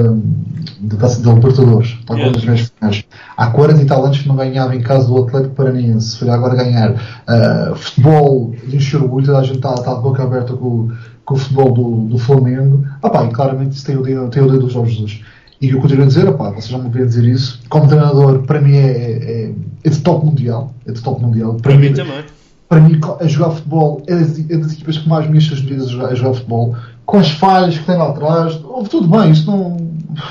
da, 0.79 1.07
da 1.07 1.33
Libertadores. 1.33 1.97
Yeah. 2.09 2.45
meias 2.45 2.71
finais. 2.79 3.03
Há 3.35 3.47
40 3.47 3.81
e 3.81 3.85
tal 3.85 4.05
anos 4.05 4.19
que 4.19 4.27
não 4.27 4.35
ganhava 4.35 4.75
em 4.75 4.81
casa 4.81 5.07
do 5.07 5.23
Atlético 5.23 5.55
Paranaense. 5.55 6.17
Foi 6.17 6.29
agora 6.29 6.55
ganhar. 6.55 6.91
Uh, 6.91 7.75
futebol, 7.75 8.53
enche 8.71 8.95
orgulho, 8.95 9.25
toda 9.25 9.39
a 9.39 9.43
gente 9.43 9.57
está, 9.57 9.73
está 9.73 9.93
de 9.93 10.01
boca 10.01 10.23
aberta 10.23 10.53
com, 10.53 10.91
com 11.25 11.33
o 11.33 11.37
futebol 11.37 11.71
do, 11.71 12.07
do 12.07 12.17
Flamengo. 12.17 12.85
Ah, 13.01 13.09
pá, 13.09 13.25
e 13.25 13.29
claramente 13.29 13.75
isso 13.75 13.85
tem 13.85 13.97
o 13.97 14.01
dedo, 14.01 14.29
tem 14.29 14.43
o 14.43 14.51
dedo 14.51 14.67
do 14.67 14.69
Jorge 14.69 14.93
Jesus. 14.93 15.21
E 15.65 15.71
eu 15.71 15.79
continuo 15.79 16.03
a 16.03 16.07
dizer, 16.07 16.29
opá, 16.29 16.51
vocês 16.51 16.67
já 16.67 16.77
me 16.77 16.85
ouviram 16.85 17.07
dizer 17.07 17.23
isso, 17.23 17.59
como 17.69 17.87
treinador, 17.87 18.43
para 18.43 18.61
mim 18.61 18.75
é, 18.75 18.91
é, 18.91 19.51
é 19.83 19.89
de 19.89 19.99
top 19.99 20.23
mundial. 20.23 20.71
É 20.85 20.91
de 20.91 21.01
top 21.01 21.19
mundial. 21.19 21.55
Para, 21.55 21.71
para 21.71 21.81
mim, 21.81 21.91
também. 21.91 22.23
Para 22.69 22.79
mim, 22.81 22.99
a 23.19 23.27
jogar 23.27 23.49
futebol 23.49 24.03
é 24.05 24.15
das, 24.15 24.37
é 24.37 24.57
das 24.57 24.73
equipas 24.73 24.99
que 24.99 25.09
mais 25.09 25.27
me 25.27 25.37
enche 25.39 25.55
as 25.55 25.61
medidas 25.61 25.87
a 25.87 25.91
jogar, 25.91 26.07
a 26.09 26.15
jogar 26.15 26.33
futebol. 26.35 26.75
Com 27.03 27.17
as 27.17 27.31
falhas 27.31 27.75
que 27.79 27.83
tem 27.83 27.97
lá 27.97 28.09
atrás, 28.09 28.59
houve 28.63 28.89
tudo 28.89 29.07
bem, 29.07 29.31
isso 29.31 29.49
não. 29.49 29.75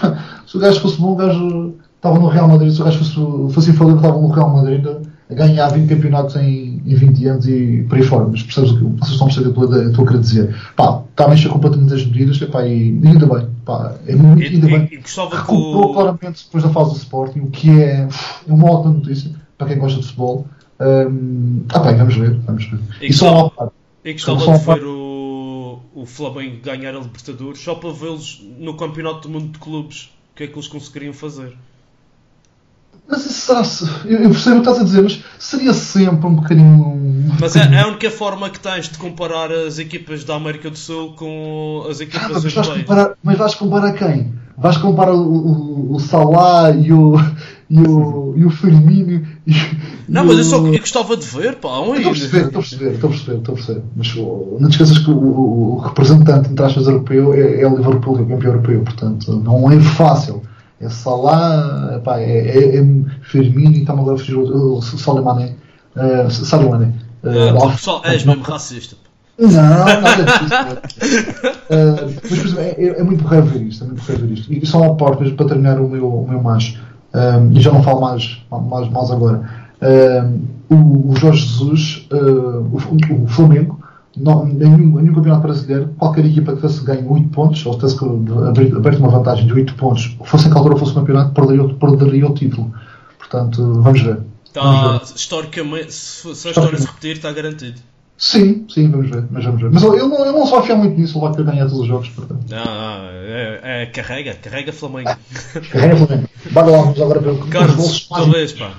se 0.46 0.56
o 0.56 0.60
gajo 0.60 0.80
fosse 0.80 1.00
bom, 1.00 1.14
o 1.14 1.16
gajo 1.16 1.74
estava 1.96 2.16
no 2.16 2.28
Real 2.28 2.46
Madrid, 2.46 2.72
se 2.72 2.80
o 2.80 2.84
gajo 2.84 2.98
fosse, 2.98 3.54
fosse 3.54 3.70
infalível, 3.70 3.96
estava 3.96 4.20
no 4.20 4.28
Real 4.28 4.54
Madrid 4.54 4.86
a 5.28 5.34
ganhar 5.34 5.68
20 5.68 5.88
campeonatos 5.88 6.36
em, 6.36 6.73
em 6.86 6.94
20 6.94 7.26
anos 7.26 7.48
e 7.48 7.84
por 7.88 7.96
aí 7.96 8.04
fora. 8.04 8.26
Mas 8.26 8.42
percebes 8.42 8.70
o 8.70 8.76
que 8.76 8.84
vocês 8.84 9.12
estão 9.12 9.26
a 9.26 9.30
perceber 9.30 9.48
o 9.48 9.54
que 9.54 9.60
eu 9.60 9.90
estou 9.90 10.04
a 10.04 10.08
querer 10.08 10.20
dizer. 10.20 10.56
Pá, 10.76 11.02
está 11.10 11.24
a 11.24 11.28
mexer 11.28 11.48
completamente 11.48 11.94
as 11.94 12.06
medidas 12.06 12.40
epá, 12.42 12.66
e 12.66 13.00
ainda 13.04 13.26
bem. 13.26 13.48
Pá, 13.64 13.96
é 14.06 14.14
muito, 14.14 14.42
e, 14.42 14.46
ainda 14.46 14.66
bem. 14.66 14.80
Recuperou 14.80 15.88
que... 15.88 15.94
claramente 15.94 16.44
depois 16.44 16.64
da 16.64 16.70
fase 16.70 16.90
do 16.90 16.96
Sporting, 16.96 17.40
o 17.40 17.50
que 17.50 17.70
é 17.80 18.08
uma 18.46 18.70
ótima 18.70 18.94
notícia 18.94 19.30
para 19.56 19.68
quem 19.68 19.78
gosta 19.78 20.00
de 20.00 20.06
futebol. 20.06 20.46
Um, 20.80 21.64
ah, 21.68 21.80
pá, 21.80 21.92
vamos 21.92 22.16
ver, 22.16 22.34
vamos 22.40 22.64
ver. 22.66 22.80
E, 23.00 23.06
e 23.06 23.12
só 23.12 23.52
uma 23.56 23.72
E 24.04 24.12
gostava 24.12 24.58
de 24.58 24.64
ver 24.64 24.84
o, 24.84 25.80
o 25.94 26.04
Flamengo 26.04 26.60
ganhar 26.62 26.94
a 26.94 26.98
Libertadores 26.98 27.60
só 27.60 27.74
para 27.74 27.90
vê-los 27.90 28.44
no 28.58 28.76
Campeonato 28.76 29.28
do 29.28 29.30
Mundo 29.30 29.52
de 29.52 29.58
Clubes. 29.58 30.10
O 30.32 30.36
que 30.36 30.44
é 30.44 30.46
que 30.48 30.54
eles 30.54 30.66
conseguiriam 30.66 31.12
fazer? 31.12 31.56
Mas 33.08 33.26
isso. 33.26 33.52
Eu, 34.06 34.30
percebo 34.30 34.58
o 34.58 34.62
que 34.62 34.68
estás 34.68 34.80
a 34.80 34.84
dizer, 34.84 35.02
mas 35.02 35.22
seria 35.38 35.72
sempre 35.72 36.26
um 36.26 36.36
bocadinho. 36.36 37.28
Mas 37.38 37.54
é, 37.56 37.60
é, 37.60 37.80
a 37.80 37.88
única 37.88 38.10
forma 38.10 38.48
que 38.48 38.58
tens 38.58 38.88
de 38.88 38.96
comparar 38.96 39.52
as 39.52 39.78
equipas 39.78 40.24
da 40.24 40.36
América 40.36 40.70
do 40.70 40.78
Sul 40.78 41.12
com 41.12 41.86
as 41.88 42.00
equipas 42.00 42.30
ah, 42.30 42.40
mas, 42.42 42.52
vais 42.52 42.68
comparar, 42.68 43.14
mas 43.22 43.38
vais 43.38 43.54
comparar 43.54 43.92
quem? 43.92 44.32
Vais 44.56 44.76
comparar 44.78 45.12
o, 45.12 45.20
o, 45.20 45.94
o 45.94 46.00
Salah 46.00 46.70
e 46.70 46.92
o, 46.92 47.16
e 47.68 47.80
o, 47.80 48.34
e 48.36 48.44
o 48.44 48.50
Firmino 48.50 49.26
e, 49.46 49.52
Não, 50.08 50.24
mas 50.24 50.38
eu 50.38 50.44
só 50.44 50.56
eu 50.58 50.78
gostava 50.78 51.16
de 51.16 51.26
ver, 51.26 51.56
pá. 51.56 51.80
Um 51.80 51.96
estou 51.96 52.12
a 52.12 52.14
perceber, 52.14 52.46
estou 52.46 52.60
a 52.60 52.62
perceber, 52.62 52.92
estou 52.92 53.08
a 53.08 53.12
perceber, 53.12 53.38
estou 53.38 53.52
a 53.52 53.56
perceber. 53.56 53.82
Mas 53.96 54.14
não 54.14 54.68
te 54.68 54.72
esqueças 54.72 54.98
que 54.98 55.10
o, 55.10 55.16
o 55.16 55.78
representante, 55.78 56.50
entre 56.50 56.64
aspas, 56.64 56.86
europeu 56.86 57.34
é, 57.34 57.60
é 57.60 57.66
o 57.66 57.76
Liverpool, 57.76 58.18
é 58.18 58.22
o 58.22 58.26
campeão 58.26 58.52
europeu, 58.52 58.80
portanto 58.82 59.32
não 59.44 59.70
é 59.70 59.78
fácil 59.80 60.42
é 60.80 60.88
Salah, 60.88 62.00
pá, 62.04 62.18
é, 62.18 62.48
é, 62.48 62.76
é 62.78 62.84
Firmino 63.22 63.72
e 63.72 63.80
está-me 63.80 64.00
agora 64.00 64.16
a 64.16 64.18
fugir 64.18 64.36
o 64.36 64.80
Salimane. 64.82 65.56
Uh, 65.96 66.30
Salimane. 66.30 66.94
Uh, 67.22 67.78
só, 67.78 68.02
és 68.04 68.24
mesmo 68.24 68.42
racista. 68.42 68.96
Não, 69.38 69.50
nada 69.50 70.24
disso. 70.24 71.14
uh, 71.70 72.14
mas, 72.14 72.14
por 72.20 72.32
exemplo, 72.32 72.60
é, 72.60 73.00
é 73.00 73.02
muito 73.02 73.24
raro 73.24 73.46
ver 73.46 73.62
isto. 73.62 73.84
É 73.84 73.86
muito 73.86 74.02
raro 74.02 74.20
ver 74.20 74.32
isto. 74.32 74.52
E 74.52 74.66
só 74.66 74.80
uma 74.80 74.96
porta 74.96 75.24
para 75.30 75.46
terminar 75.46 75.80
o 75.80 75.88
meu, 75.88 76.08
o 76.08 76.28
meu 76.28 76.42
mais. 76.42 76.78
Um, 77.14 77.52
e 77.52 77.60
já 77.60 77.72
não 77.72 77.82
falo 77.82 78.00
mais, 78.00 78.44
mais, 78.50 78.88
mais 78.90 79.10
agora. 79.10 79.48
Um, 79.80 80.42
o, 80.74 81.12
o 81.12 81.16
Jorge 81.16 81.46
Jesus, 81.46 82.08
uh, 82.12 82.60
o, 82.60 83.24
o, 83.24 83.28
Flamengo, 83.28 83.78
não, 84.16 84.46
nenhum, 84.46 85.00
nenhum 85.00 85.14
campeonato 85.14 85.42
brasileiro, 85.42 85.94
qualquer 85.98 86.24
equipa 86.24 86.52
que 86.52 86.60
tivesse 86.60 86.84
ganho 86.84 87.10
8 87.10 87.28
pontos, 87.28 87.66
ou 87.66 87.74
tivesse 87.74 87.98
aberto, 88.48 88.76
aberto 88.76 88.98
uma 88.98 89.08
vantagem 89.08 89.46
de 89.46 89.52
8 89.52 89.74
pontos, 89.74 90.16
fosse 90.24 90.46
em 90.46 90.50
que 90.50 90.56
altura 90.56 90.76
fosse 90.76 90.92
o 90.92 90.94
campeonato, 90.94 91.32
perderia, 91.32 91.68
perderia 91.74 92.26
o 92.28 92.34
título. 92.34 92.72
Portanto, 93.18 93.82
vamos 93.82 94.02
ver. 94.02 94.20
Tá, 94.52 95.02
historicamente, 95.14 95.92
se, 95.92 96.34
se 96.34 96.48
a 96.48 96.50
história 96.52 96.78
se 96.78 96.86
repetir, 96.86 97.16
está 97.16 97.32
garantido. 97.32 97.80
Sim, 98.16 98.64
sim, 98.68 98.88
vamos 98.88 99.10
ver. 99.10 99.24
Mas, 99.30 99.44
vamos 99.44 99.60
ver. 99.60 99.70
mas 99.72 99.82
eu, 99.82 99.96
eu, 99.96 100.08
não, 100.08 100.24
eu 100.24 100.32
não 100.32 100.46
sou 100.46 100.58
a 100.58 100.62
fiar 100.62 100.78
muito 100.78 100.98
nisso, 100.98 101.18
vai 101.18 101.32
ter 101.32 101.42
ganhar 101.42 101.64
todos 101.64 101.80
os 101.80 101.86
jogos. 101.86 102.08
Portanto. 102.10 102.46
Não, 102.48 102.64
não, 102.64 103.08
é, 103.10 103.82
é 103.82 103.86
carrega, 103.86 104.34
carrega 104.34 104.72
Flamengo. 104.72 105.10
Carrega 105.72 105.96
Flamengo. 105.96 106.28
Bora 106.52 106.66
lá, 106.70 106.78
vamos 106.82 107.02
agora 107.02 107.20
ver 107.20 107.30
o 107.30 107.42
que 107.42 107.50
Carlos, 107.50 108.06
talvez, 108.08 108.52
pá. 108.52 108.72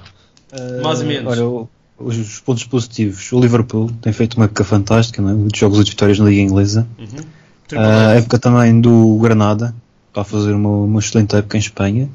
Mais 0.81 1.01
ou 1.01 1.05
menos. 1.05 1.38
Olha, 1.38 1.67
os 1.97 2.39
pontos 2.39 2.65
positivos. 2.65 3.31
O 3.31 3.39
Liverpool 3.39 3.91
tem 4.01 4.11
feito 4.11 4.35
uma 4.35 4.45
época 4.45 4.63
fantástica, 4.63 5.21
não 5.21 5.29
é? 5.29 5.33
Muitos 5.33 5.59
jogos 5.59 5.83
de 5.83 5.91
vitórias 5.91 6.19
na 6.19 6.25
Liga 6.25 6.41
Inglesa. 6.41 6.87
Uhum. 6.99 7.79
A 7.79 8.13
época 8.15 8.37
também 8.37 8.79
do 8.79 9.17
Granada, 9.17 9.73
está 10.09 10.21
a 10.21 10.23
fazer 10.23 10.53
uma, 10.53 10.69
uma 10.69 10.99
excelente 10.99 11.35
época 11.35 11.57
em 11.57 11.59
Espanha. 11.59 12.09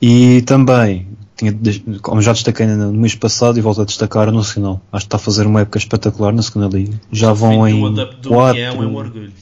E 0.00 0.42
também, 0.42 1.06
tinha, 1.36 1.52
como 2.02 2.22
já 2.22 2.32
destaquei 2.32 2.66
no 2.66 2.92
mês 2.92 3.14
passado 3.14 3.58
e 3.58 3.60
volto 3.60 3.82
a 3.82 3.84
destacar, 3.84 4.28
o 4.28 4.32
Nacional. 4.32 4.80
Acho 4.92 5.04
que 5.04 5.06
está 5.06 5.16
a 5.16 5.20
fazer 5.20 5.46
uma 5.46 5.60
época 5.60 5.78
espetacular 5.78 6.32
na 6.32 6.42
segunda 6.42 6.74
Liga. 6.74 7.00
Já 7.10 7.32
vão 7.32 7.66
em. 7.66 7.80
Do 7.94 8.28
quatro... 8.28 8.60
é 8.60 8.72
um 8.72 8.94
orgulho. 8.94 9.32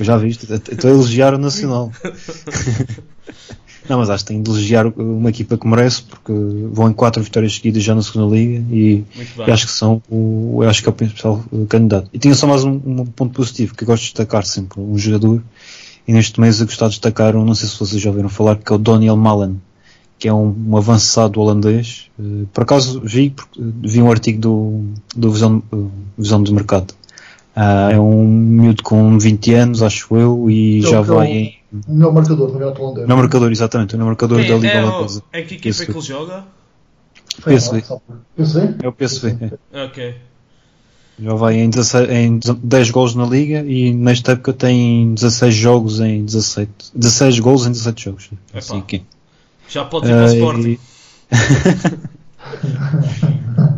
Já 0.00 0.16
viste? 0.16 0.46
Estou 0.52 0.90
a 0.90 0.94
elogiar 0.94 1.34
o 1.34 1.38
Nacional. 1.38 1.92
Não, 3.90 3.98
mas 3.98 4.08
acho 4.08 4.24
que 4.24 4.28
tem 4.28 4.40
de 4.40 4.48
elogiar 4.48 4.86
uma 4.86 5.30
equipa 5.30 5.58
que 5.58 5.66
merece, 5.66 6.02
porque 6.02 6.32
vão 6.72 6.90
em 6.90 6.92
quatro 6.92 7.20
vitórias 7.20 7.56
seguidas 7.56 7.82
já 7.82 7.92
na 7.92 8.00
segunda 8.02 8.32
liga 8.36 8.64
e, 8.70 9.02
acho 9.48 9.66
que 9.66 9.72
são 9.72 10.00
o, 10.08 10.62
acho 10.62 10.80
que 10.80 10.88
é 10.88 10.90
o 10.90 10.94
principal 10.94 11.44
candidato. 11.68 12.08
E 12.12 12.18
tinha 12.20 12.32
só 12.36 12.46
mais 12.46 12.62
um, 12.62 12.80
um, 12.86 13.04
ponto 13.04 13.34
positivo 13.34 13.74
que 13.74 13.82
eu 13.82 13.88
gosto 13.88 14.02
de 14.02 14.10
destacar 14.10 14.46
sempre, 14.46 14.80
um 14.80 14.96
jogador, 14.96 15.42
e 16.06 16.12
neste 16.12 16.40
mês 16.40 16.60
eu 16.60 16.66
gostava 16.66 16.88
de 16.88 16.98
destacar, 16.98 17.34
não 17.34 17.52
sei 17.52 17.68
se 17.68 17.76
vocês 17.76 18.00
já 18.00 18.10
ouviram 18.10 18.28
falar, 18.28 18.58
que 18.58 18.72
é 18.72 18.76
o 18.76 18.78
Daniel 18.78 19.16
Malen, 19.16 19.60
que 20.20 20.28
é 20.28 20.32
um, 20.32 20.54
um 20.68 20.76
avançado 20.76 21.40
holandês. 21.40 22.12
Por 22.52 22.62
acaso 22.62 23.00
vi, 23.02 23.34
vi 23.58 24.00
um 24.00 24.08
artigo 24.08 24.40
do, 24.40 24.84
do 25.16 25.32
Visão, 25.32 25.60
Visão 26.16 26.40
do 26.40 26.54
Mercado. 26.54 26.94
Uh, 27.56 27.90
é 27.90 27.98
um 27.98 28.24
miúdo 28.24 28.84
com 28.84 29.18
20 29.18 29.54
anos, 29.54 29.82
acho 29.82 30.16
eu, 30.16 30.48
e 30.48 30.80
já 30.80 31.00
vai 31.00 31.26
em. 31.26 31.59
O 31.86 31.94
meu 31.94 32.12
marcador, 32.12 32.50
o 32.50 32.58
meu 32.58 32.68
holandês. 32.68 33.06
Não 33.08 33.16
marcador, 33.16 33.50
exatamente, 33.52 33.94
o 33.94 33.98
meu 33.98 34.06
marcador 34.06 34.40
Quem 34.40 34.48
da 34.48 34.56
Liga 34.56 34.68
é, 34.68 34.84
o, 34.84 34.88
Holandesa. 34.88 35.22
em 35.32 35.46
que 35.46 35.54
equipa 35.54 35.82
é 35.82 35.86
que 35.86 35.92
ele 35.92 36.00
joga? 36.00 36.44
PSV. 37.44 37.84
PSV? 38.36 38.74
É 38.82 38.88
o 38.88 38.92
PSV. 38.92 39.36
É. 39.72 39.84
Ok. 39.84 40.14
Já 41.22 41.34
vai 41.34 41.54
em, 41.60 41.68
16, 41.68 42.10
em 42.10 42.40
10 42.62 42.90
gols 42.90 43.14
na 43.14 43.26
Liga 43.26 43.60
e 43.60 43.92
nesta 43.92 44.32
época 44.32 44.52
tem 44.52 45.14
16 45.14 45.54
jogos 45.54 46.00
em 46.00 46.24
17. 46.24 46.70
16 46.94 47.38
gols 47.40 47.66
em 47.66 47.72
17 47.72 48.04
jogos. 48.04 48.30
Assim 48.54 48.80
que. 48.80 49.02
Já 49.68 49.84
pode 49.84 50.06
ir 50.06 50.10
para 50.10 50.22
o 50.22 50.24
Ah, 50.24 50.32
Sporting. 50.32 50.78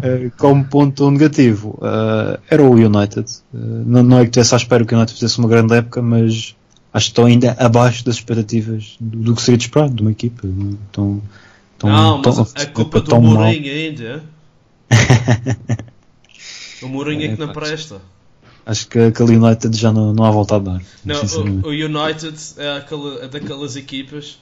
Uh, 0.02 0.30
como 0.38 0.64
ponto 0.64 1.10
negativo, 1.10 1.78
uh, 1.80 2.38
era 2.50 2.62
o 2.62 2.72
United. 2.72 3.26
Uh, 3.52 3.58
não, 3.86 4.02
não 4.02 4.18
é 4.18 4.22
que 4.22 4.28
estivesse 4.30 4.54
à 4.54 4.56
espera 4.56 4.84
que 4.84 4.94
o 4.94 4.96
United 4.96 5.18
fizesse 5.18 5.38
uma 5.38 5.48
grande 5.48 5.74
época, 5.74 6.02
mas 6.02 6.56
acho 6.92 7.06
que 7.06 7.10
estão 7.10 7.26
ainda 7.26 7.52
abaixo 7.58 8.04
das 8.04 8.16
expectativas 8.16 8.96
do, 9.00 9.18
do 9.18 9.34
que 9.34 9.42
seria 9.42 9.58
de 9.58 9.64
esperar 9.64 9.88
de 9.88 10.02
uma 10.02 10.10
equipa. 10.10 10.46
Estão, 10.46 11.22
estão, 11.74 11.90
Não, 11.90 12.22
mas 12.24 12.38
estão- 12.38 12.62
a 12.62 12.66
culpa 12.66 13.00
do. 13.00 13.20
Mourinho 13.20 13.72
ainda. 13.72 14.24
o 16.82 16.88
Mourinho 16.88 17.24
é 17.24 17.28
que 17.34 17.40
não 17.40 17.50
É, 17.50 17.52
presta. 17.52 18.00
Acho 18.64 18.86
que 18.86 18.98
aquele 18.98 19.36
United 19.36 19.76
já 19.76 19.92
não, 19.92 20.12
não 20.12 20.24
há 20.24 20.30
volta 20.30 20.56
a 20.56 20.58
dar. 20.58 20.82
Não, 21.04 21.20
o, 21.20 21.68
o 21.68 21.70
United 21.70 22.36
é, 22.58 22.76
aquela, 22.76 23.24
é 23.24 23.28
daquelas 23.28 23.74
equipas 23.74 24.38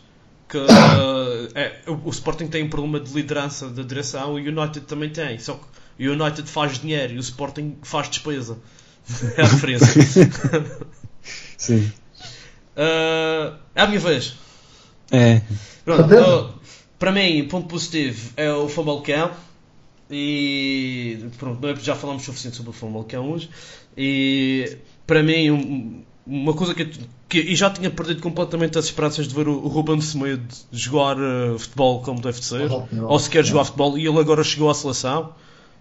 que 0.49 0.59
é, 1.55 1.81
o, 1.87 2.09
o 2.09 2.11
Sporting 2.11 2.49
tem 2.49 2.65
um 2.65 2.69
problema 2.69 3.01
de 3.01 3.13
liderança 3.15 3.69
da 3.71 3.83
direção, 3.83 4.33
o 4.33 4.37
United 4.37 4.81
também 4.81 5.09
tem. 5.09 5.39
Só 5.39 5.55
que 5.99 6.07
o 6.07 6.13
United 6.13 6.49
faz 6.51 6.79
dinheiro 6.79 7.15
e 7.15 7.17
o 7.17 7.21
Sporting 7.21 7.77
faz 7.83 8.09
despesa. 8.09 8.59
É 9.37 9.43
a 9.43 9.49
diferença. 9.49 9.87
Sim. 11.57 11.91
Uh, 12.77 13.57
é 13.75 13.83
a 13.83 13.87
minha 13.87 14.01
vez. 14.01 14.35
É, 15.11 15.43
Pronto, 15.85 16.15
uh, 16.15 16.55
para 16.99 17.11
mim, 17.13 17.47
ponto 17.49 17.67
positivo 17.69 18.33
é 18.37 18.53
o 18.53 18.69
Famalicão. 18.69 19.31
E 20.11 21.19
pronto, 21.39 21.67
é- 21.69 21.77
já 21.77 21.95
falamos 21.95 22.23
o 22.23 22.27
suficiente 22.27 22.57
sobre 22.57 22.71
o 22.71 22.73
Famalicão 22.73 23.31
hoje. 23.31 23.49
E 23.97 24.77
para 25.07 25.23
mim, 25.23 25.51
um- 25.51 26.03
uma 26.27 26.53
coisa 26.55 26.75
que, 26.75 26.83
eu- 26.83 26.91
que 27.29 27.39
e 27.41 27.55
já 27.57 27.71
tinha 27.71 27.91
perdido 27.91 28.21
completamente 28.21 28.79
as 28.79 28.87
esperanças 28.87 29.27
de 29.29 29.35
ver 29.35 29.49
o, 29.49 29.53
o 29.53 29.69
Ruben 29.69 30.01
Semedo 30.01 30.43
jogar 30.73 31.17
uh, 31.19 31.59
futebol 31.59 32.03
como 32.03 32.21
deve 32.21 32.41
de 32.41 32.45
ser, 32.45 32.69
ou 33.09 33.19
sequer 33.19 33.45
jogar 33.45 33.65
futebol. 33.65 33.97
E 33.99 34.07
ele 34.07 34.19
agora 34.19 34.43
chegou 34.45 34.69
à 34.71 34.75
seleção. 34.75 35.33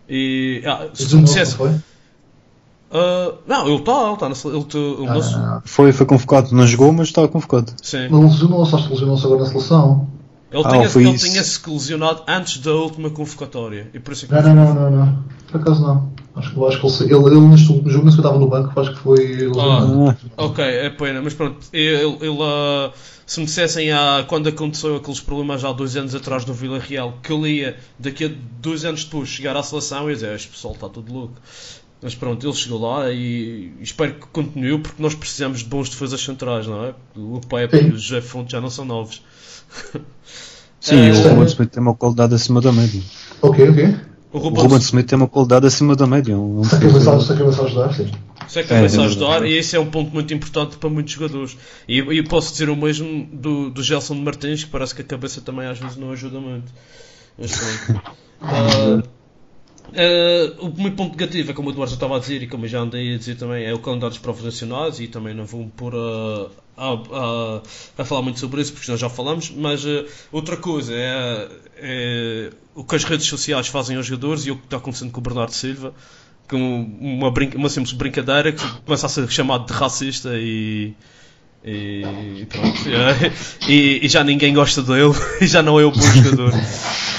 E 0.07 0.61
ah, 0.65 0.89
se 0.93 1.15
me 1.15 1.23
dissesse? 1.23 1.55
Uh, 2.91 3.37
não, 3.47 3.67
ele 3.67 3.77
está, 3.77 4.03
ele 4.05 4.13
está 4.13 4.29
na 4.29 4.35
sele- 4.35 4.55
ele, 4.57 4.65
te- 4.65 4.77
ele 4.77 5.07
Ah, 5.07 5.13
não- 5.13 5.31
não, 5.31 5.53
não. 5.55 5.61
foi, 5.65 5.91
foi 5.91 6.05
convocado, 6.05 6.53
não 6.55 6.65
jogou, 6.67 6.91
mas 6.91 7.07
estava 7.07 7.27
convocado. 7.27 7.73
sim. 7.81 8.07
Mas 8.09 8.23
lesionou-se, 8.33 8.75
acho 8.75 8.85
que 8.87 8.93
lesionou-se 8.93 9.25
agora 9.25 9.41
na 9.41 9.47
seleção. 9.47 10.07
Ele 10.51 10.63
Ah, 10.65 10.69
tinha, 10.71 10.89
foi 10.89 11.03
ele 11.03 11.11
isso. 11.15 11.25
tinha-se 11.27 11.69
lesionado 11.69 12.23
antes 12.27 12.57
da 12.57 12.71
última 12.73 13.09
convocatória. 13.11 13.87
E 13.93 13.99
por 13.99 14.13
isso 14.13 14.25
é 14.25 14.27
que 14.27 14.33
Não, 14.33 14.55
não, 14.55 14.73
não, 14.73 14.89
não, 14.91 15.05
não. 15.05 15.23
Por 15.51 15.61
acaso 15.61 15.81
não. 15.81 16.09
Acho 16.35 16.53
que, 16.53 16.65
acho 16.65 16.79
que 16.79 16.85
ele, 16.87 16.93
se- 16.93 17.03
ele, 17.03 17.13
ele 17.25 17.39
neste 17.41 17.71
último 17.71 17.89
jogo, 17.91 18.05
que 18.07 18.13
eu 18.13 18.17
estava 18.17 18.39
no 18.39 18.47
banco, 18.47 18.79
acho 18.79 18.93
que 18.93 18.99
foi 18.99 19.17
lesionado. 19.27 20.09
Ah, 20.37 20.43
Ok, 20.45 20.63
é 20.63 20.89
pena, 20.89 21.21
mas 21.21 21.33
pronto, 21.35 21.57
ele, 21.73 22.17
ele, 22.21 22.37
ah, 22.41 22.91
se 23.27 23.39
me 23.39 23.45
dissessem 23.45 23.91
há, 23.91 24.25
quando 24.27 24.47
aconteceu 24.49 24.95
aqueles 24.95 25.19
problemas 25.19 25.63
há 25.63 25.71
dois 25.71 25.95
anos 25.95 26.15
atrás 26.15 26.45
no 26.47 26.53
Vila 26.53 26.79
Real, 26.79 27.13
que 27.21 27.31
ele 27.31 27.49
ia 27.59 27.77
daqui 27.99 28.25
a 28.25 28.31
dois 28.59 28.85
anos 28.85 29.03
depois 29.03 29.29
chegar 29.29 29.55
à 29.55 29.61
seleção, 29.61 30.03
eu 30.03 30.09
ia 30.09 30.15
dizer, 30.15 30.33
este 30.35 30.47
pessoal 30.47 30.73
está 30.73 30.89
tudo 30.89 31.13
louco. 31.13 31.33
Mas 32.01 32.15
pronto, 32.15 32.45
ele 32.45 32.53
chegou 32.55 32.79
lá 32.79 33.11
e 33.11 33.73
espero 33.81 34.13
que 34.15 34.27
continue 34.27 34.77
porque 34.79 35.01
nós 35.03 35.13
precisamos 35.13 35.59
de 35.59 35.65
bons 35.65 35.89
defesas 35.89 36.21
centrais, 36.21 36.65
não 36.65 36.85
é? 36.85 36.93
O 37.15 37.41
Pepe 37.41 37.77
Sim. 37.77 37.87
e 37.87 37.91
o 37.91 37.97
José 37.97 38.21
Fonte 38.21 38.51
já 38.53 38.61
não 38.61 38.69
são 38.69 38.85
novos. 38.85 39.21
sim, 40.79 40.95
É, 40.95 41.11
o. 41.11 41.21
Ruben 41.29 41.45
Smith 41.45 41.69
tem 41.71 41.81
uma 41.83 41.95
qualidade 41.95 42.33
acima 42.35 42.61
da 42.61 42.71
média. 42.71 43.01
Ok, 43.41 43.69
ok. 43.69 43.95
O 44.31 44.37
O 44.37 44.39
Ruben 44.39 44.61
Ruben 44.63 44.77
Smith 44.79 45.07
tem 45.07 45.17
uma 45.17 45.27
qualidade 45.27 45.67
acima 45.67 45.95
da 45.95 46.07
média. 46.07 46.37
um- 46.37 46.63
Se 46.63 46.75
a 46.75 46.79
cabeça, 46.79 47.19
se 47.19 47.33
a 47.33 47.35
cabeça 47.35 47.63
ajudar, 47.63 47.93
sim. 47.93 48.09
Isso 48.47 48.59
é 48.59 48.63
que 48.63 48.69
começa 48.69 48.95
É, 48.95 48.99
a 48.99 49.03
é 49.03 49.05
ajudar 49.05 49.45
e 49.45 49.53
esse 49.57 49.75
é 49.75 49.79
um 49.79 49.89
ponto 49.91 50.11
muito 50.11 50.33
importante 50.33 50.77
para 50.77 50.89
muitos 50.89 51.13
jogadores. 51.13 51.57
E 51.87 51.99
e 51.99 52.23
posso 52.23 52.51
dizer 52.51 52.69
o 52.69 52.75
mesmo 52.75 53.27
do, 53.33 53.69
do 53.69 53.83
Gelson 53.83 54.15
de 54.15 54.21
Martins, 54.21 54.63
que 54.63 54.69
parece 54.69 54.95
que 54.95 55.01
a 55.01 55.05
cabeça 55.05 55.41
também 55.41 55.67
às 55.67 55.77
vezes 55.77 55.97
não 55.97 56.11
ajuda 56.11 56.39
muito. 56.39 56.71
Mas 57.37 57.51
pronto. 57.51 58.01
Ah, 58.41 59.03
ah, 59.95 60.61
o 60.61 60.81
meu 60.81 60.91
ponto 60.91 61.11
negativo 61.11 61.51
é 61.51 61.53
como 61.53 61.69
o 61.69 61.71
Eduardo 61.71 61.91
já 61.91 61.95
estava 61.95 62.17
a 62.17 62.19
dizer 62.19 62.41
e 62.43 62.47
como 62.47 62.65
eu 62.65 62.69
já 62.69 62.79
andei 62.79 63.15
a 63.15 63.17
dizer 63.17 63.35
também, 63.35 63.65
é 63.65 63.73
o 63.73 63.79
calendário 63.79 64.09
dos 64.09 64.19
provas 64.19 64.43
nacionais 64.43 64.99
e 64.99 65.07
também 65.07 65.33
não 65.33 65.45
vou 65.45 65.61
me 65.61 65.71
pôr 65.71 65.93
a, 65.95 66.47
a, 66.77 66.93
a, 66.93 67.61
a 67.97 68.05
falar 68.05 68.21
muito 68.21 68.39
sobre 68.39 68.61
isso 68.61 68.73
porque 68.73 68.89
nós 68.91 68.99
já 68.99 69.09
falamos, 69.09 69.51
mas 69.51 69.85
ah, 69.85 70.05
outra 70.31 70.57
coisa 70.57 70.93
é, 70.93 71.49
é 71.77 72.49
o 72.75 72.83
que 72.83 72.95
as 72.95 73.03
redes 73.03 73.27
sociais 73.27 73.67
fazem 73.67 73.97
aos 73.97 74.05
jogadores 74.05 74.45
e 74.45 74.51
o 74.51 74.55
que 74.57 74.65
está 74.65 74.77
acontecendo 74.77 75.11
com 75.11 75.19
o 75.19 75.23
Bernardo 75.23 75.53
Silva 75.53 75.93
com 76.49 76.81
uma, 76.99 77.31
brinca, 77.31 77.57
uma 77.57 77.69
simples 77.69 77.93
brincadeira 77.93 78.51
que 78.51 78.67
começa 78.81 79.05
a 79.05 79.09
ser 79.09 79.30
chamado 79.30 79.65
de 79.68 79.73
racista 79.73 80.31
e. 80.34 80.93
E 81.64 82.45
pronto. 82.49 82.80
é, 82.89 83.31
E, 83.69 84.05
e 84.05 84.09
já 84.09 84.23
ninguém 84.23 84.53
gosta 84.53 84.81
dele 84.81 85.14
e 85.39 85.45
já 85.47 85.61
não 85.61 85.80
é 85.80 85.85
o 85.85 85.91
bom 85.91 86.01
jogador. 86.01 86.51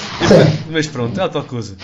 Mas 0.71 0.87
pronto, 0.87 1.19
é 1.19 1.25
a 1.25 1.29
tal 1.29 1.45
coisa. 1.45 1.77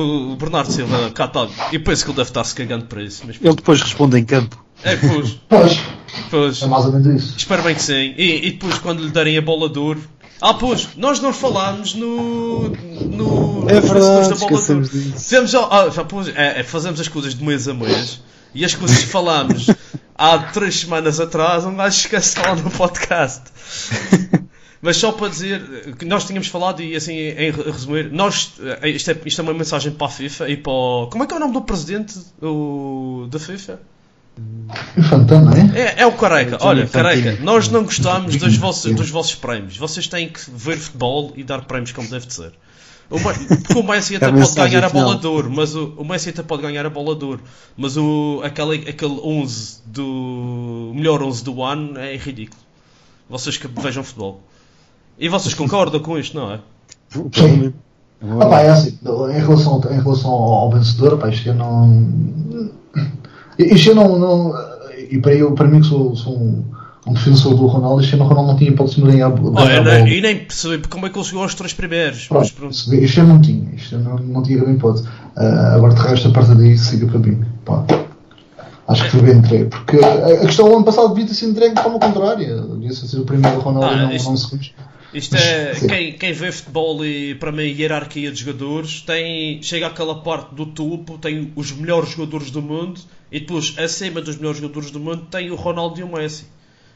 O, 0.00 0.36
Bernardo 0.36 0.70
Silva, 0.70 1.10
cá 1.10 1.24
está. 1.24 1.48
E 1.72 1.78
penso 1.78 2.04
que 2.04 2.10
ele 2.10 2.16
deve 2.16 2.28
estar-se 2.28 2.54
cagando 2.54 2.84
para 2.84 3.02
isso. 3.02 3.22
Mas, 3.26 3.36
Ele 3.40 3.54
depois 3.54 3.80
responde 3.80 4.18
em 4.18 4.24
campo. 4.24 4.62
é, 4.84 4.94
pois, 4.96 5.30
Pois, 5.48 5.80
pois. 6.30 6.62
é 6.62 6.66
mais 6.66 6.84
ou 6.84 6.92
menos 6.92 7.06
isso. 7.24 7.34
Espero 7.38 7.62
bem 7.62 7.74
que 7.74 7.82
sim. 7.82 8.14
E, 8.16 8.46
e 8.46 8.50
depois, 8.52 8.78
quando 8.78 9.02
lhe 9.02 9.10
derem 9.10 9.38
a 9.38 9.42
bola 9.42 9.68
de 9.70 9.78
ouro. 9.78 10.02
Ah, 10.40 10.52
pois, 10.52 10.88
nós 10.98 11.18
não 11.20 11.32
falámos 11.32 11.94
no. 11.94 12.68
no 12.68 13.64
É 13.70 13.80
verdade, 13.80 14.28
da 14.28 14.34
bola 14.34 14.36
de 14.36 14.42
ouro. 14.42 14.54
esquecemos 14.54 14.90
disso. 14.90 15.12
Fizemos, 15.12 15.54
ah, 15.54 15.88
já, 15.90 16.04
pois, 16.04 16.28
é, 16.28 16.60
é, 16.60 16.62
fazemos 16.62 17.00
as 17.00 17.08
coisas 17.08 17.34
de 17.34 17.42
mês 17.42 17.66
a 17.66 17.72
mês 17.72 18.20
e 18.54 18.64
as 18.66 18.74
coisas 18.74 18.98
que 18.98 19.06
falámos 19.06 19.66
há 20.14 20.38
três 20.38 20.80
semanas 20.80 21.20
atrás, 21.20 21.64
um 21.64 21.74
gajo 21.74 21.96
esquece 21.96 22.38
lá 22.38 22.54
no 22.54 22.70
podcast. 22.70 23.44
Mas 24.86 24.98
só 24.98 25.10
para 25.10 25.26
dizer 25.26 25.96
que 25.96 26.04
nós 26.04 26.24
tínhamos 26.24 26.46
falado 26.46 26.80
e 26.80 26.94
assim 26.94 27.12
em 27.12 27.50
resumir, 27.50 28.08
nós, 28.12 28.52
eh, 28.60 28.90
isto, 28.90 29.10
é, 29.10 29.16
isto 29.24 29.40
é 29.40 29.42
uma 29.42 29.52
mensagem 29.52 29.90
para 29.90 30.06
a 30.06 30.10
FIFA 30.10 30.48
e 30.48 30.56
para 30.56 30.72
o, 30.72 31.08
Como 31.10 31.24
é 31.24 31.26
que 31.26 31.34
é 31.34 31.36
o 31.36 31.40
nome 31.40 31.54
do 31.54 31.62
presidente 31.62 32.16
o, 32.40 33.26
da 33.28 33.40
FIFA? 33.40 33.80
É? 35.74 35.80
É, 35.80 36.02
é 36.02 36.06
o 36.06 36.12
Careca. 36.12 36.58
Olha. 36.60 36.86
Careca, 36.86 37.36
nós 37.42 37.68
não 37.68 37.82
gostamos 37.82 38.36
dos 38.36 38.56
vossos, 38.58 38.94
dos 38.94 39.10
vossos 39.10 39.34
prémios. 39.34 39.76
Vocês 39.76 40.06
têm 40.06 40.28
que 40.28 40.38
ver 40.54 40.76
futebol 40.76 41.32
e 41.34 41.42
dar 41.42 41.62
prémios 41.62 41.90
como 41.90 42.08
deve 42.08 42.26
de 42.26 42.34
ser. 42.34 42.52
O 43.10 43.18
Porque 43.18 43.80
o 43.80 43.82
Messi 43.82 44.14
até 44.22 44.26
A 44.26 44.32
pode 44.32 44.54
ganhar 44.54 44.84
a 44.84 44.88
bola 44.88 45.16
de 45.16 45.26
ouro, 45.26 45.50
mas 45.50 45.74
o, 45.74 45.94
o 45.96 46.04
Messi 46.04 46.28
até 46.28 46.44
pode 46.44 46.62
ganhar 46.62 46.86
a 46.86 46.90
bola 46.90 47.16
de 47.16 47.24
ouro, 47.24 47.42
mas 47.76 47.96
o, 47.96 48.40
aquele, 48.44 48.88
aquele 48.88 49.18
11 49.20 49.80
do. 49.84 50.92
melhor 50.94 51.24
11 51.24 51.42
do 51.42 51.60
ano 51.64 51.98
é 51.98 52.16
ridículo. 52.16 52.62
Vocês 53.28 53.56
que 53.56 53.66
vejam 53.66 54.04
futebol. 54.04 54.44
E 55.18 55.28
vocês 55.28 55.54
concordam 55.54 56.00
com 56.00 56.18
isto, 56.18 56.36
não 56.36 56.52
é? 56.52 56.60
Vou- 57.10 57.30
Ah, 58.42 58.46
pá, 58.46 58.60
é 58.60 58.70
assim, 58.70 58.98
em 59.04 59.40
relação, 59.40 59.80
em 59.90 60.00
relação 60.00 60.30
ao, 60.30 60.70
vencedor, 60.70 61.18
pá, 61.18 61.28
isto 61.28 61.48
eu 61.48 61.54
não. 61.54 62.70
Isto 63.58 63.90
eu 63.90 63.94
não. 63.94 64.18
não 64.18 64.54
e 65.10 65.18
para, 65.18 65.34
eu, 65.34 65.52
para 65.52 65.68
mim, 65.68 65.80
que 65.80 65.86
sou, 65.86 66.16
sou 66.16 66.36
um, 66.36 66.64
um 67.06 67.12
defensor 67.12 67.54
do 67.54 67.66
Ronaldo, 67.66 68.02
isto 68.02 68.14
eu 68.14 68.18
não, 68.18 68.26
Ronaldo 68.26 68.50
não 68.52 68.58
tinha 68.58 68.70
hipótese 68.70 68.96
de 68.96 69.02
ganhar, 69.02 69.30
Olha, 69.30 69.80
a 69.80 69.84
nem- 69.84 69.98
bola. 69.98 70.08
e 70.08 70.20
nem 70.20 70.38
percebi 70.44 70.88
como 70.88 71.06
é 71.06 71.10
que 71.10 71.18
ele 71.18 71.24
chegou 71.24 71.42
aos 71.42 71.54
três 71.54 71.72
primeiros. 71.72 72.26
Mas 72.30 72.50
Pronto, 72.50 72.72
isto 72.74 73.20
eu 73.20 73.26
não 73.26 73.40
tinha, 73.40 73.74
isto 73.74 73.94
eu 73.94 74.00
não, 74.00 74.16
não 74.16 74.42
tinha 74.42 74.58
hipótese. 74.58 75.06
Ah, 75.36 75.74
agora, 75.76 75.94
de 75.94 76.00
resto, 76.00 76.28
a 76.28 76.32
partir 76.32 76.54
daí, 76.54 76.76
siga 76.76 77.06
para 77.06 77.18
mim. 77.18 77.44
Pá. 77.64 77.84
Acho 78.88 79.04
que 79.04 79.10
foi 79.10 79.20
bem 79.22 79.36
entregue, 79.38 79.64
porque 79.66 79.96
a, 79.98 80.26
a 80.42 80.46
questão 80.46 80.68
do 80.68 80.76
ano 80.76 80.84
passado 80.84 81.08
devia 81.08 81.26
ter 81.26 81.34
sido 81.34 81.50
entregue 81.50 81.74
de 81.74 81.82
forma 81.82 81.98
contrária. 81.98 82.56
Devia 82.62 82.92
ser 82.92 83.18
o 83.18 83.24
primeiro 83.24 83.58
Ronaldo 83.60 83.86
Ah, 83.88 83.94
e 83.94 84.02
não, 84.02 84.12
isto- 84.12 84.30
não 84.30 84.36
segundo. 84.36 84.64
Isto 85.12 85.36
é, 85.36 85.80
quem, 85.86 86.18
quem 86.18 86.32
vê 86.32 86.50
futebol 86.52 87.04
e 87.04 87.34
para 87.36 87.50
mim 87.52 87.62
hierarquia 87.62 88.30
de 88.30 88.38
jogadores 88.40 89.00
tem, 89.02 89.62
chega 89.62 89.86
àquela 89.86 90.20
parte 90.22 90.54
do 90.54 90.66
topo, 90.66 91.16
tem 91.16 91.52
os 91.56 91.72
melhores 91.72 92.10
jogadores 92.10 92.50
do 92.50 92.60
mundo 92.60 93.00
e 93.30 93.40
depois 93.40 93.74
acima 93.78 94.20
dos 94.20 94.36
melhores 94.36 94.60
jogadores 94.60 94.90
do 94.90 95.00
mundo 95.00 95.26
tem 95.30 95.50
o 95.50 95.54
Ronaldo 95.54 95.98
e 96.00 96.02
o 96.02 96.08
Messi. 96.12 96.46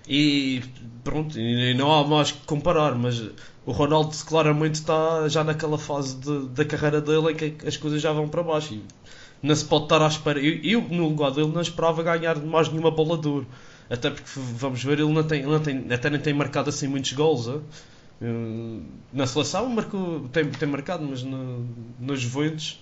E 0.08 0.62
pronto, 1.04 1.38
e 1.38 1.72
não 1.74 1.92
há 1.92 2.04
mais 2.06 2.32
que 2.32 2.44
comparar, 2.46 2.94
mas 2.96 3.20
o 3.64 3.72
Ronaldo 3.72 4.14
claramente 4.26 4.74
está 4.76 5.28
já 5.28 5.44
naquela 5.44 5.78
fase 5.78 6.16
de- 6.16 6.48
da 6.48 6.64
carreira 6.64 7.00
dele 7.00 7.30
em 7.32 7.36
que 7.36 7.66
as 7.66 7.76
coisas 7.76 8.02
já 8.02 8.12
vão 8.12 8.28
para 8.28 8.42
baixo. 8.42 8.74
E 8.74 8.82
não 9.42 9.54
se 9.54 9.64
pode 9.64 9.84
estar 9.84 10.02
à 10.02 10.08
espera. 10.08 10.40
Eu, 10.40 10.60
eu, 10.62 10.82
no 10.88 11.08
lugar 11.08 11.30
dele, 11.30 11.48
não 11.52 11.60
esperava 11.60 12.02
ganhar 12.02 12.36
mais 12.40 12.68
nenhuma 12.68 12.90
bola 12.90 13.16
de. 13.18 13.46
Até 13.88 14.10
porque, 14.10 14.28
vamos 14.36 14.82
ver, 14.82 15.00
ele 15.00 15.12
não 15.12 15.22
tem, 15.24 15.42
não 15.42 15.60
tem, 15.60 15.86
até 15.92 16.10
nem 16.10 16.20
tem 16.20 16.32
marcado 16.34 16.68
assim 16.70 16.86
muitos 16.88 17.12
gols. 17.12 17.48
eh? 17.48 17.60
Na 19.12 19.26
seleção 19.26 19.68
marcou, 19.70 20.20
tem, 20.32 20.44
tem 20.46 20.68
marcado, 20.68 21.04
mas 21.08 21.22
no, 21.22 21.64
nos 21.98 22.20
Juventus. 22.20 22.78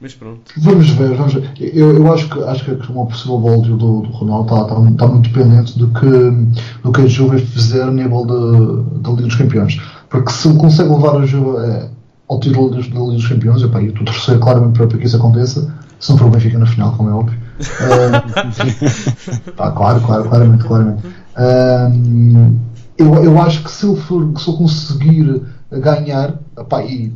Mas 0.00 0.14
pronto. 0.14 0.42
Vamos 0.58 0.90
ver, 0.90 1.14
vamos 1.16 1.32
ver. 1.34 1.50
Eu, 1.58 1.96
eu 1.96 2.12
acho, 2.12 2.28
que, 2.28 2.38
acho 2.42 2.64
que 2.64 2.92
uma 2.92 3.06
possível 3.06 3.38
bola 3.38 3.58
do, 3.62 3.76
do 3.78 4.00
do 4.02 4.08
Ronaldo 4.10 4.54
está, 4.54 4.62
está, 4.68 4.90
está 4.90 5.06
muito 5.06 5.30
dependente 5.30 5.78
do 5.78 5.88
que, 5.88 6.80
do 6.82 6.92
que 6.92 7.00
a 7.00 7.06
Juve 7.06 7.38
fizer 7.46 7.82
a 7.84 7.90
nível 7.90 8.26
de- 8.26 9.00
da 9.00 9.10
Liga 9.10 9.22
dos 9.22 9.36
Campeões. 9.36 9.80
Porque 10.10 10.30
se 10.30 10.52
consegue 10.58 10.90
levar 10.90 11.16
a 11.16 11.24
Juve 11.24 11.56
eh, 11.64 11.88
ao 12.28 12.38
título 12.40 12.70
da 12.70 12.76
da 12.76 12.82
Liga 12.82 13.12
dos 13.14 13.26
Campeões, 13.28 13.62
epá, 13.62 13.80
eu 13.82 13.88
estou 13.88 14.02
a 14.02 14.06
torcer 14.06 14.38
claramente 14.38 14.76
para 14.76 14.86
que 14.98 15.06
isso 15.06 15.16
aconteça, 15.16 15.74
se 15.98 16.10
não 16.10 16.18
for 16.18 16.26
o 16.26 16.30
Benfica 16.30 16.58
na 16.58 16.66
final, 16.66 16.94
como 16.94 17.08
é 17.08 17.12
óbvio. 17.14 17.38
Eh, 17.58 19.52
pá, 19.56 19.70
claro, 19.72 20.00
claro, 20.02 20.28
claramente, 20.28 20.64
claramente. 20.64 21.02
Ahm, 21.36 22.54
eu, 22.98 23.14
eu 23.24 23.40
acho 23.42 23.62
que 23.62 23.70
se 23.70 23.86
ele, 23.86 23.96
for, 23.96 24.32
se 24.38 24.48
ele 24.50 24.58
conseguir 24.58 25.42
ganhar, 25.70 26.34
epá, 26.58 26.82
e 26.84 27.12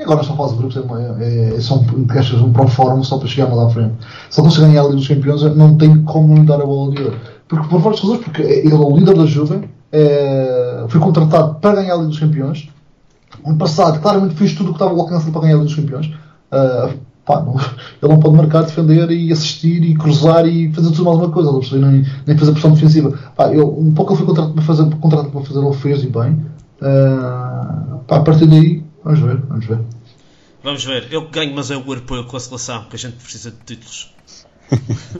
agora 0.00 0.22
só 0.22 0.34
faz 0.36 0.52
grupos, 0.52 0.76
é, 0.76 0.80
uma- 0.80 1.22
é, 1.22 1.54
é 1.56 1.60
só 1.60 1.76
um, 1.76 2.04
gastas 2.04 2.40
um 2.40 2.52
pro 2.52 2.68
fórum 2.68 3.02
só 3.02 3.18
para 3.18 3.28
chegar 3.28 3.52
lá 3.52 3.66
à 3.66 3.70
frente. 3.70 3.94
Se 4.30 4.40
ele 4.40 4.46
conseguir 4.48 4.66
ganhar 4.68 4.80
a 4.82 4.84
Liga 4.84 4.96
dos 4.96 5.08
Campeões, 5.08 5.42
não 5.56 5.76
tem 5.76 6.02
como 6.04 6.34
lhe 6.34 6.44
dar 6.44 6.60
a 6.60 6.66
bola 6.66 6.94
de 6.94 7.02
ouro. 7.02 7.16
Porque, 7.48 7.68
por 7.68 7.80
várias 7.80 8.00
razões, 8.00 8.20
porque 8.20 8.42
ele 8.42 8.70
é 8.72 8.74
o 8.74 8.96
líder 8.96 9.16
da 9.16 9.26
Juve, 9.26 9.68
é, 9.90 10.84
foi 10.88 11.00
contratado 11.00 11.56
para 11.56 11.76
ganhar 11.76 11.94
a 11.94 11.96
Liga 11.96 12.08
dos 12.08 12.18
Campeões. 12.20 12.68
Ano 13.44 13.56
passado, 13.58 14.00
claramente 14.00 14.34
fez 14.34 14.52
tudo 14.54 14.66
o 14.66 14.72
que 14.72 14.76
estava 14.76 14.90
ao 14.92 15.00
alcance 15.00 15.30
para 15.30 15.40
ganhar 15.42 15.54
a 15.54 15.58
Liga 15.58 15.66
dos 15.66 15.74
Campeões. 15.76 16.10
Ah, 16.50 16.90
pá, 17.28 17.42
não- 17.42 17.54
ele 17.60 18.12
não 18.12 18.18
pode 18.18 18.36
marcar, 18.36 18.62
defender 18.62 19.10
e 19.10 19.30
assistir 19.30 19.82
e 19.84 19.94
cruzar 19.94 20.46
e 20.46 20.72
fazer 20.72 20.88
tudo 20.88 21.04
mais 21.04 21.18
uma 21.18 21.30
coisa, 21.30 21.52
não 21.52 21.60
percebi, 21.60 21.84
nem, 21.84 22.04
nem 22.26 22.38
fazer 22.38 22.52
pressão 22.52 22.72
defensiva. 22.72 23.10
Pá, 23.36 23.52
eu, 23.52 23.68
um 23.78 23.92
pouco 23.92 24.12
ele 24.12 24.18
foi 24.18 24.26
contratado 24.26 24.54
para 24.54 24.64
fazer, 24.64 24.96
contratado 24.96 25.30
para 25.30 25.42
fazer, 25.42 25.60
ele 25.64 25.76
fez 25.76 26.02
e 26.02 26.06
bem. 26.08 26.44
Ah, 26.80 27.98
pá, 28.06 28.16
a 28.16 28.22
partir 28.22 28.46
daí, 28.46 28.82
vamos 29.04 29.20
ver, 29.20 29.36
vamos 29.42 29.66
ver. 29.66 29.78
Vamos 30.64 30.84
ver. 30.84 31.06
Eu 31.12 31.28
ganho, 31.28 31.54
mas 31.54 31.70
é 31.70 31.76
o 31.76 31.80
europeu 31.86 32.24
com 32.24 32.36
a 32.36 32.40
seleção, 32.40 32.84
que 32.84 32.96
a 32.96 32.98
gente 32.98 33.16
precisa 33.16 33.50
de 33.50 33.58
títulos. 33.64 34.12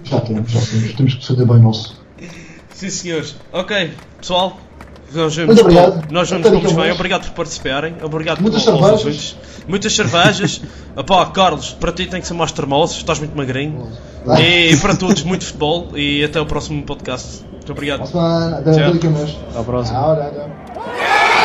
Já 0.04 0.20
temos, 0.20 0.50
já 0.50 0.60
temos, 0.60 0.92
temos 0.94 1.14
que 1.14 1.20
defender 1.20 1.46
bem 1.46 1.56
o 1.56 1.62
nosso. 1.62 2.00
Sim, 2.70 2.90
senhores. 2.90 3.36
Ok, 3.52 3.92
pessoal. 4.20 4.58
Nós 5.12 5.34
vemos, 5.34 5.54
Muito 5.54 5.60
obrigado. 5.62 6.10
nós 6.10 6.32
Até 6.32 6.48
a 6.48 6.52
um 6.70 6.74
bem. 6.74 6.92
Obrigado 6.92 7.24
por 7.26 7.32
participarem. 7.32 7.94
Obrigado 8.02 8.40
Muitas 8.40 8.62
por, 8.64 8.72
cervejas. 8.72 9.04
ouvintes. 9.04 9.36
Muitas 9.66 9.92
cervejas. 9.94 10.60
Epá, 10.96 11.26
Carlos, 11.26 11.72
para 11.72 11.92
ti 11.92 12.06
tem 12.06 12.20
que 12.20 12.26
ser 12.26 12.34
mais 12.34 12.52
termoso, 12.52 12.96
estás 12.96 13.18
muito 13.18 13.36
magrinho. 13.36 13.88
E 14.38 14.76
para 14.76 14.94
todos, 14.96 15.22
muito 15.22 15.44
futebol. 15.44 15.88
E 15.96 16.24
até 16.24 16.40
o 16.40 16.46
próximo 16.46 16.82
podcast. 16.82 17.44
Muito 17.52 17.72
obrigado. 17.72 18.02
Até 18.02 18.84
a 18.84 18.90
um 18.90 19.10
mês. 19.10 19.36
Até 19.50 19.60
à 19.60 19.62
próxima. 19.62 19.98
Tchau, 19.98 20.16
tchau, 20.16 20.30
tchau. 20.32 21.37